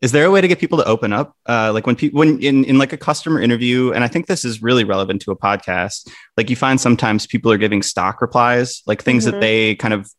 is 0.00 0.12
there 0.12 0.24
a 0.24 0.30
way 0.30 0.40
to 0.40 0.48
get 0.48 0.58
people 0.58 0.78
to 0.78 0.84
open 0.84 1.12
up 1.12 1.36
uh, 1.48 1.72
like 1.72 1.86
when 1.86 1.96
people 1.96 2.18
when 2.18 2.40
in, 2.42 2.64
in 2.64 2.78
like 2.78 2.92
a 2.92 2.96
customer 2.96 3.40
interview 3.40 3.92
and 3.92 4.04
i 4.04 4.08
think 4.08 4.26
this 4.26 4.44
is 4.44 4.62
really 4.62 4.84
relevant 4.84 5.22
to 5.22 5.30
a 5.30 5.36
podcast 5.36 6.08
like 6.36 6.50
you 6.50 6.56
find 6.56 6.80
sometimes 6.80 7.26
people 7.26 7.52
are 7.52 7.58
giving 7.58 7.82
stock 7.82 8.20
replies 8.20 8.82
like 8.86 9.02
things 9.02 9.24
mm-hmm. 9.24 9.32
that 9.32 9.40
they 9.40 9.74
kind 9.76 9.94
of 9.94 10.10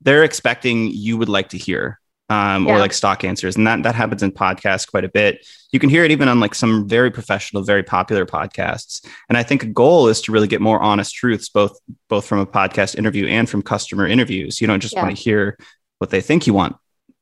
they're 0.00 0.24
expecting 0.24 0.88
you 0.88 1.16
would 1.16 1.28
like 1.28 1.48
to 1.48 1.58
hear 1.58 1.98
um, 2.30 2.66
yeah. 2.66 2.74
or 2.74 2.78
like 2.78 2.92
stock 2.92 3.24
answers 3.24 3.56
and 3.56 3.66
that 3.66 3.82
that 3.84 3.94
happens 3.94 4.22
in 4.22 4.30
podcasts 4.30 4.88
quite 4.88 5.04
a 5.04 5.08
bit 5.08 5.46
you 5.72 5.80
can 5.80 5.88
hear 5.88 6.04
it 6.04 6.10
even 6.10 6.28
on 6.28 6.40
like 6.40 6.54
some 6.54 6.86
very 6.86 7.10
professional 7.10 7.62
very 7.62 7.82
popular 7.82 8.26
podcasts 8.26 9.06
and 9.30 9.38
i 9.38 9.42
think 9.42 9.62
a 9.62 9.66
goal 9.66 10.08
is 10.08 10.20
to 10.20 10.30
really 10.30 10.46
get 10.46 10.60
more 10.60 10.80
honest 10.80 11.14
truths 11.14 11.48
both 11.48 11.78
both 12.08 12.26
from 12.26 12.38
a 12.38 12.46
podcast 12.46 12.96
interview 12.96 13.26
and 13.26 13.48
from 13.48 13.62
customer 13.62 14.06
interviews 14.06 14.60
you 14.60 14.66
don't 14.66 14.80
just 14.80 14.94
yeah. 14.94 15.02
want 15.02 15.16
to 15.16 15.22
hear 15.22 15.56
what 15.98 16.10
they 16.10 16.20
think 16.20 16.46
you 16.46 16.52
want 16.52 16.76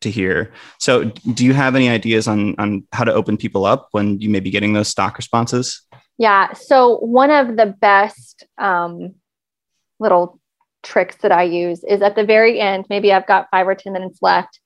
to 0.07 0.11
hear. 0.11 0.53
So, 0.79 1.05
do 1.35 1.45
you 1.45 1.53
have 1.53 1.75
any 1.75 1.89
ideas 1.89 2.27
on 2.27 2.55
on 2.59 2.87
how 2.93 3.05
to 3.05 3.13
open 3.13 3.37
people 3.37 3.67
up 3.67 3.89
when 3.91 4.19
you 4.21 4.31
may 4.31 4.41
be 4.41 4.51
getting 4.51 4.73
those 4.73 4.89
stock 4.89 5.17
responses? 5.17 5.83
Yeah. 6.19 6.53
So, 6.55 6.99
one 6.99 7.31
of 7.31 7.57
the 7.57 7.67
best 7.67 8.45
um, 8.59 9.15
little 9.99 10.41
tricks 10.83 11.17
that 11.23 11.33
I 11.33 11.43
use 11.43 11.85
is 11.85 12.01
at 12.01 12.17
the 12.17 12.25
very 12.25 12.61
end. 12.61 12.87
Maybe 12.89 13.13
I've 13.13 13.27
got 13.27 13.49
five 13.51 13.67
or 13.69 13.75
ten 13.75 13.93
minutes 13.93 14.19
left. 14.23 14.61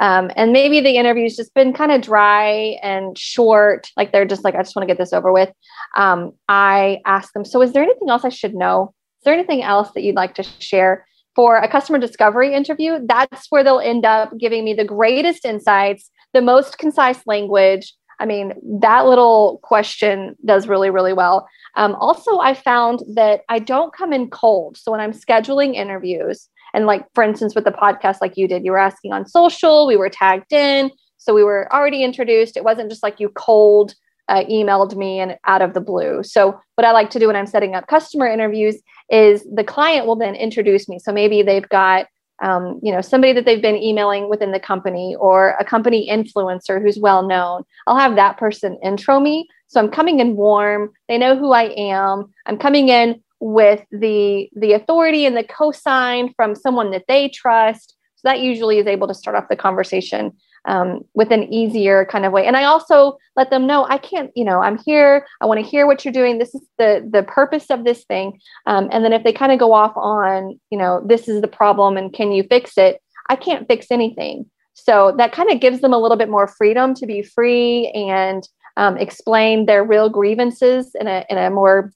Um, 0.00 0.30
and 0.36 0.52
maybe 0.52 0.80
the 0.80 0.96
interview's 0.96 1.36
just 1.36 1.54
been 1.54 1.72
kind 1.72 1.92
of 1.92 2.00
dry 2.00 2.78
and 2.82 3.16
short. 3.16 3.88
Like 3.96 4.12
they're 4.12 4.24
just 4.24 4.44
like, 4.44 4.54
I 4.54 4.62
just 4.62 4.74
want 4.74 4.84
to 4.84 4.92
get 4.92 4.98
this 4.98 5.12
over 5.12 5.32
with. 5.32 5.50
Um, 5.96 6.32
I 6.48 7.00
ask 7.06 7.32
them, 7.32 7.44
so 7.44 7.62
is 7.62 7.72
there 7.72 7.82
anything 7.82 8.10
else 8.10 8.24
I 8.24 8.28
should 8.28 8.54
know? 8.54 8.92
Is 9.20 9.24
there 9.24 9.34
anything 9.34 9.62
else 9.62 9.90
that 9.94 10.02
you'd 10.02 10.16
like 10.16 10.34
to 10.34 10.42
share? 10.42 11.06
For 11.34 11.56
a 11.56 11.68
customer 11.68 11.98
discovery 11.98 12.54
interview, 12.54 12.98
that's 13.06 13.46
where 13.50 13.64
they'll 13.64 13.80
end 13.80 14.04
up 14.04 14.36
giving 14.38 14.64
me 14.64 14.74
the 14.74 14.84
greatest 14.84 15.44
insights, 15.44 16.10
the 16.32 16.42
most 16.42 16.78
concise 16.78 17.26
language. 17.26 17.94
I 18.20 18.26
mean, 18.26 18.52
that 18.80 19.06
little 19.06 19.58
question 19.62 20.36
does 20.44 20.68
really, 20.68 20.90
really 20.90 21.12
well. 21.12 21.48
Um, 21.76 21.96
also, 21.96 22.38
I 22.38 22.54
found 22.54 23.00
that 23.14 23.40
I 23.48 23.58
don't 23.58 23.94
come 23.94 24.12
in 24.12 24.30
cold. 24.30 24.76
So 24.76 24.92
when 24.92 25.00
I'm 25.00 25.12
scheduling 25.12 25.74
interviews, 25.74 26.48
and 26.72 26.86
like 26.86 27.04
for 27.14 27.24
instance, 27.24 27.54
with 27.54 27.64
the 27.64 27.72
podcast, 27.72 28.18
like 28.20 28.36
you 28.36 28.46
did, 28.46 28.64
you 28.64 28.70
were 28.70 28.78
asking 28.78 29.12
on 29.12 29.26
social, 29.26 29.86
we 29.86 29.96
were 29.96 30.08
tagged 30.08 30.52
in. 30.52 30.90
So 31.18 31.34
we 31.34 31.42
were 31.42 31.72
already 31.72 32.04
introduced. 32.04 32.56
It 32.56 32.64
wasn't 32.64 32.90
just 32.90 33.02
like 33.02 33.18
you 33.18 33.30
cold 33.30 33.94
uh, 34.28 34.44
emailed 34.44 34.96
me 34.96 35.20
and 35.20 35.36
out 35.46 35.62
of 35.62 35.74
the 35.74 35.80
blue. 35.80 36.22
So 36.22 36.58
what 36.76 36.84
I 36.84 36.92
like 36.92 37.10
to 37.10 37.18
do 37.18 37.26
when 37.26 37.36
I'm 37.36 37.46
setting 37.46 37.74
up 37.74 37.86
customer 37.86 38.26
interviews 38.26 38.76
is 39.10 39.46
the 39.52 39.64
client 39.64 40.06
will 40.06 40.16
then 40.16 40.34
introduce 40.34 40.88
me. 40.88 40.98
So 40.98 41.12
maybe 41.12 41.42
they've 41.42 41.68
got 41.68 42.06
um, 42.42 42.80
you 42.82 42.92
know 42.92 43.00
somebody 43.00 43.32
that 43.32 43.44
they've 43.44 43.62
been 43.62 43.76
emailing 43.76 44.28
within 44.28 44.50
the 44.50 44.58
company 44.58 45.14
or 45.20 45.50
a 45.60 45.64
company 45.64 46.08
influencer 46.10 46.82
who's 46.82 46.98
well 46.98 47.26
known. 47.26 47.62
I'll 47.86 47.98
have 47.98 48.16
that 48.16 48.38
person 48.38 48.78
intro 48.82 49.20
me. 49.20 49.48
So 49.68 49.80
I'm 49.80 49.90
coming 49.90 50.20
in 50.20 50.36
warm. 50.36 50.90
They 51.08 51.16
know 51.16 51.36
who 51.36 51.52
I 51.52 51.64
am. 51.76 52.32
I'm 52.46 52.58
coming 52.58 52.88
in 52.88 53.22
with 53.40 53.84
the 53.92 54.48
the 54.56 54.72
authority 54.72 55.26
and 55.26 55.36
the 55.36 55.44
cosign 55.44 56.34
from 56.34 56.54
someone 56.54 56.90
that 56.90 57.04
they 57.06 57.28
trust. 57.28 57.94
So 58.16 58.28
that 58.28 58.40
usually 58.40 58.78
is 58.78 58.86
able 58.86 59.06
to 59.06 59.14
start 59.14 59.36
off 59.36 59.48
the 59.48 59.56
conversation 59.56 60.32
um, 60.66 61.04
with 61.14 61.30
an 61.30 61.52
easier 61.52 62.04
kind 62.04 62.24
of 62.24 62.32
way. 62.32 62.46
And 62.46 62.56
I 62.56 62.64
also 62.64 63.18
let 63.36 63.50
them 63.50 63.66
know 63.66 63.86
I 63.88 63.98
can't, 63.98 64.30
you 64.34 64.44
know, 64.44 64.60
I'm 64.60 64.78
here. 64.78 65.26
I 65.40 65.46
want 65.46 65.60
to 65.60 65.66
hear 65.66 65.86
what 65.86 66.04
you're 66.04 66.12
doing. 66.12 66.38
This 66.38 66.54
is 66.54 66.62
the 66.78 67.08
the 67.10 67.22
purpose 67.22 67.70
of 67.70 67.84
this 67.84 68.04
thing. 68.04 68.40
Um, 68.66 68.88
and 68.92 69.04
then 69.04 69.12
if 69.12 69.24
they 69.24 69.32
kind 69.32 69.52
of 69.52 69.58
go 69.58 69.72
off 69.72 69.92
on, 69.96 70.58
you 70.70 70.78
know, 70.78 71.02
this 71.06 71.28
is 71.28 71.40
the 71.40 71.48
problem 71.48 71.96
and 71.96 72.12
can 72.12 72.32
you 72.32 72.44
fix 72.44 72.78
it? 72.78 73.00
I 73.28 73.36
can't 73.36 73.68
fix 73.68 73.86
anything. 73.90 74.46
So 74.74 75.14
that 75.18 75.32
kind 75.32 75.50
of 75.50 75.60
gives 75.60 75.80
them 75.80 75.92
a 75.92 75.98
little 75.98 76.16
bit 76.16 76.28
more 76.28 76.48
freedom 76.48 76.94
to 76.94 77.06
be 77.06 77.22
free 77.22 77.90
and 77.94 78.46
um, 78.76 78.96
explain 78.96 79.66
their 79.66 79.84
real 79.84 80.08
grievances 80.08 80.94
in 80.98 81.06
a 81.06 81.24
in 81.28 81.38
a 81.38 81.50
more, 81.50 81.92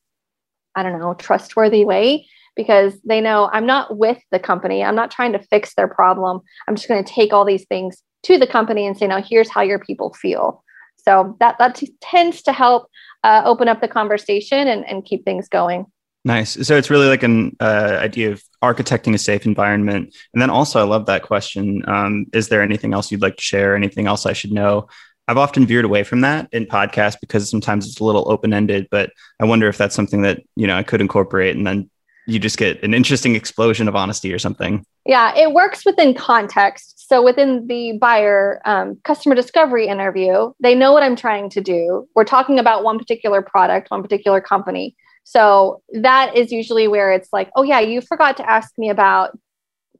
I 0.77 0.83
don't 0.83 0.99
know, 0.99 1.15
trustworthy 1.15 1.85
way 1.85 2.27
because 2.55 3.01
they 3.05 3.21
know 3.21 3.49
I'm 3.53 3.67
not 3.67 3.97
with 3.99 4.19
the 4.33 4.39
company. 4.39 4.83
I'm 4.83 4.97
not 4.97 5.11
trying 5.11 5.33
to 5.33 5.39
fix 5.39 5.75
their 5.75 5.89
problem. 5.89 6.41
I'm 6.67 6.75
just 6.75 6.89
going 6.89 7.03
to 7.03 7.13
take 7.13 7.33
all 7.33 7.45
these 7.45 7.65
things 7.67 8.03
to 8.25 8.39
the 8.39 8.47
company 8.47 8.87
and 8.87 8.97
say, 8.97 9.07
now 9.07 9.23
here's 9.23 9.49
how 9.49 9.63
your 9.63 9.79
people 9.79 10.13
feel. 10.15 10.63
So 11.05 11.37
that 11.41 11.57
that 11.59 11.77
t- 11.77 11.95
tends 12.01 12.43
to 12.43 12.53
help 12.53 12.89
uh, 13.25 13.43
open 13.45 13.69
up 13.69 13.81
the 13.81 13.89
conversation 13.89 14.69
and, 14.69 14.87
and 14.87 15.05
keep 15.05 15.25
things 15.25 15.49
going. 15.49 15.87
Nice. 16.25 16.67
So 16.67 16.77
it's 16.77 16.91
really 16.91 17.07
like 17.07 17.23
an 17.23 17.57
uh, 17.61 17.97
idea 18.01 18.33
of 18.33 18.43
architecting 18.63 19.15
a 19.15 19.19
safe 19.19 19.47
environment. 19.47 20.15
And 20.35 20.43
then 20.43 20.51
also, 20.51 20.81
I 20.81 20.83
love 20.83 21.07
that 21.07 21.23
question. 21.23 21.83
Um, 21.89 22.27
is 22.33 22.49
there 22.49 22.61
anything 22.61 22.93
else 22.93 23.11
you'd 23.11 23.23
like 23.23 23.37
to 23.37 23.43
share? 23.43 23.75
Anything 23.75 24.07
else 24.07 24.27
I 24.27 24.33
should 24.33 24.53
know? 24.53 24.89
I've 25.29 25.39
often 25.39 25.67
veered 25.67 25.85
away 25.85 26.05
from 26.05 26.23
that 26.23 26.49
in 26.53 26.67
podcasts 26.67 27.17
because 27.21 27.49
sometimes 27.49 27.87
it's 27.87 28.01
a 28.01 28.05
little 28.05 28.31
open 28.31 28.53
ended. 28.53 28.89
But 28.91 29.11
I 29.39 29.45
wonder 29.45 29.69
if 29.69 29.79
that's 29.79 29.95
something 29.95 30.23
that 30.23 30.43
you 30.57 30.67
know 30.67 30.77
I 30.77 30.83
could 30.83 31.01
incorporate, 31.01 31.55
and 31.55 31.67
then 31.67 31.89
you 32.27 32.39
just 32.39 32.59
get 32.59 32.83
an 32.83 32.95
interesting 32.95 33.35
explosion 33.35 33.89
of 33.89 33.97
honesty 33.97 34.33
or 34.33 34.39
something. 34.39 34.85
Yeah, 35.07 35.37
it 35.37 35.53
works 35.53 35.85
within 35.87 36.15
context. 36.15 36.98
So 37.09 37.23
within 37.23 37.67
the 37.69 37.93
buyer 37.99 38.61
um, 38.67 38.99
customer 39.03 39.35
discovery 39.35 39.87
interview, 39.87 40.53
they 40.61 40.75
know 40.75 40.93
what 40.93 41.03
I'm 41.03 41.17
trying 41.17 41.49
to 41.51 41.63
do. 41.63 42.07
We're 42.15 42.25
talking 42.25 42.59
about 42.59 42.85
one 42.85 42.99
particular 42.99 43.41
product, 43.41 43.91
one 43.91 44.03
particular 44.03 44.43
company. 44.43 44.95
So 45.25 45.81
that 45.95 46.37
is 46.37 46.53
usually 46.53 46.87
where 46.87 47.11
it's 47.11 47.31
like, 47.33 47.51
oh, 47.57 47.63
yeah, 47.63 47.81
you 47.81 48.03
forgot 48.03 48.37
to 48.37 48.51
ask 48.51 48.77
me 48.77 48.91
about 48.91 49.39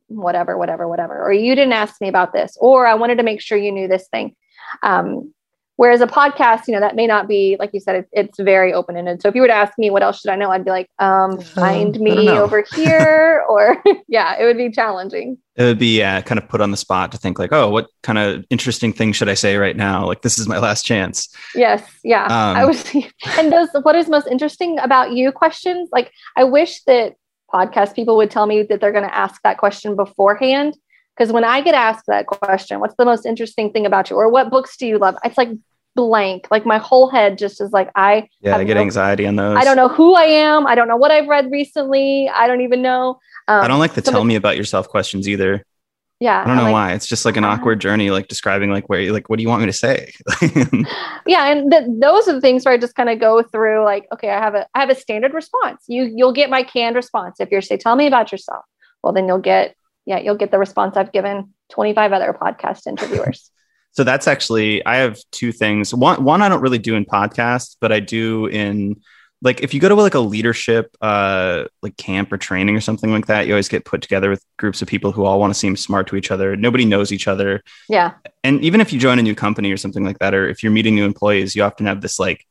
whatever, 0.09 0.59
whatever, 0.59 0.87
whatever, 0.87 1.19
or 1.25 1.33
you 1.33 1.55
didn't 1.55 1.73
ask 1.73 1.99
me 2.03 2.09
about 2.09 2.35
this, 2.35 2.59
or 2.61 2.87
I 2.87 2.93
wanted 2.93 3.17
to 3.17 3.23
make 3.23 3.41
sure 3.41 3.57
you 3.57 3.73
knew 3.73 3.89
this 3.89 4.07
thing. 4.09 4.37
Um, 4.83 5.33
Whereas 5.79 6.01
a 6.01 6.09
podcast, 6.09 6.67
you 6.67 6.75
know, 6.75 6.81
that 6.81 6.97
may 6.97 7.07
not 7.07 7.29
be, 7.29 7.55
like 7.61 7.71
you 7.73 7.79
said, 7.79 7.95
it, 7.95 8.09
it's 8.11 8.41
very 8.41 8.73
open 8.73 8.97
ended. 8.97 9.23
So 9.23 9.29
if 9.29 9.37
you 9.37 9.43
were 9.43 9.47
to 9.47 9.55
ask 9.55 9.79
me 9.79 9.91
what 9.91 10.03
else 10.03 10.19
should 10.21 10.31
I 10.33 10.35
know, 10.35 10.51
I'd 10.51 10.65
be 10.65 10.73
like, 10.73 10.91
um, 10.99 11.41
find 11.41 11.97
um, 11.97 12.03
me 12.03 12.29
over 12.31 12.65
here, 12.75 13.45
or 13.49 13.81
yeah, 14.09 14.35
it 14.41 14.45
would 14.45 14.57
be 14.57 14.73
challenging. 14.73 15.39
It 15.55 15.63
would 15.63 15.79
be 15.79 15.97
yeah, 15.97 16.21
kind 16.21 16.37
of 16.37 16.49
put 16.49 16.61
on 16.61 16.73
the 16.73 16.77
spot 16.77 17.13
to 17.13 17.19
think 17.19 17.39
like, 17.39 17.53
oh, 17.53 17.71
what 17.71 17.87
kind 18.03 18.19
of 18.19 18.45
interesting 18.51 18.93
thing 18.93 19.13
should 19.13 19.29
I 19.29 19.35
say 19.35 19.57
right 19.57 19.77
now? 19.77 20.05
Like 20.05 20.23
this 20.23 20.37
is 20.37 20.49
my 20.49 20.59
last 20.59 20.85
chance. 20.85 21.29
Yes, 21.55 21.89
yeah. 22.03 22.25
Um, 22.25 22.57
I 22.57 22.65
was, 22.65 22.85
and 23.39 23.53
those 23.53 23.69
what 23.83 23.95
is 23.95 24.09
most 24.09 24.27
interesting 24.27 24.81
about 24.81 25.13
you 25.13 25.31
questions? 25.31 25.91
Like, 25.93 26.11
I 26.37 26.43
wish 26.43 26.83
that 26.89 27.15
podcast 27.55 27.95
people 27.95 28.17
would 28.17 28.33
tell 28.33 28.47
me 28.47 28.65
that 28.65 28.81
they're 28.81 28.91
going 28.91 29.09
to 29.09 29.17
ask 29.17 29.41
that 29.43 29.59
question 29.59 29.95
beforehand 29.95 30.77
because 31.19 31.33
when 31.33 31.45
I 31.45 31.61
get 31.61 31.75
asked 31.75 32.07
that 32.07 32.27
question, 32.27 32.79
what's 32.79 32.95
the 32.97 33.05
most 33.05 33.27
interesting 33.27 33.73
thing 33.73 33.87
about 33.87 34.09
you, 34.09 34.17
or 34.17 34.29
what 34.29 34.51
books 34.51 34.77
do 34.77 34.87
you 34.87 34.99
love? 34.99 35.17
It's 35.25 35.37
like 35.37 35.51
blank. 35.97 36.47
Like 36.51 36.65
my 36.65 36.79
whole 36.79 37.11
head 37.11 37.37
just 37.39 37.61
is 37.61 37.73
like 37.73 37.91
I 37.97 38.29
yeah, 38.41 38.57
I 38.57 38.65
get 38.65 38.75
no, 38.75 38.83
anxiety 38.83 39.27
on 39.27 39.35
those. 39.35 39.57
I 39.59 39.65
don't 39.65 39.77
know 39.77 39.89
who 39.89 40.15
I 40.15 40.25
am. 40.25 40.67
I 40.67 40.77
don't 40.77 40.87
know 40.87 40.97
what 40.97 41.11
I've 41.11 41.27
read 41.27 41.51
recently. 41.51 42.29
I 42.33 42.47
don't 42.47 42.61
even 42.61 42.83
know. 42.83 43.19
Um, 43.49 43.65
I 43.65 43.69
don't 43.69 43.81
like 43.81 43.95
the 43.95 44.03
tell 44.03 44.25
me 44.25 44.37
about 44.37 44.57
yourself 44.57 44.89
questions 44.89 45.29
either. 45.29 45.65
Yeah, 46.21 46.43
I 46.43 46.47
don't 46.47 46.57
know 46.57 46.65
like, 46.65 46.73
why. 46.73 46.93
It's 46.93 47.07
just 47.07 47.25
like 47.25 47.37
an 47.37 47.45
awkward 47.45 47.81
journey, 47.81 48.11
like 48.11 48.29
describing 48.29 48.71
like 48.71 48.89
where 48.89 49.01
you 49.01 49.13
like 49.13 49.29
what 49.29 49.39
do 49.39 49.43
you 49.43 49.49
want 49.49 49.63
me 49.63 49.67
to 49.67 49.73
say? 49.73 50.13
yeah, 51.27 51.51
and 51.53 51.71
th- 51.71 51.85
those 52.01 52.29
are 52.29 52.33
the 52.33 52.41
things 52.41 52.65
where 52.65 52.75
I 52.75 52.79
just 52.79 52.95
kind 52.95 53.09
of 53.09 53.19
go 53.19 53.43
through 53.43 53.85
like, 53.85 54.07
okay, 54.13 54.31
I 54.31 54.39
have 54.39 54.55
a 54.55 54.67
I 54.75 54.81
have 54.81 54.91
a 54.91 54.95
standard 54.95 55.35
response. 55.35 55.85
You 55.89 56.13
you'll 56.15 56.33
get 56.33 56.49
my 56.49 56.63
canned 56.63 56.95
response 56.97 57.41
if 57.41 57.51
you're 57.51 57.63
say, 57.63 57.77
tell 57.77 57.97
me 57.97 58.07
about 58.07 58.31
yourself. 58.31 58.65
Well, 59.03 59.13
then 59.13 59.27
you'll 59.27 59.39
get 59.39 59.77
yeah, 60.09 60.19
you'll 60.19 60.37
get 60.37 60.51
the 60.51 60.59
response 60.59 60.97
I've 60.97 61.13
given 61.13 61.53
25 61.69 62.13
other 62.15 62.33
podcast 62.33 62.87
interviewers. 62.87 63.51
so 63.93 64.05
that's 64.05 64.27
actually 64.27 64.85
I 64.87 64.97
have 64.97 65.19
two 65.33 65.53
things. 65.53 65.93
One 65.93 66.25
one 66.25 66.41
I 66.41 66.49
don't 66.49 66.63
really 66.63 66.79
do 66.79 66.95
in 66.95 67.05
podcasts, 67.05 67.77
but 67.79 67.93
I 67.93 68.01
do 68.01 68.47
in 68.47 69.03
like 69.43 69.61
if 69.61 69.75
you 69.75 69.81
go 69.81 69.91
to 69.91 69.95
like 69.95 70.15
a 70.15 70.21
leadership 70.21 70.97
uh 71.03 71.65
like 71.83 71.95
camp 71.99 72.33
or 72.33 72.39
training 72.39 72.75
or 72.75 72.81
something 72.81 73.13
like 73.13 73.27
that, 73.27 73.47
you 73.47 73.53
always 73.53 73.69
get 73.69 73.85
put 73.85 74.01
together 74.01 74.31
with 74.31 74.43
groups 74.57 74.81
of 74.81 74.89
people 74.89 75.13
who 75.13 75.27
all 75.27 75.39
want 75.39 75.53
to 75.53 75.59
seem 75.59 75.77
smart 75.77 76.07
to 76.07 76.17
each 76.17 76.31
other. 76.31 76.57
Nobody 76.57 76.87
knows 76.87 77.13
each 77.13 77.29
other. 77.29 77.63
Yeah. 77.91 78.15
And 78.43 78.65
even 78.65 78.81
if 78.81 78.95
you 78.95 78.99
join 78.99 79.19
a 79.19 79.23
new 79.23 79.35
company 79.35 79.71
or 79.71 79.77
something 79.77 80.05
like 80.05 80.21
that, 80.21 80.33
or 80.33 80.49
if 80.49 80.63
you're 80.63 80.73
meeting 80.73 80.95
new 80.95 81.05
employees, 81.05 81.55
you 81.55 81.63
often 81.63 81.85
have 81.85 82.01
this 82.01 82.19
like 82.19 82.47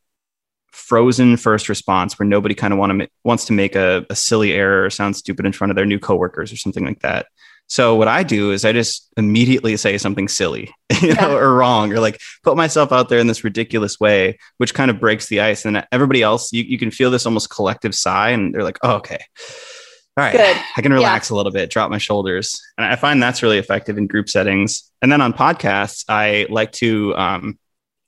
frozen 0.72 1.38
first 1.38 1.70
response 1.70 2.20
where 2.20 2.28
nobody 2.28 2.54
kind 2.54 2.72
of 2.72 2.78
want 2.78 3.02
to 3.02 3.10
wants 3.24 3.46
to 3.46 3.54
make 3.54 3.76
a, 3.76 4.06
a 4.12 4.16
silly 4.16 4.54
error 4.54 4.86
or 4.86 4.92
sound 4.92 5.16
stupid 5.16 5.44
in 5.44 5.52
front 5.52 5.72
of 5.72 5.76
their 5.76 5.88
new 5.88 5.98
coworkers 5.98 6.54
or 6.54 6.58
something 6.58 6.86
like 6.86 7.00
that. 7.00 7.26
So 7.68 7.96
what 7.96 8.08
I 8.08 8.24
do 8.24 8.52
is 8.52 8.64
I 8.64 8.72
just 8.72 9.12
immediately 9.18 9.76
say 9.76 9.98
something 9.98 10.30
silly, 10.30 10.74
you 11.02 11.14
know, 11.14 11.32
yeah. 11.32 11.36
or 11.36 11.54
wrong, 11.54 11.92
or 11.92 12.00
like 12.00 12.20
put 12.44 12.56
myself 12.56 12.92
out 12.92 13.10
there 13.10 13.20
in 13.20 13.28
this 13.28 13.44
ridiculous 13.44 14.00
way, 14.00 14.40
which 14.58 14.74
kind 14.74 14.90
of 14.90 15.00
breaks 15.00 15.28
the 15.28 15.42
ice. 15.42 15.66
And 15.66 15.86
everybody 15.92 16.22
else, 16.22 16.54
you, 16.54 16.64
you 16.64 16.80
can 16.80 16.92
feel 16.92 17.12
this 17.12 17.26
almost 17.26 17.50
collective 17.50 17.94
sigh, 17.94 18.30
and 18.30 18.54
they're 18.54 18.64
like, 18.64 18.80
oh, 18.84 18.96
okay. 18.96 19.20
All 20.18 20.24
right, 20.24 20.32
Good. 20.32 20.58
I 20.76 20.82
can 20.82 20.94
relax 20.94 21.30
yeah. 21.30 21.36
a 21.36 21.38
little 21.38 21.52
bit, 21.52 21.70
drop 21.70 21.92
my 21.92 22.00
shoulders. 22.00 22.60
And 22.78 22.88
I 22.88 22.96
find 22.96 23.22
that's 23.22 23.44
really 23.44 23.60
effective 23.60 24.00
in 24.00 24.08
group 24.08 24.30
settings. 24.30 24.92
And 25.02 25.12
then 25.12 25.22
on 25.22 25.32
podcasts, 25.32 26.06
I 26.10 26.48
like 26.50 26.72
to, 26.74 27.16
um, 27.16 27.60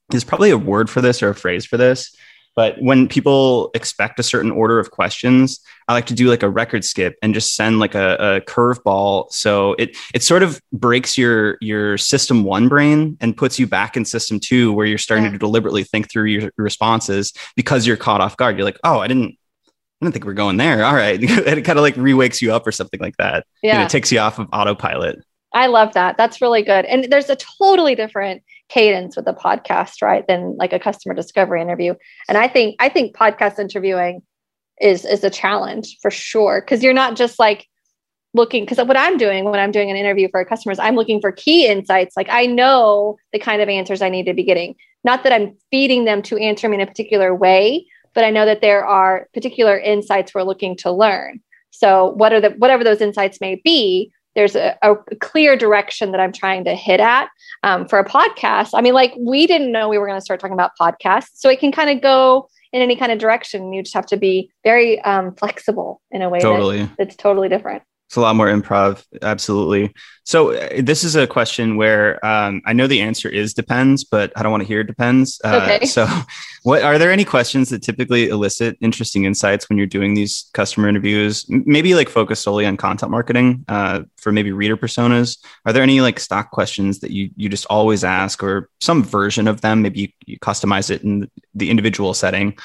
there's 0.09 0.23
probably 0.23 0.49
a 0.49 0.57
word 0.57 0.89
for 0.89 1.01
this 1.01 1.21
or 1.21 1.29
a 1.29 1.35
phrase 1.35 1.67
for 1.67 1.77
this, 1.77 2.15
but 2.55 2.81
when 2.81 3.07
people 3.07 3.71
expect 3.73 4.19
a 4.19 4.23
certain 4.23 4.51
order 4.51 4.79
of 4.79 4.91
questions, 4.91 5.59
I 5.87 5.93
like 5.93 6.07
to 6.07 6.13
do 6.13 6.27
like 6.27 6.43
a 6.43 6.49
record 6.49 6.83
skip 6.83 7.15
and 7.21 7.33
just 7.33 7.55
send 7.55 7.79
like 7.79 7.95
a, 7.95 8.15
a 8.15 8.41
curveball. 8.41 9.31
So 9.31 9.73
it 9.79 9.95
it 10.13 10.23
sort 10.23 10.43
of 10.43 10.61
breaks 10.73 11.17
your 11.17 11.57
your 11.61 11.97
system 11.97 12.43
one 12.43 12.67
brain 12.67 13.17
and 13.21 13.35
puts 13.37 13.59
you 13.59 13.67
back 13.67 13.95
in 13.95 14.05
system 14.05 14.39
two, 14.39 14.73
where 14.73 14.85
you're 14.85 14.97
starting 14.97 15.25
yeah. 15.25 15.31
to 15.31 15.37
deliberately 15.37 15.83
think 15.83 16.09
through 16.11 16.25
your 16.25 16.51
responses 16.57 17.33
because 17.55 17.87
you're 17.87 17.97
caught 17.97 18.21
off 18.21 18.37
guard. 18.37 18.57
You're 18.57 18.65
like, 18.65 18.79
oh, 18.83 18.99
I 18.99 19.07
didn't 19.07 19.37
I 20.01 20.05
didn't 20.05 20.13
think 20.13 20.25
we're 20.25 20.33
going 20.33 20.57
there. 20.57 20.85
All 20.85 20.95
right. 20.95 21.19
it 21.21 21.65
kind 21.65 21.77
of 21.77 21.83
like 21.83 21.97
re-wakes 21.97 22.41
you 22.41 22.53
up 22.53 22.65
or 22.65 22.71
something 22.71 22.99
like 22.99 23.17
that. 23.17 23.45
Yeah. 23.61 23.75
And 23.75 23.83
it 23.83 23.89
takes 23.89 24.11
you 24.11 24.19
off 24.19 24.39
of 24.39 24.47
autopilot. 24.53 25.19
I 25.53 25.67
love 25.67 25.93
that. 25.93 26.15
That's 26.17 26.41
really 26.41 26.61
good. 26.61 26.85
And 26.85 27.05
there's 27.05 27.29
a 27.29 27.35
totally 27.35 27.95
different 27.95 28.43
cadence 28.69 29.15
with 29.15 29.27
a 29.27 29.33
podcast, 29.33 30.01
right, 30.01 30.25
than 30.27 30.55
like 30.57 30.73
a 30.73 30.79
customer 30.79 31.13
discovery 31.13 31.61
interview. 31.61 31.95
And 32.27 32.37
I 32.37 32.47
think 32.47 32.75
I 32.79 32.89
think 32.89 33.15
podcast 33.15 33.59
interviewing 33.59 34.21
is 34.79 35.05
is 35.05 35.23
a 35.23 35.29
challenge 35.29 35.97
for 36.01 36.11
sure 36.11 36.61
because 36.61 36.83
you're 36.83 36.93
not 36.93 37.15
just 37.15 37.39
like 37.39 37.67
looking 38.33 38.63
because 38.63 38.77
what 38.77 38.97
I'm 38.97 39.17
doing 39.17 39.45
when 39.45 39.59
I'm 39.59 39.71
doing 39.71 39.89
an 39.89 39.97
interview 39.97 40.29
for 40.29 40.39
a 40.39 40.45
customers, 40.45 40.79
I'm 40.79 40.95
looking 40.95 41.19
for 41.19 41.31
key 41.31 41.67
insights. 41.67 42.15
Like 42.15 42.27
I 42.29 42.45
know 42.45 43.17
the 43.33 43.39
kind 43.39 43.61
of 43.61 43.69
answers 43.69 44.01
I 44.01 44.09
need 44.09 44.25
to 44.25 44.33
be 44.33 44.43
getting. 44.43 44.75
Not 45.03 45.23
that 45.23 45.33
I'm 45.33 45.55
feeding 45.71 46.05
them 46.05 46.21
to 46.23 46.37
answer 46.37 46.69
me 46.69 46.75
in 46.75 46.81
a 46.81 46.87
particular 46.87 47.33
way, 47.33 47.85
but 48.13 48.23
I 48.23 48.29
know 48.29 48.45
that 48.45 48.61
there 48.61 48.85
are 48.85 49.27
particular 49.33 49.77
insights 49.77 50.33
we're 50.33 50.43
looking 50.43 50.75
to 50.77 50.91
learn. 50.91 51.41
So 51.71 52.11
what 52.11 52.33
are 52.33 52.41
the 52.41 52.49
whatever 52.51 52.83
those 52.83 53.01
insights 53.01 53.41
may 53.41 53.61
be, 53.63 54.11
there's 54.39 54.55
a, 54.55 54.77
a, 54.81 54.95
clear 55.19 55.57
direction 55.57 56.13
that 56.13 56.21
I'm 56.21 56.31
trying 56.31 56.63
to 56.63 56.73
hit 56.73 57.01
at 57.01 57.27
um, 57.63 57.85
for 57.89 57.99
a 57.99 58.05
podcast. 58.05 58.69
I 58.73 58.79
mean, 58.79 58.93
like 58.93 59.13
we 59.19 59.45
didn't 59.45 59.73
know 59.73 59.89
we 59.89 59.97
were 59.97 60.07
going 60.07 60.17
to 60.17 60.23
start 60.23 60.39
talking 60.39 60.53
about 60.53 60.71
podcasts, 60.79 61.31
so 61.33 61.49
it 61.49 61.59
can 61.59 61.73
kind 61.73 61.89
of 61.89 62.01
go 62.01 62.47
in 62.71 62.81
any 62.81 62.95
kind 62.95 63.11
of 63.11 63.19
direction. 63.19 63.73
You 63.73 63.83
just 63.83 63.93
have 63.93 64.05
to 64.05 64.17
be 64.17 64.49
very 64.63 65.01
um, 65.01 65.35
flexible 65.35 66.01
in 66.09 66.21
a 66.21 66.29
way 66.29 66.39
totally. 66.39 66.83
That, 66.83 66.97
that's 66.97 67.15
totally 67.17 67.49
different. 67.49 67.83
It's 68.09 68.17
a 68.17 68.21
lot 68.21 68.35
more 68.35 68.47
improv. 68.47 69.05
Absolutely. 69.21 69.93
So 70.23 70.53
uh, 70.55 70.81
this 70.81 71.03
is 71.03 71.15
a 71.15 71.27
question 71.27 71.77
where 71.77 72.23
um, 72.25 72.59
I 72.65 72.73
know 72.73 72.87
the 72.87 73.01
answer 73.01 73.29
is 73.29 73.53
depends, 73.53 74.03
but 74.03 74.33
I 74.35 74.41
don't 74.41 74.51
want 74.51 74.63
to 74.63 74.67
hear 74.67 74.83
depends. 74.83 75.39
Uh, 75.43 75.59
okay. 75.61 75.85
So, 75.85 76.07
what 76.63 76.81
are 76.81 76.97
there 76.97 77.11
any 77.11 77.23
questions 77.23 77.69
that 77.69 77.83
typically 77.83 78.29
elicit 78.29 78.77
interesting 78.81 79.25
insights 79.25 79.69
when 79.69 79.77
you're 79.77 79.85
doing 79.85 80.15
these 80.15 80.49
customer 80.55 80.89
interviews? 80.89 81.45
Maybe 81.49 81.93
like 81.93 82.09
focus 82.09 82.39
solely 82.39 82.65
on 82.65 82.77
content 82.77 83.11
marketing 83.11 83.63
uh, 83.67 84.01
for 84.17 84.31
maybe 84.31 84.51
reader 84.51 84.75
personas. 84.75 85.37
Are 85.67 85.73
there 85.73 85.83
any 85.83 86.01
like 86.01 86.19
stock 86.19 86.49
questions 86.49 87.01
that 87.01 87.11
you 87.11 87.29
you 87.35 87.47
just 87.47 87.67
always 87.67 88.03
ask, 88.03 88.41
or 88.41 88.71
some 88.81 89.03
version 89.03 89.47
of 89.47 89.61
them? 89.61 89.83
Maybe 89.83 89.99
you, 89.99 90.07
you 90.25 90.39
customize 90.39 90.89
it 90.89 91.03
in 91.03 91.29
the 91.53 91.69
individual 91.69 92.15
setting. 92.15 92.57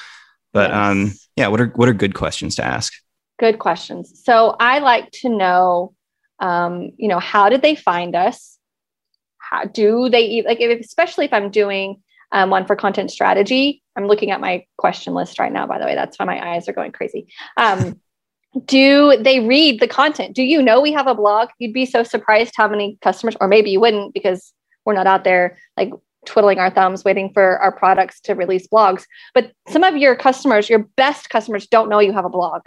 But 0.53 0.71
yes. 0.71 0.77
um, 0.77 1.13
yeah, 1.35 1.49
what 1.49 1.61
are 1.61 1.67
what 1.75 1.87
are 1.87 1.93
good 1.93 2.15
questions 2.15 2.55
to 2.55 2.65
ask? 2.65 2.93
Good 3.37 3.59
questions. 3.59 4.21
So 4.23 4.55
I 4.59 4.79
like 4.79 5.11
to 5.21 5.29
know, 5.29 5.93
um, 6.39 6.91
you 6.97 7.07
know, 7.07 7.19
how 7.19 7.49
did 7.49 7.61
they 7.61 7.75
find 7.75 8.15
us? 8.15 8.57
How 9.37 9.65
do 9.65 10.09
they 10.09 10.43
like, 10.45 10.61
if, 10.61 10.79
especially 10.79 11.25
if 11.25 11.33
I'm 11.33 11.51
doing 11.51 12.01
um, 12.31 12.49
one 12.49 12.65
for 12.65 12.75
content 12.75 13.11
strategy? 13.11 13.83
I'm 13.95 14.07
looking 14.07 14.31
at 14.31 14.41
my 14.41 14.65
question 14.77 15.13
list 15.13 15.37
right 15.37 15.51
now. 15.51 15.67
By 15.67 15.79
the 15.79 15.85
way, 15.85 15.95
that's 15.95 16.17
why 16.17 16.25
my 16.25 16.53
eyes 16.53 16.67
are 16.69 16.73
going 16.73 16.91
crazy. 16.93 17.27
Um, 17.57 17.99
do 18.65 19.17
they 19.19 19.41
read 19.41 19.81
the 19.81 19.87
content? 19.87 20.33
Do 20.33 20.43
you 20.43 20.61
know 20.61 20.79
we 20.79 20.93
have 20.93 21.07
a 21.07 21.15
blog? 21.15 21.49
You'd 21.59 21.73
be 21.73 21.85
so 21.85 22.03
surprised 22.03 22.53
how 22.55 22.69
many 22.69 22.97
customers, 23.01 23.35
or 23.41 23.49
maybe 23.49 23.69
you 23.69 23.81
wouldn't 23.81 24.13
because 24.13 24.53
we're 24.85 24.93
not 24.93 25.07
out 25.07 25.25
there 25.25 25.57
like 25.75 25.91
twiddling 26.25 26.59
our 26.59 26.69
thumbs 26.69 27.03
waiting 27.03 27.31
for 27.33 27.59
our 27.59 27.71
products 27.71 28.21
to 28.21 28.33
release 28.33 28.67
blogs. 28.67 29.05
But 29.33 29.51
some 29.67 29.83
of 29.83 29.97
your 29.97 30.15
customers, 30.15 30.69
your 30.69 30.87
best 30.95 31.29
customers, 31.29 31.67
don't 31.67 31.89
know 31.89 31.99
you 31.99 32.13
have 32.13 32.25
a 32.25 32.29
blog 32.29 32.61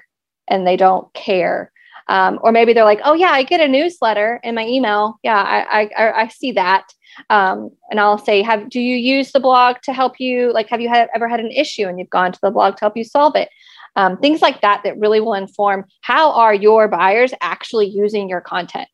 and 0.49 0.67
they 0.67 0.77
don't 0.77 1.13
care. 1.15 1.73
Um, 2.09 2.39
or 2.43 2.53
maybe 2.53 2.73
they're 2.73 2.85
like, 2.85 3.01
oh 3.05 3.15
yeah, 3.15 3.31
I 3.31 3.43
get 3.43 3.61
a 3.61 3.69
newsletter 3.69 4.41
in 4.43 4.55
my 4.55 4.67
email. 4.67 5.19
Yeah, 5.23 5.37
I 5.37 5.91
I, 5.97 6.23
I 6.23 6.29
see 6.29 6.53
that. 6.53 6.85
Um, 7.31 7.71
and 7.91 8.01
I'll 8.01 8.19
say, 8.19 8.43
have 8.43 8.71
do 8.71 8.81
you 8.81 8.97
use 8.97 9.33
the 9.33 9.41
blog 9.41 9.77
to 9.83 9.93
help 9.93 10.19
you? 10.19 10.53
Like, 10.53 10.69
have 10.71 10.81
you 10.81 10.89
had, 10.89 11.09
ever 11.15 11.29
had 11.29 11.41
an 11.41 11.51
issue 11.51 11.87
and 11.87 11.99
you've 11.99 12.11
gone 12.11 12.33
to 12.33 12.39
the 12.43 12.51
blog 12.51 12.77
to 12.77 12.81
help 12.81 12.97
you 12.97 13.05
solve 13.05 13.37
it? 13.37 13.51
Um, 13.97 14.17
things 14.19 14.41
like 14.41 14.61
that 14.61 14.83
that 14.85 14.99
really 14.99 15.21
will 15.21 15.35
inform 15.35 15.85
how 16.03 16.31
are 16.33 16.55
your 16.55 16.89
buyers 16.89 17.35
actually 17.41 17.89
using 17.89 18.29
your 18.29 18.41
content. 18.41 18.89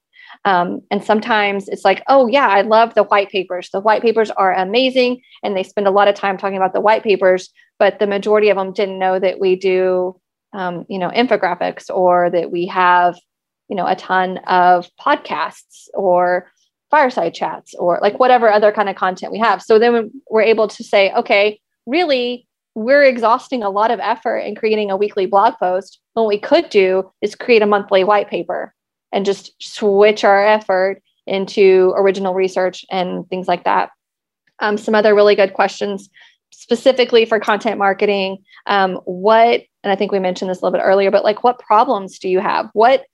Um, 0.46 0.80
and 0.90 1.05
sometimes 1.05 1.68
it's 1.68 1.84
like, 1.84 2.02
oh 2.09 2.26
yeah, 2.26 2.48
I 2.48 2.62
love 2.62 2.94
the 2.94 3.05
white 3.05 3.30
papers. 3.30 3.70
The 3.70 3.80
white 3.80 4.02
papers 4.02 4.30
are 4.30 4.55
amazing, 4.55 5.22
and 5.42 5.57
they 5.57 5.62
spend 5.62 5.86
a 5.86 5.90
lot 5.90 6.09
of 6.09 6.14
time 6.14 6.36
talking 6.36 6.57
about 6.57 6.72
the 6.72 6.80
white 6.80 7.02
papers. 7.02 7.50
But 7.78 7.98
the 7.98 8.07
majority 8.07 8.50
of 8.50 8.57
them 8.57 8.72
didn't 8.72 8.98
know 8.98 9.18
that 9.18 9.40
we 9.40 9.57
do 9.57 10.18
um, 10.55 10.86
you 10.88 10.98
know 10.98 11.11
infographics 11.11 11.90
or 11.90 12.30
that 12.30 12.50
we 12.50 12.66
have 12.66 13.16
you 13.68 13.76
know 13.76 13.86
a 13.86 13.96
ton 13.96 14.38
of 14.46 14.88
podcasts 15.00 15.88
or 15.94 16.50
fireside 16.90 17.34
chats 17.34 17.74
or 17.74 17.98
like 18.00 18.18
whatever 18.18 18.50
other 18.50 18.72
kind 18.72 18.88
of 18.88 18.96
content 18.96 19.32
we 19.32 19.38
have 19.38 19.61
so 19.61 19.78
then 19.78 20.11
we're 20.30 20.42
able 20.42 20.68
to 20.68 20.82
say 20.82 21.12
okay 21.12 21.61
really 21.86 22.46
we're 22.76 23.05
exhausting 23.05 23.62
a 23.62 23.70
lot 23.70 23.90
of 23.90 24.00
effort 24.00 24.38
in 24.38 24.55
creating 24.55 24.90
a 24.90 24.96
weekly 24.96 25.26
blog 25.26 25.55
post 25.59 26.00
what 26.14 26.28
we 26.28 26.38
could 26.38 26.68
do 26.70 27.11
is 27.20 27.34
create 27.34 27.62
a 27.62 27.66
monthly 27.66 28.05
white 28.05 28.30
paper 28.30 28.72
and 29.14 29.24
just 29.24 29.55
switch 29.61 30.24
our 30.24 30.44
effort 30.44 31.00
into 31.26 31.94
original 31.96 32.34
research 32.34 32.84
and 32.90 33.28
things 33.28 33.48
like 33.48 33.64
that. 33.64 33.90
Um, 34.61 34.76
some 34.76 34.94
other 34.94 35.14
really 35.14 35.36
good 35.36 35.55
questions 35.55 36.11
specifically 36.50 37.24
for 37.24 37.40
content 37.40 37.78
marketing. 37.78 38.38
Um, 38.66 38.96
what, 39.05 39.62
and 39.85 39.93
I 39.93 39.97
think 39.97 40.11
we 40.11 40.18
mentioned 40.18 40.51
this 40.51 40.61
a 40.61 40.64
little 40.64 40.78
bit 40.78 40.85
earlier, 40.85 41.11
but 41.11 41.24
like 41.24 41.45
what 41.45 41.59
problems 41.59 42.18
do 42.18 42.28
you 42.28 42.41
have? 42.41 42.70
What 42.72 43.05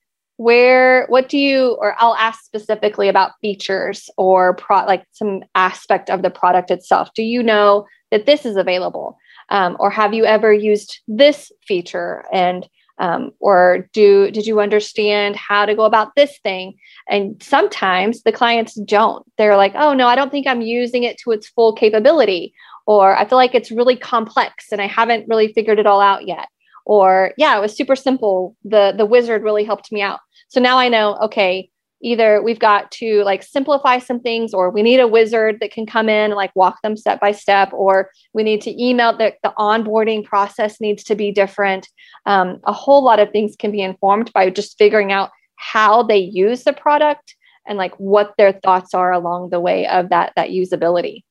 where 0.41 1.05
what 1.09 1.29
do 1.29 1.37
you 1.37 1.77
or 1.81 1.95
i'll 1.99 2.15
ask 2.15 2.43
specifically 2.45 3.11
about 3.11 3.33
features 3.43 4.09
or 4.17 4.55
pro 4.55 4.87
like 4.87 5.05
some 5.13 5.43
aspect 5.55 6.09
of 6.09 6.23
the 6.23 6.31
product 6.31 6.71
itself. 6.71 7.11
Do 7.15 7.23
you 7.23 7.43
know 7.43 7.87
that 8.11 8.25
this 8.25 8.47
is 8.47 8.57
available? 8.57 9.19
Um, 9.51 9.77
or 9.79 9.91
have 9.91 10.15
you 10.15 10.25
ever 10.25 10.51
used 10.51 11.01
this 11.07 11.53
feature? 11.67 12.25
And 12.33 12.67
um, 12.97 13.33
or 13.39 13.91
do 13.93 14.31
did 14.31 14.47
you 14.47 14.61
understand 14.61 15.37
how 15.37 15.67
to 15.67 15.75
go 15.75 15.85
about 15.85 16.15
this 16.17 16.39
thing? 16.39 16.79
And 17.07 17.43
sometimes 17.43 18.23
the 18.23 18.33
clients 18.33 18.81
don't. 18.81 19.27
They're 19.37 19.59
like 19.59 19.75
oh 19.75 19.93
no 19.93 20.07
i 20.07 20.15
don't 20.15 20.31
think 20.31 20.47
i'm 20.47 20.63
using 20.63 21.03
it 21.03 21.19
to 21.19 21.33
its 21.33 21.49
full 21.49 21.75
capability 21.75 22.55
or 22.87 23.15
i 23.15 23.27
feel 23.27 23.37
like 23.37 23.55
it's 23.55 23.71
really 23.71 23.97
complex 23.97 24.73
and 24.73 24.81
i 24.81 24.87
haven't 24.87 25.29
really 25.29 25.53
figured 25.53 25.79
it 25.79 25.87
all 25.87 26.01
out 26.01 26.27
yet 26.27 26.49
or 26.91 27.33
yeah 27.37 27.57
it 27.57 27.61
was 27.61 27.77
super 27.77 27.95
simple. 27.95 28.57
The 28.65 28.93
the 28.97 29.07
wizard 29.07 29.45
really 29.45 29.63
helped 29.63 29.93
me 29.93 30.03
out. 30.03 30.19
So 30.49 30.61
now 30.61 30.79
i 30.79 30.89
know 30.89 31.17
okay 31.23 31.71
either 32.03 32.43
we've 32.43 32.59
got 32.59 32.91
to 32.91 33.23
like 33.25 33.43
simplify 33.43 33.99
some 33.99 34.21
things 34.21 34.55
or 34.55 34.71
we 34.71 34.83
need 34.83 35.01
a 35.01 35.07
wizard 35.07 35.59
that 35.61 35.71
can 35.71 35.87
come 35.87 36.09
in 36.09 36.31
and 36.31 36.35
like 36.35 36.51
walk 36.57 36.81
them 36.83 36.97
step 36.97 37.21
by 37.21 37.31
step 37.31 37.71
or 37.73 38.11
we 38.33 38.43
need 38.43 38.61
to 38.63 38.83
email 38.83 39.17
that 39.17 39.35
the 39.43 39.53
onboarding 39.59 40.25
process 40.25 40.81
needs 40.81 41.05
to 41.05 41.15
be 41.15 41.31
different. 41.31 41.87
Um, 42.25 42.59
a 42.65 42.73
whole 42.73 43.05
lot 43.05 43.21
of 43.21 43.31
things 43.31 43.55
can 43.55 43.71
be 43.71 43.83
informed 43.83 44.33
by 44.33 44.49
just 44.49 44.79
figuring 44.79 45.13
out 45.13 45.31
how 45.57 46.03
they 46.03 46.19
use 46.19 46.65
the 46.65 46.73
product 46.73 47.37
and 47.67 47.77
like 47.77 47.95
what 47.97 48.33
their 48.39 48.53
thoughts 48.53 48.95
are 48.95 49.13
along 49.13 49.51
the 49.51 49.61
way 49.61 49.87
of 49.87 50.09
that 50.09 50.33
that 50.37 50.49
usability. 50.49 51.23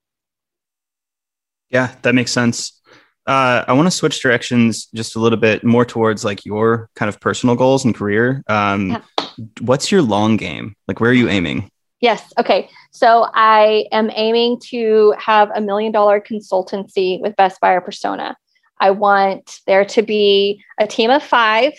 Yeah 1.69 1.95
that 2.03 2.15
makes 2.15 2.31
sense 2.31 2.78
uh, 3.29 3.63
I 3.67 3.73
want 3.73 3.85
to 3.87 3.91
switch 3.91 4.21
directions 4.21 4.87
just 4.93 5.15
a 5.15 5.19
little 5.19 5.39
bit 5.39 5.63
more 5.63 5.85
towards 5.85 6.25
like 6.25 6.45
your 6.45 6.89
kind 6.95 7.07
of 7.07 7.19
personal 7.19 7.55
goals 7.55 7.85
and 7.85 7.95
career. 7.95 8.43
Um, 8.47 8.89
yeah 8.89 9.01
what's 9.61 9.91
your 9.91 10.01
long 10.01 10.37
game? 10.37 10.75
Like, 10.87 10.99
where 10.99 11.11
are 11.11 11.15
you 11.15 11.29
aiming? 11.29 11.69
Yes. 12.01 12.31
Okay. 12.39 12.69
So 12.91 13.27
I 13.33 13.85
am 13.91 14.09
aiming 14.13 14.59
to 14.69 15.13
have 15.17 15.51
a 15.53 15.61
million 15.61 15.91
dollar 15.91 16.21
consultancy 16.21 17.19
with 17.19 17.35
Best 17.35 17.59
Buyer 17.59 17.81
Persona. 17.81 18.35
I 18.79 18.91
want 18.91 19.59
there 19.67 19.85
to 19.85 20.01
be 20.01 20.63
a 20.79 20.87
team 20.87 21.09
of 21.09 21.21
five 21.21 21.73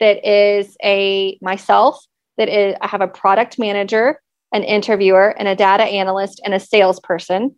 that 0.00 0.26
is 0.26 0.76
a 0.82 1.38
myself, 1.42 2.02
that 2.38 2.48
is, 2.48 2.76
I 2.80 2.86
have 2.86 3.02
a 3.02 3.08
product 3.08 3.58
manager, 3.58 4.20
an 4.52 4.62
interviewer, 4.64 5.34
and 5.38 5.48
a 5.48 5.56
data 5.56 5.84
analyst, 5.84 6.40
and 6.44 6.54
a 6.54 6.60
salesperson. 6.60 7.54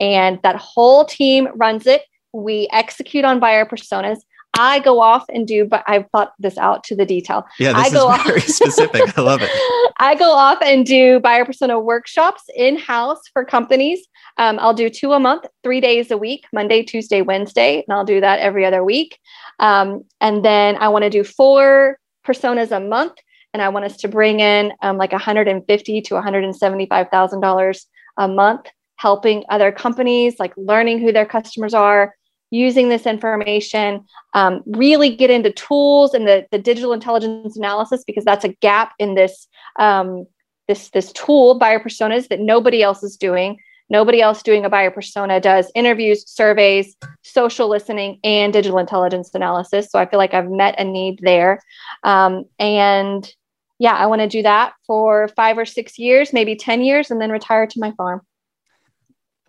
And 0.00 0.40
that 0.42 0.56
whole 0.56 1.04
team 1.04 1.48
runs 1.54 1.86
it. 1.86 2.02
We 2.34 2.68
execute 2.72 3.24
on 3.24 3.38
buyer 3.38 3.64
personas. 3.64 4.18
I 4.56 4.80
go 4.80 5.00
off 5.00 5.24
and 5.28 5.46
do, 5.46 5.64
but 5.64 5.82
I've 5.86 6.08
thought 6.10 6.32
this 6.38 6.56
out 6.58 6.84
to 6.84 6.96
the 6.96 7.04
detail. 7.04 7.44
Yeah, 7.58 7.72
this 7.72 7.86
I 7.86 7.90
go 7.90 8.12
is 8.12 8.22
very 8.22 8.40
off, 8.40 8.46
specific. 8.48 9.18
I 9.18 9.20
love 9.20 9.40
it. 9.42 9.50
I 9.98 10.14
go 10.14 10.32
off 10.32 10.58
and 10.62 10.84
do 10.84 11.20
buyer 11.20 11.44
persona 11.44 11.78
workshops 11.78 12.42
in 12.54 12.76
house 12.76 13.20
for 13.32 13.44
companies. 13.44 14.06
Um, 14.38 14.58
I'll 14.60 14.74
do 14.74 14.88
two 14.90 15.12
a 15.12 15.20
month, 15.20 15.46
three 15.62 15.80
days 15.80 16.10
a 16.10 16.18
week, 16.18 16.44
Monday, 16.52 16.82
Tuesday, 16.82 17.22
Wednesday, 17.22 17.84
and 17.86 17.96
I'll 17.96 18.04
do 18.04 18.20
that 18.20 18.40
every 18.40 18.64
other 18.64 18.84
week. 18.84 19.18
Um, 19.60 20.04
and 20.20 20.44
then 20.44 20.76
I 20.76 20.88
want 20.88 21.04
to 21.04 21.10
do 21.10 21.24
four 21.24 21.98
personas 22.26 22.70
a 22.70 22.80
month, 22.80 23.14
and 23.52 23.62
I 23.62 23.68
want 23.68 23.84
us 23.84 23.96
to 23.98 24.08
bring 24.08 24.40
in 24.40 24.72
um, 24.82 24.98
like 24.98 25.12
150 25.12 26.00
to 26.00 26.14
175 26.14 27.08
thousand 27.10 27.40
dollars 27.40 27.86
a 28.16 28.28
month, 28.28 28.66
helping 28.96 29.44
other 29.48 29.72
companies, 29.72 30.36
like 30.38 30.52
learning 30.56 31.00
who 31.00 31.12
their 31.12 31.26
customers 31.26 31.74
are 31.74 32.14
using 32.54 32.88
this 32.88 33.04
information, 33.04 34.04
um, 34.34 34.62
really 34.66 35.14
get 35.14 35.28
into 35.28 35.50
tools 35.50 36.14
and 36.14 36.26
the, 36.26 36.46
the 36.52 36.58
digital 36.58 36.92
intelligence 36.92 37.56
analysis 37.56 38.04
because 38.06 38.24
that's 38.24 38.44
a 38.44 38.48
gap 38.48 38.92
in 38.98 39.16
this 39.16 39.48
um, 39.78 40.24
this 40.68 40.90
this 40.90 41.12
tool 41.12 41.58
buyer 41.58 41.80
personas 41.80 42.28
that 42.28 42.40
nobody 42.40 42.82
else 42.82 43.02
is 43.02 43.16
doing. 43.16 43.58
Nobody 43.90 44.22
else 44.22 44.42
doing 44.42 44.64
a 44.64 44.70
buyer 44.70 44.90
persona 44.90 45.40
does 45.40 45.70
interviews, 45.74 46.24
surveys, 46.30 46.96
social 47.22 47.68
listening, 47.68 48.18
and 48.24 48.52
digital 48.52 48.78
intelligence 48.78 49.30
analysis. 49.34 49.90
So 49.90 49.98
I 49.98 50.06
feel 50.06 50.18
like 50.18 50.32
I've 50.32 50.50
met 50.50 50.78
a 50.78 50.84
need 50.84 51.18
there. 51.22 51.60
Um, 52.02 52.44
and 52.58 53.30
yeah, 53.78 53.92
I 53.92 54.06
want 54.06 54.22
to 54.22 54.28
do 54.28 54.42
that 54.42 54.72
for 54.86 55.28
five 55.36 55.58
or 55.58 55.66
six 55.66 55.98
years, 55.98 56.32
maybe 56.32 56.56
10 56.56 56.82
years, 56.82 57.10
and 57.10 57.20
then 57.20 57.30
retire 57.30 57.66
to 57.66 57.80
my 57.80 57.90
farm. 57.92 58.22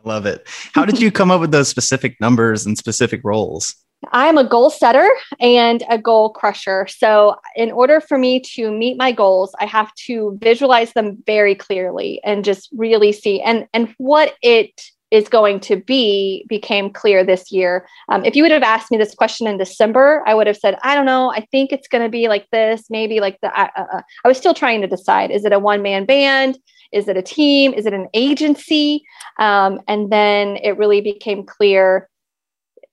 Love 0.06 0.26
it. 0.26 0.48
How 0.74 0.86
did 0.86 1.02
you 1.02 1.12
come 1.12 1.32
up 1.32 1.42
with 1.42 1.52
those 1.52 1.68
specific 1.68 2.20
numbers 2.22 2.66
and 2.66 2.78
specific 2.78 3.22
roles? 3.24 3.76
I'm 4.12 4.38
a 4.38 4.48
goal 4.48 4.70
setter 4.70 5.10
and 5.40 5.84
a 5.90 5.98
goal 5.98 6.30
crusher. 6.30 6.86
So, 6.88 7.38
in 7.56 7.72
order 7.72 8.00
for 8.00 8.18
me 8.18 8.40
to 8.54 8.72
meet 8.72 8.98
my 8.98 9.12
goals, 9.12 9.56
I 9.60 9.66
have 9.66 9.94
to 10.06 10.38
visualize 10.42 10.94
them 10.94 11.24
very 11.26 11.56
clearly 11.56 12.22
and 12.24 12.46
just 12.46 12.70
really 12.72 13.12
see 13.12 13.42
and 13.42 13.68
and 13.74 13.94
what 13.98 14.36
it 14.42 14.80
is 15.16 15.30
going 15.30 15.62
to 15.62 15.78
be 15.78 16.46
became 16.50 16.92
clear 16.92 17.24
this 17.24 17.50
year. 17.50 17.88
Um, 18.10 18.26
if 18.26 18.36
you 18.36 18.44
would 18.44 18.52
have 18.52 18.64
asked 18.64 18.92
me 18.92 18.98
this 18.98 19.16
question 19.16 19.48
in 19.48 19.58
December, 19.58 20.22
I 20.28 20.36
would 20.36 20.46
have 20.46 20.58
said, 20.58 20.78
I 20.84 20.94
don't 20.94 21.06
know. 21.06 21.32
I 21.32 21.48
think 21.52 21.72
it's 21.72 21.88
going 21.88 22.04
to 22.04 22.10
be 22.10 22.28
like 22.28 22.50
this, 22.52 22.90
maybe 22.90 23.22
like 23.22 23.40
the. 23.42 23.48
Uh, 23.58 23.70
uh, 23.78 24.02
I 24.26 24.28
was 24.28 24.38
still 24.38 24.54
trying 24.54 24.82
to 24.82 24.88
decide: 24.88 25.32
is 25.32 25.46
it 25.46 25.54
a 25.54 25.60
one 25.60 25.82
man 25.82 26.04
band? 26.06 26.60
Is 26.92 27.08
it 27.08 27.16
a 27.16 27.22
team? 27.22 27.74
Is 27.74 27.86
it 27.86 27.94
an 27.94 28.10
agency? 28.14 29.04
Um, 29.40 29.80
and 29.88 30.12
then 30.12 30.58
it 30.58 30.78
really 30.78 31.00
became 31.00 31.46
clear 31.46 32.10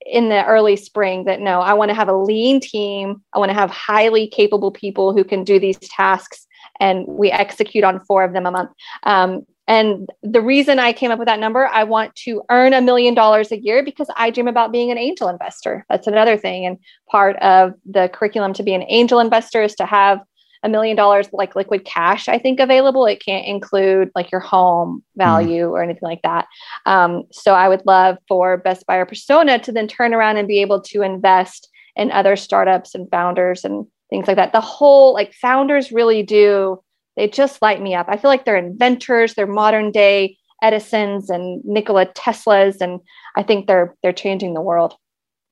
in 0.07 0.29
the 0.29 0.45
early 0.47 0.77
spring 0.77 1.25
that 1.25 1.41
no, 1.41 1.61
I 1.61 1.75
want 1.75 1.89
to 1.91 1.95
have 1.95 2.09
a 2.09 2.17
lean 2.17 2.61
team. 2.61 3.21
I 3.33 3.41
want 3.41 3.51
to 3.51 3.55
have 3.55 3.71
highly 3.71 4.29
capable 4.29 4.71
people 4.71 5.13
who 5.13 5.25
can 5.25 5.43
do 5.43 5.59
these 5.59 5.79
tasks. 5.79 6.47
And 6.79 7.05
we 7.07 7.31
execute 7.31 7.85
on 7.85 8.05
four 8.05 8.25
of 8.25 8.33
them 8.33 8.47
a 8.47 8.51
month. 8.51 8.71
Um, 9.03 9.45
and 9.73 10.11
the 10.23 10.43
reason 10.43 10.79
I 10.79 10.93
came 10.93 11.11
up 11.11 11.19
with 11.19 11.29
that 11.29 11.41
number, 11.41 11.67
I 11.67 11.85
want 11.85 12.15
to 12.17 12.43
earn 12.51 12.75
a 12.75 12.83
million 12.83 13.15
dollars 13.15 13.51
a 13.51 13.59
year 13.59 13.83
because 13.83 14.07
I 14.19 14.29
dream 14.29 14.47
about 14.47 14.71
being 14.71 14.91
an 14.91 14.99
angel 14.99 15.29
investor. 15.31 15.87
That's 15.89 16.07
another 16.07 16.37
thing. 16.37 16.67
And 16.67 16.77
part 17.11 17.37
of 17.37 17.73
the 17.91 18.11
curriculum 18.13 18.53
to 18.53 18.63
be 18.63 18.75
an 18.75 18.85
angel 18.89 19.19
investor 19.19 19.63
is 19.63 19.75
to 19.77 19.87
have 19.87 20.21
a 20.63 20.69
million 20.69 20.95
dollars 20.95 21.27
like 21.33 21.57
liquid 21.57 21.85
cash 21.85 22.29
i 22.29 22.39
think 22.39 22.61
available 22.61 23.05
it 23.05 23.21
can't 23.21 23.49
include 23.49 24.13
like 24.15 24.31
your 24.31 24.41
home 24.41 25.03
value 25.17 25.65
mm. 25.65 25.71
or 25.71 25.83
anything 25.83 26.05
like 26.05 26.23
that 26.23 26.47
um, 26.87 27.25
so 27.33 27.53
i 27.53 27.69
would 27.69 27.85
love 27.85 28.17
for 28.29 28.59
best 28.59 28.87
buyer 28.87 29.05
persona 29.05 29.59
to 29.59 29.73
then 29.73 29.89
turn 29.89 30.15
around 30.15 30.37
and 30.37 30.47
be 30.47 30.61
able 30.61 30.81
to 30.81 31.03
invest 31.03 31.69
in 31.97 32.13
other 32.13 32.37
startups 32.37 32.95
and 32.95 33.11
founders 33.11 33.65
and 33.65 33.89
things 34.09 34.29
like 34.29 34.37
that 34.37 34.53
the 34.53 34.61
whole 34.61 35.13
like 35.13 35.35
founders 35.35 35.91
really 35.91 36.23
do 36.23 36.81
they 37.17 37.29
just 37.29 37.63
light 37.63 37.81
me 37.81 37.95
up 37.95 38.07
i 38.09 38.17
feel 38.17 38.31
like 38.31 38.45
they're 38.45 38.57
inventors 38.57 39.35
they're 39.35 39.47
modern 39.47 39.91
day 39.91 40.37
edisons 40.63 41.31
and 41.31 41.65
nikola 41.65 42.07
teslas 42.07 42.81
and 42.81 43.01
i 43.37 43.43
think 43.43 43.67
they're 43.67 43.95
they're 44.03 44.13
changing 44.13 44.55
the 44.55 44.61
world 44.61 44.95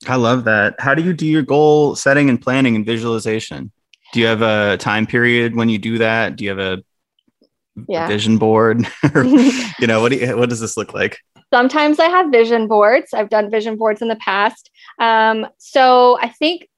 i 0.07 0.17
love 0.17 0.45
that 0.45 0.75
how 0.79 0.95
do 0.95 1.03
you 1.03 1.13
do 1.13 1.27
your 1.27 1.43
goal 1.43 1.95
setting 1.97 2.29
and 2.29 2.41
planning 2.41 2.77
and 2.77 2.87
visualization 2.87 3.71
do 4.13 4.21
you 4.21 4.27
have 4.27 4.43
a 4.43 4.77
time 4.77 5.07
period 5.07 5.55
when 5.55 5.69
you 5.69 5.79
do 5.79 5.99
that? 5.99 6.37
Do 6.37 6.45
you 6.45 6.51
have 6.51 6.59
a, 6.59 6.83
yeah. 7.89 8.07
a 8.07 8.09
vision 8.09 8.39
board? 8.39 8.87
you 9.15 9.87
know, 9.87 10.01
what 10.01 10.13
do 10.13 10.19
you, 10.19 10.37
what 10.37 10.49
does 10.49 10.61
this 10.61 10.77
look 10.77 10.93
like? 10.93 11.19
Sometimes 11.53 11.99
I 11.99 12.07
have 12.07 12.31
vision 12.31 12.69
boards. 12.69 13.13
I've 13.13 13.29
done 13.29 13.51
vision 13.51 13.77
boards 13.77 14.03
in 14.03 14.09
the 14.09 14.17
past. 14.17 14.71
Um, 14.99 15.47
so 15.59 16.19
I 16.21 16.29
think 16.29 16.69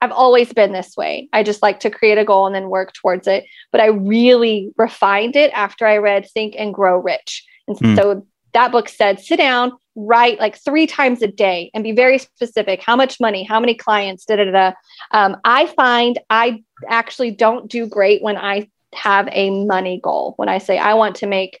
I've 0.00 0.12
always 0.12 0.52
been 0.52 0.72
this 0.72 0.96
way. 0.96 1.28
I 1.32 1.42
just 1.42 1.62
like 1.62 1.80
to 1.80 1.90
create 1.90 2.18
a 2.18 2.24
goal 2.24 2.46
and 2.46 2.54
then 2.54 2.70
work 2.70 2.92
towards 2.92 3.26
it. 3.26 3.44
But 3.72 3.80
I 3.80 3.86
really 3.86 4.72
refined 4.76 5.34
it 5.34 5.50
after 5.52 5.86
I 5.86 5.98
read 5.98 6.28
Think 6.30 6.54
and 6.56 6.72
Grow 6.72 6.98
Rich. 6.98 7.44
And 7.66 7.76
mm. 7.76 7.96
so 7.96 8.26
that 8.54 8.72
book 8.72 8.88
said 8.88 9.20
sit 9.20 9.36
down, 9.36 9.72
write 9.98 10.38
like 10.38 10.56
three 10.56 10.86
times 10.86 11.22
a 11.22 11.26
day 11.26 11.70
and 11.74 11.82
be 11.82 11.90
very 11.90 12.18
specific 12.18 12.80
how 12.80 12.94
much 12.94 13.18
money 13.18 13.42
how 13.42 13.58
many 13.58 13.74
clients 13.74 14.24
da 14.24 14.36
da 14.36 14.44
da 14.44 14.72
um, 15.10 15.36
i 15.44 15.66
find 15.66 16.20
i 16.30 16.62
actually 16.88 17.32
don't 17.32 17.68
do 17.68 17.84
great 17.86 18.22
when 18.22 18.36
i 18.36 18.68
have 18.94 19.28
a 19.32 19.50
money 19.66 20.00
goal 20.02 20.34
when 20.36 20.48
i 20.48 20.58
say 20.58 20.78
i 20.78 20.94
want 20.94 21.16
to 21.16 21.26
make 21.26 21.60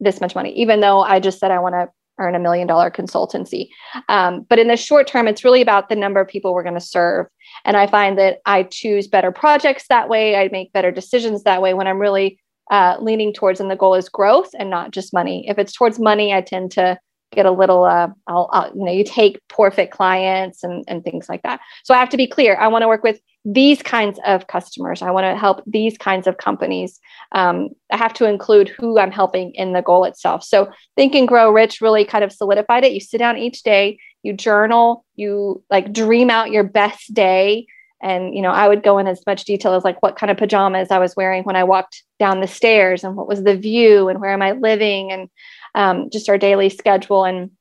this 0.00 0.20
much 0.20 0.34
money 0.34 0.52
even 0.52 0.80
though 0.80 1.00
i 1.00 1.18
just 1.18 1.40
said 1.40 1.50
i 1.50 1.58
want 1.58 1.74
to 1.74 1.88
earn 2.18 2.34
a 2.34 2.38
million 2.38 2.66
dollar 2.66 2.90
consultancy. 2.90 3.68
Um, 4.08 4.46
but 4.48 4.58
in 4.58 4.68
the 4.68 4.76
short 4.76 5.06
term 5.06 5.28
it's 5.28 5.44
really 5.44 5.62
about 5.62 5.88
the 5.88 5.96
number 5.96 6.20
of 6.20 6.28
people 6.28 6.54
we're 6.54 6.62
going 6.62 6.74
to 6.74 6.80
serve. 6.80 7.26
And 7.64 7.76
i 7.76 7.86
find 7.86 8.18
that 8.18 8.38
i 8.46 8.62
choose 8.64 9.06
better 9.06 9.32
projects 9.32 9.86
that 9.88 10.08
way. 10.08 10.36
I 10.36 10.48
make 10.52 10.72
better 10.72 10.90
decisions 10.90 11.42
that 11.44 11.62
way 11.62 11.74
when 11.74 11.86
i'm 11.86 11.98
really 11.98 12.38
uh, 12.70 12.98
leaning 13.00 13.32
towards 13.32 13.60
and 13.60 13.70
the 13.70 13.76
goal 13.76 13.94
is 13.94 14.10
growth 14.10 14.50
and 14.58 14.68
not 14.68 14.90
just 14.90 15.14
money. 15.14 15.48
If 15.48 15.58
it's 15.58 15.72
towards 15.72 15.98
money 15.98 16.32
i 16.32 16.40
tend 16.40 16.70
to 16.72 16.98
get 17.32 17.46
a 17.46 17.50
little 17.50 17.84
uh 17.84 18.08
I'll, 18.26 18.48
I'll, 18.52 18.72
you 18.74 18.84
know 18.84 18.92
you 18.92 19.04
take 19.04 19.40
poor 19.48 19.70
fit 19.70 19.90
clients 19.90 20.64
and 20.64 20.84
and 20.88 21.04
things 21.04 21.28
like 21.28 21.42
that. 21.42 21.60
So 21.84 21.94
i 21.94 21.98
have 21.98 22.10
to 22.10 22.16
be 22.16 22.26
clear. 22.26 22.56
I 22.56 22.68
want 22.68 22.82
to 22.82 22.88
work 22.88 23.02
with 23.02 23.20
these 23.50 23.82
kinds 23.82 24.20
of 24.26 24.46
customers. 24.46 25.00
I 25.00 25.10
want 25.10 25.24
to 25.24 25.34
help 25.34 25.62
these 25.66 25.96
kinds 25.96 26.26
of 26.26 26.36
companies. 26.36 27.00
Um, 27.32 27.70
I 27.90 27.96
have 27.96 28.12
to 28.14 28.26
include 28.26 28.68
who 28.68 28.98
I'm 28.98 29.10
helping 29.10 29.52
in 29.54 29.72
the 29.72 29.80
goal 29.80 30.04
itself. 30.04 30.44
So 30.44 30.70
Think 30.96 31.14
and 31.14 31.26
Grow 31.26 31.50
Rich 31.50 31.80
really 31.80 32.04
kind 32.04 32.24
of 32.24 32.32
solidified 32.32 32.84
it. 32.84 32.92
You 32.92 33.00
sit 33.00 33.18
down 33.18 33.38
each 33.38 33.62
day, 33.62 33.98
you 34.22 34.34
journal, 34.34 35.04
you 35.16 35.62
like 35.70 35.94
dream 35.94 36.28
out 36.28 36.50
your 36.50 36.64
best 36.64 37.14
day. 37.14 37.66
And, 38.02 38.34
you 38.34 38.42
know, 38.42 38.50
I 38.50 38.68
would 38.68 38.82
go 38.82 38.98
in 38.98 39.06
as 39.06 39.22
much 39.26 39.44
detail 39.44 39.72
as 39.72 39.82
like 39.82 40.02
what 40.02 40.16
kind 40.16 40.30
of 40.30 40.36
pajamas 40.36 40.90
I 40.90 40.98
was 40.98 41.16
wearing 41.16 41.44
when 41.44 41.56
I 41.56 41.64
walked 41.64 42.02
down 42.18 42.40
the 42.40 42.46
stairs 42.46 43.02
and 43.02 43.16
what 43.16 43.28
was 43.28 43.44
the 43.44 43.56
view 43.56 44.08
and 44.08 44.20
where 44.20 44.32
am 44.32 44.42
I 44.42 44.52
living 44.52 45.10
and 45.10 45.30
um, 45.74 46.10
just 46.10 46.28
our 46.28 46.38
daily 46.38 46.68
schedule. 46.68 47.24
And 47.24 47.52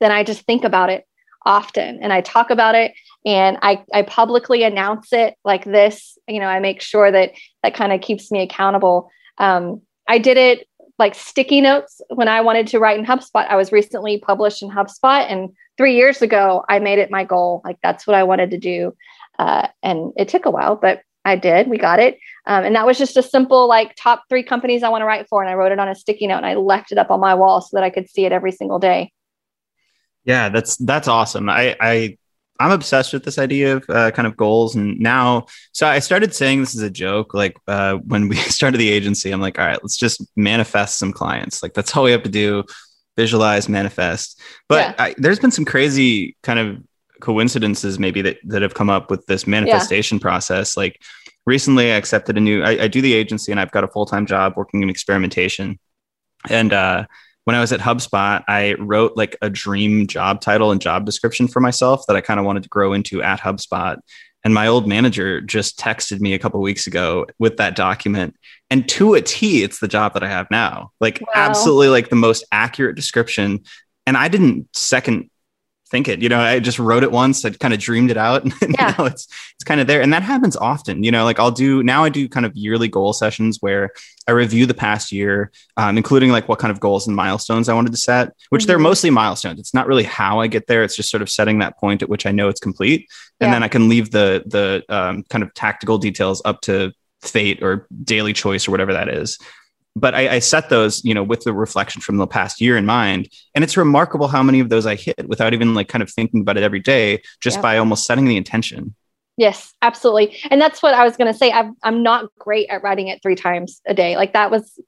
then 0.00 0.10
I 0.10 0.24
just 0.24 0.42
think 0.42 0.64
about 0.64 0.88
it 0.88 1.04
often 1.46 1.98
and 2.02 2.12
I 2.12 2.20
talk 2.20 2.50
about 2.50 2.74
it 2.74 2.92
and 3.24 3.56
I, 3.62 3.82
I 3.94 4.02
publicly 4.02 4.64
announce 4.64 5.12
it 5.12 5.34
like 5.44 5.64
this. 5.64 6.18
You 6.28 6.40
know, 6.40 6.48
I 6.48 6.60
make 6.60 6.82
sure 6.82 7.10
that 7.10 7.32
that 7.62 7.74
kind 7.74 7.92
of 7.92 8.00
keeps 8.00 8.30
me 8.30 8.42
accountable. 8.42 9.08
Um, 9.38 9.80
I 10.08 10.18
did 10.18 10.36
it 10.36 10.68
like 10.98 11.14
sticky 11.14 11.60
notes 11.60 12.00
when 12.08 12.28
I 12.28 12.40
wanted 12.40 12.66
to 12.68 12.78
write 12.78 12.98
in 12.98 13.06
HubSpot. 13.06 13.46
I 13.48 13.56
was 13.56 13.72
recently 13.72 14.18
published 14.18 14.62
in 14.62 14.70
HubSpot, 14.70 15.30
and 15.30 15.50
three 15.76 15.94
years 15.94 16.22
ago, 16.22 16.64
I 16.68 16.78
made 16.78 16.98
it 16.98 17.10
my 17.10 17.24
goal. 17.24 17.60
Like 17.64 17.76
that's 17.82 18.06
what 18.06 18.16
I 18.16 18.22
wanted 18.22 18.50
to 18.50 18.58
do. 18.58 18.94
Uh, 19.38 19.68
and 19.82 20.12
it 20.16 20.28
took 20.28 20.46
a 20.46 20.50
while, 20.50 20.76
but 20.76 21.02
I 21.26 21.36
did. 21.36 21.68
We 21.68 21.76
got 21.76 21.98
it. 21.98 22.18
Um, 22.46 22.64
and 22.64 22.76
that 22.76 22.86
was 22.86 22.98
just 22.98 23.16
a 23.16 23.22
simple, 23.22 23.68
like, 23.68 23.96
top 23.96 24.22
three 24.28 24.44
companies 24.44 24.84
I 24.84 24.88
want 24.88 25.02
to 25.02 25.06
write 25.06 25.28
for. 25.28 25.42
And 25.42 25.50
I 25.50 25.54
wrote 25.54 25.72
it 25.72 25.80
on 25.80 25.88
a 25.88 25.94
sticky 25.94 26.28
note 26.28 26.36
and 26.36 26.46
I 26.46 26.54
left 26.54 26.92
it 26.92 26.98
up 26.98 27.10
on 27.10 27.18
my 27.18 27.34
wall 27.34 27.60
so 27.60 27.70
that 27.72 27.82
I 27.82 27.90
could 27.90 28.08
see 28.08 28.24
it 28.24 28.32
every 28.32 28.52
single 28.52 28.78
day. 28.78 29.12
Yeah, 30.26 30.48
that's 30.48 30.76
that's 30.76 31.08
awesome. 31.08 31.48
I, 31.48 31.76
I 31.80 32.18
I'm 32.58 32.72
obsessed 32.72 33.12
with 33.12 33.24
this 33.24 33.38
idea 33.38 33.76
of 33.76 33.84
uh, 33.88 34.10
kind 34.10 34.26
of 34.26 34.36
goals. 34.36 34.74
And 34.74 34.98
now, 34.98 35.46
so 35.72 35.86
I 35.86 35.98
started 35.98 36.34
saying 36.34 36.60
this 36.60 36.74
is 36.74 36.82
a 36.82 36.90
joke. 36.90 37.34
Like 37.34 37.56
uh, 37.68 37.96
when 37.96 38.28
we 38.28 38.36
started 38.58 38.78
the 38.78 38.90
agency, 38.90 39.30
I'm 39.30 39.40
like, 39.40 39.58
all 39.58 39.66
right, 39.66 39.78
let's 39.82 39.96
just 39.96 40.22
manifest 40.36 40.98
some 40.98 41.12
clients. 41.12 41.62
Like 41.62 41.74
that's 41.74 41.96
all 41.96 42.04
we 42.04 42.12
have 42.12 42.22
to 42.24 42.30
do 42.30 42.64
visualize, 43.16 43.68
manifest. 43.68 44.40
But 44.68 44.90
yeah. 44.90 45.04
I, 45.04 45.14
there's 45.16 45.38
been 45.38 45.50
some 45.50 45.64
crazy 45.64 46.36
kind 46.42 46.58
of 46.58 46.82
coincidences 47.20 47.98
maybe 47.98 48.20
that, 48.22 48.36
that 48.44 48.62
have 48.62 48.74
come 48.74 48.90
up 48.90 49.10
with 49.10 49.24
this 49.26 49.46
manifestation 49.46 50.18
yeah. 50.18 50.22
process. 50.22 50.76
Like 50.76 51.00
recently, 51.46 51.92
I 51.92 51.96
accepted 51.96 52.36
a 52.36 52.40
new, 52.40 52.62
I, 52.62 52.82
I 52.82 52.88
do 52.88 53.00
the 53.00 53.14
agency 53.14 53.52
and 53.52 53.60
I've 53.60 53.70
got 53.70 53.84
a 53.84 53.88
full 53.88 54.06
time 54.06 54.26
job 54.26 54.54
working 54.56 54.82
in 54.82 54.90
experimentation. 54.90 55.78
And, 56.48 56.72
uh, 56.72 57.06
when 57.46 57.54
I 57.54 57.60
was 57.60 57.70
at 57.70 57.78
HubSpot, 57.78 58.42
I 58.48 58.74
wrote 58.74 59.16
like 59.16 59.36
a 59.40 59.48
dream 59.48 60.08
job 60.08 60.40
title 60.40 60.72
and 60.72 60.80
job 60.80 61.06
description 61.06 61.46
for 61.46 61.60
myself 61.60 62.04
that 62.08 62.16
I 62.16 62.20
kind 62.20 62.40
of 62.40 62.44
wanted 62.44 62.64
to 62.64 62.68
grow 62.68 62.92
into 62.92 63.22
at 63.22 63.38
HubSpot. 63.38 63.98
And 64.44 64.52
my 64.52 64.66
old 64.66 64.88
manager 64.88 65.40
just 65.40 65.78
texted 65.78 66.20
me 66.20 66.34
a 66.34 66.40
couple 66.40 66.60
weeks 66.60 66.88
ago 66.88 67.24
with 67.38 67.56
that 67.58 67.76
document. 67.76 68.34
And 68.68 68.88
to 68.88 69.14
a 69.14 69.22
T, 69.22 69.62
it's 69.62 69.78
the 69.78 69.86
job 69.86 70.14
that 70.14 70.24
I 70.24 70.28
have 70.28 70.50
now. 70.50 70.90
Like 71.00 71.20
wow. 71.20 71.28
absolutely 71.36 71.88
like 71.88 72.08
the 72.08 72.16
most 72.16 72.44
accurate 72.50 72.96
description. 72.96 73.62
And 74.08 74.16
I 74.16 74.26
didn't 74.26 74.68
second 74.74 75.30
think 75.90 76.08
it. 76.08 76.22
You 76.22 76.28
know, 76.28 76.40
I 76.40 76.58
just 76.58 76.78
wrote 76.78 77.02
it 77.02 77.12
once. 77.12 77.44
I 77.44 77.50
kind 77.50 77.72
of 77.72 77.80
dreamed 77.80 78.10
it 78.10 78.16
out, 78.16 78.44
and 78.62 78.74
yeah. 78.78 78.94
now 78.96 79.04
it's 79.04 79.26
it's 79.54 79.64
kind 79.64 79.80
of 79.80 79.86
there. 79.86 80.00
And 80.00 80.12
that 80.12 80.22
happens 80.22 80.56
often. 80.56 81.02
You 81.02 81.10
know, 81.10 81.24
like 81.24 81.38
I'll 81.38 81.50
do 81.50 81.82
now. 81.82 82.04
I 82.04 82.08
do 82.08 82.28
kind 82.28 82.46
of 82.46 82.54
yearly 82.56 82.88
goal 82.88 83.12
sessions 83.12 83.58
where 83.60 83.90
I 84.26 84.32
review 84.32 84.66
the 84.66 84.74
past 84.74 85.12
year, 85.12 85.50
um, 85.76 85.96
including 85.96 86.30
like 86.30 86.48
what 86.48 86.58
kind 86.58 86.70
of 86.70 86.80
goals 86.80 87.06
and 87.06 87.16
milestones 87.16 87.68
I 87.68 87.74
wanted 87.74 87.92
to 87.92 87.98
set. 87.98 88.32
Which 88.50 88.62
mm-hmm. 88.62 88.68
they're 88.68 88.78
mostly 88.78 89.10
milestones. 89.10 89.60
It's 89.60 89.74
not 89.74 89.86
really 89.86 90.04
how 90.04 90.40
I 90.40 90.46
get 90.46 90.66
there. 90.66 90.82
It's 90.82 90.96
just 90.96 91.10
sort 91.10 91.22
of 91.22 91.30
setting 91.30 91.58
that 91.60 91.78
point 91.78 92.02
at 92.02 92.08
which 92.08 92.26
I 92.26 92.32
know 92.32 92.48
it's 92.48 92.60
complete, 92.60 93.08
and 93.40 93.48
yeah. 93.48 93.54
then 93.54 93.62
I 93.62 93.68
can 93.68 93.88
leave 93.88 94.10
the 94.10 94.42
the 94.46 94.84
um, 94.88 95.24
kind 95.24 95.42
of 95.42 95.54
tactical 95.54 95.98
details 95.98 96.42
up 96.44 96.60
to 96.62 96.92
fate 97.22 97.62
or 97.62 97.88
daily 98.04 98.32
choice 98.32 98.68
or 98.68 98.70
whatever 98.70 98.92
that 98.92 99.08
is 99.08 99.38
but 99.96 100.14
I, 100.14 100.34
I, 100.34 100.38
set 100.40 100.68
those, 100.68 101.02
you 101.04 101.14
know, 101.14 101.22
with 101.22 101.40
the 101.44 101.54
reflection 101.54 102.02
from 102.02 102.18
the 102.18 102.26
past 102.26 102.60
year 102.60 102.76
in 102.76 102.84
mind. 102.84 103.30
And 103.54 103.64
it's 103.64 103.78
remarkable 103.78 104.28
how 104.28 104.42
many 104.42 104.60
of 104.60 104.68
those 104.68 104.84
I 104.84 104.94
hit 104.94 105.26
without 105.26 105.54
even 105.54 105.74
like 105.74 105.88
kind 105.88 106.02
of 106.02 106.10
thinking 106.10 106.42
about 106.42 106.58
it 106.58 106.62
every 106.62 106.80
day, 106.80 107.22
just 107.40 107.62
by 107.62 107.78
almost 107.78 108.04
setting 108.04 108.26
the 108.26 108.36
intention. 108.36 108.94
Yes, 109.38 109.72
absolutely. 109.80 110.36
And 110.50 110.60
that's 110.60 110.82
what 110.82 110.94
I 110.94 111.02
was 111.02 111.16
going 111.16 111.32
to 111.32 111.36
say. 111.36 111.50
i 111.50 111.70
am 111.82 112.02
not 112.02 112.30
great 112.38 112.68
at 112.68 112.82
writing 112.82 113.08
it 113.08 113.22
three 113.22 113.36
times 113.36 113.80
a 113.86 113.94
day. 113.94 114.16
Like 114.16 114.34
that 114.34 114.50
was 114.50 114.78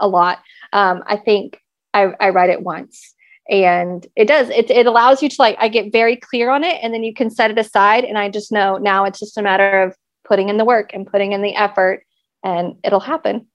a 0.00 0.08
lot. 0.08 0.40
Um, 0.72 1.04
I 1.06 1.16
think 1.16 1.60
I, 1.94 2.12
I 2.20 2.30
write 2.30 2.50
it 2.50 2.62
once 2.62 3.14
and 3.48 4.06
it 4.14 4.26
does 4.26 4.48
it, 4.50 4.70
it 4.70 4.86
allows 4.86 5.22
you 5.22 5.28
to 5.28 5.36
like 5.38 5.56
i 5.58 5.66
get 5.66 5.90
very 5.90 6.14
clear 6.14 6.50
on 6.50 6.62
it 6.62 6.78
and 6.82 6.94
then 6.94 7.02
you 7.02 7.12
can 7.12 7.30
set 7.30 7.50
it 7.50 7.58
aside 7.58 8.04
and 8.04 8.16
i 8.16 8.28
just 8.28 8.52
know 8.52 8.76
now 8.76 9.04
it's 9.04 9.18
just 9.18 9.36
a 9.36 9.42
matter 9.42 9.82
of 9.82 9.96
putting 10.24 10.48
in 10.48 10.56
the 10.56 10.64
work 10.64 10.90
and 10.94 11.06
putting 11.06 11.32
in 11.32 11.42
the 11.42 11.56
effort 11.56 12.04
and 12.44 12.74
it'll 12.84 13.00
happen 13.00 13.46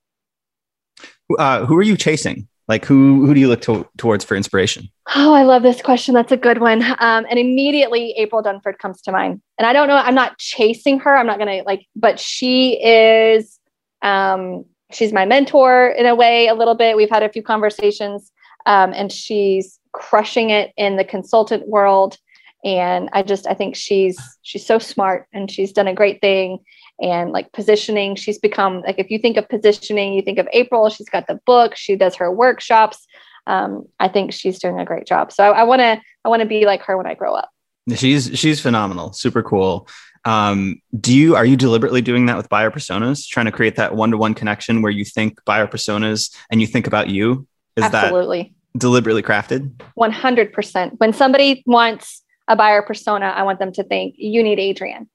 uh, 1.37 1.65
who 1.65 1.75
are 1.77 1.83
you 1.83 1.97
chasing? 1.97 2.47
Like 2.67 2.83
who 2.85 3.25
who 3.25 3.33
do 3.35 3.39
you 3.39 3.47
look 3.47 3.61
to, 3.61 3.87
towards 3.97 4.25
for 4.25 4.35
inspiration? 4.35 4.89
Oh, 5.15 5.33
I 5.33 5.43
love 5.43 5.61
this 5.61 5.81
question. 5.81 6.15
That's 6.15 6.31
a 6.31 6.37
good 6.37 6.59
one. 6.59 6.81
Um, 6.83 7.25
and 7.29 7.37
immediately 7.37 8.13
April 8.17 8.41
Dunford 8.41 8.79
comes 8.79 9.01
to 9.03 9.11
mind. 9.11 9.41
And 9.59 9.67
I 9.67 9.73
don't 9.73 9.87
know. 9.87 9.97
I'm 9.97 10.15
not 10.15 10.37
chasing 10.39 10.99
her. 10.99 11.15
I'm 11.15 11.27
not 11.27 11.37
gonna 11.37 11.61
like, 11.65 11.85
but 11.95 12.19
she 12.19 12.81
is. 12.83 13.59
Um, 14.01 14.65
she's 14.91 15.13
my 15.13 15.25
mentor 15.25 15.89
in 15.89 16.05
a 16.05 16.15
way, 16.15 16.47
a 16.47 16.55
little 16.55 16.75
bit. 16.75 16.97
We've 16.97 17.09
had 17.09 17.23
a 17.23 17.29
few 17.29 17.43
conversations, 17.43 18.31
um, 18.65 18.93
and 18.93 19.11
she's 19.11 19.79
crushing 19.91 20.49
it 20.49 20.73
in 20.75 20.97
the 20.97 21.05
consultant 21.05 21.67
world. 21.67 22.17
And 22.63 23.09
I 23.13 23.21
just 23.21 23.45
I 23.45 23.53
think 23.53 23.75
she's 23.75 24.17
she's 24.41 24.65
so 24.65 24.79
smart 24.79 25.27
and 25.31 25.51
she's 25.51 25.71
done 25.71 25.87
a 25.87 25.93
great 25.93 26.19
thing 26.19 26.59
and 27.01 27.31
like 27.31 27.51
positioning. 27.51 28.15
She's 28.15 28.37
become 28.37 28.81
like 28.81 28.99
if 28.99 29.09
you 29.09 29.19
think 29.19 29.37
of 29.37 29.47
positioning, 29.49 30.13
you 30.13 30.21
think 30.21 30.39
of 30.39 30.47
April. 30.53 30.89
She's 30.89 31.09
got 31.09 31.27
the 31.27 31.39
book. 31.45 31.75
She 31.75 31.95
does 31.95 32.15
her 32.15 32.31
workshops. 32.31 33.05
Um, 33.47 33.85
I 33.99 34.07
think 34.07 34.33
she's 34.33 34.59
doing 34.59 34.79
a 34.79 34.85
great 34.85 35.05
job. 35.05 35.31
So 35.31 35.51
I 35.51 35.63
want 35.63 35.81
to 35.81 36.01
I 36.23 36.29
want 36.29 36.41
to 36.41 36.47
be 36.47 36.65
like 36.65 36.81
her 36.83 36.97
when 36.97 37.05
I 37.05 37.13
grow 37.13 37.33
up. 37.33 37.49
She's 37.95 38.31
she's 38.37 38.59
phenomenal, 38.59 39.13
super 39.13 39.43
cool. 39.43 39.87
Um, 40.23 40.81
do 40.99 41.15
you 41.15 41.35
are 41.35 41.45
you 41.45 41.55
deliberately 41.55 42.01
doing 42.01 42.25
that 42.25 42.37
with 42.37 42.49
buyer 42.49 42.71
personas, 42.71 43.27
trying 43.27 43.45
to 43.45 43.51
create 43.51 43.75
that 43.75 43.95
one 43.95 44.09
to 44.11 44.17
one 44.17 44.33
connection 44.33 44.81
where 44.81 44.91
you 44.91 45.05
think 45.05 45.43
buyer 45.45 45.67
personas 45.67 46.35
and 46.49 46.61
you 46.61 46.67
think 46.67 46.87
about 46.87 47.09
you? 47.09 47.47
Is 47.75 47.83
Absolutely. 47.83 48.53
that 48.73 48.79
deliberately 48.79 49.21
crafted? 49.21 49.79
One 49.93 50.11
hundred 50.11 50.51
percent. 50.51 50.95
When 50.97 51.13
somebody 51.13 51.61
wants 51.67 52.23
a 52.47 52.55
buyer 52.55 52.81
persona, 52.81 53.27
I 53.27 53.43
want 53.43 53.59
them 53.59 53.71
to 53.73 53.83
think 53.83 54.15
you 54.17 54.41
need 54.41 54.59
Adrienne 54.59 55.07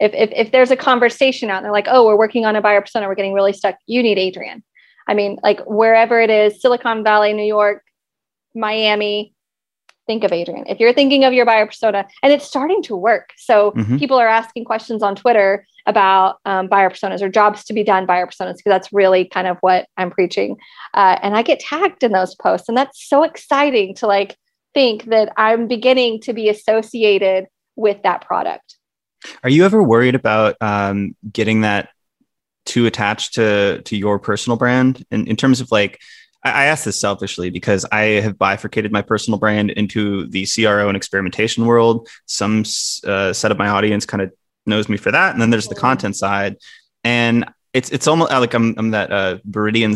if, 0.00 0.12
if, 0.14 0.30
if 0.34 0.52
there's 0.52 0.70
a 0.70 0.76
conversation 0.76 1.50
out 1.50 1.58
and 1.58 1.64
they're 1.64 1.72
like, 1.72 1.88
oh, 1.88 2.04
we're 2.04 2.18
working 2.18 2.44
on 2.44 2.56
a 2.56 2.60
buyer 2.60 2.80
persona, 2.80 3.08
we're 3.08 3.14
getting 3.14 3.34
really 3.34 3.52
stuck, 3.52 3.76
you 3.86 4.02
need 4.02 4.18
Adrienne. 4.18 4.62
I 5.08 5.14
mean, 5.14 5.38
like 5.42 5.60
wherever 5.66 6.20
it 6.20 6.30
is, 6.30 6.60
Silicon 6.60 7.04
Valley, 7.04 7.32
New 7.32 7.44
York, 7.44 7.82
Miami, 8.54 9.32
think 10.06 10.24
of 10.24 10.32
Adrienne. 10.32 10.66
If 10.68 10.80
you're 10.80 10.92
thinking 10.92 11.24
of 11.24 11.32
your 11.32 11.46
buyer 11.46 11.66
persona, 11.66 12.06
and 12.22 12.32
it's 12.32 12.44
starting 12.44 12.82
to 12.84 12.96
work. 12.96 13.30
So 13.36 13.72
mm-hmm. 13.72 13.98
people 13.98 14.18
are 14.18 14.28
asking 14.28 14.64
questions 14.64 15.02
on 15.02 15.16
Twitter 15.16 15.66
about 15.86 16.38
um, 16.44 16.66
buyer 16.68 16.90
personas 16.90 17.22
or 17.22 17.28
jobs 17.28 17.64
to 17.64 17.72
be 17.72 17.84
done 17.84 18.06
buyer 18.06 18.26
personas, 18.26 18.56
because 18.56 18.70
that's 18.70 18.92
really 18.92 19.24
kind 19.24 19.46
of 19.46 19.56
what 19.60 19.86
I'm 19.96 20.10
preaching. 20.10 20.56
Uh, 20.94 21.18
and 21.22 21.36
I 21.36 21.42
get 21.42 21.60
tagged 21.60 22.02
in 22.02 22.12
those 22.12 22.34
posts. 22.34 22.68
And 22.68 22.76
that's 22.76 23.08
so 23.08 23.22
exciting 23.22 23.94
to 23.96 24.06
like 24.06 24.36
think 24.74 25.04
that 25.04 25.32
I'm 25.36 25.68
beginning 25.68 26.20
to 26.22 26.32
be 26.32 26.48
associated 26.48 27.46
with 27.76 28.02
that 28.02 28.20
product. 28.26 28.76
Are 29.42 29.50
you 29.50 29.64
ever 29.64 29.82
worried 29.82 30.14
about 30.14 30.56
um, 30.60 31.16
getting 31.30 31.62
that 31.62 31.90
too 32.64 32.86
attached 32.86 33.34
to 33.34 33.82
to 33.82 33.96
your 33.96 34.18
personal 34.18 34.56
brand? 34.56 35.04
In, 35.10 35.26
in 35.26 35.36
terms 35.36 35.60
of 35.60 35.70
like, 35.70 36.00
I, 36.44 36.50
I 36.50 36.64
ask 36.66 36.84
this 36.84 37.00
selfishly 37.00 37.50
because 37.50 37.84
I 37.90 38.20
have 38.20 38.38
bifurcated 38.38 38.92
my 38.92 39.02
personal 39.02 39.38
brand 39.38 39.70
into 39.70 40.26
the 40.28 40.46
CRO 40.46 40.88
and 40.88 40.96
experimentation 40.96 41.66
world. 41.66 42.08
Some 42.26 42.64
uh, 43.04 43.32
set 43.32 43.50
of 43.50 43.58
my 43.58 43.68
audience 43.68 44.06
kind 44.06 44.22
of 44.22 44.32
knows 44.66 44.88
me 44.88 44.96
for 44.96 45.12
that, 45.12 45.32
and 45.32 45.40
then 45.40 45.50
there's 45.50 45.68
the 45.68 45.74
content 45.74 46.16
side. 46.16 46.56
And 47.04 47.46
it's 47.76 47.90
it's 47.90 48.06
almost 48.06 48.30
like 48.30 48.54
I'm 48.54 48.74
I'm 48.78 48.92
that 48.92 49.12
uh, 49.12 49.36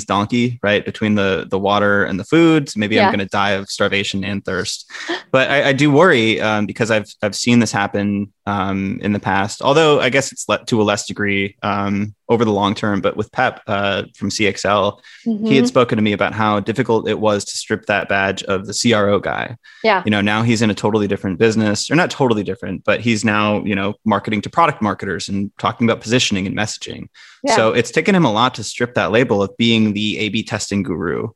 donkey, 0.04 0.60
right, 0.62 0.84
between 0.84 1.14
the 1.14 1.46
the 1.48 1.58
water 1.58 2.04
and 2.04 2.20
the 2.20 2.24
food. 2.24 2.68
So 2.68 2.78
maybe 2.78 2.96
yeah. 2.96 3.06
I'm 3.06 3.08
going 3.08 3.26
to 3.26 3.30
die 3.30 3.52
of 3.52 3.70
starvation 3.70 4.22
and 4.22 4.44
thirst. 4.44 4.90
But 5.30 5.50
I, 5.50 5.70
I 5.70 5.72
do 5.72 5.90
worry 5.90 6.42
um, 6.42 6.66
because 6.66 6.90
I've 6.90 7.06
I've 7.22 7.34
seen 7.34 7.58
this 7.58 7.72
happen 7.72 8.34
um, 8.50 8.98
in 9.00 9.12
the 9.12 9.20
past. 9.20 9.62
Although 9.62 10.00
I 10.00 10.08
guess 10.08 10.32
it's 10.32 10.48
le- 10.48 10.64
to 10.64 10.82
a 10.82 10.84
less 10.84 11.06
degree 11.06 11.56
um, 11.62 12.14
over 12.28 12.44
the 12.44 12.50
long 12.50 12.74
term. 12.74 13.00
But 13.00 13.16
with 13.16 13.30
Peep 13.30 13.54
uh, 13.68 14.04
from 14.16 14.28
CXL, 14.30 15.00
mm-hmm. 15.26 15.46
he 15.46 15.54
had 15.54 15.64
mm-hmm. 15.64 15.68
spoken 15.68 15.96
to 15.96 16.02
me 16.02 16.12
about 16.12 16.32
how 16.32 16.58
difficult 16.58 17.08
it 17.08 17.20
was 17.20 17.44
to 17.44 17.56
strip 17.56 17.86
that 17.86 18.08
badge 18.08 18.42
of 18.44 18.66
the 18.66 18.74
CRO 18.74 19.20
guy. 19.20 19.56
Yeah, 19.84 20.02
you 20.04 20.10
know, 20.10 20.20
now 20.20 20.42
he's 20.42 20.62
in 20.62 20.70
a 20.70 20.74
totally 20.74 21.06
different 21.06 21.38
business, 21.38 21.90
or 21.90 21.94
not 21.94 22.10
totally 22.10 22.42
different, 22.42 22.82
but 22.84 23.00
he's 23.00 23.24
now 23.24 23.62
you 23.64 23.74
know 23.74 23.94
marketing 24.04 24.40
to 24.42 24.50
product 24.50 24.82
marketers 24.82 25.28
and 25.28 25.56
talking 25.58 25.88
about 25.88 26.00
positioning 26.00 26.46
and 26.46 26.56
messaging. 26.56 27.06
Yeah. 27.44 27.54
So 27.54 27.72
it's 27.72 27.92
taken 27.92 28.14
him 28.14 28.24
a 28.24 28.32
lot 28.32 28.54
to 28.56 28.64
strip 28.64 28.94
that 28.94 29.12
label 29.12 29.42
of 29.42 29.56
being 29.56 29.92
the 29.92 30.18
A/B 30.18 30.42
testing 30.42 30.82
guru. 30.82 31.28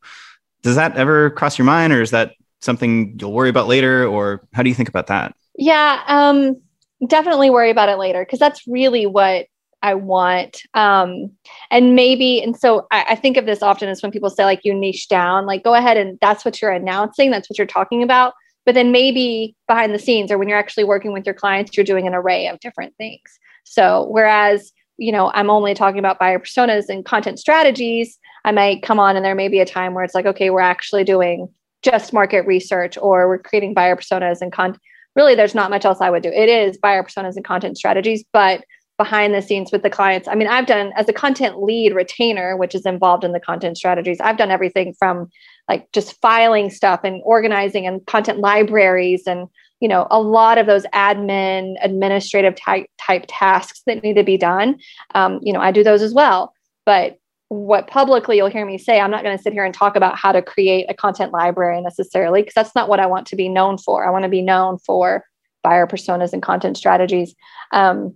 Does 0.63 0.77
that 0.77 0.97
ever 0.97 1.31
cross 1.31 1.59
your 1.59 1.67
mind, 1.67 1.93
or 1.93 2.03
is 2.03 2.11
that 2.11 2.33
something 2.61 3.17
you'll 3.21 3.33
worry 3.33 3.51
about 3.51 3.69
later, 3.69 4.05
or 4.05 4.47
how 4.53 4.65
do 4.65 4.69
you 4.69 4.75
think 4.75 4.89
about 4.89 5.07
that? 5.09 5.37
Yeah. 5.57 6.03
Um, 6.09 6.61
definitely 7.07 7.51
worry 7.51 7.71
about 7.71 7.89
it 7.89 7.99
later 7.99 8.25
because 8.25 8.39
that's 8.39 8.67
really 8.67 9.07
what 9.07 9.47
I 9.83 9.95
want. 9.95 10.63
Um, 10.73 11.31
and 11.71 11.95
maybe, 11.95 12.43
and 12.43 12.57
so 12.57 12.87
I, 12.91 13.05
I, 13.11 13.15
think 13.17 13.37
of 13.37 13.45
this 13.45 13.63
often 13.63 13.91
as 13.91 14.03
when 14.03 14.11
people 14.11 14.31
say, 14.31 14.45
like, 14.47 14.61
you 14.65 14.73
niche 14.73 15.09
down, 15.09 15.45
like, 15.45 15.63
go 15.63 15.75
ahead 15.75 15.99
and 15.99 16.19
that's 16.23 16.43
what 16.43 16.63
you're 16.63 16.73
announcing, 16.73 17.31
that's 17.31 17.51
what 17.51 17.59
you're 17.59 17.67
talking 17.67 18.03
about. 18.03 18.33
But 18.65 18.75
then 18.75 18.93
maybe 18.93 19.55
behind 19.69 19.93
the 19.93 19.99
scenes 19.99 20.33
or 20.33 20.39
when 20.39 20.49
you're 20.49 20.59
actually 20.59 20.85
working 20.85 21.13
with 21.13 21.27
your 21.27 21.35
clients, 21.35 21.77
you're 21.77 21.85
doing 21.85 22.07
an 22.07 22.15
array 22.15 22.49
of 22.49 22.61
different 22.61 22.97
things. 22.97 23.39
So, 23.65 24.07
whereas, 24.11 24.73
you 24.97 25.13
know, 25.13 25.31
I'm 25.35 25.51
only 25.51 25.75
talking 25.75 25.99
about 25.99 26.19
buyer 26.19 26.39
personas 26.39 26.89
and 26.89 27.05
content 27.05 27.39
strategies, 27.39 28.19
I 28.45 28.53
might 28.53 28.83
come 28.83 28.99
on 28.99 29.17
and 29.17 29.25
there 29.25 29.35
may 29.35 29.49
be 29.49 29.61
a 29.61 29.67
time 29.67 29.93
where 29.93 30.05
it's 30.05 30.15
like, 30.15 30.27
okay, 30.27 30.51
we're 30.51 30.61
actually 30.61 31.05
doing 31.05 31.49
just 31.83 32.13
market 32.13 32.47
research 32.47 32.97
or 32.97 33.29
we're 33.29 33.39
creating 33.39 33.75
buyer 33.75 33.97
personas 33.97 34.41
and 34.41 34.53
content. 34.53 34.81
Really, 35.17 35.35
there's 35.35 35.55
not 35.55 35.71
much 35.71 35.85
else 35.85 36.01
I 36.01 36.11
would 36.11 36.23
do. 36.23 36.31
It 36.31 36.49
is 36.49 36.79
buyer 36.79 37.03
personas 37.03 37.37
and 37.37 37.45
content 37.45 37.79
strategies, 37.79 38.25
but 38.33 38.65
behind 38.97 39.35
the 39.35 39.43
scenes 39.43 39.73
with 39.73 39.83
the 39.83 39.91
clients. 39.91 40.29
I 40.29 40.35
mean, 40.35 40.47
I've 40.47 40.67
done 40.67 40.93
as 40.97 41.09
a 41.09 41.13
content 41.13 41.61
lead 41.61 41.95
retainer, 41.95 42.57
which 42.57 42.75
is 42.75 42.87
involved 42.87 43.25
in 43.25 43.33
the 43.33 43.41
content 43.41 43.77
strategies, 43.77 44.21
I've 44.21 44.37
done 44.37 44.53
everything 44.53 44.95
from 44.99 45.31
like 45.69 45.91
just 45.93 46.21
filing 46.21 46.71
stuff 46.71 47.01
and 47.05 47.21
organizing 47.25 47.87
and 47.87 48.05
content 48.07 48.39
libraries 48.39 49.27
and 49.27 49.49
you 49.81 49.89
know 49.89 50.07
a 50.11 50.21
lot 50.21 50.59
of 50.59 50.67
those 50.67 50.85
admin 50.95 51.75
administrative 51.83 52.55
type 52.55 52.87
type 52.99 53.25
tasks 53.29 53.83
that 53.87 54.03
need 54.03 54.15
to 54.15 54.23
be 54.23 54.37
done 54.37 54.77
um, 55.15 55.41
you 55.43 55.53
know 55.53 55.61
i 55.61 55.71
do 55.71 55.83
those 55.83 56.03
as 56.03 56.15
well 56.15 56.53
but 56.87 57.19
what 57.49 57.87
publicly 57.87 58.37
you'll 58.37 58.49
hear 58.49 58.67
me 58.67 58.79
say 58.79 59.01
i'm 59.01 59.11
not 59.11 59.23
going 59.23 59.37
to 59.37 59.43
sit 59.43 59.53
here 59.53 59.65
and 59.65 59.75
talk 59.75 59.97
about 59.97 60.17
how 60.17 60.33
to 60.33 60.43
create 60.43 60.87
a 60.89 60.95
content 60.95 61.33
library 61.33 61.81
necessarily 61.81 62.41
because 62.41 62.55
that's 62.55 62.75
not 62.75 62.89
what 62.89 63.01
i 63.01 63.07
want 63.07 63.27
to 63.27 63.37
be 63.37 63.49
known 63.49 63.79
for 63.79 64.07
i 64.07 64.11
want 64.11 64.23
to 64.25 64.29
be 64.29 64.43
known 64.43 64.79
for 64.79 65.25
buyer 65.63 65.87
personas 65.87 66.33
and 66.33 66.43
content 66.43 66.77
strategies 66.77 67.35
um, 67.73 68.15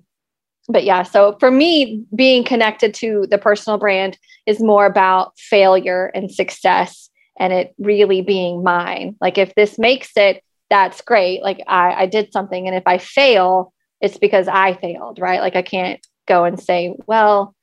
but 0.68 0.85
yeah, 0.85 1.03
so 1.03 1.37
for 1.41 1.51
me, 1.51 2.05
being 2.14 2.45
connected 2.45 2.93
to 2.95 3.26
the 3.31 3.39
personal 3.39 3.79
brand 3.79 4.18
is 4.47 4.61
more 4.61 4.85
about 4.85 5.33
failure 5.39 6.11
and 6.14 6.31
success 6.31 7.09
and 7.39 7.53
it 7.53 7.74
really 7.79 8.20
being 8.20 8.62
mine. 8.62 9.16
Like 9.20 9.39
if 9.39 9.55
this 9.55 9.79
makes 9.79 10.11
it, 10.16 10.43
that's 10.68 11.01
great. 11.01 11.43
Like 11.43 11.61
I, 11.66 12.03
I 12.03 12.07
did 12.07 12.33
something. 12.33 12.66
And 12.66 12.76
if 12.76 12.83
I 12.85 12.99
fail, 12.99 13.72
it's 14.01 14.18
because 14.18 14.47
I 14.47 14.74
failed, 14.74 15.18
right? 15.18 15.41
Like 15.41 15.57
I 15.57 15.62
can't 15.62 16.05
go 16.26 16.45
and 16.45 16.61
say, 16.61 16.95
well, 17.07 17.55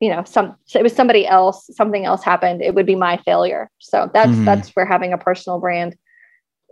you 0.00 0.08
know, 0.08 0.24
some 0.24 0.56
it 0.74 0.82
was 0.82 0.94
somebody 0.94 1.26
else, 1.26 1.68
something 1.74 2.06
else 2.06 2.24
happened. 2.24 2.62
It 2.62 2.74
would 2.74 2.86
be 2.86 2.96
my 2.96 3.18
failure. 3.18 3.70
So 3.78 4.10
that's 4.12 4.30
mm-hmm. 4.30 4.46
that's 4.46 4.70
where 4.70 4.86
having 4.86 5.12
a 5.12 5.18
personal 5.18 5.60
brand 5.60 5.94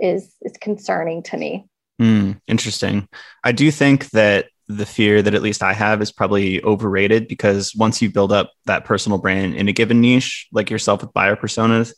is 0.00 0.34
is 0.42 0.54
concerning 0.60 1.22
to 1.24 1.36
me. 1.36 1.66
Mm, 2.00 2.40
interesting. 2.46 3.08
I 3.44 3.52
do 3.52 3.70
think 3.70 4.10
that 4.10 4.46
the 4.68 4.86
fear 4.86 5.22
that 5.22 5.34
at 5.34 5.42
least 5.42 5.62
I 5.62 5.72
have 5.72 6.00
is 6.00 6.12
probably 6.12 6.62
overrated 6.62 7.26
because 7.28 7.74
once 7.74 8.00
you 8.00 8.10
build 8.10 8.32
up 8.32 8.52
that 8.66 8.84
personal 8.84 9.18
brand 9.18 9.54
in 9.54 9.68
a 9.68 9.72
given 9.72 10.00
niche, 10.00 10.46
like 10.52 10.70
yourself 10.70 11.00
with 11.00 11.12
buyer 11.12 11.36
personas, 11.36 11.92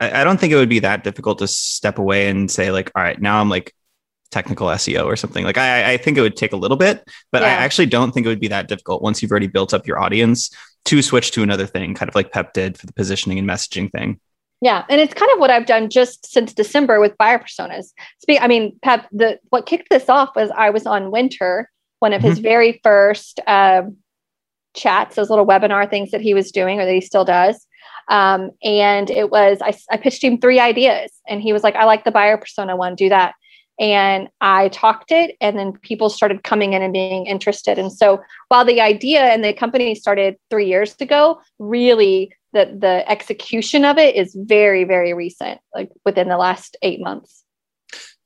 I, 0.00 0.22
I, 0.22 0.24
don't 0.24 0.40
think 0.40 0.52
it 0.52 0.56
would 0.56 0.70
be 0.70 0.78
that 0.80 1.04
difficult 1.04 1.38
to 1.40 1.46
step 1.46 1.98
away 1.98 2.28
and 2.28 2.50
say, 2.50 2.70
like, 2.70 2.90
all 2.94 3.02
right, 3.02 3.20
now 3.20 3.40
I'm 3.40 3.50
like 3.50 3.74
technical 4.30 4.68
SEO 4.68 5.04
or 5.04 5.16
something. 5.16 5.44
Like, 5.44 5.58
I, 5.58 5.92
I 5.92 5.96
think 5.98 6.16
it 6.16 6.22
would 6.22 6.34
take 6.34 6.54
a 6.54 6.56
little 6.56 6.78
bit, 6.78 7.04
but 7.30 7.42
yeah. 7.42 7.48
I 7.48 7.50
actually 7.50 7.86
don't 7.86 8.10
think 8.10 8.24
it 8.24 8.30
would 8.30 8.40
be 8.40 8.48
that 8.48 8.68
difficult 8.68 9.02
once 9.02 9.20
you've 9.20 9.30
already 9.30 9.46
built 9.46 9.74
up 9.74 9.86
your 9.86 10.00
audience 10.00 10.50
to 10.84 11.02
switch 11.02 11.30
to 11.32 11.42
another 11.42 11.66
thing, 11.66 11.94
kind 11.94 12.08
of 12.08 12.14
like 12.14 12.32
Peep 12.32 12.52
did 12.52 12.78
for 12.78 12.86
the 12.86 12.92
positioning 12.92 13.38
and 13.38 13.48
messaging 13.48 13.90
thing. 13.90 14.20
Yeah, 14.60 14.84
and 14.88 15.00
it's 15.00 15.14
kind 15.14 15.30
of 15.32 15.38
what 15.38 15.50
I've 15.50 15.66
done 15.66 15.90
just 15.90 16.30
since 16.30 16.52
December 16.52 17.00
with 17.00 17.18
buyer 17.18 17.38
personas. 17.38 17.92
Speak, 18.20 18.40
I 18.40 18.46
mean, 18.46 18.78
Peep, 18.82 19.00
the 19.12 19.38
what 19.50 19.66
kicked 19.66 19.90
this 19.90 20.08
off 20.08 20.34
was 20.36 20.50
I 20.50 20.70
was 20.70 20.86
on 20.86 21.10
Wynter 21.10 21.66
one 22.04 22.12
of 22.12 22.20
his 22.20 22.34
mm-hmm. 22.34 22.42
very 22.42 22.80
first 22.82 23.40
uh, 23.46 23.82
chats, 24.74 25.16
those 25.16 25.30
little 25.30 25.46
webinar 25.46 25.88
things 25.88 26.10
that 26.10 26.20
he 26.20 26.34
was 26.34 26.52
doing 26.52 26.78
or 26.78 26.84
that 26.84 26.92
he 26.92 27.00
still 27.00 27.24
does. 27.24 27.66
Um, 28.08 28.50
and 28.62 29.08
it 29.08 29.30
was, 29.30 29.58
I, 29.62 29.74
I 29.90 29.96
pitched 29.96 30.22
him 30.22 30.38
three 30.38 30.60
ideas 30.60 31.10
and 31.26 31.40
he 31.40 31.54
was 31.54 31.62
like, 31.62 31.76
I 31.76 31.84
like 31.84 32.04
the 32.04 32.10
buyer 32.10 32.36
persona 32.36 32.76
one, 32.76 32.94
do 32.94 33.08
that. 33.08 33.34
And 33.78 34.28
I 34.40 34.68
talked 34.68 35.10
it, 35.10 35.36
and 35.40 35.58
then 35.58 35.72
people 35.72 36.08
started 36.08 36.44
coming 36.44 36.74
in 36.74 36.82
and 36.82 36.92
being 36.92 37.26
interested. 37.26 37.78
And 37.78 37.92
so, 37.92 38.22
while 38.48 38.64
the 38.64 38.80
idea 38.80 39.22
and 39.22 39.44
the 39.44 39.52
company 39.52 39.94
started 39.94 40.36
three 40.48 40.66
years 40.66 40.94
ago, 41.00 41.40
really 41.58 42.32
the 42.52 42.76
the 42.78 43.10
execution 43.10 43.84
of 43.84 43.98
it 43.98 44.14
is 44.14 44.34
very, 44.38 44.84
very 44.84 45.12
recent, 45.12 45.60
like 45.74 45.90
within 46.04 46.28
the 46.28 46.38
last 46.38 46.76
eight 46.82 47.00
months. 47.00 47.44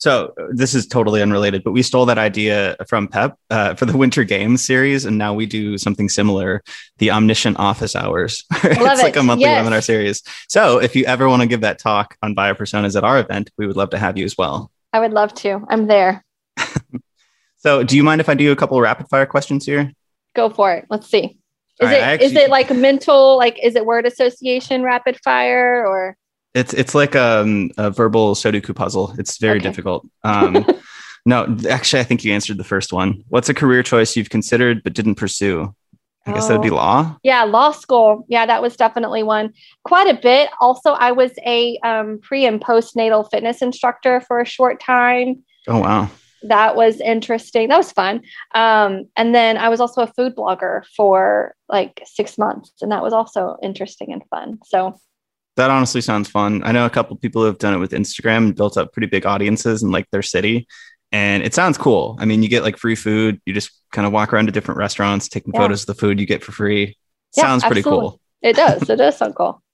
So 0.01 0.33
this 0.51 0.75
is 0.75 0.87
totally 0.87 1.21
unrelated, 1.21 1.65
but 1.65 1.73
we 1.73 1.83
stole 1.83 2.07
that 2.07 2.19
idea 2.19 2.77
from 2.89 3.09
Peep 3.09 3.33
uh, 3.51 3.75
for 3.75 3.85
the 3.85 3.95
Wynter 3.95 4.27
Games 4.27 4.65
series, 4.65 5.05
and 5.05 5.19
now 5.19 5.35
we 5.35 5.45
do 5.45 5.77
something 5.77 6.09
similar: 6.09 6.63
the 6.99 7.11
Omniscient 7.11 7.59
Office 7.59 7.97
Hours. 7.97 8.45
it's 8.63 8.79
it. 8.79 9.03
like 9.03 9.17
a 9.17 9.23
monthly 9.23 9.47
yes. 9.47 9.67
webinar 9.67 9.83
series. 9.83 10.23
So 10.49 10.79
if 10.79 10.95
you 10.95 11.05
ever 11.07 11.29
want 11.29 11.43
to 11.43 11.49
give 11.49 11.63
that 11.63 11.81
talk 11.81 12.17
on 12.23 12.35
buyer 12.35 12.55
personas 12.55 12.97
at 12.97 13.03
our 13.03 13.19
event, 13.19 13.51
we 13.59 13.67
would 13.67 13.77
love 13.77 13.91
to 13.91 13.99
have 13.99 14.17
you 14.17 14.25
as 14.25 14.39
well. 14.39 14.71
I 14.93 15.01
would 15.01 15.13
love 15.13 15.35
to. 15.35 15.65
I'm 15.69 15.87
there. 15.87 16.25
so, 17.57 17.83
do 17.83 17.97
you 17.97 18.03
mind 18.03 18.21
if 18.21 18.29
I 18.29 18.35
do 18.35 18.53
a 18.53 18.57
couple 18.57 18.81
rapid 18.81 19.09
fire 19.09 19.27
questions 19.27 19.67
here? 19.67 19.93
Go 20.35 20.51
for 20.51 20.73
it. 20.73 20.87
Let's 20.91 21.09
see. 21.09 21.39
Is 21.81 21.87
right, 21.87 21.97
it 21.97 22.03
actually, 22.03 22.27
is 22.27 22.35
it 22.35 22.51
like 22.51 22.71
mental? 22.71 23.37
Like, 23.37 23.59
is 23.63 23.77
it 23.77 23.87
word 23.87 24.07
association 24.07 24.83
rapid 24.83 25.19
fire 25.23 25.87
or? 25.87 26.17
It's 26.55 26.75
it's 26.75 26.95
like 26.95 27.15
um, 27.15 27.71
a 27.77 27.91
verbal 27.91 28.35
Sudoku 28.35 28.75
puzzle. 28.75 29.15
It's 29.19 29.39
very 29.39 29.59
okay. 29.59 29.69
difficult. 29.69 30.09
Um, 30.25 30.67
no, 31.27 31.57
actually, 31.69 32.01
I 32.01 32.05
think 32.05 32.25
you 32.25 32.33
answered 32.33 32.57
the 32.57 32.65
first 32.65 32.93
one. 32.93 33.23
What's 33.29 33.49
a 33.49 33.55
career 33.55 33.83
choice 33.83 34.17
you've 34.17 34.31
considered 34.31 34.83
but 34.83 34.95
didn't 34.95 35.17
pursue? 35.17 35.75
I 36.29 36.35
guess 36.35 36.45
oh. 36.45 36.49
that'd 36.49 36.63
be 36.63 36.71
oh. 36.71 36.77
law. 36.77 37.17
Yeah, 37.23 37.45
law 37.45 37.73
school. 37.73 38.27
Yeah, 38.29 38.45
that 38.47 38.61
was 38.61 38.77
definitely 38.77 39.23
one. 39.23 39.55
Quite 39.85 40.09
a 40.09 40.21
bit. 40.21 40.51
Also, 40.61 40.93
I 40.93 41.13
was 41.13 41.33
a 41.45 41.79
um, 41.79 42.19
pre 42.23 42.45
and 42.45 42.61
postnatal 42.61 43.29
fitness 43.31 43.63
instructor 43.63 44.21
for 44.21 44.41
a 44.41 44.47
short 44.47 44.81
time. 44.81 45.43
Oh 45.67 45.81
wow. 45.81 46.11
That 46.43 46.77
was 46.77 47.01
interesting. 47.01 47.69
That 47.69 47.79
was 47.79 47.91
fun. 47.91 48.23
Um, 48.55 49.07
and 49.17 49.35
then 49.35 49.57
I 49.57 49.71
was 49.71 49.81
also 49.81 50.03
a 50.03 50.07
food 50.07 50.37
blogger 50.37 50.85
for 50.97 51.55
like 51.69 52.01
six 52.05 52.39
months, 52.39 52.73
and 52.81 52.93
that 52.93 53.03
was 53.03 53.13
also 53.13 53.57
interesting 53.63 54.13
and 54.13 54.23
fun. 54.31 54.59
So 54.65 54.95
that 55.57 55.71
honestly 55.71 56.01
sounds 56.01 56.29
fun. 56.29 56.63
I 56.63 56.73
know 56.73 56.87
a 56.87 56.91
couple 56.91 57.17
people 57.17 57.43
who 57.43 57.47
have 57.47 57.59
done 57.59 57.75
it 57.75 57.79
with 57.79 57.91
Instagram 57.91 58.37
and 58.39 58.55
built 58.55 58.77
up 58.77 58.93
pretty 58.93 59.09
big 59.09 59.27
audiences 59.27 59.83
in 59.83 59.91
like 59.91 60.09
their 60.13 60.23
city. 60.23 60.69
And 61.11 61.43
it 61.43 61.55
sounds 61.55 61.79
cool. 61.79 62.17
I 62.21 62.25
mean, 62.25 62.43
you 62.43 62.49
get 62.49 62.63
like 62.63 62.77
free 62.77 62.95
food. 62.95 63.41
You 63.47 63.55
just 63.55 63.71
kind 63.93 64.07
of 64.07 64.13
walk 64.13 64.33
around 64.33 64.47
to 64.47 64.53
different 64.53 64.79
restaurants, 64.79 65.29
taking 65.29 65.53
yeah. 65.55 65.61
photos 65.61 65.83
of 65.83 65.87
the 65.87 65.95
food 65.95 66.21
you 66.21 66.27
get 66.27 66.45
for 66.45 66.53
free. 66.53 66.97
Yeah, 67.37 67.45
sounds 67.45 67.65
pretty 67.65 67.81
absolutely. 67.81 68.09
cool. 68.09 68.21
It 68.43 68.57
does. 68.57 68.89
It 68.89 68.97
does 68.97 69.17
sound 69.17 69.35
cool. 69.35 69.63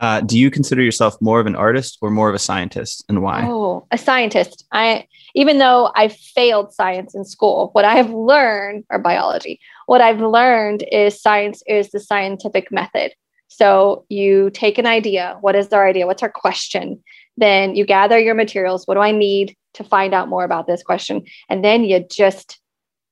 Uh, 0.00 0.22
do 0.22 0.38
you 0.38 0.50
consider 0.50 0.80
yourself 0.80 1.20
more 1.20 1.40
of 1.40 1.46
an 1.46 1.54
artist 1.54 1.98
or 2.00 2.10
more 2.10 2.30
of 2.30 2.34
a 2.34 2.38
scientist 2.38 3.04
and 3.10 3.22
why? 3.22 3.44
Oh, 3.46 3.86
a 3.90 3.98
scientist. 3.98 4.64
I 4.72 5.06
even 5.34 5.58
though 5.58 5.92
I 5.94 6.08
failed 6.08 6.72
science 6.72 7.14
in 7.14 7.26
school, 7.26 7.68
what 7.72 7.84
I 7.84 7.96
have 7.96 8.10
learned 8.10 8.84
or 8.88 8.98
biology, 8.98 9.60
what 9.84 10.00
I've 10.00 10.20
learned 10.20 10.84
is 10.90 11.20
science 11.20 11.62
is 11.66 11.90
the 11.90 12.00
scientific 12.00 12.72
method. 12.72 13.12
So 13.48 14.06
you 14.08 14.48
take 14.50 14.78
an 14.78 14.86
idea. 14.86 15.36
What 15.42 15.54
is 15.54 15.68
our 15.68 15.86
idea? 15.86 16.06
What's 16.06 16.22
our 16.22 16.30
question? 16.30 17.02
Then 17.36 17.74
you 17.74 17.84
gather 17.86 18.18
your 18.18 18.34
materials. 18.34 18.86
What 18.86 18.94
do 18.94 19.00
I 19.00 19.12
need 19.12 19.56
to 19.74 19.84
find 19.84 20.14
out 20.14 20.28
more 20.28 20.44
about 20.44 20.66
this 20.66 20.82
question? 20.82 21.24
And 21.48 21.64
then 21.64 21.84
you 21.84 22.04
just 22.10 22.60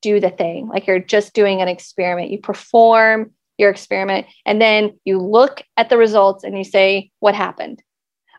do 0.03 0.21
the 0.21 0.31
thing. 0.31 0.69
Like 0.69 0.87
you're 0.87 0.99
just 0.99 1.35
doing 1.35 1.61
an 1.61 1.69
experiment. 1.69 2.31
You 2.31 2.39
perform 2.39 3.33
your 3.57 3.71
experiment 3.71 4.27
and 4.47 4.61
then 4.61 4.99
you 5.05 5.19
look 5.19 5.63
at 5.77 5.89
the 5.89 5.99
results 5.99 6.45
and 6.45 6.57
you 6.57 6.65
say, 6.65 7.11
what 7.19 7.35
happened? 7.35 7.83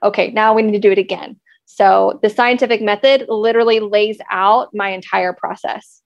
Okay, 0.02 0.32
now 0.32 0.54
we 0.54 0.62
need 0.62 0.72
to 0.72 0.80
do 0.80 0.92
it 0.92 0.98
again. 0.98 1.40
So 1.66 2.20
the 2.24 2.30
scientific 2.30 2.82
method 2.82 3.26
literally 3.28 3.80
lays 3.80 4.18
out 4.32 4.70
my 4.74 4.90
entire 4.90 5.34
process. 5.34 6.02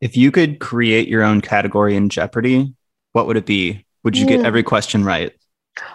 If 0.00 0.16
you 0.16 0.32
could 0.32 0.58
create 0.58 1.06
your 1.06 1.22
own 1.22 1.40
category 1.40 1.94
in 1.94 2.08
Jeopardy, 2.08 2.74
what 3.12 3.26
would 3.26 3.36
it 3.36 3.46
be? 3.46 3.84
Would 4.02 4.16
you 4.16 4.24
mm. 4.24 4.30
get 4.30 4.44
every 4.44 4.62
question 4.62 5.04
right? 5.04 5.32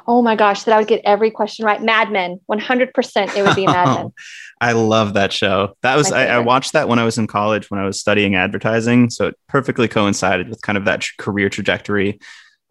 Oh 0.08 0.22
my 0.22 0.36
gosh, 0.36 0.64
that 0.64 0.74
I 0.74 0.80
would 0.80 0.88
get 0.88 1.02
every 1.06 1.30
question 1.30 1.66
right. 1.66 1.82
Mad 1.82 2.12
Men, 2.12 2.40
100% 2.50 3.36
it 3.36 3.44
would 3.46 3.56
be 3.56 3.66
Mad 3.66 3.96
Men. 3.96 4.14
I 4.62 4.72
love 4.72 5.14
that 5.14 5.32
show. 5.32 5.76
That 5.82 5.96
was, 5.96 6.12
I, 6.12 6.26
I, 6.28 6.40
watched 6.40 6.74
that 6.74 6.88
when 6.88 6.98
I 6.98 7.04
was 7.04 7.20
in 7.20 7.28
college, 7.28 7.70
when 7.70 7.80
I 7.80 7.86
was 7.86 8.00
studying 8.00 8.34
advertising. 8.34 9.12
So 9.12 9.28
it 9.28 9.36
perfectly 9.48 9.88
coincided 9.88 10.50
with 10.50 10.64
kind 10.64 10.78
of 10.80 10.86
that 10.86 11.06
career 11.20 11.48
trajectory. 11.50 12.20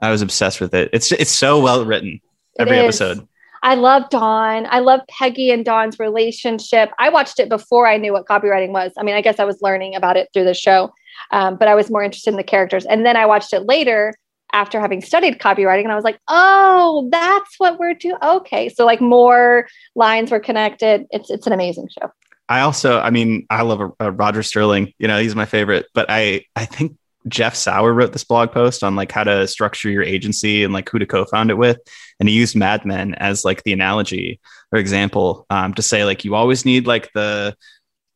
I 0.01 0.11
was 0.11 0.21
obsessed 0.21 0.61
with 0.61 0.75
it. 0.75 0.91
It's, 0.93 1.13
it's 1.13 1.31
so 1.31 1.61
well 1.61 1.85
written, 1.85 2.21
every 2.59 2.79
episode. 2.79 3.27
I 3.63 3.75
love 3.75 4.11
Don. 4.11 4.67
I 4.67 4.81
love 4.81 5.01
Peggy 5.09 5.51
and 5.51 5.65
Don's 5.65 5.99
relationship. 5.99 6.91
I 6.99 7.09
watched 7.09 7.41
it 7.41 7.49
before 7.49 7.87
I 7.87 7.97
knew 7.97 8.13
what 8.13 8.27
copywriting 8.27 8.71
was. 8.71 8.93
I 8.99 9.03
mean, 9.03 9.15
I 9.15 9.21
guess 9.21 9.39
I 9.39 9.45
was 9.45 9.63
learning 9.63 9.95
about 9.95 10.17
it 10.17 10.29
through 10.33 10.45
the 10.45 10.55
show, 10.55 10.93
um, 11.31 11.57
but 11.57 11.69
I 11.69 11.75
was 11.75 11.91
more 11.91 12.03
interested 12.03 12.31
in 12.31 12.37
the 12.37 12.45
characters. 12.45 12.85
And 12.85 13.07
then 13.07 13.17
I 13.17 13.27
watched 13.27 13.53
it 13.53 13.61
later 13.61 14.15
after 14.53 14.81
having 14.81 15.03
studied 15.03 15.39
copywriting 15.39 15.85
and 15.85 15.93
I 15.93 15.97
was 15.97 16.05
like, 16.05 16.19
oh, 16.29 17.09
that's 17.11 17.55
what 17.59 17.79
we're 17.79 17.95
doing. 17.95 18.17
Okay. 18.23 18.69
So 18.69 18.87
like 18.87 19.01
more 19.01 19.67
lines 19.95 20.31
were 20.31 20.41
connected. 20.41 21.07
It's 21.11 21.31
it's 21.31 21.47
an 21.47 21.53
amazing 21.53 21.89
show. 22.01 22.11
I 22.49 22.61
also, 22.61 23.01
I 23.01 23.11
mean, 23.11 23.47
I 23.51 23.63
love 23.63 23.81
a, 23.81 23.93
a 24.01 24.11
Roger 24.13 24.43
Sterling. 24.43 24.93
You 24.99 25.09
know, 25.09 25.19
he's 25.19 25.35
my 25.35 25.47
favorite. 25.47 25.87
But 25.95 26.07
I, 26.09 26.45
I 26.55 26.65
think 26.65 26.97
Jeff 27.29 27.57
Sauer 27.57 27.93
wrote 27.93 28.13
this 28.13 28.25
blog 28.25 28.53
post 28.53 28.85
on 28.85 28.95
like 28.95 29.11
how 29.11 29.25
to 29.25 29.47
structure 29.49 29.91
your 29.91 30.03
agency 30.03 30.63
and 30.63 30.73
like 30.73 30.89
who 30.89 30.99
to 30.99 31.07
co-found 31.07 31.51
it 31.51 31.59
with, 31.59 31.79
and 32.21 32.29
he 32.29 32.35
used 32.37 32.55
Mad 32.55 32.85
Men 32.85 33.15
as 33.15 33.45
like 33.45 33.65
the 33.65 33.73
analogy 33.73 34.41
or 34.73 34.79
example 34.79 35.47
um, 35.51 35.75
to 35.75 35.83
say 35.83 36.05
like 36.05 36.25
you 36.25 36.35
always 36.35 36.65
need 36.65 36.87
like 36.87 37.11
the 37.15 37.57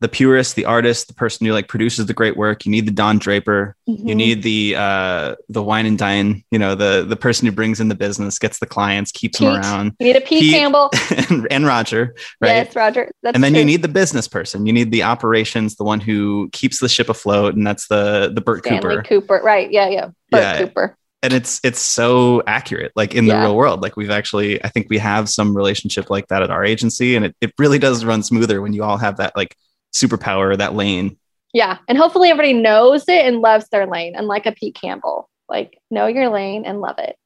the 0.01 0.09
purist, 0.09 0.57
the 0.57 0.65
artist, 0.65 1.09
the 1.09 1.15
person 1.15 1.47
who 1.47 1.53
like 1.53 1.69
produces 1.69 2.07
the 2.07 2.15
great 2.15 2.37
work. 2.37 2.65
You 2.65 2.71
need 2.71 2.87
the 2.87 2.93
Don 2.93 3.19
Draper. 3.19 3.77
Mm-hmm. 3.89 4.09
You 4.09 4.15
need 4.15 4.43
the 4.43 4.75
uh 4.77 5.37
the 5.49 5.63
wine 5.63 5.87
and 5.87 5.99
dine. 5.99 6.43
You 6.51 6.59
know 6.59 6.75
the 6.75 7.05
the 7.07 7.17
person 7.17 7.47
who 7.47 7.53
brings 7.53 7.81
in 7.81 7.89
the 7.89 7.95
business, 7.95 8.39
gets 8.39 8.59
the 8.59 8.67
clients, 8.67 9.13
keeps 9.13 9.39
Pete. 9.39 9.47
them 9.47 9.61
around. 9.61 9.97
You 10.01 10.07
need 10.07 10.17
a 10.17 10.21
Pete, 10.21 10.41
Pete 10.41 10.55
Campbell 10.55 10.91
and, 11.29 11.47
and, 11.51 11.67
Roger, 11.67 12.15
right? 12.41 12.49
Yes, 12.49 12.75
Roger. 12.75 13.11
That's 13.23 13.35
and 13.35 13.45
then 13.45 13.53
true. 13.53 13.61
you 13.61 13.67
need 13.67 13.83
the 13.83 13.89
business 13.89 14.27
person. 14.27 14.67
You 14.67 14.73
need 14.73 14.91
the 14.91 15.03
operations, 15.03 15.77
the 15.77 15.85
one 15.85 16.01
who 16.01 16.49
keeps 16.53 16.81
the 16.81 16.89
ship 16.89 17.11
afloat, 17.11 17.55
and 17.55 17.67
that's 17.67 17.89
the 17.89 18.33
the 18.35 18.41
Bert 18.41 18.65
Stanley 18.65 18.81
Cooper. 18.81 19.03
Cooper, 19.03 19.41
right? 19.45 19.71
Yeah, 19.71 19.89
yeah. 19.89 20.07
Bert 20.31 20.41
yeah. 20.41 20.59
Cooper 20.59 20.97
and 21.23 21.35
it's 21.35 21.61
it's 21.63 21.81
so 21.81 22.43
accurate 22.47 22.93
like 22.97 23.15
in 23.15 23.27
the 23.27 23.35
yeah. 23.35 23.43
real 23.43 23.55
world 23.55 23.83
like 23.83 23.95
we've 23.95 24.11
actually 24.11 24.63
i 24.65 24.69
think 24.69 24.87
we 24.89 24.97
have 24.97 25.29
some 25.29 25.55
relationship 25.55 26.09
like 26.09 26.27
that 26.29 26.43
at 26.43 26.51
our 26.51 26.65
agency 26.65 27.15
and 27.15 27.27
it, 27.27 27.37
it 27.43 27.53
really 27.59 27.79
does 27.79 28.07
run 28.07 28.23
smoother 28.23 28.63
when 28.63 28.73
you 28.73 28.83
all 28.83 28.97
have 28.97 29.19
that 29.19 29.37
like 29.37 29.55
superpower, 29.93 30.57
that 30.57 30.75
lane. 30.75 31.17
Yeah. 31.53 31.79
And 31.89 31.99
hopefully 31.99 32.31
everybody 32.31 32.53
knows 32.53 33.05
it 33.09 33.27
and 33.27 33.41
loves 33.41 33.69
their 33.69 33.87
lane. 33.87 34.15
And 34.15 34.27
like 34.27 34.47
a 34.47 34.53
Pete 34.53 34.77
Campbell, 34.81 35.29
like 35.49 35.79
know 35.91 36.07
your 36.07 36.29
lane 36.29 36.65
and 36.65 36.81
love 36.81 36.99
it. 36.99 37.17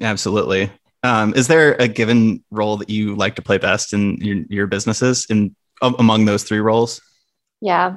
Absolutely. 0.00 0.70
Um, 1.04 1.32
is 1.34 1.46
there 1.46 1.74
a 1.74 1.86
given 1.86 2.44
role 2.50 2.76
that 2.78 2.90
you 2.90 3.14
like 3.14 3.36
to 3.36 3.42
play 3.42 3.58
best 3.58 3.92
in 3.92 4.16
your, 4.16 4.44
your 4.48 4.66
businesses 4.66 5.26
in 5.30 5.54
um, 5.80 5.94
among 5.98 6.24
those 6.24 6.42
three 6.42 6.58
roles? 6.58 7.00
Yeah. 7.60 7.96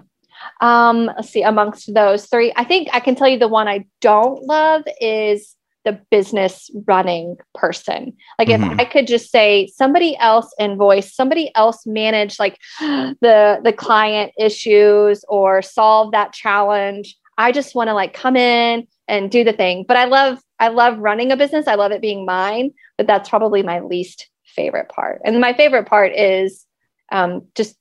Um, 0.59 1.05
let's 1.05 1.29
see, 1.29 1.43
amongst 1.43 1.93
those 1.93 2.25
three, 2.27 2.53
I 2.55 2.63
think 2.63 2.89
I 2.93 2.99
can 2.99 3.15
tell 3.15 3.27
you 3.27 3.39
the 3.39 3.47
one 3.47 3.67
I 3.67 3.85
don't 4.01 4.43
love 4.43 4.83
is 4.99 5.55
the 5.83 5.99
business 6.11 6.69
running 6.85 7.37
person. 7.55 8.13
Like 8.37 8.49
mm-hmm. 8.49 8.71
if 8.73 8.79
I 8.79 8.85
could 8.85 9.07
just 9.07 9.31
say 9.31 9.67
somebody 9.75 10.15
else 10.17 10.53
invoice, 10.59 11.13
somebody 11.13 11.51
else 11.55 11.85
manage 11.85 12.39
like 12.39 12.57
the 12.79 13.59
the 13.63 13.73
client 13.73 14.31
issues 14.37 15.25
or 15.27 15.61
solve 15.61 16.11
that 16.11 16.33
challenge. 16.33 17.17
I 17.37 17.51
just 17.51 17.73
want 17.73 17.87
to 17.87 17.93
like 17.93 18.13
come 18.13 18.35
in 18.35 18.87
and 19.07 19.31
do 19.31 19.43
the 19.43 19.53
thing. 19.53 19.85
But 19.87 19.97
I 19.97 20.05
love 20.05 20.39
I 20.59 20.67
love 20.67 20.99
running 20.99 21.31
a 21.31 21.37
business. 21.37 21.67
I 21.67 21.75
love 21.75 21.91
it 21.91 22.01
being 22.01 22.25
mine, 22.25 22.71
but 22.97 23.07
that's 23.07 23.29
probably 23.29 23.63
my 23.63 23.79
least 23.79 24.29
favorite 24.45 24.89
part. 24.89 25.21
And 25.25 25.39
my 25.39 25.53
favorite 25.53 25.87
part 25.87 26.13
is 26.15 26.65
um, 27.11 27.47
just 27.55 27.75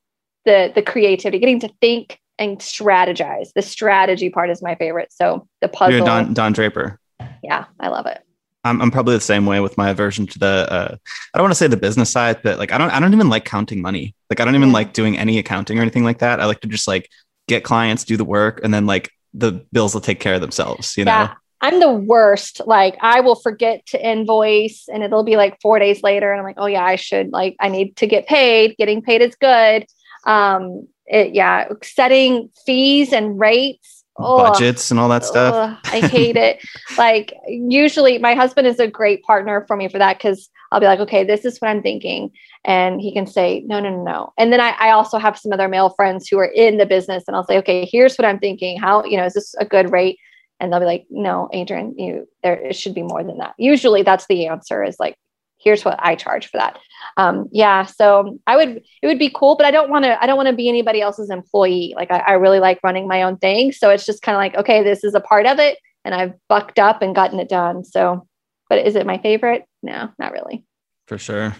the 0.44 0.72
the 0.74 0.82
creativity, 0.82 1.38
getting 1.38 1.60
to 1.60 1.70
think 1.80 2.18
and 2.38 2.58
strategize. 2.58 3.52
The 3.54 3.62
strategy 3.62 4.30
part 4.30 4.48
is 4.48 4.62
my 4.62 4.74
favorite. 4.76 5.12
So 5.12 5.46
the 5.60 5.68
puzzle. 5.68 5.96
You're 5.96 6.06
Don, 6.06 6.32
Don 6.32 6.52
Draper 6.52 6.99
yeah, 7.42 7.66
I 7.78 7.88
love 7.88 8.06
it. 8.06 8.22
I'm, 8.62 8.82
I'm 8.82 8.90
probably 8.90 9.14
the 9.14 9.20
same 9.20 9.46
way 9.46 9.60
with 9.60 9.78
my 9.78 9.88
aversion 9.88 10.26
to 10.26 10.38
the 10.38 10.66
uh, 10.70 10.96
I 11.32 11.38
don't 11.38 11.44
want 11.44 11.52
to 11.52 11.58
say 11.58 11.66
the 11.66 11.76
business 11.76 12.10
side, 12.10 12.42
but 12.42 12.58
like 12.58 12.72
I 12.72 12.78
don't 12.78 12.90
I 12.90 13.00
don't 13.00 13.14
even 13.14 13.28
like 13.28 13.44
counting 13.44 13.80
money. 13.80 14.14
Like 14.28 14.40
I 14.40 14.44
don't 14.44 14.54
even 14.54 14.68
yeah. 14.68 14.74
like 14.74 14.92
doing 14.92 15.16
any 15.16 15.38
accounting 15.38 15.78
or 15.78 15.82
anything 15.82 16.04
like 16.04 16.18
that. 16.18 16.40
I 16.40 16.44
like 16.44 16.60
to 16.60 16.68
just 16.68 16.86
like 16.86 17.08
get 17.48 17.64
clients, 17.64 18.04
do 18.04 18.16
the 18.16 18.24
work, 18.24 18.60
and 18.62 18.72
then 18.72 18.86
like 18.86 19.10
the 19.32 19.64
bills 19.72 19.94
will 19.94 20.00
take 20.00 20.20
care 20.20 20.34
of 20.34 20.40
themselves. 20.40 20.96
You 20.96 21.04
yeah. 21.04 21.26
know. 21.26 21.32
I'm 21.62 21.80
the 21.80 21.92
worst. 21.92 22.60
Like 22.66 22.96
I 23.00 23.20
will 23.20 23.34
forget 23.34 23.84
to 23.86 24.06
invoice 24.06 24.88
and 24.92 25.02
it'll 25.02 25.24
be 25.24 25.36
like 25.36 25.60
four 25.60 25.78
days 25.78 26.02
later. 26.02 26.32
And 26.32 26.40
I'm 26.40 26.46
like, 26.46 26.56
oh 26.58 26.66
yeah, 26.66 26.84
I 26.84 26.96
should 26.96 27.32
like, 27.32 27.56
I 27.60 27.68
need 27.68 27.96
to 27.96 28.06
get 28.06 28.26
paid. 28.26 28.76
Getting 28.78 29.02
paid 29.02 29.20
is 29.20 29.34
good. 29.36 29.84
Um, 30.24 30.88
it, 31.06 31.34
yeah. 31.34 31.68
Setting 31.82 32.50
fees 32.64 33.12
and 33.12 33.38
rates 33.38 33.99
Oh, 34.18 34.38
budgets 34.38 34.90
and 34.90 35.00
all 35.00 35.08
that 35.08 35.24
stuff. 35.24 35.78
I 35.84 36.00
hate 36.00 36.36
it. 36.36 36.62
like 36.98 37.32
usually 37.46 38.18
my 38.18 38.34
husband 38.34 38.66
is 38.66 38.78
a 38.78 38.86
great 38.86 39.22
partner 39.22 39.64
for 39.66 39.76
me 39.76 39.88
for 39.88 39.98
that 39.98 40.18
because 40.18 40.50
I'll 40.72 40.80
be 40.80 40.86
like, 40.86 41.00
okay, 41.00 41.24
this 41.24 41.44
is 41.44 41.58
what 41.58 41.68
I'm 41.68 41.82
thinking. 41.82 42.30
And 42.64 43.00
he 43.00 43.12
can 43.12 43.26
say, 43.26 43.60
no, 43.66 43.80
no, 43.80 43.90
no, 43.90 44.02
no. 44.02 44.32
And 44.38 44.52
then 44.52 44.60
I, 44.60 44.74
I 44.78 44.90
also 44.90 45.18
have 45.18 45.38
some 45.38 45.52
other 45.52 45.68
male 45.68 45.90
friends 45.90 46.28
who 46.28 46.38
are 46.38 46.50
in 46.54 46.76
the 46.76 46.86
business 46.86 47.24
and 47.26 47.36
I'll 47.36 47.46
say, 47.46 47.58
okay, 47.58 47.88
here's 47.90 48.16
what 48.16 48.26
I'm 48.26 48.38
thinking. 48.38 48.78
How, 48.78 49.04
you 49.04 49.16
know, 49.16 49.24
is 49.24 49.34
this 49.34 49.54
a 49.58 49.64
good 49.64 49.90
rate? 49.90 50.18
And 50.58 50.72
they'll 50.72 50.80
be 50.80 50.86
like, 50.86 51.06
no, 51.08 51.48
Adrienne, 51.54 51.94
you 51.96 52.28
there 52.42 52.54
it 52.54 52.76
should 52.76 52.94
be 52.94 53.02
more 53.02 53.24
than 53.24 53.38
that. 53.38 53.54
Usually 53.58 54.02
that's 54.02 54.26
the 54.26 54.46
answer 54.46 54.84
is 54.84 54.96
like, 55.00 55.16
here's 55.62 55.84
what 55.84 55.98
I 56.02 56.14
charge 56.14 56.46
for 56.46 56.58
that. 56.58 56.78
Um, 57.16 57.48
yeah, 57.52 57.84
so 57.84 58.38
I 58.46 58.56
would 58.56 58.82
it 59.02 59.06
would 59.06 59.18
be 59.18 59.30
cool, 59.34 59.56
but 59.56 59.66
I 59.66 59.70
don't 59.70 59.90
want 59.90 60.04
to 60.04 60.22
I 60.22 60.26
don't 60.26 60.36
want 60.36 60.48
to 60.48 60.54
be 60.54 60.68
anybody 60.68 61.00
else's 61.00 61.30
employee. 61.30 61.94
Like 61.96 62.10
I, 62.10 62.18
I 62.18 62.32
really 62.32 62.60
like 62.60 62.80
running 62.82 63.06
my 63.06 63.22
own 63.22 63.36
thing. 63.36 63.72
So 63.72 63.90
it's 63.90 64.06
just 64.06 64.22
kind 64.22 64.36
of 64.36 64.40
like, 64.40 64.56
okay, 64.56 64.82
this 64.82 65.04
is 65.04 65.14
a 65.14 65.20
part 65.20 65.46
of 65.46 65.58
it 65.58 65.78
and 66.04 66.14
I've 66.14 66.34
bucked 66.48 66.78
up 66.78 67.02
and 67.02 67.14
gotten 67.14 67.40
it 67.40 67.48
done. 67.48 67.84
So 67.84 68.26
but 68.68 68.86
is 68.86 68.96
it 68.96 69.06
my 69.06 69.18
favorite? 69.18 69.64
No, 69.82 70.10
not 70.18 70.32
really. 70.32 70.64
For 71.06 71.18
sure. 71.18 71.56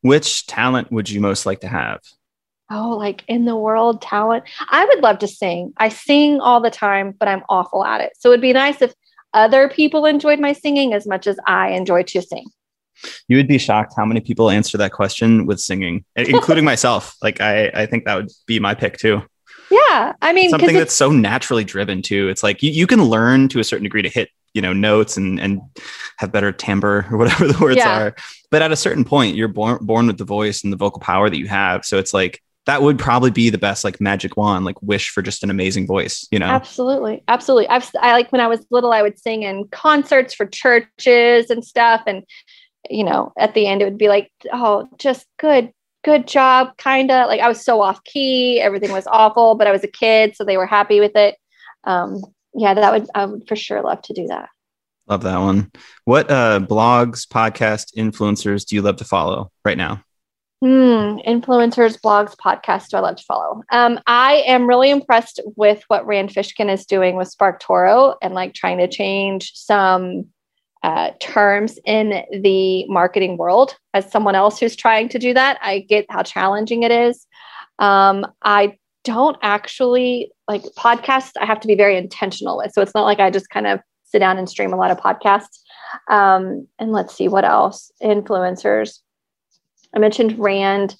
Which 0.00 0.46
talent 0.46 0.92
would 0.92 1.10
you 1.10 1.20
most 1.20 1.44
like 1.44 1.60
to 1.60 1.68
have? 1.68 2.00
Oh, 2.70 2.90
like 2.90 3.24
in 3.28 3.44
the 3.44 3.56
world 3.56 4.00
talent. 4.00 4.44
I 4.68 4.84
would 4.84 5.02
love 5.02 5.18
to 5.18 5.28
sing. 5.28 5.72
I 5.76 5.88
sing 5.88 6.40
all 6.40 6.60
the 6.60 6.70
time, 6.70 7.12
but 7.18 7.28
I'm 7.28 7.42
awful 7.48 7.84
at 7.84 8.00
it. 8.00 8.12
So 8.18 8.30
it'd 8.30 8.40
be 8.40 8.52
nice 8.52 8.80
if 8.80 8.94
other 9.34 9.68
people 9.68 10.06
enjoyed 10.06 10.38
my 10.38 10.52
singing 10.52 10.94
as 10.94 11.06
much 11.06 11.26
as 11.26 11.36
I 11.46 11.70
enjoy 11.70 12.04
to 12.04 12.22
sing 12.22 12.46
you 13.28 13.36
would 13.36 13.48
be 13.48 13.58
shocked 13.58 13.94
how 13.96 14.04
many 14.04 14.20
people 14.20 14.50
answer 14.50 14.78
that 14.78 14.92
question 14.92 15.46
with 15.46 15.60
singing, 15.60 16.04
including 16.16 16.64
myself. 16.64 17.16
Like 17.22 17.40
I, 17.40 17.68
I 17.68 17.86
think 17.86 18.04
that 18.04 18.16
would 18.16 18.30
be 18.46 18.58
my 18.58 18.74
pick 18.74 18.98
too. 18.98 19.22
Yeah, 19.70 20.12
I 20.20 20.32
mean 20.32 20.50
something 20.50 20.76
that's 20.76 20.94
so 20.94 21.10
naturally 21.10 21.64
driven 21.64 22.02
too. 22.02 22.28
It's 22.28 22.42
like 22.42 22.62
you, 22.62 22.70
you 22.70 22.86
can 22.86 23.02
learn 23.04 23.48
to 23.48 23.60
a 23.60 23.64
certain 23.64 23.84
degree 23.84 24.02
to 24.02 24.08
hit 24.08 24.28
you 24.54 24.60
know 24.60 24.72
notes 24.72 25.16
and 25.16 25.40
and 25.40 25.60
have 26.18 26.30
better 26.30 26.52
timbre 26.52 27.06
or 27.10 27.16
whatever 27.18 27.48
the 27.48 27.58
words 27.58 27.78
yeah. 27.78 28.02
are. 28.02 28.16
But 28.50 28.62
at 28.62 28.72
a 28.72 28.76
certain 28.76 29.04
point, 29.04 29.36
you're 29.36 29.48
born 29.48 29.78
born 29.84 30.06
with 30.06 30.18
the 30.18 30.24
voice 30.24 30.62
and 30.62 30.72
the 30.72 30.76
vocal 30.76 31.00
power 31.00 31.30
that 31.30 31.38
you 31.38 31.48
have. 31.48 31.84
So 31.84 31.98
it's 31.98 32.12
like 32.12 32.42
that 32.66 32.82
would 32.82 32.98
probably 32.98 33.30
be 33.30 33.50
the 33.50 33.58
best 33.58 33.82
like 33.84 34.00
magic 34.00 34.36
wand 34.36 34.64
like 34.64 34.80
wish 34.82 35.10
for 35.10 35.22
just 35.22 35.42
an 35.42 35.50
amazing 35.50 35.86
voice 35.86 36.26
you 36.30 36.38
know 36.38 36.46
absolutely 36.46 37.22
absolutely 37.28 37.68
I've, 37.68 37.90
i 38.00 38.12
like 38.12 38.30
when 38.30 38.40
i 38.40 38.46
was 38.46 38.64
little 38.70 38.92
i 38.92 39.02
would 39.02 39.18
sing 39.18 39.42
in 39.42 39.66
concerts 39.68 40.34
for 40.34 40.46
churches 40.46 41.50
and 41.50 41.64
stuff 41.64 42.02
and 42.06 42.24
you 42.90 43.04
know, 43.04 43.32
at 43.38 43.54
the 43.54 43.66
end 43.66 43.82
it 43.82 43.84
would 43.84 43.98
be 43.98 44.08
like, 44.08 44.30
oh, 44.52 44.88
just 44.98 45.26
good, 45.38 45.72
good 46.04 46.26
job, 46.26 46.76
kind 46.76 47.10
of. 47.10 47.28
Like 47.28 47.40
I 47.40 47.48
was 47.48 47.64
so 47.64 47.80
off 47.80 48.02
key, 48.04 48.60
everything 48.60 48.92
was 48.92 49.06
awful, 49.06 49.54
but 49.54 49.66
I 49.66 49.72
was 49.72 49.84
a 49.84 49.88
kid, 49.88 50.36
so 50.36 50.44
they 50.44 50.56
were 50.56 50.66
happy 50.66 51.00
with 51.00 51.16
it. 51.16 51.36
Um, 51.84 52.22
yeah, 52.54 52.74
that 52.74 52.92
would 52.92 53.08
I 53.14 53.24
would 53.26 53.48
for 53.48 53.56
sure 53.56 53.82
love 53.82 54.02
to 54.02 54.14
do 54.14 54.26
that. 54.28 54.48
Love 55.08 55.22
that 55.22 55.38
one. 55.38 55.70
What 56.04 56.30
uh, 56.30 56.60
blogs, 56.60 57.26
podcast, 57.26 57.94
influencers 57.96 58.64
do 58.66 58.76
you 58.76 58.82
love 58.82 58.96
to 58.96 59.04
follow 59.04 59.50
right 59.64 59.76
now? 59.76 60.04
Hmm, 60.60 61.18
influencers, 61.26 62.00
blogs, 62.00 62.36
podcasts 62.36 62.88
do 62.88 62.96
I 62.96 63.00
love 63.00 63.16
to 63.16 63.24
follow? 63.24 63.64
Um, 63.72 63.98
I 64.06 64.44
am 64.46 64.68
really 64.68 64.90
impressed 64.90 65.40
with 65.56 65.82
what 65.88 66.06
Rand 66.06 66.28
Fishkin 66.28 66.72
is 66.72 66.86
doing 66.86 67.16
with 67.16 67.36
SparkToro 67.36 68.14
and 68.22 68.32
like 68.32 68.54
trying 68.54 68.78
to 68.78 68.86
change 68.86 69.50
some 69.54 70.26
uh, 70.82 71.10
terms 71.20 71.78
in 71.84 72.24
the 72.42 72.86
marketing 72.86 73.36
world. 73.36 73.76
As 73.94 74.10
someone 74.10 74.34
else 74.34 74.58
who's 74.58 74.76
trying 74.76 75.08
to 75.10 75.18
do 75.18 75.32
that, 75.34 75.58
I 75.62 75.80
get 75.80 76.06
how 76.10 76.22
challenging 76.22 76.82
it 76.82 76.90
is. 76.90 77.26
Um, 77.78 78.26
I 78.42 78.78
don't 79.04 79.36
actually 79.42 80.32
like 80.48 80.62
podcasts. 80.76 81.32
I 81.40 81.46
have 81.46 81.60
to 81.60 81.68
be 81.68 81.74
very 81.74 81.96
intentional 81.96 82.56
with, 82.58 82.72
so 82.72 82.82
it's 82.82 82.94
not 82.94 83.04
like 83.04 83.20
I 83.20 83.30
just 83.30 83.50
kind 83.50 83.66
of 83.66 83.80
sit 84.04 84.18
down 84.18 84.38
and 84.38 84.48
stream 84.48 84.72
a 84.72 84.76
lot 84.76 84.90
of 84.90 84.98
podcasts. 84.98 85.60
Um, 86.10 86.66
and 86.78 86.92
let's 86.92 87.14
see 87.14 87.28
what 87.28 87.44
else. 87.44 87.90
Influencers. 88.02 88.98
I 89.94 89.98
mentioned 89.98 90.38
Rand. 90.38 90.96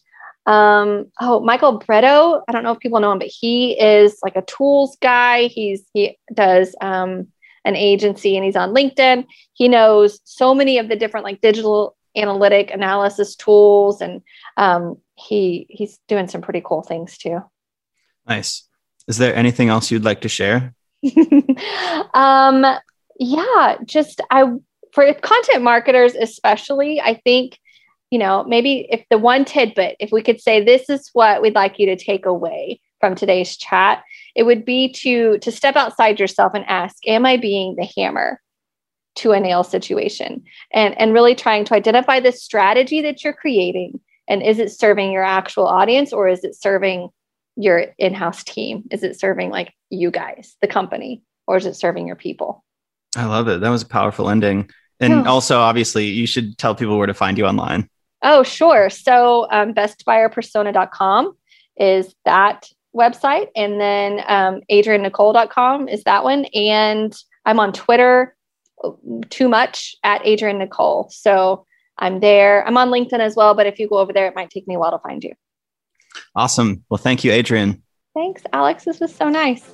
Um, 0.47 1.07
oh, 1.21 1.41
Michael 1.41 1.79
Bretto. 1.79 2.43
I 2.49 2.53
don't 2.53 2.65
know 2.65 2.73
if 2.73 2.81
people 2.81 3.01
know 3.01 3.13
him, 3.13 3.19
but 3.19 3.29
he 3.29 3.79
is 3.81 4.19
like 4.23 4.37
a 4.37 4.43
tools 4.43 4.97
guy. 5.01 5.45
He's 5.45 5.85
he 5.93 6.19
does 6.35 6.75
um, 6.81 7.29
an 7.65 7.77
agency 7.77 8.37
and 8.37 8.45
he's 8.45 8.57
on 8.57 8.75
LinkedIn. 8.75 9.27
He 9.53 9.69
knows 9.69 10.21
so 10.25 10.55
many 10.55 10.79
of 10.79 10.89
the 10.89 10.97
different 10.97 11.25
like 11.25 11.41
digital 11.41 11.97
analytic 12.17 12.71
analysis 12.71 13.37
tools 13.37 14.01
and 14.01 14.23
um, 14.57 14.99
he 15.15 15.67
he's 15.71 15.99
doing 16.09 16.29
some 16.29 16.43
pretty 16.43 16.63
cool 16.65 16.83
things 16.83 17.17
too. 17.17 17.41
Nice. 18.27 18.69
Is 19.09 19.19
there 19.19 19.35
anything 19.35 19.69
else 19.69 19.91
you'd 19.91 20.05
like 20.05 20.21
to 20.23 20.29
share? 20.29 20.75
um, 22.15 22.65
yeah, 23.19 23.77
just 23.85 24.21
I 24.31 24.45
for 24.93 25.13
content 25.15 25.63
marketers 25.63 26.15
especially, 26.15 27.01
I 27.01 27.15
think 27.25 27.59
you 28.11 28.19
know 28.19 28.45
maybe 28.45 28.87
if 28.91 29.05
the 29.11 29.19
one 29.19 29.45
tidbit, 29.45 29.97
if 30.01 30.13
we 30.13 30.23
could 30.23 30.41
say 30.41 30.63
this 30.63 30.89
is 30.89 31.11
what 31.13 31.43
we'd 31.43 31.55
like 31.55 31.79
you 31.79 31.87
to 31.87 31.97
take 31.97 32.27
away 32.27 32.81
from 33.01 33.15
today's 33.15 33.57
chat, 33.57 34.03
it 34.35 34.45
would 34.45 34.65
be 34.65 34.93
to 34.93 35.39
to 35.39 35.53
step 35.53 35.77
outside 35.77 36.21
yourself 36.21 36.53
and 36.55 36.65
ask, 36.67 36.97
am 37.07 37.27
I 37.27 37.37
being 37.37 37.77
the 37.77 37.89
hammer 37.97 38.41
to 39.17 39.33
a 39.33 39.41
nail 39.41 39.65
situation? 39.65 40.45
And 40.73 40.99
and 40.99 41.13
really 41.13 41.35
trying 41.35 41.65
to 41.67 41.75
identify 41.75 42.21
the 42.21 42.33
strategy 42.33 43.03
that 43.03 43.23
you're 43.25 43.33
creating 43.33 44.01
and 44.29 44.43
is 44.43 44.59
it 44.59 44.71
serving 44.71 45.13
your 45.13 45.25
actual 45.25 45.67
audience 45.67 46.13
or 46.13 46.29
is 46.29 46.45
it 46.45 46.55
serving 46.55 47.11
your 47.57 47.87
in-house 47.99 48.45
team? 48.45 48.85
Is 48.91 49.03
it 49.03 49.19
serving 49.19 49.51
like 49.51 49.75
you 49.91 50.11
guys, 50.11 50.57
the 50.61 50.69
company, 50.69 51.23
or 51.47 51.57
is 51.57 51.67
it 51.67 51.75
serving 51.75 52.07
your 52.07 52.17
people? 52.17 52.65
I 53.17 53.27
love 53.27 53.49
it. 53.49 53.61
That 53.61 53.69
was 53.69 53.83
a 53.83 53.87
powerful 53.87 54.31
ending. 54.31 54.71
And 55.01 55.27
also, 55.27 55.59
obviously, 55.59 56.07
you 56.07 56.27
should 56.27 56.57
tell 56.59 56.75
people 56.75 56.97
where 56.97 57.09
to 57.09 57.15
find 57.15 57.37
you 57.37 57.45
online. 57.45 57.91
Oh, 58.23 58.45
sure. 58.45 58.89
So, 58.89 59.49
um, 59.51 59.75
bestbuyerpersona.com 59.75 61.37
is 61.77 62.15
that 62.25 62.69
website. 62.95 63.49
And 63.57 63.81
then 63.81 64.23
um, 64.27 64.61
adriannicole.com 64.71 65.89
is 65.89 66.05
that 66.05 66.25
one. 66.25 66.45
And 66.55 67.15
I'm 67.45 67.61
on 67.61 67.73
Twitter 67.73 68.37
too 69.31 69.49
much 69.49 69.95
at 70.03 70.27
Adrienne 70.27 70.59
Nicole. 70.59 71.09
So 71.11 71.67
I'm 71.99 72.21
there. 72.21 72.67
I'm 72.67 72.77
on 72.77 72.89
LinkedIn 72.89 73.21
as 73.21 73.37
well, 73.37 73.55
but 73.55 73.67
if 73.67 73.79
you 73.79 73.89
go 73.89 73.99
over 73.99 74.13
there, 74.13 74.27
it 74.27 74.35
might 74.35 74.51
take 74.51 74.67
me 74.67 74.75
a 74.75 74.79
while 74.79 74.91
to 74.91 74.99
find 74.99 75.23
you. 75.23 75.33
Awesome. 76.35 76.85
Well, 76.91 76.99
thank 76.99 77.25
you, 77.25 77.33
Adrienne. 77.33 77.83
Thanks, 78.15 78.43
Alex. 78.53 78.85
This 78.85 79.01
was 79.01 79.15
so 79.15 79.29
nice. 79.29 79.65